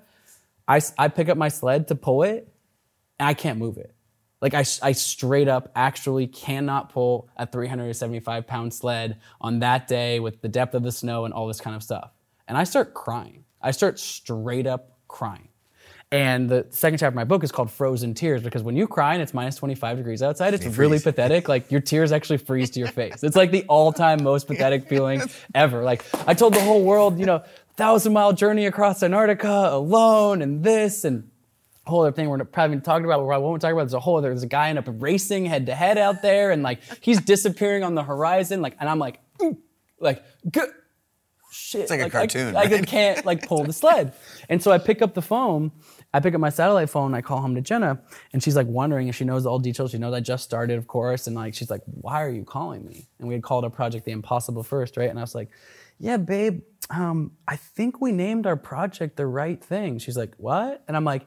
i, 0.67 0.81
I 0.97 1.07
pick 1.07 1.29
up 1.29 1.38
my 1.38 1.47
sled 1.47 1.88
to 1.88 1.95
pull 1.95 2.23
it 2.23 2.49
and 3.17 3.29
I 3.29 3.33
can't 3.33 3.59
move 3.59 3.77
it. 3.77 3.95
Like 4.41 4.53
I, 4.53 4.65
I 4.81 4.91
straight 4.91 5.47
up 5.47 5.71
actually 5.75 6.27
cannot 6.27 6.91
pull 6.91 7.29
a 7.38 7.47
375 7.47 8.45
pound 8.45 8.73
sled 8.73 9.19
on 9.41 9.59
that 9.59 9.88
day 9.88 10.19
with 10.19 10.41
the 10.41 10.47
depth 10.47 10.75
of 10.75 10.83
the 10.83 10.91
snow 10.91 11.25
and 11.25 11.33
all 11.33 11.47
this 11.47 11.59
kind 11.59 11.75
of 11.75 11.81
stuff. 11.81 12.11
And 12.47 12.57
I 12.57 12.63
start 12.63 12.93
crying. 12.93 13.45
I 13.61 13.71
start 13.71 13.99
straight 13.99 14.67
up 14.67 14.97
crying. 15.07 15.49
And 16.09 16.47
the 16.47 16.65
second 16.69 16.99
chapter 16.99 17.09
of 17.09 17.15
my 17.15 17.25
book 17.25 17.43
is 17.43 17.51
called 17.51 17.69
Frozen 17.69 18.14
Tears 18.14 18.41
because 18.41 18.64
when 18.64 18.77
you 18.77 18.88
cry 18.88 19.14
and 19.14 19.22
it's 19.22 19.34
minus 19.34 19.57
25 19.57 19.97
degrees 19.97 20.23
outside, 20.23 20.53
it's 20.53 20.65
really 20.77 20.99
pathetic. 20.99 21.49
Like 21.49 21.69
your 21.69 21.81
tears 21.81 22.14
actually 22.14 22.38
freeze 22.38 22.69
to 22.72 22.80
your 22.80 22.88
face. 22.88 23.23
It's 23.23 23.35
like 23.35 23.51
the 23.51 23.65
all 23.68 23.91
time 23.91 24.23
most 24.23 24.47
pathetic 24.47 24.88
feeling 24.88 25.22
ever. 25.53 25.84
Like 25.84 26.05
I 26.26 26.34
told 26.34 26.53
the 26.53 26.61
whole 26.61 26.84
world, 26.84 27.19
you 27.19 27.26
know, 27.26 27.43
thousand 27.76 28.14
mile 28.14 28.31
journey 28.31 28.68
across 28.68 29.03
Antarctica 29.03 29.68
alone 29.72 30.41
and 30.41 30.64
this 30.64 31.03
and 31.03 31.30
whole 31.88 32.01
other 32.01 32.11
thing 32.11 32.30
we're 32.30 32.43
probably 32.43 32.76
even 32.76 32.81
talking 32.84 33.05
about, 33.05 33.26
what 33.26 33.39
we 33.39 33.45
won't 33.45 33.61
talk 33.61 33.72
about, 33.72 33.81
there's 33.81 33.93
a 33.93 33.99
whole 33.99 34.18
other, 34.18 34.30
there's 34.30 34.43
a 34.43 34.47
guy 34.47 34.69
end 34.69 34.80
up 34.80 34.85
racing 34.88 35.45
head 35.45 35.65
to 35.68 35.76
head 35.76 35.97
out 35.97 36.22
there 36.22 36.51
and 36.51 36.64
like 36.64 36.80
he's 37.01 37.19
disappearing 37.22 37.84
on 37.84 37.95
the 37.95 38.03
horizon. 38.03 38.61
Like, 38.61 38.76
and 38.80 38.89
I'm 38.89 38.99
like 38.99 39.19
"Ooh," 39.41 39.57
like 39.99 40.23
good 40.51 40.69
shit. 41.51 41.81
It's 41.81 41.91
like 41.91 42.01
a 42.01 42.09
cartoon, 42.09 42.55
I, 42.55 42.61
I 42.61 42.65
right? 42.65 42.88
can't 42.88 43.26
like 43.26 43.47
pull 43.47 43.64
the 43.64 43.73
sled. 43.73 44.14
And 44.49 44.61
so 44.61 44.72
I 44.72 44.77
pick 44.77 45.01
up 45.01 45.14
the 45.14 45.22
phone. 45.22 45.72
I 46.14 46.19
pick 46.19 46.34
up 46.34 46.39
my 46.39 46.49
satellite 46.49 46.89
phone. 46.89 47.14
I 47.14 47.22
call 47.22 47.41
home 47.41 47.55
to 47.55 47.61
Jenna, 47.61 47.99
and 48.31 48.41
she's 48.41 48.55
like 48.55 48.68
wondering, 48.68 49.07
if 49.07 49.15
she 49.15 49.26
knows 49.26 49.45
all 49.45 49.59
details. 49.59 49.91
She 49.91 49.97
knows 49.97 50.14
I 50.14 50.22
just 50.22 50.43
started, 50.43 50.77
of 50.77 50.88
course, 50.88 51.27
and 51.27 51.35
like 51.35 51.53
she's 51.53 51.69
like, 51.69 51.81
"Why 51.85 52.23
are 52.23 52.30
you 52.30 52.43
calling 52.43 52.85
me?" 52.85 53.07
And 53.19 53.27
we 53.27 53.34
had 53.34 53.43
called 53.43 53.64
our 53.65 53.69
project 53.69 54.05
the 54.05 54.11
Impossible 54.11 54.64
First, 54.64 54.97
right? 54.97 55.09
And 55.09 55.19
I 55.19 55.22
was 55.22 55.35
like, 55.35 55.49
"Yeah, 55.99 56.18
babe, 56.18 56.61
um, 56.89 57.34
I 57.47 57.57
think 57.57 57.99
we 57.99 58.11
named 58.11 58.47
our 58.47 58.55
project 58.55 59.18
the 59.18 59.27
right 59.27 59.61
thing." 59.61 59.99
She's 59.99 60.18
like, 60.18 60.34
"What?" 60.38 60.81
And 60.88 60.95
I'm 60.95 61.03
like, 61.03 61.26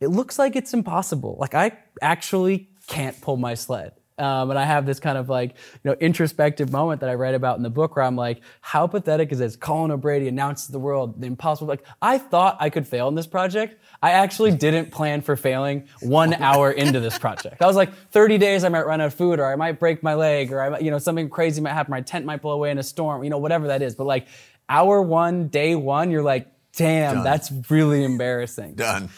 "It 0.00 0.08
looks 0.08 0.38
like 0.38 0.56
it's 0.56 0.74
impossible. 0.74 1.36
Like 1.38 1.54
I 1.54 1.78
actually 2.02 2.68
can't 2.88 3.20
pull 3.20 3.36
my 3.36 3.54
sled." 3.54 3.92
Um, 4.20 4.50
and 4.50 4.58
I 4.58 4.64
have 4.64 4.84
this 4.84 5.00
kind 5.00 5.16
of 5.16 5.30
like, 5.30 5.56
you 5.82 5.90
know, 5.90 5.96
introspective 5.98 6.70
moment 6.70 7.00
that 7.00 7.08
I 7.08 7.14
write 7.14 7.34
about 7.34 7.56
in 7.56 7.62
the 7.62 7.70
book 7.70 7.96
where 7.96 8.04
I'm 8.04 8.16
like, 8.16 8.42
how 8.60 8.86
pathetic 8.86 9.32
is 9.32 9.38
this? 9.38 9.56
Colin 9.56 9.90
O'Brady 9.90 10.28
announces 10.28 10.68
the 10.68 10.78
world 10.78 11.18
the 11.18 11.26
impossible. 11.26 11.68
Like, 11.68 11.86
I 12.02 12.18
thought 12.18 12.58
I 12.60 12.68
could 12.68 12.86
fail 12.86 13.08
in 13.08 13.14
this 13.14 13.26
project. 13.26 13.82
I 14.02 14.10
actually 14.10 14.50
didn't 14.50 14.90
plan 14.90 15.22
for 15.22 15.36
failing 15.36 15.88
one 16.02 16.34
hour 16.42 16.70
into 16.70 17.00
this 17.00 17.18
project. 17.18 17.62
I 17.62 17.66
was 17.66 17.76
like, 17.76 17.94
30 18.10 18.36
days 18.36 18.62
I 18.62 18.68
might 18.68 18.84
run 18.84 19.00
out 19.00 19.06
of 19.06 19.14
food, 19.14 19.40
or 19.40 19.50
I 19.50 19.56
might 19.56 19.80
break 19.80 20.02
my 20.02 20.14
leg, 20.14 20.52
or 20.52 20.60
I 20.60 20.68
might, 20.68 20.82
you 20.82 20.90
know, 20.90 20.98
something 20.98 21.30
crazy 21.30 21.62
might 21.62 21.72
happen. 21.72 21.90
My 21.90 22.02
tent 22.02 22.26
might 22.26 22.42
blow 22.42 22.52
away 22.52 22.70
in 22.70 22.76
a 22.76 22.82
storm, 22.82 23.24
you 23.24 23.30
know, 23.30 23.38
whatever 23.38 23.68
that 23.68 23.80
is. 23.80 23.94
But 23.94 24.04
like, 24.04 24.26
hour 24.68 25.00
one, 25.00 25.48
day 25.48 25.74
one, 25.74 26.10
you're 26.10 26.22
like, 26.22 26.46
damn, 26.76 27.16
Done. 27.16 27.24
that's 27.24 27.50
really 27.70 28.04
embarrassing. 28.04 28.74
Done. 28.74 29.08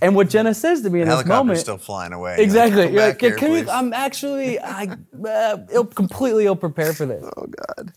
And 0.00 0.14
what 0.14 0.28
Jenna 0.28 0.54
says 0.54 0.82
to 0.82 0.90
me 0.90 1.02
in 1.02 1.08
this 1.08 1.24
moment, 1.24 1.58
still 1.58 1.78
flying 1.78 2.12
away. 2.12 2.36
Exactly. 2.38 2.90
Like, 2.90 3.20
here, 3.20 3.36
can 3.36 3.52
you. 3.52 3.70
I'm 3.70 3.92
actually, 3.92 4.58
I, 4.58 4.88
uh, 5.26 5.58
ill, 5.70 5.84
completely 5.84 6.46
ill 6.46 6.56
prepared 6.56 6.96
for 6.96 7.06
this. 7.06 7.24
oh 7.36 7.46
God. 7.46 7.92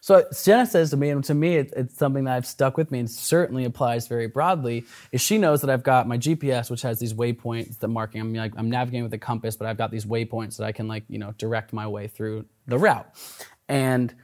So 0.00 0.22
Jenna 0.44 0.66
says 0.66 0.90
to 0.90 0.98
me, 0.98 1.08
and 1.08 1.24
to 1.24 1.32
me, 1.32 1.56
it's, 1.56 1.72
it's 1.72 1.96
something 1.96 2.24
that 2.24 2.34
I've 2.34 2.46
stuck 2.46 2.76
with 2.76 2.90
me 2.90 2.98
and 2.98 3.10
certainly 3.10 3.64
applies 3.64 4.06
very 4.06 4.26
broadly. 4.26 4.84
Is 5.12 5.22
she 5.22 5.38
knows 5.38 5.62
that 5.62 5.70
I've 5.70 5.82
got 5.82 6.06
my 6.06 6.18
GPS, 6.18 6.70
which 6.70 6.82
has 6.82 6.98
these 6.98 7.14
waypoints 7.14 7.78
that 7.78 7.88
marking. 7.88 8.20
I'm 8.20 8.34
like 8.34 8.52
I'm 8.56 8.68
navigating 8.68 9.04
with 9.04 9.14
a 9.14 9.18
compass, 9.18 9.56
but 9.56 9.66
I've 9.66 9.78
got 9.78 9.90
these 9.90 10.04
waypoints 10.04 10.58
that 10.58 10.64
I 10.64 10.72
can 10.72 10.88
like 10.88 11.04
you 11.08 11.18
know 11.18 11.32
direct 11.38 11.72
my 11.72 11.86
way 11.86 12.06
through 12.06 12.44
the 12.66 12.76
route. 12.76 13.08
And 13.66 14.14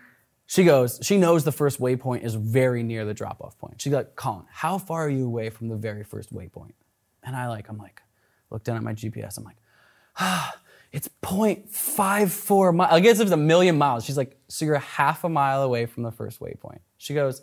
she 0.45 0.65
goes, 0.65 0.99
she 1.03 1.17
knows 1.17 1.45
the 1.45 1.53
first 1.53 1.81
waypoint 1.81 2.25
is 2.25 2.35
very 2.35 2.83
near 2.83 3.07
the 3.07 3.15
drop 3.15 3.41
off 3.41 3.57
point. 3.57 3.81
She's 3.81 3.93
like, 3.93 4.17
Colin, 4.17 4.45
how 4.51 4.77
far 4.77 5.07
are 5.07 5.09
you 5.09 5.25
away 5.25 5.49
from 5.49 5.69
the 5.69 5.77
very 5.77 6.05
first 6.05 6.35
waypoint? 6.35 6.73
And 7.23 7.37
I 7.37 7.49
like, 7.49 7.69
I'm 7.69 7.79
like, 7.79 8.03
look 8.51 8.65
down 8.65 8.77
at 8.77 8.83
my 8.83 8.95
GPS. 8.95 9.39
I'm 9.39 9.45
like, 9.45 9.57
ah, 10.19 10.55
it's 10.93 11.09
0.54 11.23 12.75
miles. 12.75 12.93
I 12.93 13.01
guess 13.01 13.21
it's 13.21 13.31
a 13.31 13.37
million 13.37 13.79
miles. 13.79 14.05
She's 14.05 14.17
like, 14.17 14.37
so 14.49 14.65
you're 14.65 14.79
half 14.79 15.25
a 15.25 15.29
mile 15.29 15.63
away 15.63 15.87
from 15.87 16.03
the 16.03 16.11
first 16.11 16.41
waypoint. 16.41 16.81
She 16.99 17.15
goes, 17.15 17.43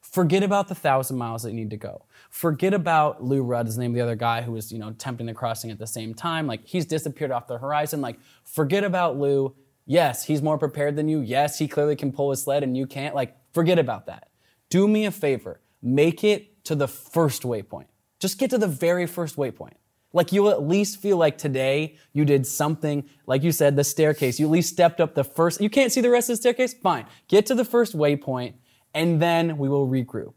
forget 0.00 0.42
about 0.42 0.68
the 0.68 0.74
thousand 0.74 1.16
miles 1.16 1.42
that 1.42 1.50
you 1.50 1.56
need 1.56 1.70
to 1.70 1.76
go. 1.76 2.04
Forget 2.30 2.72
about 2.72 3.24
Lou 3.24 3.42
Rudd, 3.42 3.66
is 3.66 3.76
the 3.76 3.82
name 3.82 3.92
the 3.92 4.00
other 4.00 4.14
guy 4.14 4.42
who 4.42 4.52
was, 4.52 4.70
you 4.70 4.78
know, 4.78 4.88
attempting 4.88 5.26
the 5.26 5.34
crossing 5.34 5.70
at 5.70 5.78
the 5.78 5.86
same 5.86 6.14
time. 6.14 6.46
Like 6.46 6.64
he's 6.64 6.86
disappeared 6.86 7.32
off 7.32 7.48
the 7.48 7.58
horizon. 7.58 8.00
Like, 8.00 8.18
forget 8.44 8.84
about 8.84 9.18
Lou. 9.18 9.54
Yes, 9.86 10.24
he's 10.24 10.40
more 10.40 10.56
prepared 10.56 10.96
than 10.96 11.08
you. 11.08 11.20
Yes, 11.20 11.58
he 11.58 11.66
clearly 11.66 11.96
can 11.96 12.12
pull 12.12 12.30
his 12.30 12.42
sled 12.42 12.62
and 12.62 12.76
you 12.76 12.86
can't. 12.86 13.14
Like, 13.14 13.36
forget 13.52 13.78
about 13.78 14.06
that. 14.06 14.28
Do 14.70 14.86
me 14.86 15.04
a 15.04 15.10
favor. 15.10 15.60
Make 15.82 16.24
it 16.24 16.64
to 16.64 16.74
the 16.74 16.88
first 16.88 17.42
waypoint. 17.42 17.86
Just 18.18 18.38
get 18.38 18.50
to 18.50 18.58
the 18.58 18.68
very 18.68 19.06
first 19.06 19.36
waypoint. 19.36 19.74
Like 20.12 20.32
you'll 20.32 20.50
at 20.50 20.62
least 20.62 21.00
feel 21.02 21.16
like 21.16 21.36
today 21.36 21.96
you 22.12 22.24
did 22.24 22.46
something, 22.46 23.08
like 23.26 23.42
you 23.42 23.50
said, 23.50 23.74
the 23.74 23.84
staircase. 23.84 24.38
You 24.38 24.46
at 24.46 24.52
least 24.52 24.72
stepped 24.72 25.00
up 25.00 25.14
the 25.14 25.24
first. 25.24 25.60
You 25.60 25.68
can't 25.68 25.90
see 25.90 26.00
the 26.00 26.10
rest 26.10 26.30
of 26.30 26.34
the 26.34 26.42
staircase? 26.42 26.72
Fine. 26.72 27.06
Get 27.26 27.46
to 27.46 27.54
the 27.54 27.64
first 27.64 27.96
waypoint 27.98 28.54
and 28.94 29.20
then 29.20 29.58
we 29.58 29.68
will 29.68 29.88
regroup. 29.88 30.34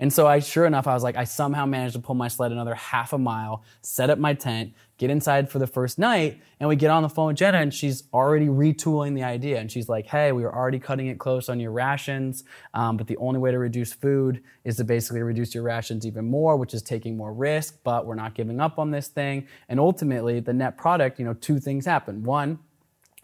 And 0.00 0.12
so 0.12 0.26
I, 0.26 0.40
sure 0.40 0.64
enough, 0.64 0.86
I 0.86 0.94
was 0.94 1.02
like, 1.02 1.16
I 1.16 1.24
somehow 1.24 1.66
managed 1.66 1.94
to 1.94 2.00
pull 2.00 2.14
my 2.14 2.28
sled 2.28 2.52
another 2.52 2.74
half 2.74 3.12
a 3.12 3.18
mile, 3.18 3.62
set 3.82 4.08
up 4.10 4.18
my 4.18 4.32
tent, 4.32 4.72
get 5.00 5.08
inside 5.08 5.48
for 5.48 5.58
the 5.58 5.66
first 5.66 5.98
night, 5.98 6.38
and 6.60 6.68
we 6.68 6.76
get 6.76 6.90
on 6.90 7.02
the 7.02 7.08
phone 7.08 7.28
with 7.28 7.36
Jenna, 7.36 7.56
and 7.58 7.72
she's 7.72 8.04
already 8.12 8.48
retooling 8.48 9.14
the 9.14 9.22
idea. 9.22 9.58
And 9.58 9.72
she's 9.72 9.88
like, 9.88 10.06
Hey, 10.06 10.30
we 10.30 10.42
were 10.42 10.54
already 10.54 10.78
cutting 10.78 11.06
it 11.06 11.18
close 11.18 11.48
on 11.48 11.58
your 11.58 11.72
rations, 11.72 12.44
um, 12.74 12.98
but 12.98 13.06
the 13.06 13.16
only 13.16 13.40
way 13.40 13.50
to 13.50 13.58
reduce 13.58 13.94
food 13.94 14.42
is 14.64 14.76
to 14.76 14.84
basically 14.84 15.22
reduce 15.22 15.54
your 15.54 15.64
rations 15.64 16.06
even 16.06 16.26
more, 16.26 16.58
which 16.58 16.74
is 16.74 16.82
taking 16.82 17.16
more 17.16 17.32
risk. 17.32 17.78
But 17.82 18.04
we're 18.04 18.14
not 18.14 18.34
giving 18.34 18.60
up 18.60 18.78
on 18.78 18.90
this 18.90 19.08
thing. 19.08 19.48
And 19.70 19.80
ultimately, 19.80 20.38
the 20.38 20.52
net 20.52 20.76
product, 20.76 21.18
you 21.18 21.24
know, 21.24 21.32
two 21.32 21.58
things 21.58 21.86
happen. 21.86 22.22
One, 22.22 22.58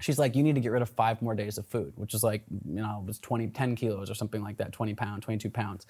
she's 0.00 0.18
like, 0.18 0.34
you 0.34 0.42
need 0.42 0.54
to 0.54 0.62
get 0.62 0.72
rid 0.72 0.80
of 0.80 0.88
five 0.88 1.20
more 1.20 1.34
days 1.34 1.58
of 1.58 1.66
food, 1.66 1.92
which 1.96 2.14
is 2.14 2.22
like, 2.22 2.42
you 2.66 2.80
know, 2.80 3.00
it 3.02 3.06
was 3.06 3.18
20, 3.18 3.48
10 3.48 3.76
kilos 3.76 4.10
or 4.10 4.14
something 4.14 4.42
like 4.42 4.56
that, 4.56 4.72
20 4.72 4.94
pounds, 4.94 5.24
22 5.24 5.50
pounds. 5.50 5.86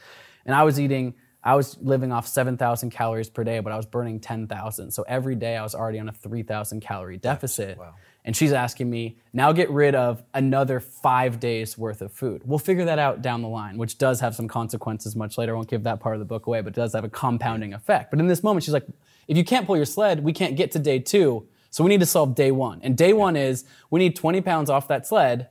And 0.47 0.55
I 0.55 0.65
was 0.65 0.81
eating, 0.81 1.15
I 1.45 1.55
was 1.55 1.79
living 1.81 2.11
off 2.13 2.27
7,000 2.27 2.91
calories 2.91 3.31
per 3.31 3.45
day, 3.45 3.61
but 3.61 3.73
I 3.73 3.77
was 3.77 3.87
burning 3.87 4.19
10,000. 4.19 4.91
So 4.91 5.05
every 5.07 5.37
day 5.37 5.57
I 5.57 5.63
was 5.63 5.75
already 5.75 6.01
on 6.01 6.09
a 6.09 6.13
3,000 6.13 6.81
calorie 6.81 7.19
deficit. 7.19 7.79
wow. 7.79 7.95
And 8.25 8.37
she's 8.37 8.53
asking 8.53 8.91
me, 8.91 9.19
now 9.33 9.53
get 9.53 9.71
rid 9.71 9.95
of 9.95 10.25
another 10.35 10.81
five 10.81 11.39
days 11.39 11.79
worth 11.79 12.03
of 12.03 12.13
food. 12.13 12.43
We'll 12.45 12.59
figure 12.59 12.85
that 12.87 12.99
out 12.99 13.23
down 13.23 13.41
the 13.41 13.49
line, 13.49 13.79
which 13.79 13.99
does 13.99 14.19
have 14.19 14.35
some 14.35 14.49
consequences 14.49 15.15
much 15.15 15.39
later. 15.39 15.53
I 15.53 15.55
won't 15.55 15.71
give 15.71 15.85
that 15.85 16.01
part 16.01 16.17
of 16.17 16.19
the 16.19 16.25
book 16.25 16.49
away, 16.49 16.61
but 16.61 16.73
it 16.73 16.77
does 16.77 16.93
have 16.95 17.05
a 17.05 17.09
compounding 17.09 17.73
effect. 17.73 18.11
But 18.11 18.19
in 18.19 18.27
this 18.27 18.43
moment, 18.43 18.65
she's 18.65 18.75
like, 18.75 18.87
if 19.29 19.37
you 19.37 19.45
can't 19.45 19.65
pull 19.65 19.77
your 19.77 19.87
sled, 19.87 20.25
we 20.25 20.33
can't 20.33 20.57
get 20.57 20.73
to 20.73 20.81
day 20.81 20.99
two. 20.99 21.47
So 21.71 21.85
we 21.85 21.91
need 21.91 22.01
to 22.01 22.07
solve 22.07 22.35
day 22.35 22.51
one. 22.51 22.81
And 22.83 22.97
day 22.97 23.13
one 23.13 23.37
is 23.37 23.65
we 23.91 24.01
need 24.01 24.17
20 24.17 24.41
pounds 24.41 24.71
off 24.71 24.89
that 24.89 25.07
sled. 25.07 25.49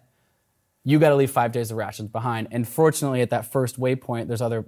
You 0.83 0.99
got 0.99 1.09
to 1.09 1.15
leave 1.15 1.31
five 1.31 1.53
days 1.53 1.71
of 1.71 1.77
rations 1.77 2.09
behind. 2.09 2.49
And 2.51 2.67
fortunately, 2.67 3.21
at 3.21 3.29
that 3.29 3.51
first 3.51 3.79
waypoint, 3.79 4.27
there's 4.27 4.41
other 4.41 4.65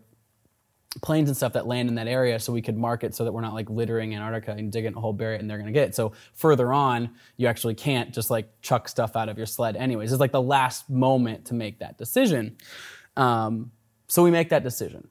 planes 1.01 1.29
and 1.29 1.37
stuff 1.37 1.53
that 1.53 1.67
land 1.67 1.89
in 1.89 1.95
that 1.95 2.07
area 2.07 2.39
so 2.39 2.51
we 2.51 2.61
could 2.61 2.77
mark 2.77 3.03
it 3.03 3.13
so 3.13 3.23
that 3.23 3.31
we're 3.31 3.41
not 3.41 3.53
like 3.53 3.69
littering 3.69 4.15
Antarctica 4.15 4.51
and 4.51 4.71
digging 4.71 4.95
a 4.95 4.99
hole, 4.99 5.13
bury 5.13 5.35
it, 5.35 5.41
and 5.41 5.49
they're 5.49 5.57
gonna 5.57 5.71
get 5.71 5.87
it. 5.87 5.95
So 5.95 6.13
further 6.33 6.73
on, 6.73 7.09
you 7.35 7.47
actually 7.47 7.75
can't 7.75 8.13
just 8.13 8.29
like 8.29 8.49
chuck 8.61 8.87
stuff 8.87 9.15
out 9.15 9.29
of 9.29 9.37
your 9.37 9.45
sled 9.45 9.75
anyways. 9.75 10.11
It's 10.11 10.19
like 10.19 10.31
the 10.31 10.41
last 10.41 10.89
moment 10.89 11.45
to 11.45 11.53
make 11.53 11.79
that 11.79 11.97
decision. 11.97 12.57
Um, 13.15 13.71
so 14.07 14.23
we 14.23 14.31
make 14.31 14.49
that 14.49 14.63
decision. 14.63 15.09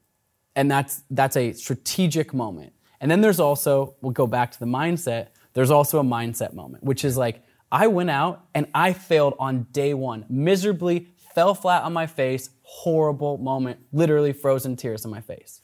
And 0.55 0.71
that's 0.71 1.03
that's 1.11 1.37
a 1.37 1.53
strategic 1.53 2.33
moment. 2.33 2.73
And 3.01 3.11
then 3.11 3.21
there's 3.21 3.41
also, 3.41 3.95
we'll 4.01 4.13
go 4.13 4.27
back 4.27 4.53
to 4.53 4.59
the 4.59 4.67
mindset, 4.67 5.29
there's 5.53 5.71
also 5.71 5.99
a 5.99 6.05
mindset 6.05 6.55
moment, 6.55 6.83
which 6.83 7.05
is 7.05 7.17
like, 7.17 7.43
I 7.71 7.89
went 7.89 8.11
out 8.11 8.47
and 8.55 8.67
I 8.75 8.93
failed 8.93 9.35
on 9.39 9.65
day 9.73 9.93
one, 9.93 10.25
miserably, 10.29 11.09
fell 11.35 11.55
flat 11.55 11.83
on 11.83 11.93
my 11.93 12.07
face, 12.07 12.51
horrible 12.63 13.39
moment, 13.39 13.81
literally 13.93 14.33
frozen 14.33 14.77
tears 14.77 15.05
on 15.05 15.11
my 15.11 15.21
face. 15.21 15.61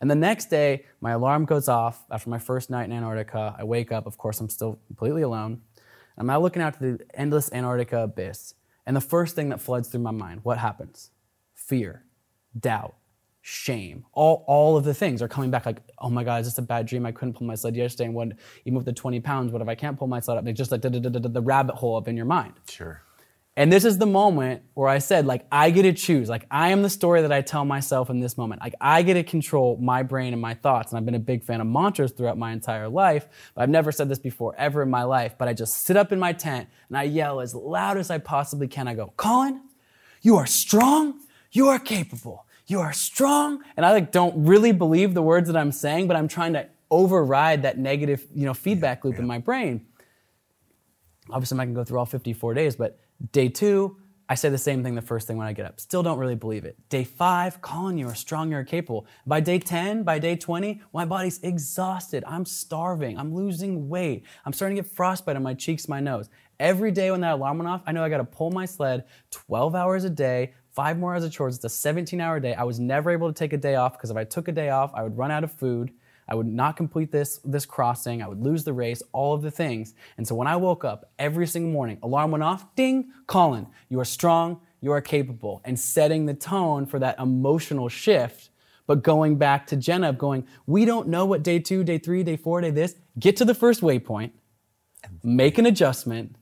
And 0.00 0.10
the 0.10 0.14
next 0.14 0.46
day, 0.46 0.86
my 1.00 1.12
alarm 1.12 1.44
goes 1.44 1.68
off 1.68 2.04
after 2.10 2.30
my 2.30 2.38
first 2.38 2.70
night 2.70 2.84
in 2.84 2.92
Antarctica. 2.92 3.54
I 3.58 3.64
wake 3.64 3.92
up, 3.92 4.06
of 4.06 4.16
course, 4.16 4.40
I'm 4.40 4.48
still 4.48 4.78
completely 4.86 5.22
alone. 5.22 5.60
I'm 6.16 6.26
now 6.26 6.40
looking 6.40 6.62
out 6.62 6.78
to 6.78 6.80
the 6.80 7.04
endless 7.14 7.52
Antarctica 7.52 8.00
abyss. 8.00 8.54
And 8.86 8.96
the 8.96 9.00
first 9.00 9.34
thing 9.34 9.50
that 9.50 9.60
floods 9.60 9.88
through 9.88 10.00
my 10.00 10.10
mind, 10.10 10.40
what 10.42 10.58
happens? 10.58 11.10
Fear, 11.54 12.04
doubt, 12.58 12.94
shame. 13.42 14.06
All, 14.12 14.44
all 14.46 14.76
of 14.76 14.84
the 14.84 14.94
things 14.94 15.20
are 15.22 15.28
coming 15.28 15.50
back 15.50 15.66
like, 15.66 15.82
oh 15.98 16.10
my 16.10 16.24
God, 16.24 16.40
is 16.40 16.46
this 16.46 16.58
a 16.58 16.62
bad 16.62 16.86
dream? 16.86 17.04
I 17.04 17.12
couldn't 17.12 17.34
pull 17.34 17.46
my 17.46 17.54
sled 17.54 17.76
yesterday. 17.76 18.06
And 18.06 18.14
what, 18.14 18.32
even 18.64 18.76
with 18.76 18.86
the 18.86 18.92
20 18.92 19.20
pounds, 19.20 19.52
what 19.52 19.60
if 19.60 19.68
I 19.68 19.74
can't 19.74 19.98
pull 19.98 20.08
my 20.08 20.20
sled 20.20 20.38
up? 20.38 20.46
It's 20.46 20.56
just 20.56 20.72
like 20.72 20.80
the 20.82 21.42
rabbit 21.42 21.76
hole 21.76 21.96
up 21.96 22.08
in 22.08 22.16
your 22.16 22.26
mind. 22.26 22.54
Sure. 22.68 23.02
And 23.60 23.70
this 23.70 23.84
is 23.84 23.98
the 23.98 24.06
moment 24.06 24.62
where 24.72 24.88
I 24.88 25.00
said, 25.00 25.26
like, 25.26 25.44
I 25.52 25.68
get 25.68 25.82
to 25.82 25.92
choose. 25.92 26.30
Like, 26.30 26.46
I 26.50 26.70
am 26.70 26.80
the 26.80 26.88
story 26.88 27.20
that 27.20 27.30
I 27.30 27.42
tell 27.42 27.66
myself 27.66 28.08
in 28.08 28.18
this 28.18 28.38
moment. 28.38 28.62
Like, 28.62 28.74
I 28.80 29.02
get 29.02 29.14
to 29.14 29.22
control 29.22 29.76
my 29.76 30.02
brain 30.02 30.32
and 30.32 30.40
my 30.40 30.54
thoughts. 30.54 30.90
And 30.90 30.96
I've 30.96 31.04
been 31.04 31.14
a 31.14 31.18
big 31.18 31.44
fan 31.44 31.60
of 31.60 31.66
mantras 31.66 32.12
throughout 32.12 32.38
my 32.38 32.52
entire 32.52 32.88
life. 32.88 33.28
But 33.54 33.60
I've 33.60 33.68
never 33.68 33.92
said 33.92 34.08
this 34.08 34.18
before 34.18 34.54
ever 34.56 34.80
in 34.80 34.88
my 34.88 35.02
life. 35.02 35.34
But 35.36 35.48
I 35.48 35.52
just 35.52 35.74
sit 35.82 35.98
up 35.98 36.10
in 36.10 36.18
my 36.18 36.32
tent 36.32 36.70
and 36.88 36.96
I 36.96 37.02
yell 37.02 37.38
as 37.38 37.54
loud 37.54 37.98
as 37.98 38.10
I 38.10 38.16
possibly 38.16 38.66
can. 38.66 38.88
I 38.88 38.94
go, 38.94 39.12
Colin, 39.18 39.60
you 40.22 40.36
are 40.36 40.46
strong. 40.46 41.20
You 41.52 41.68
are 41.68 41.78
capable. 41.78 42.46
You 42.66 42.80
are 42.80 42.94
strong. 42.94 43.62
And 43.76 43.84
I 43.84 43.92
like 43.92 44.10
don't 44.10 44.46
really 44.46 44.72
believe 44.72 45.12
the 45.12 45.20
words 45.20 45.48
that 45.48 45.56
I'm 45.58 45.72
saying, 45.72 46.08
but 46.08 46.16
I'm 46.16 46.28
trying 46.28 46.54
to 46.54 46.66
override 46.90 47.64
that 47.64 47.76
negative, 47.76 48.26
you 48.34 48.46
know, 48.46 48.54
feedback 48.54 49.04
loop 49.04 49.18
in 49.18 49.26
my 49.26 49.36
brain 49.36 49.84
obviously 51.32 51.54
I'm 51.54 51.58
not 51.58 51.64
gonna 51.66 51.74
go 51.74 51.84
through 51.84 51.98
all 51.98 52.06
54 52.06 52.54
days, 52.54 52.76
but 52.76 52.98
day 53.32 53.48
two, 53.48 53.96
I 54.30 54.36
say 54.36 54.48
the 54.48 54.58
same 54.58 54.84
thing 54.84 54.94
the 54.94 55.02
first 55.02 55.26
thing 55.26 55.38
when 55.38 55.48
I 55.48 55.52
get 55.52 55.66
up. 55.66 55.80
Still 55.80 56.04
don't 56.04 56.18
really 56.18 56.36
believe 56.36 56.64
it. 56.64 56.76
Day 56.88 57.02
five, 57.02 57.60
Colin, 57.60 57.98
you 57.98 58.06
are 58.06 58.14
strong, 58.14 58.52
you're 58.52 58.62
capable. 58.62 59.06
By 59.26 59.40
day 59.40 59.58
10, 59.58 60.04
by 60.04 60.20
day 60.20 60.36
20, 60.36 60.80
my 60.94 61.04
body's 61.04 61.40
exhausted. 61.42 62.22
I'm 62.28 62.44
starving. 62.44 63.18
I'm 63.18 63.34
losing 63.34 63.88
weight. 63.88 64.24
I'm 64.44 64.52
starting 64.52 64.76
to 64.76 64.82
get 64.84 64.92
frostbite 64.92 65.34
on 65.34 65.42
my 65.42 65.54
cheeks, 65.54 65.88
my 65.88 65.98
nose. 65.98 66.30
Every 66.60 66.92
day 66.92 67.10
when 67.10 67.22
that 67.22 67.34
alarm 67.34 67.58
went 67.58 67.68
off, 67.68 67.82
I 67.86 67.92
know 67.92 68.04
I 68.04 68.08
gotta 68.08 68.22
pull 68.22 68.52
my 68.52 68.66
sled 68.66 69.04
12 69.32 69.74
hours 69.74 70.04
a 70.04 70.10
day, 70.10 70.52
five 70.70 70.96
more 70.96 71.12
hours 71.12 71.24
of 71.24 71.32
chores. 71.32 71.56
It's 71.56 71.64
a 71.64 71.68
17 71.68 72.20
hour 72.20 72.38
day. 72.38 72.54
I 72.54 72.62
was 72.62 72.78
never 72.78 73.10
able 73.10 73.32
to 73.32 73.36
take 73.36 73.52
a 73.52 73.58
day 73.58 73.74
off 73.74 73.94
because 73.94 74.12
if 74.12 74.16
I 74.16 74.22
took 74.22 74.46
a 74.46 74.52
day 74.52 74.70
off, 74.70 74.92
I 74.94 75.02
would 75.02 75.18
run 75.18 75.32
out 75.32 75.42
of 75.42 75.50
food. 75.50 75.90
I 76.30 76.34
would 76.36 76.46
not 76.46 76.76
complete 76.76 77.10
this, 77.10 77.40
this 77.44 77.66
crossing. 77.66 78.22
I 78.22 78.28
would 78.28 78.40
lose 78.40 78.62
the 78.62 78.72
race, 78.72 79.02
all 79.12 79.34
of 79.34 79.42
the 79.42 79.50
things. 79.50 79.94
And 80.16 80.26
so 80.26 80.36
when 80.36 80.46
I 80.46 80.54
woke 80.54 80.84
up 80.84 81.10
every 81.18 81.46
single 81.46 81.72
morning, 81.72 81.98
alarm 82.02 82.30
went 82.30 82.44
off, 82.44 82.72
ding, 82.76 83.10
Colin, 83.26 83.66
you 83.88 83.98
are 83.98 84.04
strong, 84.04 84.60
you 84.80 84.92
are 84.92 85.00
capable, 85.00 85.60
and 85.64 85.78
setting 85.78 86.26
the 86.26 86.34
tone 86.34 86.86
for 86.86 87.00
that 87.00 87.18
emotional 87.18 87.88
shift. 87.88 88.50
But 88.86 89.02
going 89.02 89.36
back 89.36 89.66
to 89.68 89.76
Jenna 89.76 90.12
going, 90.12 90.46
we 90.66 90.84
don't 90.84 91.08
know 91.08 91.26
what 91.26 91.42
day 91.42 91.58
two, 91.58 91.82
day 91.82 91.98
three, 91.98 92.22
day 92.22 92.36
four, 92.36 92.60
day 92.60 92.70
this, 92.70 92.94
get 93.18 93.36
to 93.38 93.44
the 93.44 93.54
first 93.54 93.80
waypoint, 93.80 94.30
make 95.24 95.58
an 95.58 95.66
adjustment, 95.66 96.36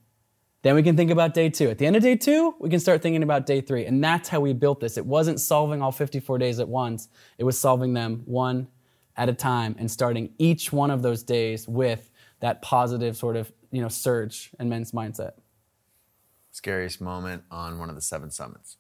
then 0.62 0.74
we 0.74 0.82
can 0.82 0.97
think 0.97 1.10
about 1.10 1.32
day 1.32 1.48
two. 1.48 1.70
At 1.70 1.78
the 1.78 1.86
end 1.86 1.97
of 1.97 2.02
day 2.02 2.16
two, 2.16 2.55
we 2.59 2.69
can 2.69 2.81
start 2.81 3.01
thinking 3.01 3.23
about 3.23 3.47
day 3.47 3.60
three. 3.62 3.86
And 3.86 4.05
that's 4.05 4.28
how 4.28 4.40
we 4.40 4.52
built 4.52 4.81
this. 4.81 4.98
It 4.98 5.06
wasn't 5.06 5.40
solving 5.40 5.81
all 5.81 5.93
54 5.93 6.36
days 6.39 6.59
at 6.60 6.69
once, 6.69 7.09
it 7.39 7.44
was 7.44 7.59
solving 7.59 7.94
them 7.94 8.23
one 8.27 8.69
at 9.18 9.28
a 9.28 9.34
time 9.34 9.74
and 9.78 9.90
starting 9.90 10.30
each 10.38 10.72
one 10.72 10.90
of 10.90 11.02
those 11.02 11.22
days 11.22 11.68
with 11.68 12.10
that 12.40 12.62
positive 12.62 13.16
sort 13.16 13.36
of 13.36 13.52
you 13.70 13.82
know 13.82 13.88
surge 13.88 14.50
and 14.58 14.70
men's 14.70 14.92
mindset. 14.92 15.32
Scariest 16.52 17.00
moment 17.00 17.42
on 17.50 17.78
one 17.78 17.90
of 17.90 17.94
the 17.94 18.00
seven 18.00 18.30
summits. 18.30 18.76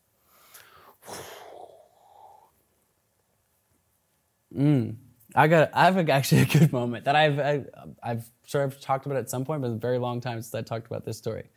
I 5.34 5.46
got 5.48 5.70
I 5.74 5.84
have 5.90 6.08
actually 6.08 6.42
a 6.42 6.46
good 6.46 6.72
moment 6.72 7.04
that 7.04 7.14
I've 7.16 7.38
I, 7.38 7.64
I've 8.02 8.30
sure 8.46 8.62
I've 8.62 8.80
talked 8.80 9.06
about 9.06 9.18
at 9.18 9.28
some 9.28 9.44
point, 9.44 9.60
but 9.60 9.68
it's 9.68 9.76
a 9.76 9.80
very 9.80 9.98
long 9.98 10.20
time 10.20 10.40
since 10.40 10.54
I 10.54 10.62
talked 10.62 10.86
about 10.86 11.04
this 11.04 11.18
story. 11.18 11.50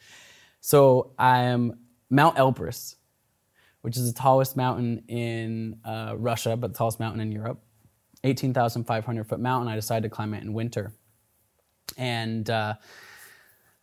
So 0.59 1.13
I 1.17 1.43
am 1.43 1.79
Mount 2.09 2.35
Elbrus, 2.35 2.95
which 3.81 3.95
is 3.95 4.11
the 4.11 4.19
tallest 4.19 4.57
mountain 4.57 5.03
in 5.07 5.79
uh, 5.85 6.15
Russia, 6.17 6.57
but 6.57 6.73
the 6.73 6.77
tallest 6.77 6.99
mountain 6.99 7.21
in 7.21 7.31
Europe. 7.31 7.63
18,500 8.23 9.27
foot 9.27 9.39
mountain. 9.39 9.71
I 9.71 9.75
decided 9.75 10.09
to 10.09 10.13
climb 10.13 10.33
it 10.33 10.43
in 10.43 10.53
winter. 10.53 10.93
And 11.97 12.49
uh, 12.49 12.75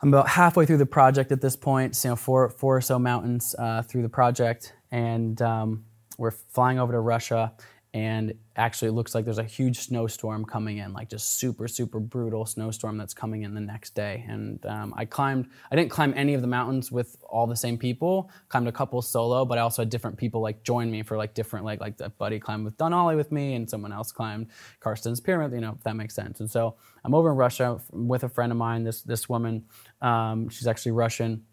I'm 0.01 0.09
about 0.09 0.29
halfway 0.29 0.65
through 0.65 0.79
the 0.79 0.87
project 0.87 1.33
at 1.33 1.41
this 1.41 1.57
point, 1.57 1.99
you 2.05 2.11
know, 2.11 2.17
four, 2.17 2.51
four 2.51 2.77
or 2.77 2.81
so 2.81 2.99
mountains 2.99 3.55
uh, 3.59 3.83
through 3.83 4.03
the 4.03 4.09
project. 4.09 4.75
And 4.91 5.41
um, 5.43 5.85
we're 6.19 6.31
flying 6.31 6.79
over 6.79 6.93
to 6.93 7.01
Russia 7.01 7.53
and 7.99 8.33
actually 8.55 8.87
it 8.87 8.93
looks 8.93 9.13
like 9.13 9.25
there's 9.25 9.39
a 9.39 9.45
huge 9.59 9.81
snowstorm 9.81 10.45
coming 10.45 10.79
in 10.79 10.93
like 10.93 11.11
just 11.11 11.37
super 11.41 11.67
super 11.67 11.99
brutal 11.99 12.47
snowstorm 12.47 12.97
that's 12.97 13.13
coming 13.13 13.43
in 13.43 13.55
the 13.55 13.61
next 13.61 13.97
day. 13.97 14.25
And 14.29 14.65
um, 14.67 14.95
i 14.97 15.05
climbed 15.05 15.49
i 15.73 15.77
didn't 15.77 15.91
climb 15.91 16.15
any 16.17 16.35
of 16.35 16.41
the 16.41 16.47
mountains 16.47 16.93
with 16.93 17.17
all 17.29 17.49
the 17.49 17.57
same 17.57 17.77
people. 17.77 18.31
Climbed 18.51 18.69
a 18.69 18.73
couple 18.73 19.03
solo 19.03 19.45
but 19.45 19.59
i 19.59 19.63
also 19.63 19.83
had 19.83 19.91
different 19.91 20.17
people 20.17 20.41
like 20.41 20.63
join 20.63 20.89
me 20.93 21.03
for 21.03 21.17
like 21.17 21.35
different 21.35 21.65
like 21.65 21.81
like 21.81 21.97
the 21.97 22.09
buddy 22.11 22.39
climbed 22.39 22.65
with 22.65 22.77
Denali 22.77 23.17
with 23.17 23.33
me 23.33 23.55
and 23.55 23.69
someone 23.69 23.93
else 23.93 24.13
climbed 24.13 24.47
Carstensz 24.81 25.23
Pyramid 25.23 25.53
you 25.53 25.61
know 25.61 25.75
if 25.77 25.83
that 25.83 25.97
makes 25.97 26.15
sense. 26.15 26.39
And 26.39 26.49
so 26.49 26.77
i'm 27.05 27.15
over 27.15 27.31
in 27.31 27.37
russia 27.37 27.81
with 27.91 28.23
a 28.23 28.29
friend 28.29 28.53
of 28.53 28.59
mine 28.59 28.85
this 28.85 29.03
this 29.03 29.29
woman 29.29 29.65
um, 30.03 30.49
she's 30.51 30.69
actually 30.69 30.93
russian. 30.93 31.45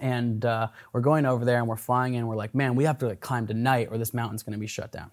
And 0.00 0.44
uh, 0.44 0.68
we're 0.92 1.02
going 1.02 1.24
over 1.24 1.44
there 1.44 1.58
and 1.58 1.68
we're 1.68 1.76
flying 1.76 2.14
in 2.14 2.26
we're 2.26 2.36
like 2.44 2.54
man 2.54 2.74
we 2.74 2.84
have 2.84 2.98
to 2.98 3.06
like 3.06 3.20
climb 3.20 3.46
tonight 3.46 3.88
or 3.90 3.96
this 3.96 4.12
mountain's 4.12 4.42
going 4.42 4.54
to 4.54 4.58
be 4.58 4.66
shut 4.66 4.90
down 4.90 5.12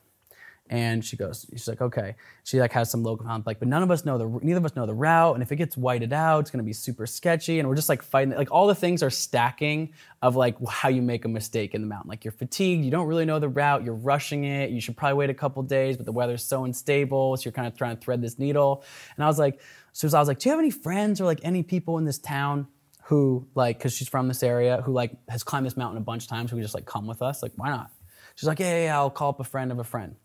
and 0.71 1.03
she 1.03 1.17
goes, 1.17 1.45
she's 1.51 1.67
like, 1.67 1.81
okay. 1.81 2.15
She 2.45 2.57
like 2.61 2.71
has 2.71 2.89
some 2.89 3.03
local 3.03 3.27
like, 3.45 3.59
but 3.59 3.67
none 3.67 3.83
of 3.83 3.91
us 3.91 4.05
know 4.05 4.17
the, 4.17 4.39
neither 4.41 4.59
of 4.59 4.65
us 4.65 4.73
know 4.73 4.85
the 4.85 4.93
route. 4.93 5.33
And 5.33 5.43
if 5.43 5.51
it 5.51 5.57
gets 5.57 5.75
whited 5.75 6.13
out, 6.13 6.39
it's 6.39 6.49
gonna 6.49 6.63
be 6.63 6.71
super 6.71 7.05
sketchy. 7.05 7.59
And 7.59 7.67
we're 7.67 7.75
just 7.75 7.89
like 7.89 8.01
fighting, 8.01 8.33
like 8.35 8.51
all 8.51 8.67
the 8.67 8.75
things 8.75 9.03
are 9.03 9.09
stacking 9.09 9.93
of 10.21 10.37
like 10.37 10.55
how 10.65 10.87
you 10.87 11.01
make 11.01 11.25
a 11.25 11.27
mistake 11.27 11.75
in 11.75 11.81
the 11.81 11.87
mountain. 11.87 12.07
Like 12.07 12.23
you're 12.23 12.31
fatigued, 12.31 12.85
you 12.85 12.89
don't 12.89 13.05
really 13.05 13.25
know 13.25 13.37
the 13.37 13.49
route, 13.49 13.83
you're 13.83 13.93
rushing 13.93 14.45
it. 14.45 14.69
You 14.69 14.79
should 14.79 14.95
probably 14.95 15.15
wait 15.15 15.29
a 15.29 15.33
couple 15.33 15.61
days, 15.61 15.97
but 15.97 16.05
the 16.05 16.13
weather's 16.13 16.43
so 16.43 16.63
unstable, 16.63 17.35
so 17.35 17.43
you're 17.43 17.51
kind 17.51 17.67
of 17.67 17.77
trying 17.77 17.97
to 17.97 18.01
thread 18.01 18.21
this 18.21 18.39
needle. 18.39 18.85
And 19.17 19.25
I 19.25 19.27
was 19.27 19.37
like, 19.37 19.59
so 19.91 20.07
I 20.07 20.19
was 20.21 20.29
like, 20.29 20.39
do 20.39 20.47
you 20.47 20.51
have 20.51 20.59
any 20.59 20.71
friends 20.71 21.19
or 21.19 21.25
like 21.25 21.41
any 21.43 21.63
people 21.63 21.97
in 21.97 22.05
this 22.05 22.17
town 22.17 22.67
who 23.03 23.45
like, 23.55 23.77
cause 23.81 23.91
she's 23.91 24.07
from 24.07 24.29
this 24.29 24.41
area, 24.41 24.81
who 24.81 24.93
like 24.93 25.11
has 25.27 25.43
climbed 25.43 25.65
this 25.65 25.75
mountain 25.75 25.97
a 25.97 26.01
bunch 26.01 26.23
of 26.23 26.29
times, 26.29 26.49
who 26.49 26.55
could 26.55 26.63
just 26.63 26.75
like 26.75 26.85
come 26.85 27.07
with 27.07 27.21
us? 27.21 27.43
Like, 27.43 27.51
why 27.57 27.67
not? 27.67 27.91
She's 28.35 28.47
like, 28.47 28.59
yeah, 28.59 28.71
yeah, 28.71 28.83
yeah, 28.85 28.97
I'll 28.97 29.09
call 29.09 29.31
up 29.31 29.41
a 29.41 29.43
friend 29.43 29.69
of 29.73 29.79
a 29.79 29.83
friend. 29.83 30.15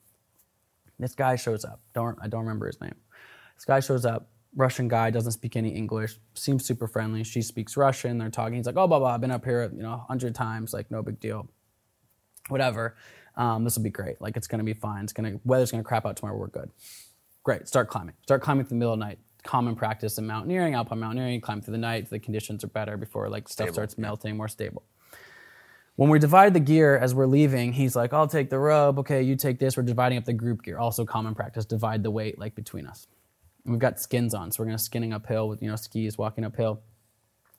This 0.98 1.14
guy 1.14 1.36
shows 1.36 1.64
up. 1.64 1.81
Don't 1.94 2.18
I 2.20 2.28
don't 2.28 2.40
remember 2.40 2.66
his 2.66 2.81
name. 2.81 2.94
This 3.56 3.64
guy 3.64 3.81
shows 3.81 4.05
up. 4.05 4.31
Russian 4.55 4.89
guy 4.89 5.10
doesn't 5.10 5.32
speak 5.32 5.55
any 5.56 5.68
English. 5.68 6.18
Seems 6.35 6.64
super 6.64 6.89
friendly. 6.89 7.24
She 7.24 7.43
speaks 7.43 7.77
Russian. 7.77 8.16
They're 8.16 8.31
talking. 8.31 8.55
He's 8.55 8.66
like, 8.66 8.77
oh, 8.77 8.86
blah 8.86 8.98
blah. 8.98 9.14
I've 9.14 9.20
been 9.20 9.31
up 9.31 9.44
here, 9.44 9.70
you 9.74 9.82
know, 9.82 9.93
a 9.93 9.98
hundred 9.98 10.35
times. 10.35 10.73
Like, 10.73 10.90
no 10.90 11.02
big 11.02 11.20
deal. 11.20 11.48
Whatever. 12.48 12.97
Um, 13.36 13.64
this 13.64 13.77
will 13.77 13.82
be 13.82 13.90
great. 13.90 14.20
Like, 14.20 14.36
it's 14.36 14.47
gonna 14.47 14.64
be 14.64 14.73
fine. 14.73 15.05
It's 15.05 15.12
gonna 15.12 15.39
weather's 15.44 15.70
gonna 15.70 15.82
crap 15.82 16.06
out 16.06 16.16
tomorrow. 16.16 16.36
We're 16.36 16.47
good. 16.47 16.70
Great. 17.43 17.68
Start 17.68 17.89
climbing. 17.89 18.14
Start 18.23 18.40
climbing 18.40 18.64
through 18.64 18.77
the 18.77 18.78
middle 18.78 18.94
of 18.94 18.98
the 18.98 19.05
night. 19.05 19.18
Common 19.43 19.77
practice 19.77 20.18
in 20.18 20.27
mountaineering, 20.27 20.74
alpine 20.74 20.98
mountaineering. 20.98 21.40
Climb 21.40 21.60
through 21.60 21.73
the 21.73 21.78
night. 21.78 22.09
The 22.09 22.18
conditions 22.18 22.64
are 22.64 22.68
better 22.68 22.97
before 22.97 23.28
like 23.28 23.48
stuff 23.48 23.66
Stable, 23.66 23.74
starts 23.74 23.94
yeah. 23.98 24.02
melting, 24.02 24.36
more 24.36 24.48
stable. 24.48 24.82
When 25.97 26.10
we 26.10 26.18
divide 26.18 26.52
the 26.52 26.60
gear 26.60 26.98
as 26.98 27.14
we're 27.14 27.27
leaving, 27.27 27.73
he's 27.73 27.97
like, 27.97 28.12
I'll 28.12 28.28
take 28.28 28.51
the 28.51 28.59
rope. 28.59 28.98
Okay, 28.98 29.23
you 29.23 29.35
take 29.35 29.59
this. 29.59 29.78
We're 29.78 29.82
dividing 29.82 30.18
up 30.18 30.27
the 30.27 30.35
group 30.35 30.62
gear. 30.62 30.78
Also 30.78 31.06
common 31.06 31.35
practice, 31.35 31.64
divide 31.64 32.02
the 32.02 32.10
weight 32.10 32.39
like 32.39 32.55
between 32.55 32.86
us. 32.86 33.06
And 33.64 33.73
we've 33.73 33.81
got 33.81 33.98
skins 33.98 34.35
on, 34.35 34.52
so 34.52 34.62
we're 34.62 34.66
gonna 34.66 34.78
skinning 34.78 35.14
uphill 35.14 35.48
with 35.48 35.62
you 35.62 35.70
know 35.70 35.77
skis, 35.77 36.18
walking 36.18 36.44
uphill. 36.44 36.82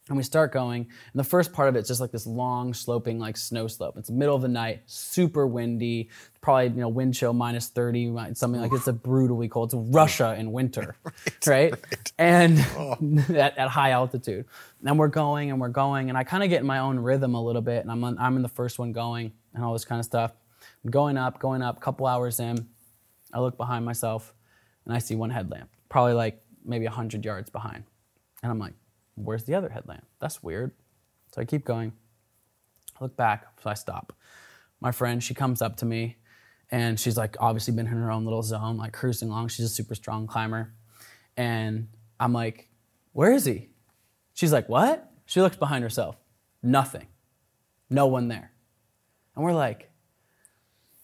And 0.07 0.15
we 0.15 0.23
start 0.23 0.53
going, 0.53 0.83
and 0.83 1.19
the 1.19 1.23
first 1.23 1.51
part 1.51 1.67
of 1.67 1.75
it's 1.75 1.87
just 1.87 1.99
like 1.99 2.11
this 2.11 2.27
long 2.27 2.73
sloping 2.73 3.19
like 3.19 3.35
snow 3.35 3.67
slope. 3.67 3.97
It's 3.97 4.11
middle 4.11 4.35
of 4.35 4.43
the 4.43 4.47
night, 4.47 4.83
super 4.85 5.47
windy, 5.47 6.09
probably 6.47 6.67
you 6.67 6.79
know 6.79 6.87
wind 6.87 7.13
chill 7.13 7.33
minus 7.33 7.67
30, 7.67 8.15
something 8.35 8.61
like 8.61 8.71
it's 8.71 8.87
a 8.87 8.93
brutally 8.93 9.49
cold. 9.49 9.73
It's 9.73 9.93
Russia 9.93 10.33
in 10.39 10.53
winter, 10.53 10.95
right? 11.45 11.73
And 12.17 12.65
oh. 12.77 12.95
at, 13.35 13.57
at 13.57 13.67
high 13.67 13.91
altitude. 13.91 14.45
And 14.81 14.97
we're 14.97 15.09
going 15.09 15.51
and 15.51 15.59
we're 15.59 15.67
going, 15.67 16.07
and 16.07 16.17
I 16.17 16.23
kind 16.23 16.43
of 16.45 16.49
get 16.49 16.61
in 16.61 16.65
my 16.65 16.79
own 16.79 16.99
rhythm 16.99 17.35
a 17.35 17.43
little 17.43 17.61
bit, 17.61 17.81
and 17.81 17.91
I'm 17.91 18.01
on, 18.01 18.17
I'm 18.17 18.37
in 18.37 18.43
the 18.43 18.47
first 18.47 18.79
one 18.79 18.93
going 18.93 19.33
and 19.53 19.61
all 19.61 19.73
this 19.73 19.83
kind 19.83 19.99
of 19.99 20.05
stuff. 20.05 20.31
I'm 20.85 20.89
going 20.89 21.17
up, 21.17 21.37
going 21.37 21.61
up, 21.61 21.81
couple 21.81 22.07
hours 22.07 22.39
in. 22.39 22.65
I 23.33 23.41
look 23.41 23.57
behind 23.57 23.83
myself, 23.83 24.33
and 24.85 24.95
I 24.95 24.99
see 24.99 25.15
one 25.15 25.31
headlamp, 25.31 25.69
probably 25.89 26.13
like 26.13 26.41
maybe 26.63 26.85
100 26.85 27.25
yards 27.25 27.49
behind. 27.49 27.83
And 28.41 28.49
I'm 28.49 28.57
like, 28.57 28.73
where's 29.15 29.43
the 29.43 29.55
other 29.55 29.67
headlamp? 29.67 30.05
That's 30.21 30.41
weird. 30.41 30.71
So 31.35 31.41
I 31.41 31.43
keep 31.43 31.65
going. 31.65 31.91
I 32.97 33.03
look 33.03 33.17
back, 33.17 33.47
so 33.61 33.69
I 33.69 33.73
stop. 33.73 34.13
My 34.79 34.93
friend, 34.93 35.21
she 35.21 35.33
comes 35.33 35.61
up 35.61 35.75
to 35.77 35.85
me 35.85 36.15
and 36.71 36.99
she's 36.99 37.17
like 37.17 37.35
obviously 37.39 37.73
been 37.73 37.87
in 37.87 37.93
her 37.93 38.11
own 38.11 38.23
little 38.25 38.43
zone, 38.43 38.77
like 38.77 38.93
cruising 38.93 39.29
along. 39.29 39.47
She's 39.49 39.65
a 39.65 39.69
super 39.69 39.95
strong 39.95 40.27
climber. 40.27 40.73
And 41.35 41.87
I'm 42.19 42.33
like, 42.33 42.69
where 43.13 43.31
is 43.31 43.45
he? 43.45 43.69
She's 44.33 44.51
like, 44.51 44.67
what? 44.69 45.11
She 45.25 45.41
looks 45.41 45.55
behind 45.55 45.83
herself. 45.83 46.17
Nothing. 46.63 47.07
No 47.89 48.07
one 48.07 48.27
there. 48.27 48.51
And 49.35 49.43
we're 49.45 49.53
like, 49.53 49.89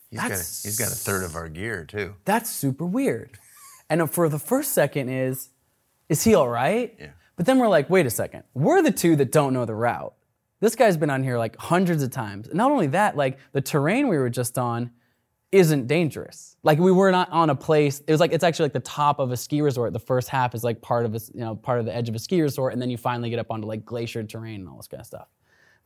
He's 0.09 0.19
got, 0.21 0.31
a, 0.31 0.35
he's 0.35 0.77
got 0.77 0.89
a 0.91 0.95
third 0.95 1.23
of 1.23 1.35
our 1.35 1.49
gear 1.49 1.85
too. 1.85 2.13
that's 2.23 2.47
super 2.47 2.85
weird. 2.85 3.39
And 3.89 3.99
uh, 3.99 4.05
for 4.05 4.29
the 4.29 4.37
first 4.37 4.71
second 4.73 5.09
is, 5.09 5.49
is 6.07 6.23
he 6.23 6.35
all 6.35 6.47
right? 6.47 6.95
Yeah. 6.99 7.07
But 7.35 7.47
then 7.47 7.57
we're 7.57 7.67
like, 7.67 7.89
wait 7.89 8.05
a 8.05 8.11
second. 8.11 8.43
We're 8.53 8.83
the 8.83 8.91
two 8.91 9.15
that 9.15 9.31
don't 9.31 9.53
know 9.53 9.65
the 9.65 9.73
route. 9.73 10.13
This 10.59 10.75
guy's 10.75 10.97
been 10.97 11.09
on 11.09 11.23
here 11.23 11.39
like 11.39 11.57
hundreds 11.57 12.03
of 12.03 12.11
times. 12.11 12.47
And 12.47 12.57
not 12.57 12.71
only 12.71 12.87
that, 12.87 13.17
like 13.17 13.39
the 13.53 13.61
terrain 13.61 14.07
we 14.07 14.17
were 14.17 14.29
just 14.29 14.59
on 14.59 14.91
isn't 15.53 15.85
dangerous. 15.85 16.57
Like 16.63 16.79
we 16.79 16.91
were 16.91 17.11
not 17.11 17.29
on 17.29 17.51
a 17.51 17.55
place. 17.55 18.01
It 18.07 18.11
was 18.11 18.19
like 18.19 18.33
it's 18.33 18.43
actually 18.43 18.65
like 18.65 18.73
the 18.73 18.79
top 18.79 19.19
of 19.19 19.31
a 19.31 19.37
ski 19.37 19.61
resort. 19.61 19.93
The 19.93 19.99
first 19.99 20.27
half 20.27 20.55
is 20.55 20.63
like 20.63 20.81
part 20.81 21.05
of 21.05 21.13
a, 21.13 21.19
you 21.33 21.41
know 21.41 21.55
part 21.55 21.79
of 21.79 21.85
the 21.85 21.95
edge 21.95 22.09
of 22.09 22.15
a 22.15 22.19
ski 22.19 22.41
resort, 22.41 22.73
and 22.73 22.81
then 22.81 22.89
you 22.89 22.97
finally 22.97 23.29
get 23.29 23.37
up 23.37 23.51
onto 23.51 23.67
like 23.67 23.85
glacier 23.85 24.23
terrain 24.23 24.61
and 24.61 24.69
all 24.69 24.77
this 24.77 24.87
kind 24.87 24.99
of 24.99 25.05
stuff. 25.05 25.27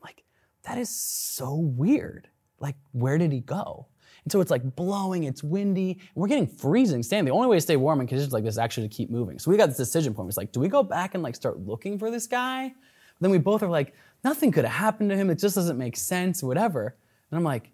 Like 0.02 0.24
that 0.64 0.78
is 0.78 0.90
so 0.90 1.56
weird. 1.56 2.30
Like 2.60 2.76
where 2.94 3.18
did 3.18 3.34
he 3.34 3.42
go? 3.42 3.88
And 4.24 4.32
so 4.32 4.40
it's 4.42 4.52
like 4.52 4.76
blowing, 4.76 5.26
it's 5.26 5.44
windy, 5.44 6.00
we're 6.16 6.28
getting 6.28 6.48
freezing 6.48 7.04
stand. 7.04 7.28
The 7.28 7.32
only 7.32 7.48
way 7.48 7.58
to 7.58 7.62
stay 7.62 7.76
warm 7.76 8.00
in 8.00 8.08
conditions 8.08 8.34
like 8.34 8.44
this 8.44 8.56
is 8.56 8.58
actually 8.58 8.88
to 8.88 8.96
keep 8.96 9.10
moving. 9.10 9.38
So 9.38 9.52
we 9.52 9.58
got 9.58 9.68
this 9.68 9.78
decision 9.78 10.14
point. 10.14 10.30
It's 10.30 10.38
like, 10.38 10.52
do 10.52 10.60
we 10.60 10.70
go 10.70 10.84
back 10.84 11.14
and 11.14 11.24
like 11.24 11.36
start 11.36 11.60
looking 11.60 12.00
for 12.00 12.10
this 12.10 12.28
guy? 12.28 12.74
But 12.74 13.22
then 13.22 13.32
we 13.32 13.38
both 13.38 13.64
are 13.64 13.70
like, 13.70 13.94
nothing 14.24 14.52
could 14.52 14.66
have 14.66 14.74
happened 14.74 15.10
to 15.12 15.16
him. 15.16 15.30
It 15.30 15.40
just 15.40 15.56
doesn't 15.56 15.78
make 15.78 15.96
sense, 15.96 16.44
whatever. 16.44 16.98
And 17.32 17.38
I'm 17.38 17.44
like, 17.44 17.72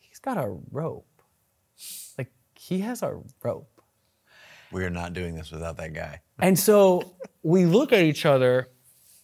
he's 0.00 0.18
got 0.18 0.36
a 0.36 0.56
rope. 0.70 1.06
He 2.66 2.80
has 2.80 3.02
a 3.02 3.20
rope. 3.42 3.82
We 4.72 4.84
are 4.84 4.90
not 4.90 5.12
doing 5.12 5.34
this 5.34 5.50
without 5.50 5.76
that 5.76 5.92
guy. 5.92 6.22
And 6.38 6.58
so 6.58 7.14
we 7.42 7.66
look 7.66 7.92
at 7.92 8.00
each 8.00 8.24
other 8.24 8.70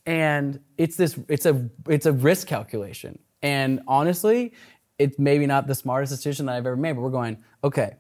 and 0.05 0.61
it's 0.77 0.97
this 0.97 1.19
it's 1.27 1.47
a 1.47 1.71
it's 1.89 2.05
a 2.05 2.12
risk 2.12 2.47
calculation. 2.47 3.19
And 3.41 3.81
honestly, 3.89 4.53
it's 4.99 5.19
maybe 5.19 5.47
not 5.47 5.67
the 5.67 5.75
smartest 5.75 6.12
decision 6.12 6.47
that 6.47 6.57
I've 6.57 6.67
ever 6.67 6.77
made, 6.77 6.93
but 6.93 7.01
we're 7.01 7.09
going, 7.09 7.43
okay, 7.65 7.97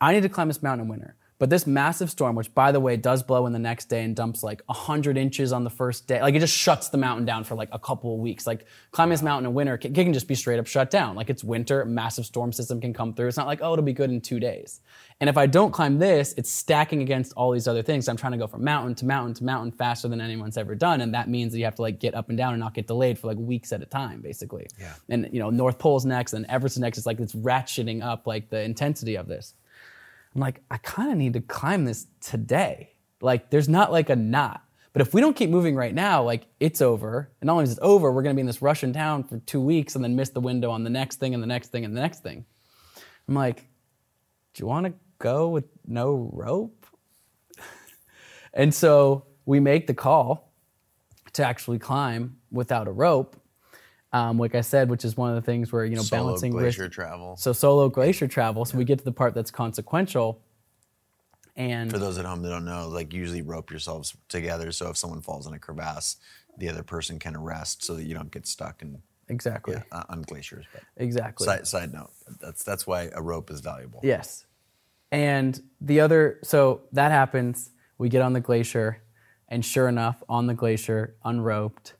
I 0.00 0.12
need 0.12 0.22
to 0.22 0.28
climb 0.28 0.46
this 0.46 0.62
mountain 0.62 0.84
in 0.84 0.88
winter. 0.88 1.16
But 1.38 1.50
this 1.50 1.66
massive 1.66 2.10
storm, 2.10 2.34
which 2.34 2.54
by 2.54 2.72
the 2.72 2.80
way 2.80 2.96
does 2.96 3.22
blow 3.22 3.46
in 3.46 3.52
the 3.52 3.58
next 3.58 3.86
day 3.86 4.02
and 4.02 4.16
dumps 4.16 4.42
like 4.42 4.62
100 4.66 5.18
inches 5.18 5.52
on 5.52 5.64
the 5.64 5.70
first 5.70 6.06
day, 6.06 6.20
like 6.22 6.34
it 6.34 6.40
just 6.40 6.56
shuts 6.56 6.88
the 6.88 6.96
mountain 6.96 7.26
down 7.26 7.44
for 7.44 7.54
like 7.54 7.68
a 7.72 7.78
couple 7.78 8.14
of 8.14 8.20
weeks. 8.20 8.46
Like 8.46 8.66
climbing 8.90 9.10
this 9.10 9.22
mountain 9.22 9.50
in 9.50 9.54
winter 9.54 9.74
it 9.74 9.94
can 9.94 10.12
just 10.14 10.28
be 10.28 10.34
straight 10.34 10.58
up 10.58 10.66
shut 10.66 10.90
down. 10.90 11.14
Like 11.14 11.28
it's 11.28 11.44
winter, 11.44 11.84
massive 11.84 12.24
storm 12.24 12.52
system 12.52 12.80
can 12.80 12.94
come 12.94 13.12
through. 13.12 13.28
It's 13.28 13.36
not 13.36 13.46
like, 13.46 13.60
oh, 13.62 13.74
it'll 13.74 13.84
be 13.84 13.92
good 13.92 14.10
in 14.10 14.20
two 14.20 14.40
days. 14.40 14.80
And 15.20 15.28
if 15.28 15.36
I 15.36 15.46
don't 15.46 15.72
climb 15.72 15.98
this, 15.98 16.34
it's 16.36 16.50
stacking 16.50 17.02
against 17.02 17.32
all 17.34 17.50
these 17.50 17.68
other 17.68 17.82
things. 17.82 18.08
I'm 18.08 18.16
trying 18.16 18.32
to 18.32 18.38
go 18.38 18.46
from 18.46 18.64
mountain 18.64 18.94
to 18.96 19.06
mountain 19.06 19.34
to 19.34 19.44
mountain 19.44 19.72
faster 19.72 20.08
than 20.08 20.20
anyone's 20.20 20.56
ever 20.56 20.74
done. 20.74 21.02
And 21.02 21.14
that 21.14 21.28
means 21.28 21.52
that 21.52 21.58
you 21.58 21.64
have 21.64 21.74
to 21.76 21.82
like 21.82 22.00
get 22.00 22.14
up 22.14 22.28
and 22.28 22.38
down 22.38 22.54
and 22.54 22.60
not 22.60 22.74
get 22.74 22.86
delayed 22.86 23.18
for 23.18 23.26
like 23.26 23.38
weeks 23.38 23.72
at 23.72 23.82
a 23.82 23.86
time, 23.86 24.20
basically. 24.20 24.66
Yeah. 24.78 24.94
And 25.08 25.28
you 25.32 25.38
know, 25.38 25.50
North 25.50 25.78
Pole's 25.78 26.04
next, 26.06 26.32
and 26.32 26.46
Everest 26.46 26.78
next. 26.78 26.98
It's 26.98 27.06
like 27.06 27.20
it's 27.20 27.34
ratcheting 27.34 28.02
up 28.02 28.26
like 28.26 28.48
the 28.48 28.60
intensity 28.62 29.16
of 29.16 29.26
this. 29.26 29.54
I'm 30.36 30.40
like, 30.40 30.60
I 30.70 30.76
kind 30.76 31.10
of 31.10 31.16
need 31.16 31.32
to 31.32 31.40
climb 31.40 31.86
this 31.86 32.08
today. 32.20 32.92
Like, 33.22 33.48
there's 33.48 33.70
not 33.70 33.90
like 33.90 34.10
a 34.10 34.16
knot. 34.16 34.62
But 34.92 35.00
if 35.00 35.14
we 35.14 35.22
don't 35.22 35.34
keep 35.34 35.48
moving 35.48 35.74
right 35.74 35.94
now, 35.94 36.22
like 36.22 36.46
it's 36.60 36.82
over. 36.82 37.30
And 37.40 37.46
not 37.46 37.54
only 37.54 37.64
is 37.64 37.72
it 37.72 37.78
over, 37.80 38.12
we're 38.12 38.22
gonna 38.22 38.34
be 38.34 38.42
in 38.42 38.46
this 38.46 38.60
Russian 38.60 38.92
town 38.92 39.24
for 39.24 39.38
two 39.38 39.62
weeks 39.62 39.94
and 39.94 40.04
then 40.04 40.14
miss 40.14 40.28
the 40.28 40.40
window 40.40 40.70
on 40.70 40.84
the 40.84 40.90
next 40.90 41.16
thing 41.16 41.32
and 41.32 41.42
the 41.42 41.46
next 41.46 41.68
thing 41.68 41.86
and 41.86 41.96
the 41.96 42.02
next 42.02 42.22
thing. 42.22 42.44
I'm 43.26 43.34
like, 43.34 43.60
do 44.52 44.62
you 44.62 44.66
wanna 44.66 44.92
go 45.18 45.48
with 45.48 45.64
no 45.86 46.30
rope? 46.34 46.86
and 48.52 48.74
so 48.74 49.24
we 49.46 49.58
make 49.58 49.86
the 49.86 49.94
call 49.94 50.52
to 51.32 51.46
actually 51.46 51.78
climb 51.78 52.36
without 52.50 52.88
a 52.88 52.92
rope. 52.92 53.36
Um, 54.16 54.38
like 54.38 54.54
I 54.54 54.62
said, 54.62 54.88
which 54.88 55.04
is 55.04 55.16
one 55.16 55.28
of 55.28 55.36
the 55.36 55.42
things 55.42 55.72
where 55.72 55.84
you 55.84 55.96
know 55.96 56.02
Solo 56.02 56.24
balancing 56.24 56.54
risk- 56.54 56.78
glacier 56.78 56.88
travel. 56.88 57.36
so 57.36 57.52
solo 57.52 57.88
glacier 57.88 58.26
travel. 58.26 58.64
So 58.64 58.78
we 58.78 58.84
get 58.84 58.98
to 58.98 59.04
the 59.04 59.12
part 59.12 59.34
that's 59.34 59.50
consequential, 59.50 60.40
and 61.56 61.90
For 61.90 61.98
those 61.98 62.16
at 62.18 62.24
home 62.24 62.42
that 62.42 62.48
don't 62.48 62.64
know, 62.64 62.88
like 62.88 63.12
usually 63.12 63.42
rope 63.42 63.70
yourselves 63.70 64.16
together 64.28 64.72
so 64.72 64.88
if 64.88 64.96
someone 64.96 65.20
falls 65.20 65.46
in 65.46 65.52
a 65.52 65.58
crevasse, 65.58 66.16
the 66.56 66.68
other 66.68 66.82
person 66.82 67.18
can 67.18 67.36
arrest 67.36 67.84
so 67.84 67.94
that 67.94 68.04
you 68.04 68.14
don't 68.14 68.30
get 68.30 68.46
stuck 68.46 68.80
in 68.80 69.02
exactly, 69.28 69.74
yeah, 69.74 69.82
uh, 69.92 70.04
on 70.08 70.22
glaciers. 70.22 70.64
But 70.72 70.82
exactly. 70.96 71.44
side, 71.44 71.66
side 71.66 71.92
note, 71.92 72.10
that's 72.40 72.62
that's 72.62 72.86
why 72.86 73.10
a 73.14 73.20
rope 73.20 73.50
is 73.50 73.60
valuable. 73.60 74.00
Yes. 74.02 74.46
And 75.12 75.60
the 75.80 76.00
other, 76.00 76.40
so 76.42 76.82
that 76.92 77.12
happens. 77.12 77.70
We 77.98 78.08
get 78.08 78.22
on 78.22 78.32
the 78.32 78.40
glacier, 78.40 79.02
and 79.48 79.64
sure 79.64 79.88
enough, 79.88 80.22
on 80.28 80.46
the 80.46 80.54
glacier, 80.54 81.16
unroped, 81.24 81.94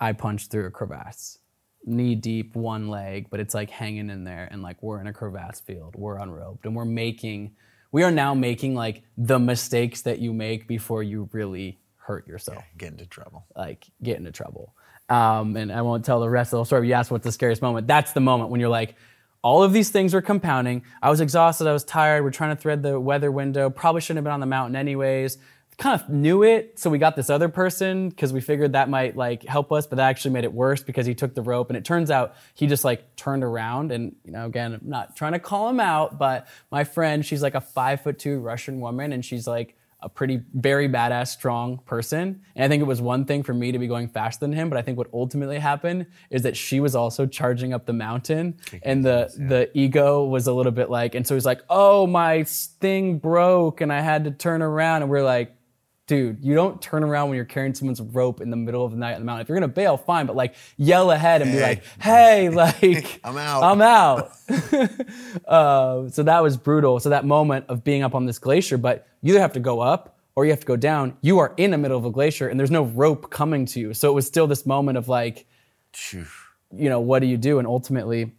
I 0.00 0.12
punch 0.12 0.48
through 0.48 0.66
a 0.66 0.70
crevasse. 0.70 1.38
Knee 1.84 2.14
deep, 2.14 2.54
one 2.54 2.88
leg, 2.88 3.28
but 3.30 3.40
it's 3.40 3.54
like 3.54 3.70
hanging 3.70 4.10
in 4.10 4.24
there, 4.24 4.48
and 4.50 4.62
like 4.62 4.82
we're 4.82 5.00
in 5.00 5.06
a 5.06 5.12
crevasse 5.12 5.60
field, 5.60 5.94
we're 5.96 6.20
unroped, 6.20 6.66
and 6.66 6.74
we're 6.76 6.84
making, 6.84 7.52
we 7.92 8.02
are 8.02 8.10
now 8.10 8.34
making 8.34 8.74
like 8.74 9.02
the 9.16 9.38
mistakes 9.38 10.02
that 10.02 10.18
you 10.18 10.32
make 10.32 10.68
before 10.68 11.02
you 11.02 11.28
really 11.32 11.78
hurt 11.96 12.26
yourself 12.26 12.64
Get 12.76 12.92
into 12.92 13.06
trouble. 13.06 13.44
like 13.54 13.86
get 14.02 14.16
into 14.18 14.32
trouble. 14.32 14.74
Um, 15.08 15.56
and 15.56 15.72
I 15.72 15.80
won't 15.82 16.04
tell 16.04 16.20
the 16.20 16.28
rest 16.28 16.52
of 16.52 16.58
the 16.58 16.64
story. 16.64 16.82
But 16.82 16.88
you 16.88 16.94
asked 16.94 17.10
what's 17.10 17.24
the 17.24 17.32
scariest 17.32 17.62
moment. 17.62 17.86
That's 17.86 18.12
the 18.12 18.20
moment 18.20 18.50
when 18.50 18.60
you're 18.60 18.68
like, 18.68 18.94
all 19.40 19.62
of 19.62 19.72
these 19.72 19.88
things 19.90 20.14
are 20.14 20.20
compounding. 20.20 20.82
I 21.00 21.08
was 21.10 21.20
exhausted. 21.20 21.66
I 21.66 21.72
was 21.72 21.84
tired. 21.84 22.24
We're 22.24 22.30
trying 22.30 22.54
to 22.54 22.60
thread 22.60 22.82
the 22.82 22.98
weather 23.00 23.30
window. 23.30 23.70
Probably 23.70 24.00
shouldn't 24.02 24.18
have 24.18 24.24
been 24.24 24.32
on 24.32 24.40
the 24.40 24.46
mountain 24.46 24.76
anyways. 24.76 25.38
Kind 25.78 26.00
of 26.00 26.08
knew 26.08 26.42
it, 26.42 26.76
so 26.76 26.90
we 26.90 26.98
got 26.98 27.14
this 27.14 27.30
other 27.30 27.48
person 27.48 28.08
because 28.08 28.32
we 28.32 28.40
figured 28.40 28.72
that 28.72 28.88
might 28.88 29.16
like 29.16 29.44
help 29.44 29.70
us, 29.70 29.86
but 29.86 29.94
that 29.96 30.08
actually 30.08 30.32
made 30.32 30.42
it 30.42 30.52
worse 30.52 30.82
because 30.82 31.06
he 31.06 31.14
took 31.14 31.36
the 31.36 31.42
rope 31.42 31.70
and 31.70 31.76
it 31.76 31.84
turns 31.84 32.10
out 32.10 32.34
he 32.54 32.66
just 32.66 32.84
like 32.84 33.14
turned 33.14 33.44
around 33.44 33.92
and 33.92 34.16
you 34.24 34.32
know 34.32 34.46
again 34.46 34.74
I'm 34.74 34.80
not 34.82 35.14
trying 35.14 35.34
to 35.34 35.38
call 35.38 35.68
him 35.68 35.78
out, 35.78 36.18
but 36.18 36.48
my 36.72 36.82
friend 36.82 37.24
she's 37.24 37.42
like 37.42 37.54
a 37.54 37.60
five 37.60 38.00
foot 38.00 38.18
two 38.18 38.40
Russian 38.40 38.80
woman 38.80 39.12
and 39.12 39.24
she's 39.24 39.46
like 39.46 39.76
a 40.00 40.08
pretty 40.08 40.40
very 40.54 40.88
badass 40.88 41.28
strong 41.28 41.78
person. 41.78 42.40
And 42.54 42.64
i 42.64 42.68
think 42.68 42.80
it 42.80 42.86
was 42.86 43.00
one 43.00 43.24
thing 43.24 43.42
for 43.42 43.54
me 43.54 43.72
to 43.72 43.78
be 43.78 43.86
going 43.86 44.08
faster 44.08 44.40
than 44.40 44.52
him 44.52 44.68
but 44.68 44.78
i 44.78 44.82
think 44.82 44.98
what 44.98 45.08
ultimately 45.12 45.58
happened 45.58 46.06
is 46.30 46.42
that 46.42 46.56
she 46.56 46.80
was 46.80 46.94
also 46.94 47.26
charging 47.26 47.72
up 47.72 47.86
the 47.86 47.92
mountain 47.92 48.56
and 48.82 49.04
the 49.04 49.30
the 49.36 49.70
ego 49.74 50.24
was 50.24 50.46
a 50.46 50.52
little 50.52 50.72
bit 50.72 50.90
like 50.90 51.14
and 51.14 51.26
so 51.26 51.34
he's 51.34 51.46
like 51.46 51.62
oh 51.70 52.06
my 52.06 52.44
thing 52.44 53.18
broke 53.18 53.80
and 53.80 53.92
i 53.92 54.00
had 54.00 54.24
to 54.24 54.30
turn 54.30 54.62
around 54.62 55.02
and 55.02 55.10
we're 55.10 55.24
like 55.24 55.54
dude 56.08 56.44
you 56.44 56.54
don't 56.54 56.82
turn 56.82 57.04
around 57.04 57.28
when 57.28 57.36
you're 57.36 57.44
carrying 57.44 57.72
someone's 57.72 58.00
rope 58.00 58.40
in 58.40 58.50
the 58.50 58.56
middle 58.56 58.84
of 58.84 58.90
the 58.90 58.98
night 58.98 59.14
on 59.14 59.20
the 59.20 59.24
mountain 59.24 59.42
if 59.42 59.48
you're 59.48 59.56
gonna 59.56 59.68
bail 59.68 59.96
fine 59.96 60.26
but 60.26 60.34
like 60.34 60.56
yell 60.76 61.12
ahead 61.12 61.40
and 61.42 61.52
be 61.52 61.60
like 61.60 61.84
hey 62.00 62.48
like 62.64 63.20
I'm 63.22 63.36
out. 63.36 63.62
i'm 63.62 63.80
out 63.80 64.32
uh, 65.46 66.08
so 66.08 66.22
that 66.22 66.42
was 66.42 66.56
brutal. 66.56 67.00
So 67.00 67.10
that 67.10 67.24
moment 67.24 67.66
of 67.68 67.84
being 67.84 68.02
up 68.02 68.14
on 68.14 68.26
this 68.26 68.38
glacier, 68.38 68.78
but 68.78 69.06
you 69.22 69.32
either 69.34 69.40
have 69.40 69.52
to 69.54 69.60
go 69.60 69.80
up 69.80 70.18
or 70.34 70.44
you 70.44 70.50
have 70.50 70.60
to 70.60 70.66
go 70.66 70.76
down. 70.76 71.16
You 71.20 71.38
are 71.38 71.54
in 71.56 71.70
the 71.70 71.78
middle 71.78 71.98
of 71.98 72.04
a 72.04 72.10
glacier 72.10 72.48
and 72.48 72.58
there's 72.58 72.70
no 72.70 72.84
rope 72.84 73.30
coming 73.30 73.66
to 73.66 73.80
you. 73.80 73.94
So 73.94 74.10
it 74.10 74.14
was 74.14 74.26
still 74.26 74.46
this 74.46 74.66
moment 74.66 74.98
of 74.98 75.08
like, 75.08 75.46
Phew. 75.92 76.26
you 76.72 76.88
know, 76.88 77.00
what 77.00 77.20
do 77.20 77.26
you 77.26 77.36
do? 77.36 77.58
And 77.58 77.66
ultimately, 77.66 78.32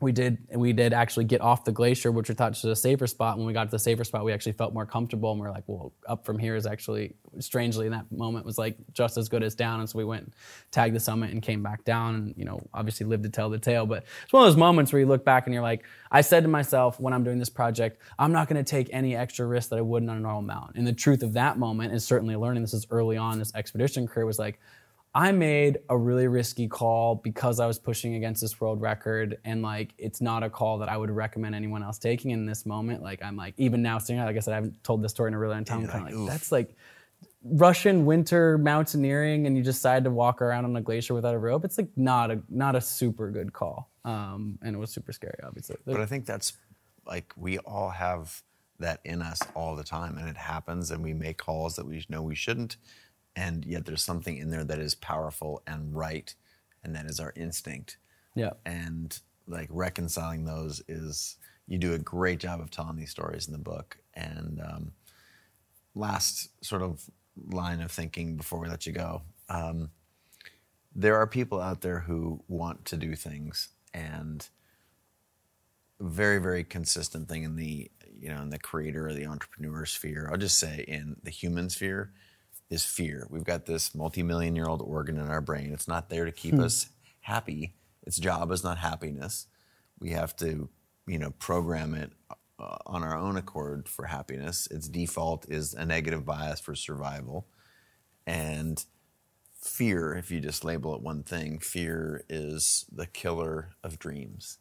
we 0.00 0.12
did 0.12 0.36
we 0.54 0.74
did 0.74 0.92
actually 0.92 1.24
get 1.24 1.40
off 1.40 1.64
the 1.64 1.72
glacier, 1.72 2.12
which 2.12 2.28
we 2.28 2.34
thought 2.34 2.50
was 2.50 2.64
a 2.64 2.76
safer 2.76 3.06
spot. 3.06 3.38
When 3.38 3.46
we 3.46 3.54
got 3.54 3.64
to 3.64 3.70
the 3.70 3.78
safer 3.78 4.04
spot, 4.04 4.24
we 4.24 4.32
actually 4.32 4.52
felt 4.52 4.74
more 4.74 4.84
comfortable, 4.84 5.32
and 5.32 5.40
we 5.40 5.46
are 5.46 5.50
like, 5.50 5.64
well, 5.66 5.94
up 6.06 6.26
from 6.26 6.38
here 6.38 6.54
is 6.54 6.66
actually 6.66 7.14
strangely 7.38 7.86
in 7.86 7.92
that 7.92 8.10
moment 8.12 8.44
was 8.44 8.58
like 8.58 8.76
just 8.92 9.16
as 9.16 9.30
good 9.30 9.42
as 9.42 9.54
down. 9.54 9.80
And 9.80 9.88
so 9.88 9.96
we 9.96 10.04
went, 10.04 10.34
tagged 10.70 10.94
the 10.94 11.00
summit, 11.00 11.30
and 11.30 11.40
came 11.40 11.62
back 11.62 11.82
down, 11.84 12.14
and 12.14 12.34
you 12.36 12.44
know, 12.44 12.60
obviously 12.74 13.06
lived 13.06 13.22
to 13.22 13.30
tell 13.30 13.48
the 13.48 13.58
tale. 13.58 13.86
But 13.86 14.04
it's 14.22 14.32
one 14.34 14.42
of 14.42 14.48
those 14.52 14.58
moments 14.58 14.92
where 14.92 15.00
you 15.00 15.06
look 15.06 15.24
back 15.24 15.46
and 15.46 15.54
you're 15.54 15.62
like, 15.62 15.84
I 16.10 16.20
said 16.20 16.42
to 16.42 16.48
myself 16.48 17.00
when 17.00 17.14
I'm 17.14 17.24
doing 17.24 17.38
this 17.38 17.50
project, 17.50 18.02
I'm 18.18 18.32
not 18.32 18.48
going 18.48 18.62
to 18.62 18.70
take 18.70 18.90
any 18.92 19.16
extra 19.16 19.46
risk 19.46 19.70
that 19.70 19.78
I 19.78 19.82
wouldn't 19.82 20.10
on 20.10 20.18
a 20.18 20.20
normal 20.20 20.42
mountain. 20.42 20.76
And 20.76 20.86
the 20.86 20.92
truth 20.92 21.22
of 21.22 21.32
that 21.32 21.58
moment 21.58 21.94
is 21.94 22.04
certainly 22.04 22.36
learning. 22.36 22.62
This 22.62 22.74
is 22.74 22.86
early 22.90 23.16
on 23.16 23.38
this 23.38 23.54
expedition 23.54 24.06
career 24.06 24.26
was 24.26 24.38
like. 24.38 24.60
I 25.16 25.32
made 25.32 25.78
a 25.88 25.96
really 25.96 26.28
risky 26.28 26.68
call 26.68 27.14
because 27.14 27.58
I 27.58 27.66
was 27.66 27.78
pushing 27.78 28.16
against 28.16 28.42
this 28.42 28.60
world 28.60 28.82
record, 28.82 29.38
and 29.46 29.62
like 29.62 29.94
it's 29.96 30.20
not 30.20 30.42
a 30.42 30.50
call 30.50 30.76
that 30.76 30.90
I 30.90 30.98
would 30.98 31.10
recommend 31.10 31.54
anyone 31.54 31.82
else 31.82 31.98
taking 31.98 32.32
in 32.32 32.44
this 32.44 32.66
moment. 32.66 33.02
Like 33.02 33.24
I'm 33.24 33.34
like 33.34 33.54
even 33.56 33.80
now 33.80 33.96
sitting, 33.96 34.22
like 34.22 34.36
I 34.36 34.40
said, 34.40 34.52
I 34.52 34.56
haven't 34.56 34.84
told 34.84 35.02
this 35.02 35.12
story 35.12 35.28
in 35.28 35.34
a 35.34 35.38
really 35.38 35.54
long 35.54 35.64
time. 35.64 35.84
I'm 35.84 35.86
kind 35.86 36.00
of 36.00 36.04
like, 36.04 36.12
like 36.12 36.20
"Oof." 36.20 36.28
that's 36.28 36.52
like 36.52 36.76
Russian 37.42 38.04
winter 38.04 38.58
mountaineering, 38.58 39.46
and 39.46 39.56
you 39.56 39.62
decide 39.62 40.04
to 40.04 40.10
walk 40.10 40.42
around 40.42 40.66
on 40.66 40.76
a 40.76 40.82
glacier 40.82 41.14
without 41.14 41.34
a 41.34 41.38
rope. 41.38 41.64
It's 41.64 41.78
like 41.78 41.88
not 41.96 42.30
a 42.30 42.42
not 42.50 42.76
a 42.76 42.80
super 42.82 43.30
good 43.30 43.54
call, 43.54 43.90
um, 44.04 44.58
and 44.60 44.76
it 44.76 44.78
was 44.78 44.90
super 44.90 45.12
scary, 45.12 45.38
obviously. 45.42 45.76
But 45.86 45.98
I 45.98 46.04
think 46.04 46.26
that's 46.26 46.52
like 47.06 47.32
we 47.38 47.56
all 47.60 47.88
have 47.88 48.42
that 48.80 49.00
in 49.06 49.22
us 49.22 49.40
all 49.54 49.76
the 49.76 49.84
time, 49.84 50.18
and 50.18 50.28
it 50.28 50.36
happens, 50.36 50.90
and 50.90 51.02
we 51.02 51.14
make 51.14 51.38
calls 51.38 51.76
that 51.76 51.86
we 51.86 52.04
know 52.10 52.20
we 52.20 52.34
shouldn't, 52.34 52.76
and 53.36 53.64
yet 53.64 53.84
there's 53.84 54.02
something 54.02 54.36
in 54.36 54.50
there 54.50 54.64
that 54.64 54.78
is 54.78 54.94
powerful 54.94 55.62
and 55.66 55.94
right, 55.94 56.34
and 56.82 56.94
that 56.96 57.06
is 57.06 57.20
our 57.20 57.32
instinct. 57.36 57.98
yeah, 58.34 58.50
And 58.64 59.18
like 59.46 59.68
reconciling 59.70 60.44
those 60.44 60.82
is 60.88 61.36
you 61.68 61.78
do 61.78 61.94
a 61.94 61.98
great 61.98 62.40
job 62.40 62.60
of 62.60 62.70
telling 62.70 62.96
these 62.96 63.10
stories 63.10 63.46
in 63.46 63.52
the 63.52 63.58
book. 63.58 63.98
And 64.14 64.60
um, 64.60 64.92
last 65.94 66.50
sort 66.64 66.82
of 66.82 67.08
line 67.52 67.80
of 67.80 67.90
thinking 67.90 68.36
before 68.36 68.58
we 68.60 68.68
let 68.68 68.86
you 68.86 68.92
go. 68.92 69.22
Um, 69.48 69.90
there 70.94 71.16
are 71.16 71.26
people 71.26 71.60
out 71.60 71.82
there 71.82 72.00
who 72.00 72.42
want 72.48 72.84
to 72.86 72.96
do 72.96 73.14
things 73.14 73.68
and 73.92 74.48
very 76.00 76.38
very 76.38 76.64
consistent 76.64 77.28
thing 77.28 77.42
in 77.42 77.56
the 77.56 77.90
you 78.18 78.28
know 78.28 78.42
in 78.42 78.50
the 78.50 78.58
creator 78.58 79.08
or 79.08 79.14
the 79.14 79.26
entrepreneur 79.26 79.86
sphere 79.86 80.28
i'll 80.30 80.36
just 80.36 80.58
say 80.58 80.84
in 80.86 81.16
the 81.22 81.30
human 81.30 81.70
sphere 81.70 82.12
is 82.70 82.84
fear. 82.84 83.26
We've 83.30 83.44
got 83.44 83.66
this 83.66 83.94
multi-million 83.94 84.56
year 84.56 84.66
old 84.66 84.82
organ 84.82 85.18
in 85.18 85.28
our 85.28 85.40
brain. 85.40 85.72
It's 85.72 85.88
not 85.88 86.08
there 86.08 86.24
to 86.24 86.32
keep 86.32 86.54
us 86.54 86.90
happy. 87.20 87.74
Its 88.02 88.18
job 88.18 88.50
is 88.50 88.64
not 88.64 88.78
happiness. 88.78 89.46
We 89.98 90.10
have 90.10 90.34
to 90.36 90.68
you 91.06 91.18
know 91.18 91.30
program 91.38 91.94
it 91.94 92.12
uh, 92.58 92.78
on 92.86 93.02
our 93.02 93.16
own 93.16 93.36
accord 93.36 93.88
for 93.88 94.06
happiness. 94.06 94.66
Its 94.70 94.88
default 94.88 95.48
is 95.50 95.74
a 95.74 95.84
negative 95.84 96.24
bias 96.24 96.60
for 96.60 96.74
survival. 96.74 97.46
And 98.26 98.84
fear, 99.60 100.14
if 100.14 100.30
you 100.30 100.40
just 100.40 100.64
label 100.64 100.94
it 100.94 101.02
one 101.02 101.22
thing, 101.22 101.58
fear 101.58 102.24
is 102.28 102.86
the 102.92 103.06
killer 103.06 103.70
of 103.84 103.98
dreams. 103.98 104.58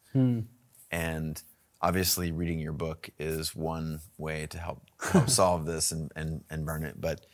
And 0.91 1.41
obviously, 1.82 2.32
reading 2.32 2.60
your 2.60 2.73
book 2.73 3.10
is 3.18 3.56
one 3.56 4.02
way 4.18 4.45
to 4.48 4.57
help, 4.57 4.84
help 4.99 5.30
solve 5.41 5.65
this 5.65 5.91
and, 5.91 6.11
and, 6.15 6.44
and 6.49 6.65
burn 6.65 6.84
it. 6.84 6.99
But 6.99 7.26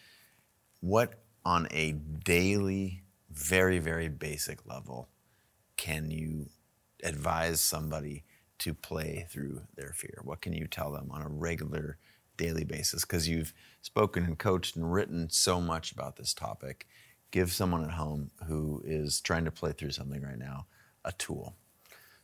what 0.82 1.24
on 1.45 1.68
a 1.72 1.94
daily, 1.94 3.03
very, 3.30 3.80
very 3.80 4.10
basic 4.10 4.66
level 4.66 5.10
can 5.78 6.12
you 6.12 6.49
advise 7.03 7.60
somebody 7.60 8.24
to 8.60 8.74
play 8.74 9.26
through 9.30 9.62
their 9.76 9.94
fear? 9.94 10.22
What 10.24 10.41
can 10.41 10.53
you 10.53 10.68
tell 10.68 10.91
them 10.91 11.10
on 11.12 11.22
a 11.22 11.28
regular, 11.28 11.98
daily 12.38 12.64
basis? 12.64 13.02
Because 13.03 13.28
you've 13.28 13.53
spoken 13.82 14.24
and 14.26 14.38
coached 14.38 14.76
and 14.76 14.91
written 14.91 15.30
so 15.30 15.60
much 15.60 15.91
about 15.91 16.18
this 16.18 16.34
topic. 16.34 16.88
Give 17.32 17.52
someone 17.52 17.84
at 17.84 17.91
home 17.91 18.30
who 18.48 18.84
is 18.86 19.22
trying 19.22 19.45
to 19.45 19.52
play 19.52 19.72
through 19.72 19.91
something 19.91 20.22
right 20.22 20.38
now 20.38 20.68
a 21.03 21.12
tool. 21.14 21.56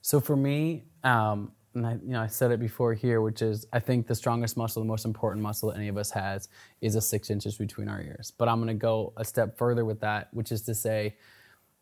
So 0.01 0.19
for 0.19 0.35
me, 0.35 0.85
um, 1.03 1.53
and 1.77 1.87
I, 1.87 1.91
you 1.93 2.11
know, 2.13 2.21
I 2.21 2.27
said 2.27 2.51
it 2.51 2.59
before 2.59 2.93
here, 2.93 3.21
which 3.21 3.41
is 3.41 3.65
I 3.71 3.79
think 3.79 4.07
the 4.07 4.15
strongest 4.15 4.57
muscle, 4.57 4.81
the 4.81 4.87
most 4.87 5.05
important 5.05 5.41
muscle 5.41 5.69
that 5.69 5.77
any 5.77 5.87
of 5.87 5.97
us 5.97 6.11
has, 6.11 6.49
is 6.81 6.95
a 6.95 7.01
six 7.01 7.29
inches 7.29 7.57
between 7.57 7.87
our 7.87 8.01
ears. 8.01 8.31
But 8.37 8.49
I'm 8.49 8.57
going 8.57 8.67
to 8.67 8.73
go 8.73 9.13
a 9.17 9.23
step 9.23 9.57
further 9.57 9.85
with 9.85 9.99
that, 10.01 10.27
which 10.33 10.51
is 10.51 10.61
to 10.63 10.75
say, 10.75 11.15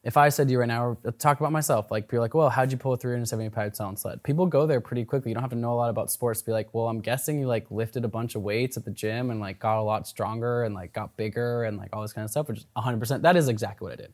if 0.03 0.17
I 0.17 0.29
said 0.29 0.47
to 0.47 0.51
you 0.51 0.59
right 0.59 0.67
now, 0.67 0.97
talk 1.17 1.39
about 1.39 1.51
myself, 1.51 1.89
like 1.89 2.11
you're 2.11 2.21
like, 2.21 2.35
well, 2.35 2.51
how'd 2.51 2.71
you 2.71 2.77
pull 2.77 2.93
a 2.93 2.97
370 2.97 3.49
pound 3.49 3.75
sound 3.75 3.97
sled? 3.97 4.21
People 4.21 4.45
go 4.45 4.67
there 4.67 4.79
pretty 4.79 5.03
quickly. 5.03 5.31
You 5.31 5.33
don't 5.33 5.41
have 5.41 5.49
to 5.49 5.57
know 5.57 5.73
a 5.73 5.75
lot 5.75 5.89
about 5.89 6.11
sports 6.11 6.41
to 6.41 6.45
be 6.45 6.51
like, 6.51 6.71
well, 6.73 6.87
I'm 6.87 6.99
guessing 6.99 7.39
you 7.39 7.47
like 7.47 7.71
lifted 7.71 8.05
a 8.05 8.07
bunch 8.07 8.35
of 8.35 8.43
weights 8.43 8.77
at 8.77 8.85
the 8.85 8.91
gym 8.91 9.31
and 9.31 9.39
like 9.39 9.57
got 9.57 9.79
a 9.79 9.81
lot 9.81 10.07
stronger 10.07 10.63
and 10.63 10.75
like 10.75 10.93
got 10.93 11.17
bigger 11.17 11.63
and 11.63 11.77
like 11.77 11.89
all 11.91 12.03
this 12.03 12.13
kind 12.13 12.23
of 12.23 12.29
stuff, 12.29 12.47
which 12.47 12.59
is 12.59 12.65
100%. 12.77 13.23
That 13.23 13.35
is 13.35 13.47
exactly 13.47 13.85
what 13.85 13.93
I 13.93 13.95
did. 13.95 14.13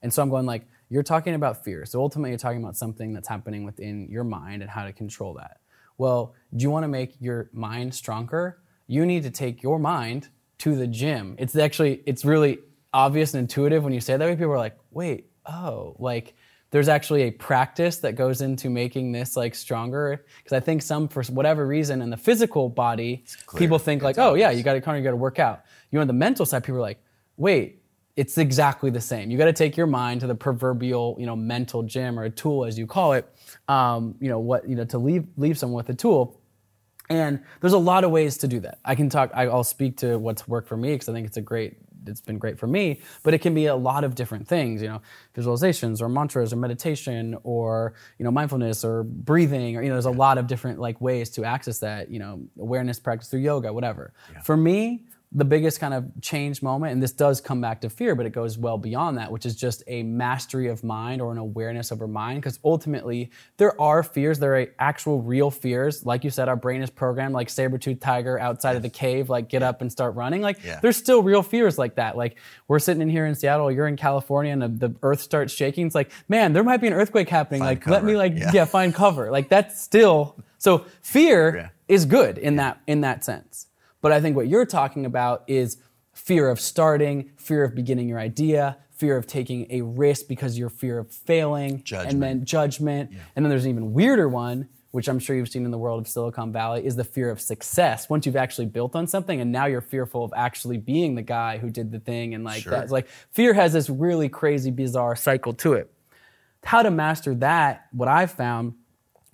And 0.00 0.14
so 0.14 0.22
I'm 0.22 0.30
going 0.30 0.46
like, 0.46 0.64
you're 0.88 1.02
talking 1.02 1.34
about 1.34 1.64
fear. 1.64 1.84
So 1.84 2.00
ultimately, 2.00 2.30
you're 2.30 2.38
talking 2.38 2.62
about 2.62 2.76
something 2.76 3.12
that's 3.12 3.28
happening 3.28 3.64
within 3.64 4.08
your 4.10 4.24
mind 4.24 4.62
and 4.62 4.70
how 4.70 4.84
to 4.84 4.92
control 4.92 5.34
that. 5.34 5.58
Well, 5.98 6.34
do 6.54 6.62
you 6.62 6.70
want 6.70 6.84
to 6.84 6.88
make 6.88 7.14
your 7.20 7.50
mind 7.52 7.94
stronger? 7.94 8.58
You 8.86 9.06
need 9.06 9.22
to 9.24 9.30
take 9.30 9.62
your 9.62 9.78
mind 9.78 10.28
to 10.58 10.76
the 10.76 10.86
gym. 10.86 11.36
It's 11.38 11.56
actually, 11.56 12.02
it's 12.06 12.24
really 12.24 12.58
obvious 12.92 13.34
and 13.34 13.40
intuitive 13.40 13.82
when 13.84 13.92
you 13.92 14.00
say 14.00 14.16
that 14.16 14.24
way. 14.24 14.36
People 14.36 14.52
are 14.52 14.58
like, 14.58 14.78
wait, 14.90 15.30
oh, 15.46 15.96
like 15.98 16.34
there's 16.70 16.88
actually 16.88 17.22
a 17.22 17.30
practice 17.30 17.98
that 17.98 18.14
goes 18.14 18.40
into 18.40 18.70
making 18.70 19.12
this 19.12 19.36
like 19.36 19.54
stronger. 19.54 20.24
Because 20.38 20.56
I 20.56 20.60
think 20.60 20.82
some, 20.82 21.08
for 21.08 21.22
whatever 21.24 21.66
reason, 21.66 22.02
in 22.02 22.10
the 22.10 22.16
physical 22.16 22.68
body, 22.68 23.24
people 23.56 23.78
think 23.78 24.02
like, 24.02 24.18
oh 24.18 24.34
yeah, 24.34 24.50
you 24.50 24.62
got 24.62 24.74
to 24.74 24.80
kind 24.80 24.98
of 24.98 25.04
got 25.04 25.10
to 25.10 25.16
work 25.16 25.38
out. 25.38 25.62
You 25.90 25.96
know, 25.96 26.02
on 26.02 26.06
the 26.06 26.12
mental 26.12 26.46
side, 26.46 26.62
people 26.62 26.78
are 26.78 26.82
like, 26.82 27.02
wait, 27.36 27.82
it's 28.16 28.38
exactly 28.38 28.88
the 28.90 29.00
same. 29.00 29.30
You 29.30 29.36
got 29.36 29.44
to 29.44 29.52
take 29.52 29.76
your 29.76 29.86
mind 29.86 30.22
to 30.22 30.26
the 30.26 30.34
proverbial, 30.34 31.16
you 31.18 31.26
know, 31.26 31.36
mental 31.36 31.82
gym 31.82 32.18
or 32.18 32.24
a 32.24 32.30
tool, 32.30 32.64
as 32.64 32.78
you 32.78 32.86
call 32.86 33.12
it. 33.12 33.30
Um, 33.68 34.14
you 34.20 34.28
know 34.28 34.38
what, 34.38 34.68
you 34.68 34.74
know, 34.74 34.86
to 34.86 34.98
leave 34.98 35.26
leave 35.36 35.58
someone 35.58 35.76
with 35.76 35.90
a 35.90 35.94
tool. 35.94 36.40
And 37.08 37.40
there's 37.60 37.74
a 37.74 37.78
lot 37.78 38.02
of 38.02 38.10
ways 38.10 38.38
to 38.38 38.48
do 38.48 38.58
that. 38.60 38.78
I 38.84 38.94
can 38.94 39.08
talk. 39.08 39.30
I'll 39.34 39.62
speak 39.62 39.98
to 39.98 40.18
what's 40.18 40.48
worked 40.48 40.68
for 40.68 40.76
me 40.76 40.92
because 40.94 41.08
I 41.08 41.12
think 41.12 41.26
it's 41.26 41.36
a 41.36 41.42
great. 41.42 41.76
It's 42.08 42.20
been 42.20 42.38
great 42.38 42.56
for 42.56 42.68
me, 42.68 43.00
but 43.24 43.34
it 43.34 43.38
can 43.38 43.52
be 43.52 43.66
a 43.66 43.74
lot 43.74 44.04
of 44.04 44.14
different 44.14 44.46
things. 44.46 44.80
You 44.80 44.88
know, 44.88 45.02
visualizations 45.36 46.00
or 46.00 46.08
mantras 46.08 46.52
or 46.52 46.56
meditation 46.56 47.36
or 47.42 47.94
you 48.18 48.24
know 48.24 48.30
mindfulness 48.30 48.84
or 48.84 49.02
breathing 49.02 49.76
or 49.76 49.82
you 49.82 49.88
know 49.88 49.94
there's 49.94 50.06
a 50.06 50.10
lot 50.10 50.38
of 50.38 50.46
different 50.46 50.78
like 50.78 51.00
ways 51.00 51.30
to 51.30 51.44
access 51.44 51.80
that. 51.80 52.10
You 52.10 52.18
know, 52.18 52.42
awareness 52.58 52.98
practice 52.98 53.28
through 53.28 53.40
yoga, 53.40 53.72
whatever. 53.72 54.14
Yeah. 54.32 54.40
For 54.40 54.56
me, 54.56 55.04
the 55.36 55.44
biggest 55.44 55.78
kind 55.80 55.92
of 55.92 56.06
change 56.22 56.62
moment, 56.62 56.94
and 56.94 57.02
this 57.02 57.12
does 57.12 57.42
come 57.42 57.60
back 57.60 57.82
to 57.82 57.90
fear, 57.90 58.14
but 58.14 58.24
it 58.24 58.30
goes 58.30 58.56
well 58.56 58.78
beyond 58.78 59.18
that, 59.18 59.30
which 59.30 59.44
is 59.44 59.54
just 59.54 59.82
a 59.86 60.02
mastery 60.02 60.68
of 60.68 60.82
mind 60.82 61.20
or 61.20 61.30
an 61.30 61.36
awareness 61.36 61.92
over 61.92 62.08
mind. 62.08 62.40
Because 62.40 62.58
ultimately, 62.64 63.30
there 63.58 63.78
are 63.78 64.02
fears, 64.02 64.38
there 64.38 64.56
are 64.56 64.66
actual 64.78 65.20
real 65.20 65.50
fears. 65.50 66.06
Like 66.06 66.24
you 66.24 66.30
said, 66.30 66.48
our 66.48 66.56
brain 66.56 66.80
is 66.80 66.88
programmed 66.88 67.34
like 67.34 67.50
saber-toothed 67.50 68.00
tiger 68.00 68.40
outside 68.40 68.76
of 68.76 68.82
the 68.82 68.88
cave, 68.88 69.28
like 69.28 69.50
get 69.50 69.62
up 69.62 69.82
and 69.82 69.92
start 69.92 70.14
running. 70.14 70.40
Like 70.40 70.64
yeah. 70.64 70.80
there's 70.80 70.96
still 70.96 71.22
real 71.22 71.42
fears 71.42 71.76
like 71.76 71.96
that. 71.96 72.16
Like 72.16 72.38
we're 72.66 72.78
sitting 72.78 73.02
in 73.02 73.10
here 73.10 73.26
in 73.26 73.34
Seattle, 73.34 73.70
you're 73.70 73.88
in 73.88 73.96
California, 73.96 74.54
and 74.54 74.62
the, 74.62 74.88
the 74.88 74.94
earth 75.02 75.20
starts 75.20 75.52
shaking. 75.52 75.84
It's 75.84 75.94
like, 75.94 76.10
man, 76.30 76.54
there 76.54 76.64
might 76.64 76.80
be 76.80 76.86
an 76.86 76.94
earthquake 76.94 77.28
happening. 77.28 77.60
Find 77.60 77.76
like 77.76 77.82
cover. 77.82 77.94
let 77.94 78.04
me 78.04 78.16
like 78.16 78.32
yeah. 78.34 78.52
yeah. 78.54 78.64
find 78.64 78.94
cover. 78.94 79.30
Like 79.30 79.50
that's 79.50 79.82
still 79.82 80.42
so 80.56 80.86
fear 81.02 81.56
yeah. 81.56 81.68
is 81.94 82.06
good 82.06 82.38
in 82.38 82.56
that 82.56 82.80
in 82.86 83.02
that 83.02 83.22
sense. 83.22 83.66
But 84.06 84.12
I 84.12 84.20
think 84.20 84.36
what 84.36 84.46
you're 84.46 84.64
talking 84.64 85.04
about 85.04 85.42
is 85.48 85.78
fear 86.12 86.48
of 86.48 86.60
starting, 86.60 87.32
fear 87.38 87.64
of 87.64 87.74
beginning 87.74 88.08
your 88.08 88.20
idea, 88.20 88.78
fear 88.92 89.16
of 89.16 89.26
taking 89.26 89.66
a 89.68 89.80
risk 89.82 90.28
because 90.28 90.56
you're 90.56 90.68
fear 90.70 91.00
of 91.00 91.10
failing, 91.10 91.82
judgment. 91.82 92.12
and 92.12 92.22
then 92.22 92.44
judgment. 92.44 93.10
Yeah. 93.10 93.18
And 93.34 93.44
then 93.44 93.50
there's 93.50 93.64
an 93.64 93.72
even 93.72 93.92
weirder 93.92 94.28
one, 94.28 94.68
which 94.92 95.08
I'm 95.08 95.18
sure 95.18 95.34
you've 95.34 95.48
seen 95.48 95.64
in 95.64 95.72
the 95.72 95.78
world 95.78 96.00
of 96.00 96.06
Silicon 96.06 96.52
Valley, 96.52 96.86
is 96.86 96.94
the 96.94 97.02
fear 97.02 97.30
of 97.30 97.40
success. 97.40 98.08
Once 98.08 98.26
you've 98.26 98.36
actually 98.36 98.66
built 98.66 98.94
on 98.94 99.08
something 99.08 99.40
and 99.40 99.50
now 99.50 99.66
you're 99.66 99.80
fearful 99.80 100.22
of 100.22 100.32
actually 100.36 100.76
being 100.76 101.16
the 101.16 101.22
guy 101.22 101.58
who 101.58 101.68
did 101.68 101.90
the 101.90 101.98
thing 101.98 102.32
and 102.32 102.44
like 102.44 102.62
sure. 102.62 102.70
that. 102.70 102.84
It's 102.84 102.92
like 102.92 103.08
fear 103.32 103.54
has 103.54 103.72
this 103.72 103.90
really 103.90 104.28
crazy, 104.28 104.70
bizarre 104.70 105.16
cycle 105.16 105.52
to 105.54 105.72
it. 105.72 105.92
How 106.62 106.82
to 106.82 106.92
master 106.92 107.34
that, 107.34 107.88
what 107.90 108.06
I've 108.06 108.30
found 108.30 108.74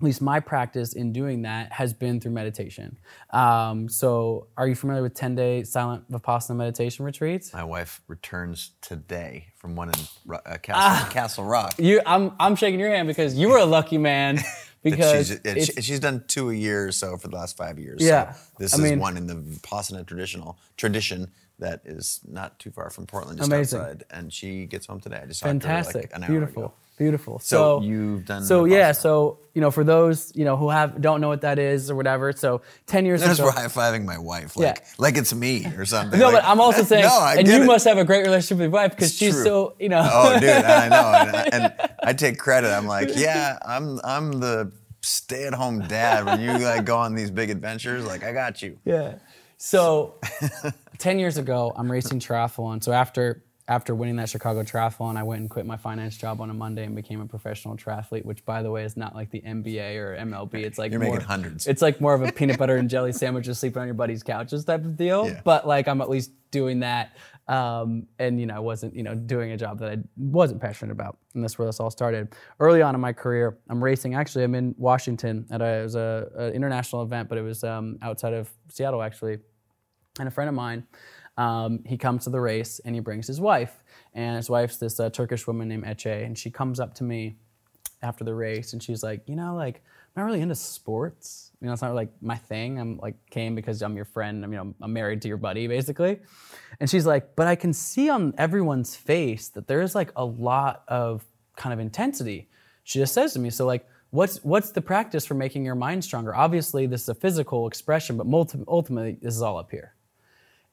at 0.03 0.05
least 0.05 0.21
my 0.21 0.41
practice 0.41 0.91
in 0.91 1.13
doing 1.13 1.43
that 1.43 1.71
has 1.71 1.93
been 1.93 2.19
through 2.19 2.33
meditation. 2.33 2.97
Um, 3.29 3.87
so, 3.87 4.47
are 4.57 4.67
you 4.67 4.75
familiar 4.75 5.01
with 5.01 5.13
10 5.13 5.35
day 5.35 5.63
silent 5.63 6.11
Vipassana 6.11 6.57
meditation 6.57 7.05
retreats? 7.05 7.53
My 7.53 7.63
wife 7.63 8.01
returns 8.09 8.71
today 8.81 9.47
from 9.55 9.77
one 9.77 9.89
in 9.89 9.95
uh, 10.33 10.57
Castle, 10.61 10.73
ah, 10.75 11.09
Castle 11.09 11.45
Rock. 11.45 11.75
You, 11.77 12.01
I'm, 12.05 12.33
I'm 12.37 12.57
shaking 12.57 12.81
your 12.81 12.89
hand 12.89 13.07
because 13.07 13.35
you 13.35 13.47
were 13.47 13.59
a 13.59 13.65
lucky 13.65 13.97
man. 13.97 14.39
Because 14.83 15.39
she's, 15.45 15.85
she's, 15.85 15.99
done 16.01 16.25
two 16.27 16.49
a 16.49 16.53
year 16.53 16.85
or 16.85 16.91
so 16.91 17.15
for 17.15 17.29
the 17.29 17.35
last 17.37 17.55
five 17.55 17.79
years. 17.79 18.01
Yeah, 18.01 18.33
so 18.33 18.39
this 18.59 18.73
I 18.73 18.83
is 18.83 18.91
mean, 18.91 18.99
one 18.99 19.15
in 19.15 19.27
the 19.27 19.35
Vipassana 19.35 20.05
traditional 20.05 20.59
tradition 20.75 21.31
that 21.59 21.83
is 21.85 22.19
not 22.27 22.59
too 22.59 22.69
far 22.69 22.89
from 22.89 23.05
Portland, 23.05 23.37
just 23.37 23.49
amazing. 23.49 23.79
outside. 23.79 24.03
And 24.11 24.33
she 24.33 24.65
gets 24.65 24.87
home 24.87 24.99
today. 24.99 25.21
I 25.23 25.25
just 25.25 25.41
fantastic, 25.41 26.11
like 26.11 26.27
beautiful. 26.27 26.75
Beautiful. 26.97 27.39
So, 27.39 27.79
so 27.79 27.85
you've 27.85 28.25
done. 28.25 28.43
So 28.43 28.65
yeah. 28.65 28.91
So 28.91 29.39
you 29.53 29.61
know, 29.61 29.71
for 29.71 29.83
those 29.83 30.31
you 30.35 30.45
know 30.45 30.55
who 30.55 30.69
have 30.69 31.01
don't 31.01 31.21
know 31.21 31.27
what 31.27 31.41
that 31.41 31.57
is 31.57 31.89
or 31.89 31.95
whatever. 31.95 32.31
So 32.33 32.61
ten 32.85 33.05
years 33.05 33.21
That's 33.21 33.39
ago. 33.39 33.49
high 33.49 33.65
fiving 33.65 34.05
my 34.05 34.17
wife, 34.19 34.55
like 34.55 34.77
yeah. 34.77 34.85
like 34.99 35.17
it's 35.17 35.33
me 35.33 35.65
or 35.75 35.85
something. 35.85 36.19
no, 36.19 36.27
like, 36.27 36.35
but 36.35 36.45
I'm 36.45 36.61
also 36.61 36.83
saying, 36.91 37.05
no, 37.05 37.33
and 37.35 37.47
you 37.47 37.63
it. 37.63 37.65
must 37.65 37.85
have 37.85 37.97
a 37.97 38.05
great 38.05 38.23
relationship 38.23 38.57
with 38.57 38.65
your 38.65 38.71
wife 38.71 38.91
because 38.91 39.15
she's 39.15 39.33
true. 39.33 39.43
so 39.43 39.75
you 39.79 39.89
know. 39.89 40.07
oh, 40.11 40.39
dude, 40.39 40.49
I 40.49 40.87
know, 40.87 41.27
and 41.27 41.35
I, 41.35 41.41
and 41.51 41.91
I 42.03 42.13
take 42.13 42.37
credit. 42.37 42.71
I'm 42.71 42.85
like, 42.85 43.09
yeah, 43.15 43.57
I'm 43.65 43.99
I'm 44.03 44.33
the 44.33 44.71
stay-at-home 45.01 45.87
dad 45.87 46.25
when 46.25 46.41
you 46.41 46.63
like 46.63 46.85
go 46.85 46.97
on 46.97 47.15
these 47.15 47.31
big 47.31 47.49
adventures. 47.49 48.05
Like, 48.05 48.23
I 48.23 48.33
got 48.33 48.61
you. 48.61 48.77
Yeah. 48.85 49.15
So, 49.57 50.15
ten 50.99 51.17
years 51.17 51.37
ago, 51.37 51.73
I'm 51.75 51.91
racing 51.91 52.19
triathlon. 52.19 52.83
So 52.83 52.91
after 52.91 53.43
after 53.67 53.95
winning 53.95 54.17
that 54.17 54.29
Chicago 54.29 54.63
triathlon, 54.63 55.15
I 55.15 55.23
went 55.23 55.41
and 55.41 55.49
quit 55.49 55.65
my 55.65 55.77
finance 55.77 56.17
job 56.17 56.41
on 56.41 56.49
a 56.49 56.53
Monday 56.53 56.83
and 56.85 56.95
became 56.95 57.21
a 57.21 57.25
professional 57.25 57.77
triathlete, 57.77 58.25
which 58.25 58.43
by 58.43 58.61
the 58.61 58.69
way 58.69 58.83
is 58.83 58.97
not 58.97 59.15
like 59.15 59.31
the 59.31 59.41
NBA 59.41 59.95
or 59.97 60.17
MLB. 60.17 60.55
It's 60.55 60.77
like 60.77 60.91
you're 60.91 60.99
more, 60.99 61.13
making 61.13 61.27
hundreds. 61.27 61.65
It's 61.65 61.81
like 61.81 62.01
more 62.01 62.13
of 62.13 62.21
a 62.21 62.31
peanut 62.31 62.57
butter 62.57 62.75
and 62.75 62.89
jelly 62.89 63.13
sandwich 63.13 63.45
just 63.45 63.61
sleeping 63.61 63.81
on 63.81 63.87
your 63.87 63.93
buddy's 63.93 64.21
couches 64.21 64.65
type 64.65 64.83
of 64.83 64.97
deal. 64.97 65.27
Yeah. 65.27 65.41
But 65.45 65.65
like 65.65 65.87
I'm 65.87 66.01
at 66.01 66.09
least 66.09 66.31
doing 66.51 66.81
that. 66.81 67.15
Um, 67.47 68.07
and 68.19 68.39
you 68.39 68.45
know, 68.45 68.55
I 68.55 68.59
wasn't, 68.59 68.95
you 68.95 69.03
know, 69.03 69.15
doing 69.15 69.51
a 69.51 69.57
job 69.57 69.79
that 69.79 69.91
I 69.91 69.97
wasn't 70.17 70.61
passionate 70.61 70.91
about. 70.91 71.17
And 71.33 71.41
that's 71.41 71.57
where 71.57 71.65
this 71.65 71.79
all 71.79 71.89
started. 71.89 72.35
Early 72.59 72.81
on 72.81 72.95
in 72.95 73.01
my 73.01 73.13
career, 73.13 73.57
I'm 73.69 73.81
racing. 73.81 74.13
Actually, 74.13 74.43
I'm 74.43 74.55
in 74.55 74.75
Washington 74.77 75.45
at 75.51 75.61
a, 75.61 75.79
it 75.79 75.83
was 75.83 75.95
a, 75.95 76.29
a 76.37 76.51
international 76.51 77.01
event, 77.01 77.29
but 77.29 77.37
it 77.37 77.41
was 77.43 77.63
um, 77.63 77.97
outside 78.01 78.33
of 78.33 78.49
Seattle 78.67 79.01
actually. 79.01 79.39
And 80.19 80.27
a 80.27 80.31
friend 80.31 80.47
of 80.47 80.53
mine, 80.53 80.85
um, 81.37 81.83
he 81.85 81.97
comes 81.97 82.25
to 82.25 82.29
the 82.29 82.39
race 82.39 82.79
and 82.85 82.95
he 82.95 83.01
brings 83.01 83.27
his 83.27 83.41
wife. 83.41 83.83
And 84.13 84.35
his 84.35 84.49
wife's 84.49 84.77
this 84.77 84.99
uh, 84.99 85.09
Turkish 85.09 85.47
woman 85.47 85.67
named 85.67 85.85
Eche. 85.85 86.25
And 86.25 86.37
she 86.37 86.51
comes 86.51 86.79
up 86.79 86.93
to 86.95 87.03
me 87.03 87.35
after 88.01 88.23
the 88.23 88.35
race 88.35 88.73
and 88.73 88.83
she's 88.83 89.01
like, 89.01 89.27
you 89.27 89.35
know, 89.35 89.55
like, 89.55 89.81
I'm 90.15 90.21
not 90.21 90.25
really 90.27 90.41
into 90.41 90.55
sports. 90.55 91.51
You 91.59 91.67
know, 91.67 91.73
it's 91.73 91.81
not 91.81 91.95
like 91.95 92.09
my 92.21 92.35
thing. 92.35 92.79
I'm 92.79 92.97
like 92.97 93.15
came 93.31 93.55
because 93.55 93.81
I'm 93.81 93.95
your 93.95 94.05
friend. 94.05 94.43
I'm, 94.43 94.51
you 94.51 94.59
know, 94.59 94.75
I'm 94.81 94.93
married 94.93 95.23
to 95.23 95.27
your 95.27 95.37
buddy, 95.37 95.65
basically. 95.67 96.19
And 96.79 96.87
she's 96.87 97.07
like, 97.07 97.35
but 97.35 97.47
I 97.47 97.55
can 97.55 97.73
see 97.73 98.09
on 98.09 98.35
everyone's 98.37 98.95
face 98.95 99.47
that 99.49 99.67
there 99.67 99.81
is 99.81 99.95
like 99.95 100.11
a 100.15 100.23
lot 100.23 100.83
of 100.87 101.25
kind 101.55 101.73
of 101.73 101.79
intensity. 101.79 102.47
She 102.83 102.99
just 102.99 103.13
says 103.13 103.33
to 103.33 103.39
me, 103.39 103.49
so 103.49 103.65
like, 103.65 103.87
what's 104.11 104.43
what's 104.43 104.71
the 104.71 104.81
practice 104.81 105.25
for 105.25 105.33
making 105.33 105.65
your 105.65 105.75
mind 105.75 106.03
stronger? 106.03 106.35
Obviously, 106.35 106.85
this 106.85 107.03
is 107.03 107.09
a 107.09 107.15
physical 107.15 107.65
expression, 107.65 108.17
but 108.17 108.27
ultimately, 108.67 109.17
this 109.19 109.35
is 109.35 109.41
all 109.41 109.57
up 109.57 109.71
here. 109.71 109.95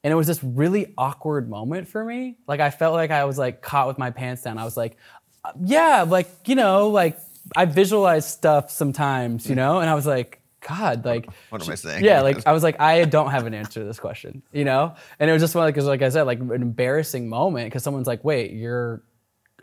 And 0.03 0.11
it 0.11 0.15
was 0.15 0.27
this 0.27 0.43
really 0.43 0.93
awkward 0.97 1.49
moment 1.49 1.87
for 1.87 2.03
me. 2.03 2.37
Like 2.47 2.59
I 2.59 2.71
felt 2.71 2.93
like 2.93 3.11
I 3.11 3.25
was 3.25 3.37
like 3.37 3.61
caught 3.61 3.87
with 3.87 3.97
my 3.97 4.09
pants 4.09 4.41
down. 4.41 4.57
I 4.57 4.63
was 4.63 4.75
like, 4.75 4.97
yeah, 5.63 6.05
like, 6.07 6.27
you 6.47 6.55
know, 6.55 6.89
like 6.89 7.19
I 7.55 7.65
visualize 7.65 8.27
stuff 8.27 8.71
sometimes, 8.71 9.47
you 9.47 9.55
know? 9.55 9.79
And 9.79 9.89
I 9.89 9.93
was 9.93 10.07
like, 10.07 10.41
God, 10.67 11.05
like, 11.05 11.27
what 11.49 11.63
am 11.63 11.71
I 11.71 11.75
saying? 11.75 12.03
Yeah, 12.03 12.21
like 12.21 12.45
I 12.47 12.51
was 12.51 12.63
like, 12.63 12.79
I 12.79 13.03
don't 13.05 13.31
have 13.31 13.47
an 13.47 13.53
answer 13.53 13.79
to 13.79 13.85
this 13.85 13.99
question, 13.99 14.43
you 14.51 14.63
know? 14.63 14.95
And 15.19 15.29
it 15.29 15.33
was 15.33 15.41
just 15.41 15.55
like, 15.55 15.73
cause 15.73 15.85
like 15.85 16.01
I 16.01 16.09
said, 16.09 16.23
like 16.23 16.39
an 16.39 16.51
embarrassing 16.51 17.27
moment 17.27 17.67
because 17.67 17.83
someone's 17.83 18.07
like, 18.07 18.23
wait, 18.23 18.51
you're 18.51 19.03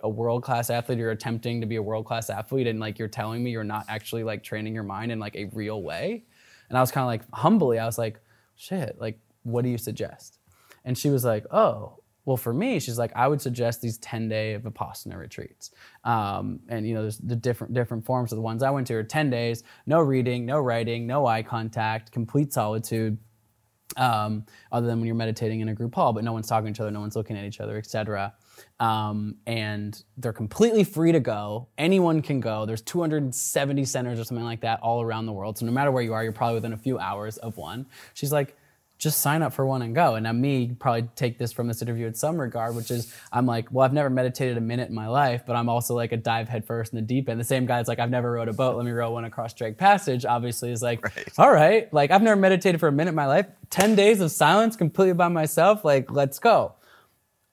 a 0.03 0.09
world 0.09 0.45
class 0.45 0.71
athlete, 0.71 0.99
you're 0.99 1.11
attempting 1.11 1.61
to 1.61 1.67
be 1.67 1.77
a 1.77 1.83
world 1.83 2.05
class 2.05 2.31
athlete, 2.31 2.69
and 2.69 2.79
like 2.79 2.99
you're 2.99 3.09
telling 3.09 3.43
me 3.43 3.51
you're 3.51 3.65
not 3.65 3.85
actually 3.89 4.23
like 4.25 4.45
training 4.45 4.75
your 4.75 4.85
mind 4.85 5.11
in 5.11 5.19
like 5.19 5.35
a 5.35 5.47
real 5.47 5.83
way. 5.83 6.23
And 6.69 6.77
I 6.77 6.81
was 6.81 6.91
kind 6.91 7.03
of 7.03 7.09
like, 7.09 7.23
humbly, 7.33 7.79
I 7.79 7.87
was 7.87 7.99
like, 7.99 8.21
shit, 8.57 9.01
like 9.01 9.19
what 9.43 9.63
do 9.65 9.71
you 9.71 9.79
suggest? 9.79 10.39
And 10.85 10.97
she 10.97 11.11
was 11.11 11.25
like, 11.25 11.45
oh, 11.51 12.01
well, 12.25 12.37
for 12.37 12.53
me, 12.53 12.79
she's 12.79 12.99
like, 12.99 13.13
I 13.17 13.27
would 13.27 13.41
suggest 13.41 13.81
these 13.81 13.99
10 13.99 14.29
day 14.29 14.59
Vipassana 14.63 15.17
retreats. 15.17 15.71
Um, 16.05 16.61
and, 16.69 16.87
you 16.87 16.95
know, 16.95 17.03
there's 17.03 17.19
the 17.19 17.37
different, 17.37 17.73
different 17.73 18.05
forms 18.05 18.33
of 18.33 18.37
the 18.37 18.43
ones 18.43 18.63
I 18.63 18.71
went 18.71 18.87
to 18.89 18.95
are 18.97 19.03
10 19.03 19.31
days, 19.31 19.63
no 19.87 20.01
reading, 20.01 20.45
no 20.45 20.61
writing, 20.61 21.07
no 21.07 21.27
eye 21.27 21.43
contact, 21.43 22.13
complete 22.13 22.53
solitude. 22.53 23.17
um, 23.97 24.45
other 24.71 24.87
than 24.87 24.99
when 24.99 25.07
you're 25.07 25.15
meditating 25.17 25.61
in 25.61 25.69
a 25.71 25.75
group 25.75 25.95
hall, 25.95 26.13
but 26.13 26.23
no 26.25 26.33
one's 26.33 26.47
talking 26.47 26.67
to 26.67 26.71
each 26.71 26.81
other, 26.81 26.91
no 26.91 27.01
one's 27.01 27.17
looking 27.17 27.37
at 27.37 27.45
each 27.45 27.61
other, 27.61 27.79
etc. 27.79 28.35
Um, 28.81 29.37
and 29.47 30.03
they're 30.19 30.33
completely 30.33 30.85
free 30.85 31.13
to 31.13 31.21
go. 31.21 31.69
Anyone 31.79 32.21
can 32.23 32.41
go. 32.41 32.67
There's 32.67 32.83
270 32.83 33.85
centers 33.87 34.21
or 34.21 34.25
something 34.25 34.45
like 34.45 34.61
that 34.61 34.81
all 34.81 35.01
around 35.03 35.27
the 35.27 35.33
world. 35.33 35.59
So 35.59 35.67
no 35.67 35.73
matter 35.73 35.91
where 35.91 36.03
you 36.03 36.13
are, 36.13 36.23
you're 36.23 36.33
probably 36.33 36.57
within 36.57 36.75
a 36.75 36.79
few 36.79 36.99
hours 36.99 37.39
of 37.39 37.57
one. 37.57 37.87
She's 38.15 38.33
like, 38.33 38.57
just 38.99 39.21
sign 39.21 39.43
up 39.43 39.53
for 39.53 39.65
one 39.65 39.81
and 39.83 39.95
go. 39.95 40.17
And 40.17 40.25
now 40.25 40.33
me 40.33 40.75
probably 40.79 41.09
take 41.15 41.39
this 41.39 41.53
from 41.53 41.69
this 41.69 41.81
interview 41.81 42.07
in 42.07 42.15
some 42.15 42.39
regard, 42.39 42.75
which 42.75 42.91
is 42.91 43.15
I'm 43.33 43.47
like, 43.47 43.71
well, 43.71 43.85
I've 43.85 43.93
never 43.93 44.11
meditated 44.11 44.57
a 44.57 44.61
minute 44.61 44.89
in 44.89 44.95
my 44.95 45.07
life, 45.07 45.45
but 45.47 45.55
I'm 45.55 45.69
also 45.69 45.95
like 45.95 46.11
a 46.11 46.17
dive 46.17 46.49
headfirst 46.49 46.93
in 46.93 46.97
the 46.97 47.03
deep 47.03 47.29
end. 47.29 47.39
The 47.39 47.45
same 47.45 47.65
guy's 47.65 47.87
like, 47.87 48.01
I've 48.01 48.11
never 48.11 48.33
rowed 48.33 48.49
a 48.49 48.53
boat. 48.53 48.77
Let 48.77 48.85
me 48.85 48.91
row 48.91 49.13
one 49.13 49.25
across 49.25 49.55
Drake 49.55 49.79
Passage. 49.79 50.25
Obviously, 50.25 50.73
is 50.73 50.83
like, 50.83 51.05
right. 51.05 51.29
all 51.39 51.53
right, 51.53 51.93
like 51.95 52.11
I've 52.11 52.23
never 52.23 52.41
meditated 52.41 52.81
for 52.81 52.89
a 52.89 52.93
minute 52.93 53.11
in 53.11 53.17
my 53.17 53.27
life. 53.27 53.47
Ten 53.71 53.95
days 53.95 54.21
of 54.21 54.33
silence, 54.33 54.75
completely 54.75 55.15
by 55.15 55.29
myself. 55.29 55.85
Like, 55.85 56.11
let's 56.11 56.41
go. 56.41 56.75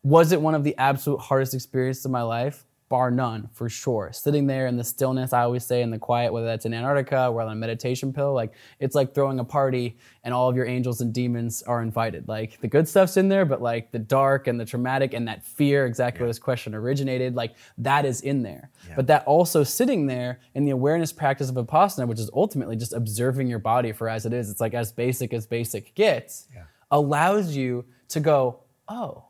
Was 0.01 0.31
it 0.31 0.41
one 0.41 0.55
of 0.55 0.63
the 0.63 0.75
absolute 0.77 1.19
hardest 1.19 1.53
experiences 1.53 2.05
of 2.05 2.11
my 2.11 2.23
life? 2.23 2.65
Bar 2.95 3.11
none 3.11 3.49
for 3.51 3.67
sure. 3.67 4.09
Sitting 4.13 4.47
there 4.47 4.67
in 4.67 4.77
the 4.77 4.83
stillness, 4.83 5.33
I 5.33 5.41
always 5.41 5.65
say 5.65 5.81
in 5.81 5.91
the 5.91 5.99
quiet, 5.99 6.31
whether 6.31 6.45
that's 6.45 6.65
in 6.65 6.73
Antarctica 6.73 7.27
or 7.27 7.41
on 7.41 7.51
a 7.51 7.53
meditation 7.55 8.13
pill, 8.13 8.33
like 8.33 8.53
it's 8.79 8.95
like 8.95 9.13
throwing 9.13 9.37
a 9.39 9.43
party 9.43 9.97
and 10.23 10.33
all 10.33 10.47
of 10.47 10.55
your 10.55 10.65
angels 10.65 11.01
and 11.01 11.13
demons 11.13 11.61
are 11.63 11.81
invited. 11.81 12.29
Like 12.29 12.61
the 12.61 12.69
good 12.69 12.87
stuff's 12.87 13.17
in 13.17 13.27
there, 13.27 13.43
but 13.43 13.61
like 13.61 13.91
the 13.91 13.99
dark 13.99 14.47
and 14.47 14.57
the 14.57 14.63
traumatic 14.63 15.13
and 15.13 15.27
that 15.27 15.43
fear, 15.43 15.85
exactly 15.85 16.19
yeah. 16.19 16.23
where 16.23 16.29
this 16.29 16.39
question 16.39 16.73
originated, 16.73 17.35
like 17.35 17.55
that 17.79 18.05
is 18.05 18.21
in 18.21 18.43
there. 18.43 18.71
Yeah. 18.87 18.95
But 18.95 19.07
that 19.07 19.25
also 19.25 19.65
sitting 19.65 20.07
there 20.07 20.39
in 20.53 20.63
the 20.63 20.71
awareness 20.71 21.11
practice 21.11 21.49
of 21.49 21.55
Vipassana, 21.55 22.07
which 22.07 22.21
is 22.21 22.29
ultimately 22.33 22.77
just 22.77 22.93
observing 22.93 23.47
your 23.47 23.59
body 23.59 23.91
for 23.91 24.07
as 24.07 24.25
it 24.25 24.31
is, 24.31 24.49
it's 24.49 24.61
like 24.61 24.73
as 24.73 24.93
basic 24.93 25.33
as 25.33 25.45
basic 25.45 25.93
gets, 25.95 26.47
yeah. 26.55 26.63
allows 26.91 27.57
you 27.57 27.83
to 28.07 28.21
go, 28.21 28.61
oh, 28.87 29.25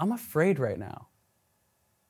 I'm 0.00 0.12
afraid 0.12 0.58
right 0.58 0.78
now. 0.78 1.08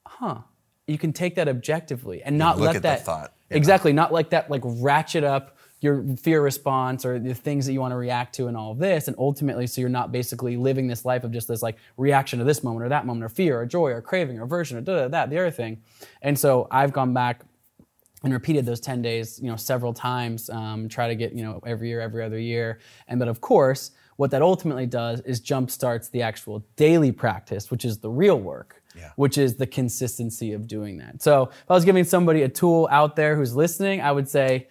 Huh 0.06 0.42
you 0.86 0.98
can 0.98 1.12
take 1.12 1.34
that 1.34 1.48
objectively 1.48 2.22
and 2.22 2.38
not 2.38 2.58
let 2.58 2.82
that 2.82 3.04
thought 3.04 3.34
exactly 3.50 3.92
not 3.92 4.12
like 4.12 4.30
that 4.30 4.50
like 4.50 4.62
ratchet 4.64 5.24
up 5.24 5.56
your 5.80 6.04
fear 6.16 6.40
response 6.40 7.04
or 7.04 7.18
the 7.18 7.34
things 7.34 7.66
that 7.66 7.72
you 7.72 7.80
want 7.80 7.92
to 7.92 7.96
react 7.96 8.34
to 8.34 8.46
and 8.46 8.56
all 8.56 8.72
of 8.72 8.78
this 8.78 9.08
and 9.08 9.16
ultimately 9.18 9.66
so 9.66 9.80
you're 9.80 9.90
not 9.90 10.10
basically 10.10 10.56
living 10.56 10.86
this 10.86 11.04
life 11.04 11.22
of 11.22 11.30
just 11.30 11.48
this 11.48 11.62
like 11.62 11.76
reaction 11.96 12.38
to 12.38 12.44
this 12.44 12.64
moment 12.64 12.84
or 12.84 12.88
that 12.88 13.04
moment 13.04 13.24
or 13.24 13.28
fear 13.28 13.60
or 13.60 13.66
joy 13.66 13.90
or 13.90 14.00
craving 14.00 14.38
or 14.38 14.44
aversion 14.44 14.78
or 14.78 14.80
da, 14.80 15.02
da, 15.02 15.08
that 15.08 15.30
the 15.30 15.38
other 15.38 15.50
thing. 15.50 15.82
And 16.22 16.38
so 16.38 16.66
i've 16.70 16.92
gone 16.92 17.12
back 17.12 17.42
and 18.24 18.32
repeated 18.32 18.64
those 18.64 18.80
10 18.80 19.02
days 19.02 19.38
you 19.40 19.50
know 19.50 19.56
several 19.56 19.92
times 19.92 20.48
um, 20.50 20.88
try 20.88 21.08
to 21.08 21.14
get 21.14 21.32
you 21.32 21.44
know 21.44 21.60
every 21.66 21.88
year 21.88 22.00
every 22.00 22.24
other 22.24 22.38
year. 22.38 22.80
And 23.08 23.18
but 23.18 23.28
of 23.28 23.40
course 23.40 23.90
what 24.16 24.30
that 24.30 24.40
ultimately 24.40 24.86
does 24.86 25.20
is 25.20 25.40
jump 25.40 25.70
starts 25.70 26.08
the 26.08 26.22
actual 26.22 26.64
daily 26.76 27.12
practice 27.12 27.70
which 27.70 27.84
is 27.84 27.98
the 27.98 28.10
real 28.10 28.40
work 28.40 28.82
yeah. 28.96 29.10
which 29.16 29.38
is 29.38 29.56
the 29.56 29.66
consistency 29.66 30.52
of 30.52 30.66
doing 30.66 30.98
that. 30.98 31.22
So 31.22 31.44
if 31.44 31.70
I 31.70 31.74
was 31.74 31.84
giving 31.84 32.04
somebody 32.04 32.42
a 32.42 32.48
tool 32.48 32.88
out 32.90 33.16
there 33.16 33.36
who's 33.36 33.54
listening, 33.54 34.00
I 34.00 34.12
would 34.12 34.28
say 34.28 34.68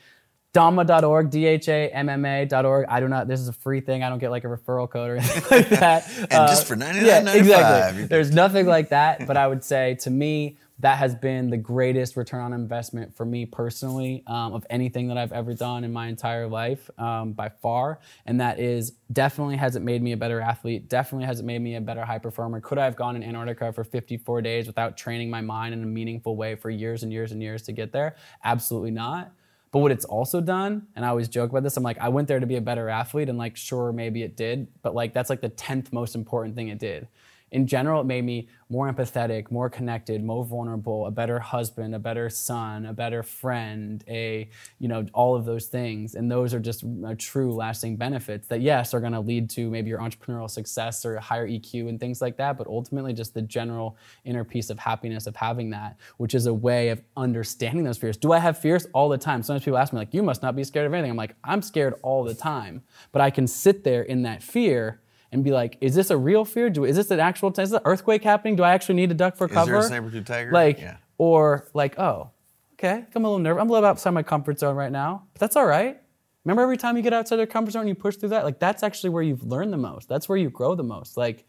dhamma.org, 0.56 1.30
D-H-A-M-M-A.org. 1.30 2.86
I 2.88 3.00
do 3.02 3.08
not, 3.10 3.28
this 3.28 3.42
is 3.42 3.50
a 3.50 3.54
free 3.54 3.82
thing. 3.82 4.04
I 4.04 4.10
don't 4.10 4.20
get 4.20 4.32
like 4.32 4.46
a 4.46 4.48
referral 4.48 4.90
code 4.90 5.12
or 5.12 5.18
anything 5.18 5.44
like 5.52 5.70
that. 5.70 6.10
and 6.18 6.34
uh, 6.34 6.48
just 6.48 6.66
for 6.66 6.76
99 6.76 7.06
yeah, 7.06 7.34
exactly. 7.34 8.06
There's 8.06 8.32
nothing 8.32 8.66
like 8.66 8.90
that, 8.90 9.28
but 9.28 9.36
I 9.36 9.48
would 9.48 9.64
say 9.64 9.96
to 10.02 10.10
me, 10.10 10.58
that 10.80 10.98
has 10.98 11.16
been 11.16 11.50
the 11.50 11.58
greatest 11.58 12.18
return 12.18 12.42
on 12.42 12.54
investment 12.54 13.16
for 13.16 13.26
me 13.26 13.46
personally 13.46 14.24
um, 14.28 14.54
of 14.54 14.66
anything 14.70 15.08
that 15.08 15.18
I've 15.18 15.32
ever 15.32 15.54
done 15.54 15.86
in 15.86 15.94
my 15.94 16.08
entire 16.08 16.48
life 16.48 16.90
um, 16.98 17.32
by 17.32 17.50
far. 17.50 18.00
And 18.26 18.42
that 18.42 18.60
is 18.60 18.92
definitely 19.12 19.56
has 19.56 19.78
it 19.78 19.82
made 19.82 20.02
me 20.02 20.12
a 20.12 20.18
better 20.18 20.42
athlete, 20.42 20.90
definitely 20.90 21.26
has 21.28 21.40
it 21.40 21.46
made 21.46 21.62
me 21.62 21.76
a 21.76 21.82
better 21.82 22.04
high 22.04 22.20
performer. 22.20 22.60
Could 22.60 22.78
I 22.78 22.86
have 22.86 22.98
gone 22.98 23.16
in 23.16 23.24
Antarctica 23.24 23.72
for 23.72 23.86
54 23.86 24.42
days 24.42 24.68
without 24.68 24.98
training 24.98 25.30
my 25.30 25.42
mind 25.42 25.74
in 25.74 25.82
a 25.82 25.88
meaningful 25.88 26.36
way 26.36 26.56
for 26.56 26.70
years 26.70 27.04
and 27.04 27.12
years 27.12 27.32
and 27.32 27.42
years 27.42 27.62
to 27.64 27.72
get 27.72 27.94
there? 27.94 28.16
Absolutely 28.44 28.92
not. 28.92 29.32
But 29.72 29.80
what 29.80 29.92
it's 29.92 30.06
also 30.06 30.40
done, 30.40 30.88
and 30.96 31.04
I 31.04 31.10
always 31.10 31.28
joke 31.28 31.50
about 31.52 31.64
this, 31.64 31.76
I'm 31.76 31.84
like, 31.84 31.98
I 32.00 32.08
went 32.08 32.30
there 32.30 32.40
to 32.40 32.46
be 32.46 32.56
a 32.56 32.62
better 32.62 32.88
athlete, 32.88 33.28
and 33.28 33.38
like, 33.38 33.58
sure, 33.58 33.92
maybe 33.92 34.24
it 34.24 34.38
did, 34.38 34.68
but 34.82 34.96
like, 34.96 35.14
that's 35.14 35.30
like 35.30 35.42
the 35.42 35.50
10th 35.50 35.92
most 35.92 36.16
important 36.16 36.56
thing 36.56 36.70
it 36.70 36.80
did 36.80 37.10
in 37.56 37.66
general, 37.66 38.02
it 38.02 38.04
made 38.04 38.26
me 38.26 38.50
more 38.68 38.92
empathetic, 38.92 39.50
more 39.50 39.70
connected, 39.70 40.22
more 40.22 40.44
vulnerable, 40.44 41.06
a 41.06 41.12
better 41.12 41.40
husband, 41.40 41.96
a 41.96 42.00
better 42.00 42.30
son, 42.30 42.86
a 42.86 42.92
better 42.92 43.24
friend, 43.24 44.04
a, 44.10 44.50
you 44.78 44.90
know, 44.90 45.06
all 45.14 45.38
of 45.38 45.46
those 45.46 45.68
things. 45.68 46.16
And 46.16 46.30
those 46.30 46.54
are 46.54 46.60
just 46.60 46.84
uh, 46.84 47.16
true 47.18 47.54
lasting 47.54 47.96
benefits 47.96 48.46
that, 48.50 48.60
yes, 48.60 48.94
are 48.94 49.00
going 49.00 49.14
to 49.14 49.22
lead 49.22 49.50
to 49.52 49.70
maybe 49.70 49.88
your 49.88 50.00
entrepreneurial 50.00 50.50
success 50.50 51.06
or 51.06 51.18
higher 51.18 51.48
EQ 51.48 51.88
and 51.88 51.98
things 51.98 52.22
like 52.22 52.36
that. 52.36 52.58
But 52.58 52.68
ultimately, 52.68 53.14
just 53.14 53.34
the 53.34 53.42
general 53.42 53.96
inner 54.26 54.44
peace 54.44 54.70
of 54.70 54.78
happiness 54.78 55.26
of 55.26 55.38
having 55.38 55.70
that, 55.70 55.96
which 56.18 56.36
is 56.36 56.48
a 56.48 56.54
way 56.54 56.90
of 56.90 57.02
understanding 57.16 57.86
those 57.86 57.98
fears. 57.98 58.18
Do 58.18 58.34
I 58.34 58.40
have 58.40 58.58
fears 58.58 58.86
all 58.94 59.08
the 59.08 59.18
time? 59.18 59.42
Sometimes 59.42 59.64
people 59.64 59.78
ask 59.78 59.94
me, 59.94 60.00
like, 60.00 60.14
you 60.14 60.24
must 60.24 60.44
not 60.44 60.58
be 60.58 60.66
scared 60.66 60.88
of 60.88 60.94
anything. 60.94 61.12
I'm 61.12 61.16
like, 61.16 61.38
I'm 61.42 61.62
scared 61.62 61.94
all 62.02 62.26
the 62.26 62.36
time. 62.36 62.84
But 63.14 63.22
I 63.22 63.30
can 63.30 63.48
sit 63.48 63.86
there 63.86 64.02
in 64.02 64.24
that 64.24 64.44
fear 64.44 65.00
and 65.36 65.44
be 65.44 65.52
like, 65.52 65.78
is 65.82 65.94
this 65.94 66.10
a 66.10 66.18
real 66.18 66.46
fear? 66.46 66.70
Do 66.70 66.86
is 66.86 66.96
this 66.96 67.12
an 67.12 67.20
actual? 67.20 67.50
Is 67.50 67.58
this 67.58 67.72
an 67.74 67.82
earthquake 67.84 68.24
happening? 68.24 68.56
Do 68.56 68.64
I 68.64 68.74
actually 68.74 68.96
need 68.96 69.10
to 69.10 69.16
duck 69.16 69.36
for 69.36 69.48
cover? 69.50 69.78
Is 69.78 69.90
there 69.90 70.00
a 70.00 70.02
saber-tooth 70.02 70.26
tiger? 70.26 70.52
Like, 70.52 70.80
yeah. 70.80 70.98
or 71.18 71.68
like, 71.74 72.00
oh, 72.00 72.32
okay, 72.74 73.06
I'm 73.14 73.26
a 73.26 73.28
little 73.28 73.40
nervous. 73.40 73.62
I'm 73.62 73.70
a 73.70 73.74
little 73.74 73.88
outside 73.88 74.12
my 74.12 74.24
comfort 74.24 74.60
zone 74.60 74.78
right 74.78 74.92
now, 74.92 75.28
but 75.34 75.42
that's 75.42 75.58
all 75.58 75.66
right. 75.66 76.02
Remember, 76.46 76.62
every 76.62 76.78
time 76.78 76.96
you 76.96 77.04
get 77.04 77.12
outside 77.12 77.36
your 77.36 77.48
comfort 77.48 77.72
zone 77.72 77.82
and 77.82 77.90
you 77.90 77.96
push 77.96 78.16
through 78.16 78.30
that, 78.30 78.46
like 78.46 78.60
that's 78.60 78.82
actually 78.82 79.10
where 79.10 79.24
you've 79.24 79.44
learned 79.44 79.74
the 79.74 79.78
most. 79.78 80.08
That's 80.08 80.30
where 80.30 80.38
you 80.38 80.50
grow 80.50 80.74
the 80.74 80.84
most. 80.84 81.18
Like, 81.18 81.46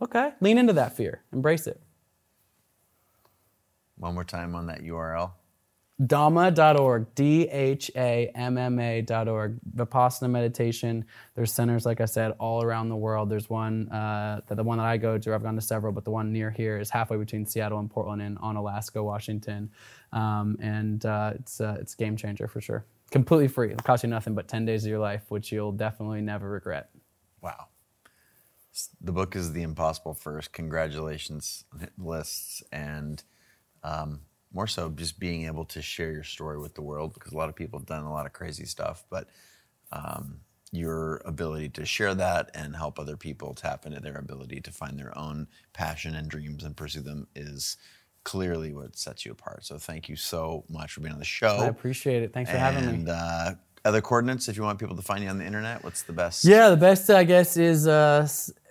okay, 0.00 0.32
lean 0.40 0.56
into 0.56 0.72
that 0.72 0.96
fear, 0.96 1.22
embrace 1.32 1.66
it. 1.66 1.78
One 3.98 4.14
more 4.14 4.24
time 4.24 4.54
on 4.54 4.66
that 4.66 4.80
URL. 4.80 5.32
Dhamma.org, 6.00 7.14
D 7.14 7.48
H 7.48 7.90
A 7.96 8.30
M 8.34 8.58
M 8.58 8.78
A.org. 8.78 9.58
Vipassana 9.74 10.28
meditation. 10.28 11.06
There's 11.34 11.50
centers, 11.52 11.86
like 11.86 12.02
I 12.02 12.04
said, 12.04 12.32
all 12.38 12.62
around 12.62 12.90
the 12.90 12.96
world. 12.96 13.30
There's 13.30 13.48
one, 13.48 13.88
uh, 13.88 14.42
the 14.46 14.62
one 14.62 14.76
that 14.76 14.86
I 14.86 14.98
go 14.98 15.16
to, 15.16 15.34
I've 15.34 15.42
gone 15.42 15.54
to 15.54 15.62
several, 15.62 15.92
but 15.92 16.04
the 16.04 16.10
one 16.10 16.32
near 16.32 16.50
here 16.50 16.78
is 16.78 16.90
halfway 16.90 17.16
between 17.16 17.46
Seattle 17.46 17.78
and 17.78 17.90
Portland 17.90 18.20
and 18.20 18.38
Onalaska, 18.40 19.02
Washington. 19.02 19.70
Um, 20.12 20.58
and 20.60 21.04
uh, 21.06 21.32
it's, 21.36 21.62
uh, 21.62 21.78
it's 21.80 21.94
game 21.94 22.16
changer 22.16 22.46
for 22.46 22.60
sure. 22.60 22.84
Completely 23.10 23.48
free. 23.48 23.70
It'll 23.70 23.82
cost 23.82 24.02
you 24.02 24.10
nothing 24.10 24.34
but 24.34 24.48
10 24.48 24.66
days 24.66 24.84
of 24.84 24.90
your 24.90 24.98
life, 24.98 25.22
which 25.30 25.50
you'll 25.50 25.72
definitely 25.72 26.20
never 26.20 26.50
regret. 26.50 26.90
Wow. 27.40 27.68
The 29.00 29.12
book 29.12 29.34
is 29.34 29.54
The 29.54 29.62
Impossible 29.62 30.12
First. 30.12 30.52
Congratulations, 30.52 31.64
lists. 31.96 32.62
And 32.70 33.22
um, 33.82 34.20
more 34.56 34.66
so 34.66 34.88
just 34.88 35.20
being 35.20 35.44
able 35.46 35.66
to 35.66 35.82
share 35.82 36.10
your 36.10 36.24
story 36.24 36.58
with 36.58 36.74
the 36.74 36.80
world 36.80 37.12
because 37.12 37.32
a 37.32 37.36
lot 37.36 37.50
of 37.50 37.54
people 37.54 37.78
have 37.78 37.86
done 37.86 38.04
a 38.04 38.12
lot 38.12 38.24
of 38.24 38.32
crazy 38.32 38.64
stuff, 38.64 39.04
but 39.10 39.28
um, 39.92 40.40
your 40.72 41.20
ability 41.26 41.68
to 41.68 41.84
share 41.84 42.14
that 42.14 42.50
and 42.54 42.74
help 42.74 42.98
other 42.98 43.18
people 43.18 43.52
tap 43.52 43.84
into 43.84 44.00
their 44.00 44.16
ability 44.16 44.62
to 44.62 44.72
find 44.72 44.98
their 44.98 45.16
own 45.16 45.46
passion 45.74 46.14
and 46.14 46.30
dreams 46.30 46.64
and 46.64 46.74
pursue 46.74 47.02
them 47.02 47.26
is 47.36 47.76
clearly 48.24 48.72
what 48.72 48.96
sets 48.96 49.26
you 49.26 49.32
apart. 49.32 49.64
So 49.66 49.76
thank 49.76 50.08
you 50.08 50.16
so 50.16 50.64
much 50.70 50.92
for 50.92 51.00
being 51.00 51.12
on 51.12 51.18
the 51.18 51.24
show. 51.26 51.58
I 51.58 51.66
appreciate 51.66 52.22
it. 52.22 52.32
Thanks 52.32 52.50
for 52.50 52.56
having 52.56 53.04
me. 53.04 53.10
Uh, 53.10 53.52
other 53.84 54.00
coordinates, 54.00 54.48
if 54.48 54.56
you 54.56 54.62
want 54.62 54.78
people 54.80 54.96
to 54.96 55.02
find 55.02 55.22
you 55.22 55.28
on 55.28 55.38
the 55.38 55.44
internet, 55.44 55.84
what's 55.84 56.02
the 56.02 56.14
best? 56.14 56.44
Yeah, 56.44 56.70
the 56.70 56.76
best 56.78 57.10
I 57.10 57.24
guess 57.24 57.58
is 57.58 57.86
uh, 57.86 58.26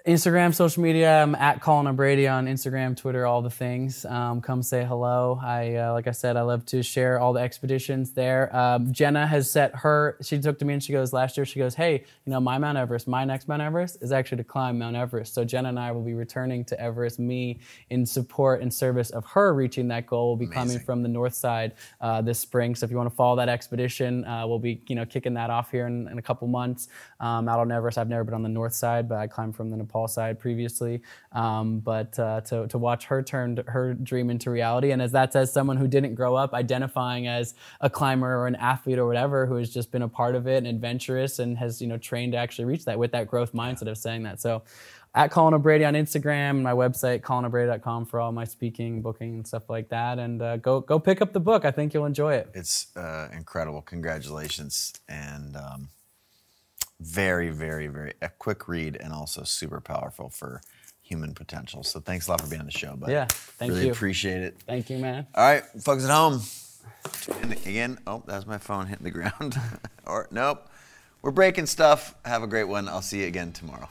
Instagram, 0.05 0.53
social 0.53 0.83
media. 0.83 1.23
I'm 1.23 1.33
at 1.33 1.61
Colin 1.61 1.87
O'Brady 1.87 2.27
on 2.27 2.45
Instagram, 2.45 2.95
Twitter, 2.95 3.25
all 3.25 3.41
the 3.41 3.49
things. 3.49 4.05
Um, 4.05 4.39
come 4.39 4.61
say 4.61 4.85
hello. 4.85 5.39
I, 5.41 5.77
uh, 5.77 5.93
like 5.93 6.05
I 6.05 6.11
said, 6.11 6.37
I 6.37 6.43
love 6.43 6.63
to 6.67 6.83
share 6.83 7.19
all 7.19 7.33
the 7.33 7.39
expeditions 7.39 8.11
there. 8.11 8.55
Um, 8.55 8.93
Jenna 8.93 9.25
has 9.25 9.49
set 9.49 9.75
her. 9.77 10.19
She 10.21 10.39
took 10.39 10.59
to 10.59 10.65
me 10.65 10.75
and 10.75 10.83
she 10.83 10.93
goes 10.93 11.11
last 11.11 11.37
year. 11.37 11.45
She 11.45 11.57
goes, 11.57 11.73
hey, 11.73 12.03
you 12.23 12.31
know, 12.31 12.39
my 12.39 12.59
Mount 12.59 12.77
Everest, 12.77 13.07
my 13.07 13.25
next 13.25 13.47
Mount 13.47 13.63
Everest 13.63 13.97
is 14.03 14.11
actually 14.11 14.37
to 14.37 14.43
climb 14.43 14.77
Mount 14.77 14.95
Everest. 14.95 15.33
So 15.33 15.43
Jenna 15.43 15.69
and 15.69 15.79
I 15.79 15.91
will 15.91 16.03
be 16.03 16.13
returning 16.13 16.63
to 16.65 16.79
Everest. 16.79 17.17
Me 17.17 17.59
in 17.89 18.05
support 18.05 18.61
and 18.61 18.71
service 18.71 19.09
of 19.09 19.25
her 19.25 19.55
reaching 19.55 19.87
that 19.87 20.05
goal. 20.05 20.29
will 20.29 20.35
be 20.35 20.45
Amazing. 20.45 20.61
coming 20.61 20.79
from 20.85 21.01
the 21.01 21.09
north 21.09 21.33
side 21.33 21.71
uh, 21.99 22.21
this 22.21 22.37
spring. 22.37 22.75
So 22.75 22.83
if 22.83 22.91
you 22.91 22.97
want 22.97 23.09
to 23.09 23.15
follow 23.15 23.37
that 23.37 23.49
expedition, 23.49 24.23
uh, 24.25 24.45
we'll 24.45 24.59
be, 24.59 24.83
you 24.85 24.93
know, 24.95 25.05
kicking 25.07 25.33
that 25.33 25.49
off 25.49 25.71
here 25.71 25.87
in, 25.87 26.07
in 26.09 26.19
a 26.19 26.21
couple 26.21 26.47
months. 26.47 26.89
Um, 27.19 27.49
out 27.49 27.59
on 27.59 27.71
Everest, 27.71 27.97
I've 27.97 28.07
never 28.07 28.23
been 28.23 28.35
on 28.35 28.43
the 28.43 28.49
north 28.49 28.75
side, 28.75 29.09
but 29.09 29.17
I 29.17 29.25
climbed 29.25 29.55
from 29.55 29.71
the 29.71 29.77
Nepal 29.77 29.94
Paul 29.95 30.09
side 30.09 30.37
previously, 30.39 31.01
um, 31.31 31.79
but 31.79 32.19
uh, 32.19 32.41
to, 32.41 32.67
to 32.67 32.77
watch 32.77 33.05
her 33.05 33.23
turn 33.23 33.63
her 33.67 33.93
dream 33.93 34.29
into 34.29 34.51
reality. 34.51 34.91
And 34.91 35.01
as 35.01 35.13
that's 35.13 35.37
as 35.37 35.53
someone 35.53 35.77
who 35.77 35.87
didn't 35.87 36.15
grow 36.15 36.35
up 36.35 36.53
identifying 36.53 37.27
as 37.27 37.55
a 37.79 37.89
climber 37.89 38.35
or 38.35 38.45
an 38.45 38.55
athlete 38.55 38.99
or 38.99 39.07
whatever, 39.07 39.45
who 39.45 39.55
has 39.55 39.73
just 39.73 39.93
been 39.93 40.01
a 40.01 40.09
part 40.09 40.35
of 40.35 40.47
it 40.47 40.57
and 40.57 40.67
adventurous 40.67 41.39
and 41.39 41.57
has 41.57 41.81
you 41.81 41.87
know 41.87 41.97
trained 41.97 42.33
to 42.33 42.37
actually 42.37 42.65
reach 42.65 42.83
that 42.83 42.99
with 42.99 43.13
that 43.13 43.27
growth 43.27 43.53
mindset 43.53 43.87
of 43.87 43.97
saying 43.97 44.23
that. 44.23 44.41
So 44.41 44.63
at 45.13 45.31
Colin 45.31 45.53
O'Brady 45.53 45.85
on 45.85 45.93
Instagram, 45.93 46.61
my 46.61 46.73
website, 46.73 47.21
colinobrady.com 47.21 48.05
for 48.07 48.19
all 48.19 48.33
my 48.33 48.43
speaking, 48.43 49.01
booking, 49.01 49.35
and 49.35 49.47
stuff 49.47 49.69
like 49.69 49.87
that. 49.87 50.19
And 50.19 50.41
uh, 50.41 50.57
go 50.57 50.81
go 50.81 50.99
pick 50.99 51.21
up 51.21 51.31
the 51.31 51.39
book. 51.39 51.63
I 51.63 51.71
think 51.71 51.93
you'll 51.93 52.05
enjoy 52.05 52.33
it. 52.33 52.49
It's 52.53 52.93
uh, 52.97 53.29
incredible. 53.31 53.81
Congratulations. 53.81 54.91
And 55.07 55.55
um, 55.55 55.87
very, 57.05 57.49
very, 57.49 57.87
very 57.87 58.13
a 58.21 58.29
quick 58.29 58.67
read 58.67 58.97
and 58.99 59.13
also 59.13 59.43
super 59.43 59.79
powerful 59.79 60.29
for 60.29 60.61
human 61.01 61.33
potential. 61.33 61.83
So 61.83 61.99
thanks 61.99 62.27
a 62.27 62.31
lot 62.31 62.41
for 62.41 62.47
being 62.47 62.61
on 62.61 62.65
the 62.65 62.71
show, 62.71 62.95
bud. 62.95 63.09
Yeah, 63.09 63.25
thank 63.25 63.69
you. 63.69 63.75
really 63.75 63.85
you. 63.87 63.91
appreciate 63.91 64.41
it. 64.41 64.57
Thank 64.65 64.89
you, 64.89 64.97
man. 64.97 65.27
All 65.35 65.43
right, 65.43 65.63
folks 65.81 66.03
at 66.03 66.09
home. 66.09 66.41
And 67.41 67.51
again, 67.67 67.99
oh, 68.07 68.23
that's 68.25 68.47
my 68.47 68.57
phone 68.57 68.87
hitting 68.87 69.03
the 69.03 69.11
ground. 69.11 69.55
or 70.05 70.27
nope. 70.31 70.67
We're 71.21 71.31
breaking 71.31 71.67
stuff. 71.67 72.15
Have 72.25 72.43
a 72.43 72.47
great 72.47 72.65
one. 72.65 72.87
I'll 72.87 73.01
see 73.01 73.21
you 73.21 73.27
again 73.27 73.51
tomorrow. 73.51 73.87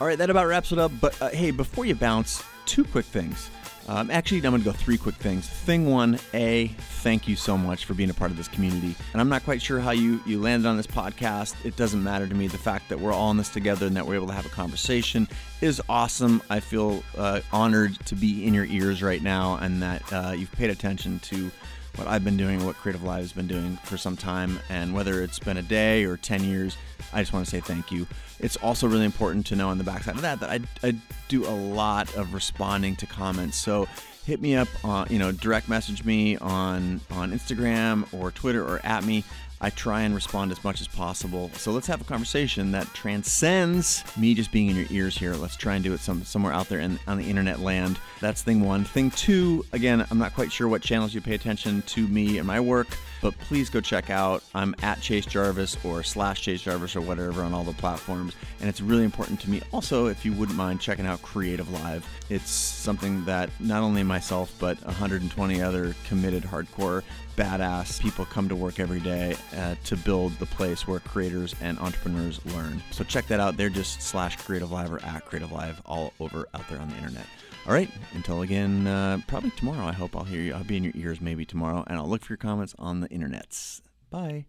All 0.00 0.06
right, 0.06 0.18
that 0.18 0.30
about 0.30 0.46
wraps 0.46 0.72
it 0.72 0.78
up. 0.78 0.92
But 1.00 1.20
uh, 1.20 1.28
hey, 1.30 1.50
before 1.50 1.84
you 1.84 1.94
bounce, 1.94 2.42
two 2.66 2.84
quick 2.84 3.06
things. 3.06 3.50
Um, 3.88 4.10
actually, 4.10 4.38
I'm 4.38 4.50
going 4.50 4.60
to 4.60 4.64
go 4.66 4.72
three 4.72 4.98
quick 4.98 5.14
things. 5.14 5.48
Thing 5.48 5.86
one, 5.86 6.18
A, 6.34 6.68
thank 6.68 7.26
you 7.26 7.36
so 7.36 7.56
much 7.56 7.86
for 7.86 7.94
being 7.94 8.10
a 8.10 8.14
part 8.14 8.30
of 8.30 8.36
this 8.36 8.46
community. 8.46 8.94
And 9.12 9.20
I'm 9.20 9.30
not 9.30 9.44
quite 9.44 9.62
sure 9.62 9.80
how 9.80 9.92
you, 9.92 10.20
you 10.26 10.40
landed 10.40 10.68
on 10.68 10.76
this 10.76 10.86
podcast. 10.86 11.54
It 11.64 11.74
doesn't 11.76 12.04
matter 12.04 12.28
to 12.28 12.34
me. 12.34 12.48
The 12.48 12.58
fact 12.58 12.90
that 12.90 13.00
we're 13.00 13.14
all 13.14 13.30
in 13.30 13.38
this 13.38 13.48
together 13.48 13.86
and 13.86 13.96
that 13.96 14.06
we're 14.06 14.16
able 14.16 14.26
to 14.26 14.34
have 14.34 14.44
a 14.44 14.50
conversation 14.50 15.26
is 15.62 15.80
awesome. 15.88 16.42
I 16.50 16.60
feel 16.60 17.02
uh, 17.16 17.40
honored 17.50 17.98
to 18.06 18.14
be 18.14 18.46
in 18.46 18.52
your 18.52 18.66
ears 18.66 19.02
right 19.02 19.22
now 19.22 19.56
and 19.56 19.82
that 19.82 20.12
uh, 20.12 20.32
you've 20.36 20.52
paid 20.52 20.68
attention 20.68 21.18
to 21.20 21.50
what 21.96 22.06
I've 22.06 22.24
been 22.24 22.36
doing, 22.36 22.64
what 22.66 22.76
CreativeLive 22.76 23.18
has 23.18 23.32
been 23.32 23.48
doing 23.48 23.78
for 23.84 23.96
some 23.96 24.18
time. 24.18 24.60
And 24.68 24.94
whether 24.94 25.22
it's 25.22 25.38
been 25.38 25.56
a 25.56 25.62
day 25.62 26.04
or 26.04 26.18
10 26.18 26.44
years, 26.44 26.76
I 27.12 27.20
just 27.20 27.32
want 27.32 27.44
to 27.44 27.50
say 27.50 27.60
thank 27.60 27.90
you. 27.90 28.06
It's 28.40 28.56
also 28.56 28.86
really 28.86 29.04
important 29.04 29.46
to 29.46 29.56
know 29.56 29.68
on 29.68 29.78
the 29.78 29.84
backside 29.84 30.16
of 30.16 30.22
that 30.22 30.40
that 30.40 30.50
I, 30.50 30.60
I 30.86 30.94
do 31.28 31.46
a 31.46 31.50
lot 31.50 32.14
of 32.14 32.34
responding 32.34 32.96
to 32.96 33.06
comments. 33.06 33.56
So 33.56 33.88
hit 34.24 34.40
me 34.40 34.56
up 34.56 34.68
on, 34.84 35.06
you 35.10 35.18
know, 35.18 35.32
direct 35.32 35.68
message 35.68 36.04
me 36.04 36.36
on, 36.36 37.00
on 37.10 37.32
Instagram 37.32 38.12
or 38.12 38.30
Twitter 38.30 38.62
or 38.62 38.80
at 38.84 39.04
me. 39.04 39.24
I 39.60 39.70
try 39.70 40.02
and 40.02 40.14
respond 40.14 40.52
as 40.52 40.62
much 40.62 40.80
as 40.80 40.86
possible. 40.86 41.50
So 41.54 41.72
let's 41.72 41.88
have 41.88 42.00
a 42.00 42.04
conversation 42.04 42.70
that 42.72 42.86
transcends 42.94 44.04
me 44.16 44.32
just 44.34 44.52
being 44.52 44.68
in 44.68 44.76
your 44.76 44.86
ears 44.90 45.18
here. 45.18 45.34
Let's 45.34 45.56
try 45.56 45.74
and 45.74 45.82
do 45.82 45.92
it 45.92 45.98
some, 45.98 46.22
somewhere 46.22 46.52
out 46.52 46.68
there 46.68 46.78
in, 46.78 47.00
on 47.08 47.18
the 47.18 47.28
internet 47.28 47.58
land. 47.58 47.98
That's 48.20 48.42
thing 48.42 48.64
one. 48.64 48.84
Thing 48.84 49.10
two, 49.10 49.64
again, 49.72 50.06
I'm 50.12 50.18
not 50.18 50.34
quite 50.34 50.52
sure 50.52 50.68
what 50.68 50.80
channels 50.82 51.12
you 51.12 51.20
pay 51.20 51.34
attention 51.34 51.82
to 51.82 52.06
me 52.06 52.38
and 52.38 52.46
my 52.46 52.60
work, 52.60 52.96
but 53.20 53.36
please 53.38 53.70
go 53.70 53.80
check 53.80 54.10
out. 54.10 54.42
I'm 54.54 54.74
at 54.82 55.00
Chase 55.00 55.26
Jarvis 55.26 55.76
or 55.84 56.02
slash 56.02 56.42
Chase 56.42 56.62
Jarvis 56.62 56.96
or 56.96 57.00
whatever 57.00 57.42
on 57.42 57.52
all 57.52 57.64
the 57.64 57.72
platforms. 57.72 58.34
And 58.60 58.68
it's 58.68 58.80
really 58.80 59.04
important 59.04 59.40
to 59.40 59.50
me 59.50 59.62
also, 59.72 60.06
if 60.06 60.24
you 60.24 60.32
wouldn't 60.32 60.56
mind 60.56 60.80
checking 60.80 61.06
out 61.06 61.22
CreativeLive. 61.22 62.02
It's 62.30 62.50
something 62.50 63.24
that 63.24 63.50
not 63.60 63.82
only 63.82 64.02
myself, 64.02 64.54
but 64.58 64.82
120 64.84 65.62
other 65.62 65.94
committed 66.06 66.42
hardcore 66.42 67.02
badass 67.36 68.00
people 68.00 68.24
come 68.24 68.48
to 68.48 68.56
work 68.56 68.80
every 68.80 68.98
day 68.98 69.36
uh, 69.56 69.76
to 69.84 69.96
build 69.96 70.32
the 70.40 70.46
place 70.46 70.88
where 70.88 70.98
creators 70.98 71.54
and 71.60 71.78
entrepreneurs 71.78 72.44
learn. 72.46 72.82
So 72.90 73.04
check 73.04 73.28
that 73.28 73.38
out. 73.38 73.56
They're 73.56 73.70
just 73.70 74.02
slash 74.02 74.36
CreativeLive 74.38 74.90
or 74.90 75.02
at 75.04 75.24
CreativeLive 75.24 75.76
all 75.86 76.12
over 76.18 76.48
out 76.52 76.68
there 76.68 76.80
on 76.80 76.88
the 76.88 76.96
internet. 76.96 77.26
All 77.68 77.74
right, 77.74 77.90
until 78.14 78.40
again, 78.40 78.86
uh, 78.86 79.18
probably 79.26 79.50
tomorrow. 79.50 79.84
I 79.84 79.92
hope 79.92 80.16
I'll 80.16 80.24
hear 80.24 80.40
you. 80.40 80.54
I'll 80.54 80.64
be 80.64 80.78
in 80.78 80.84
your 80.84 80.94
ears 80.96 81.20
maybe 81.20 81.44
tomorrow, 81.44 81.84
and 81.86 81.98
I'll 81.98 82.08
look 82.08 82.24
for 82.24 82.32
your 82.32 82.38
comments 82.38 82.74
on 82.78 83.00
the 83.00 83.08
internets. 83.10 83.82
Bye. 84.08 84.46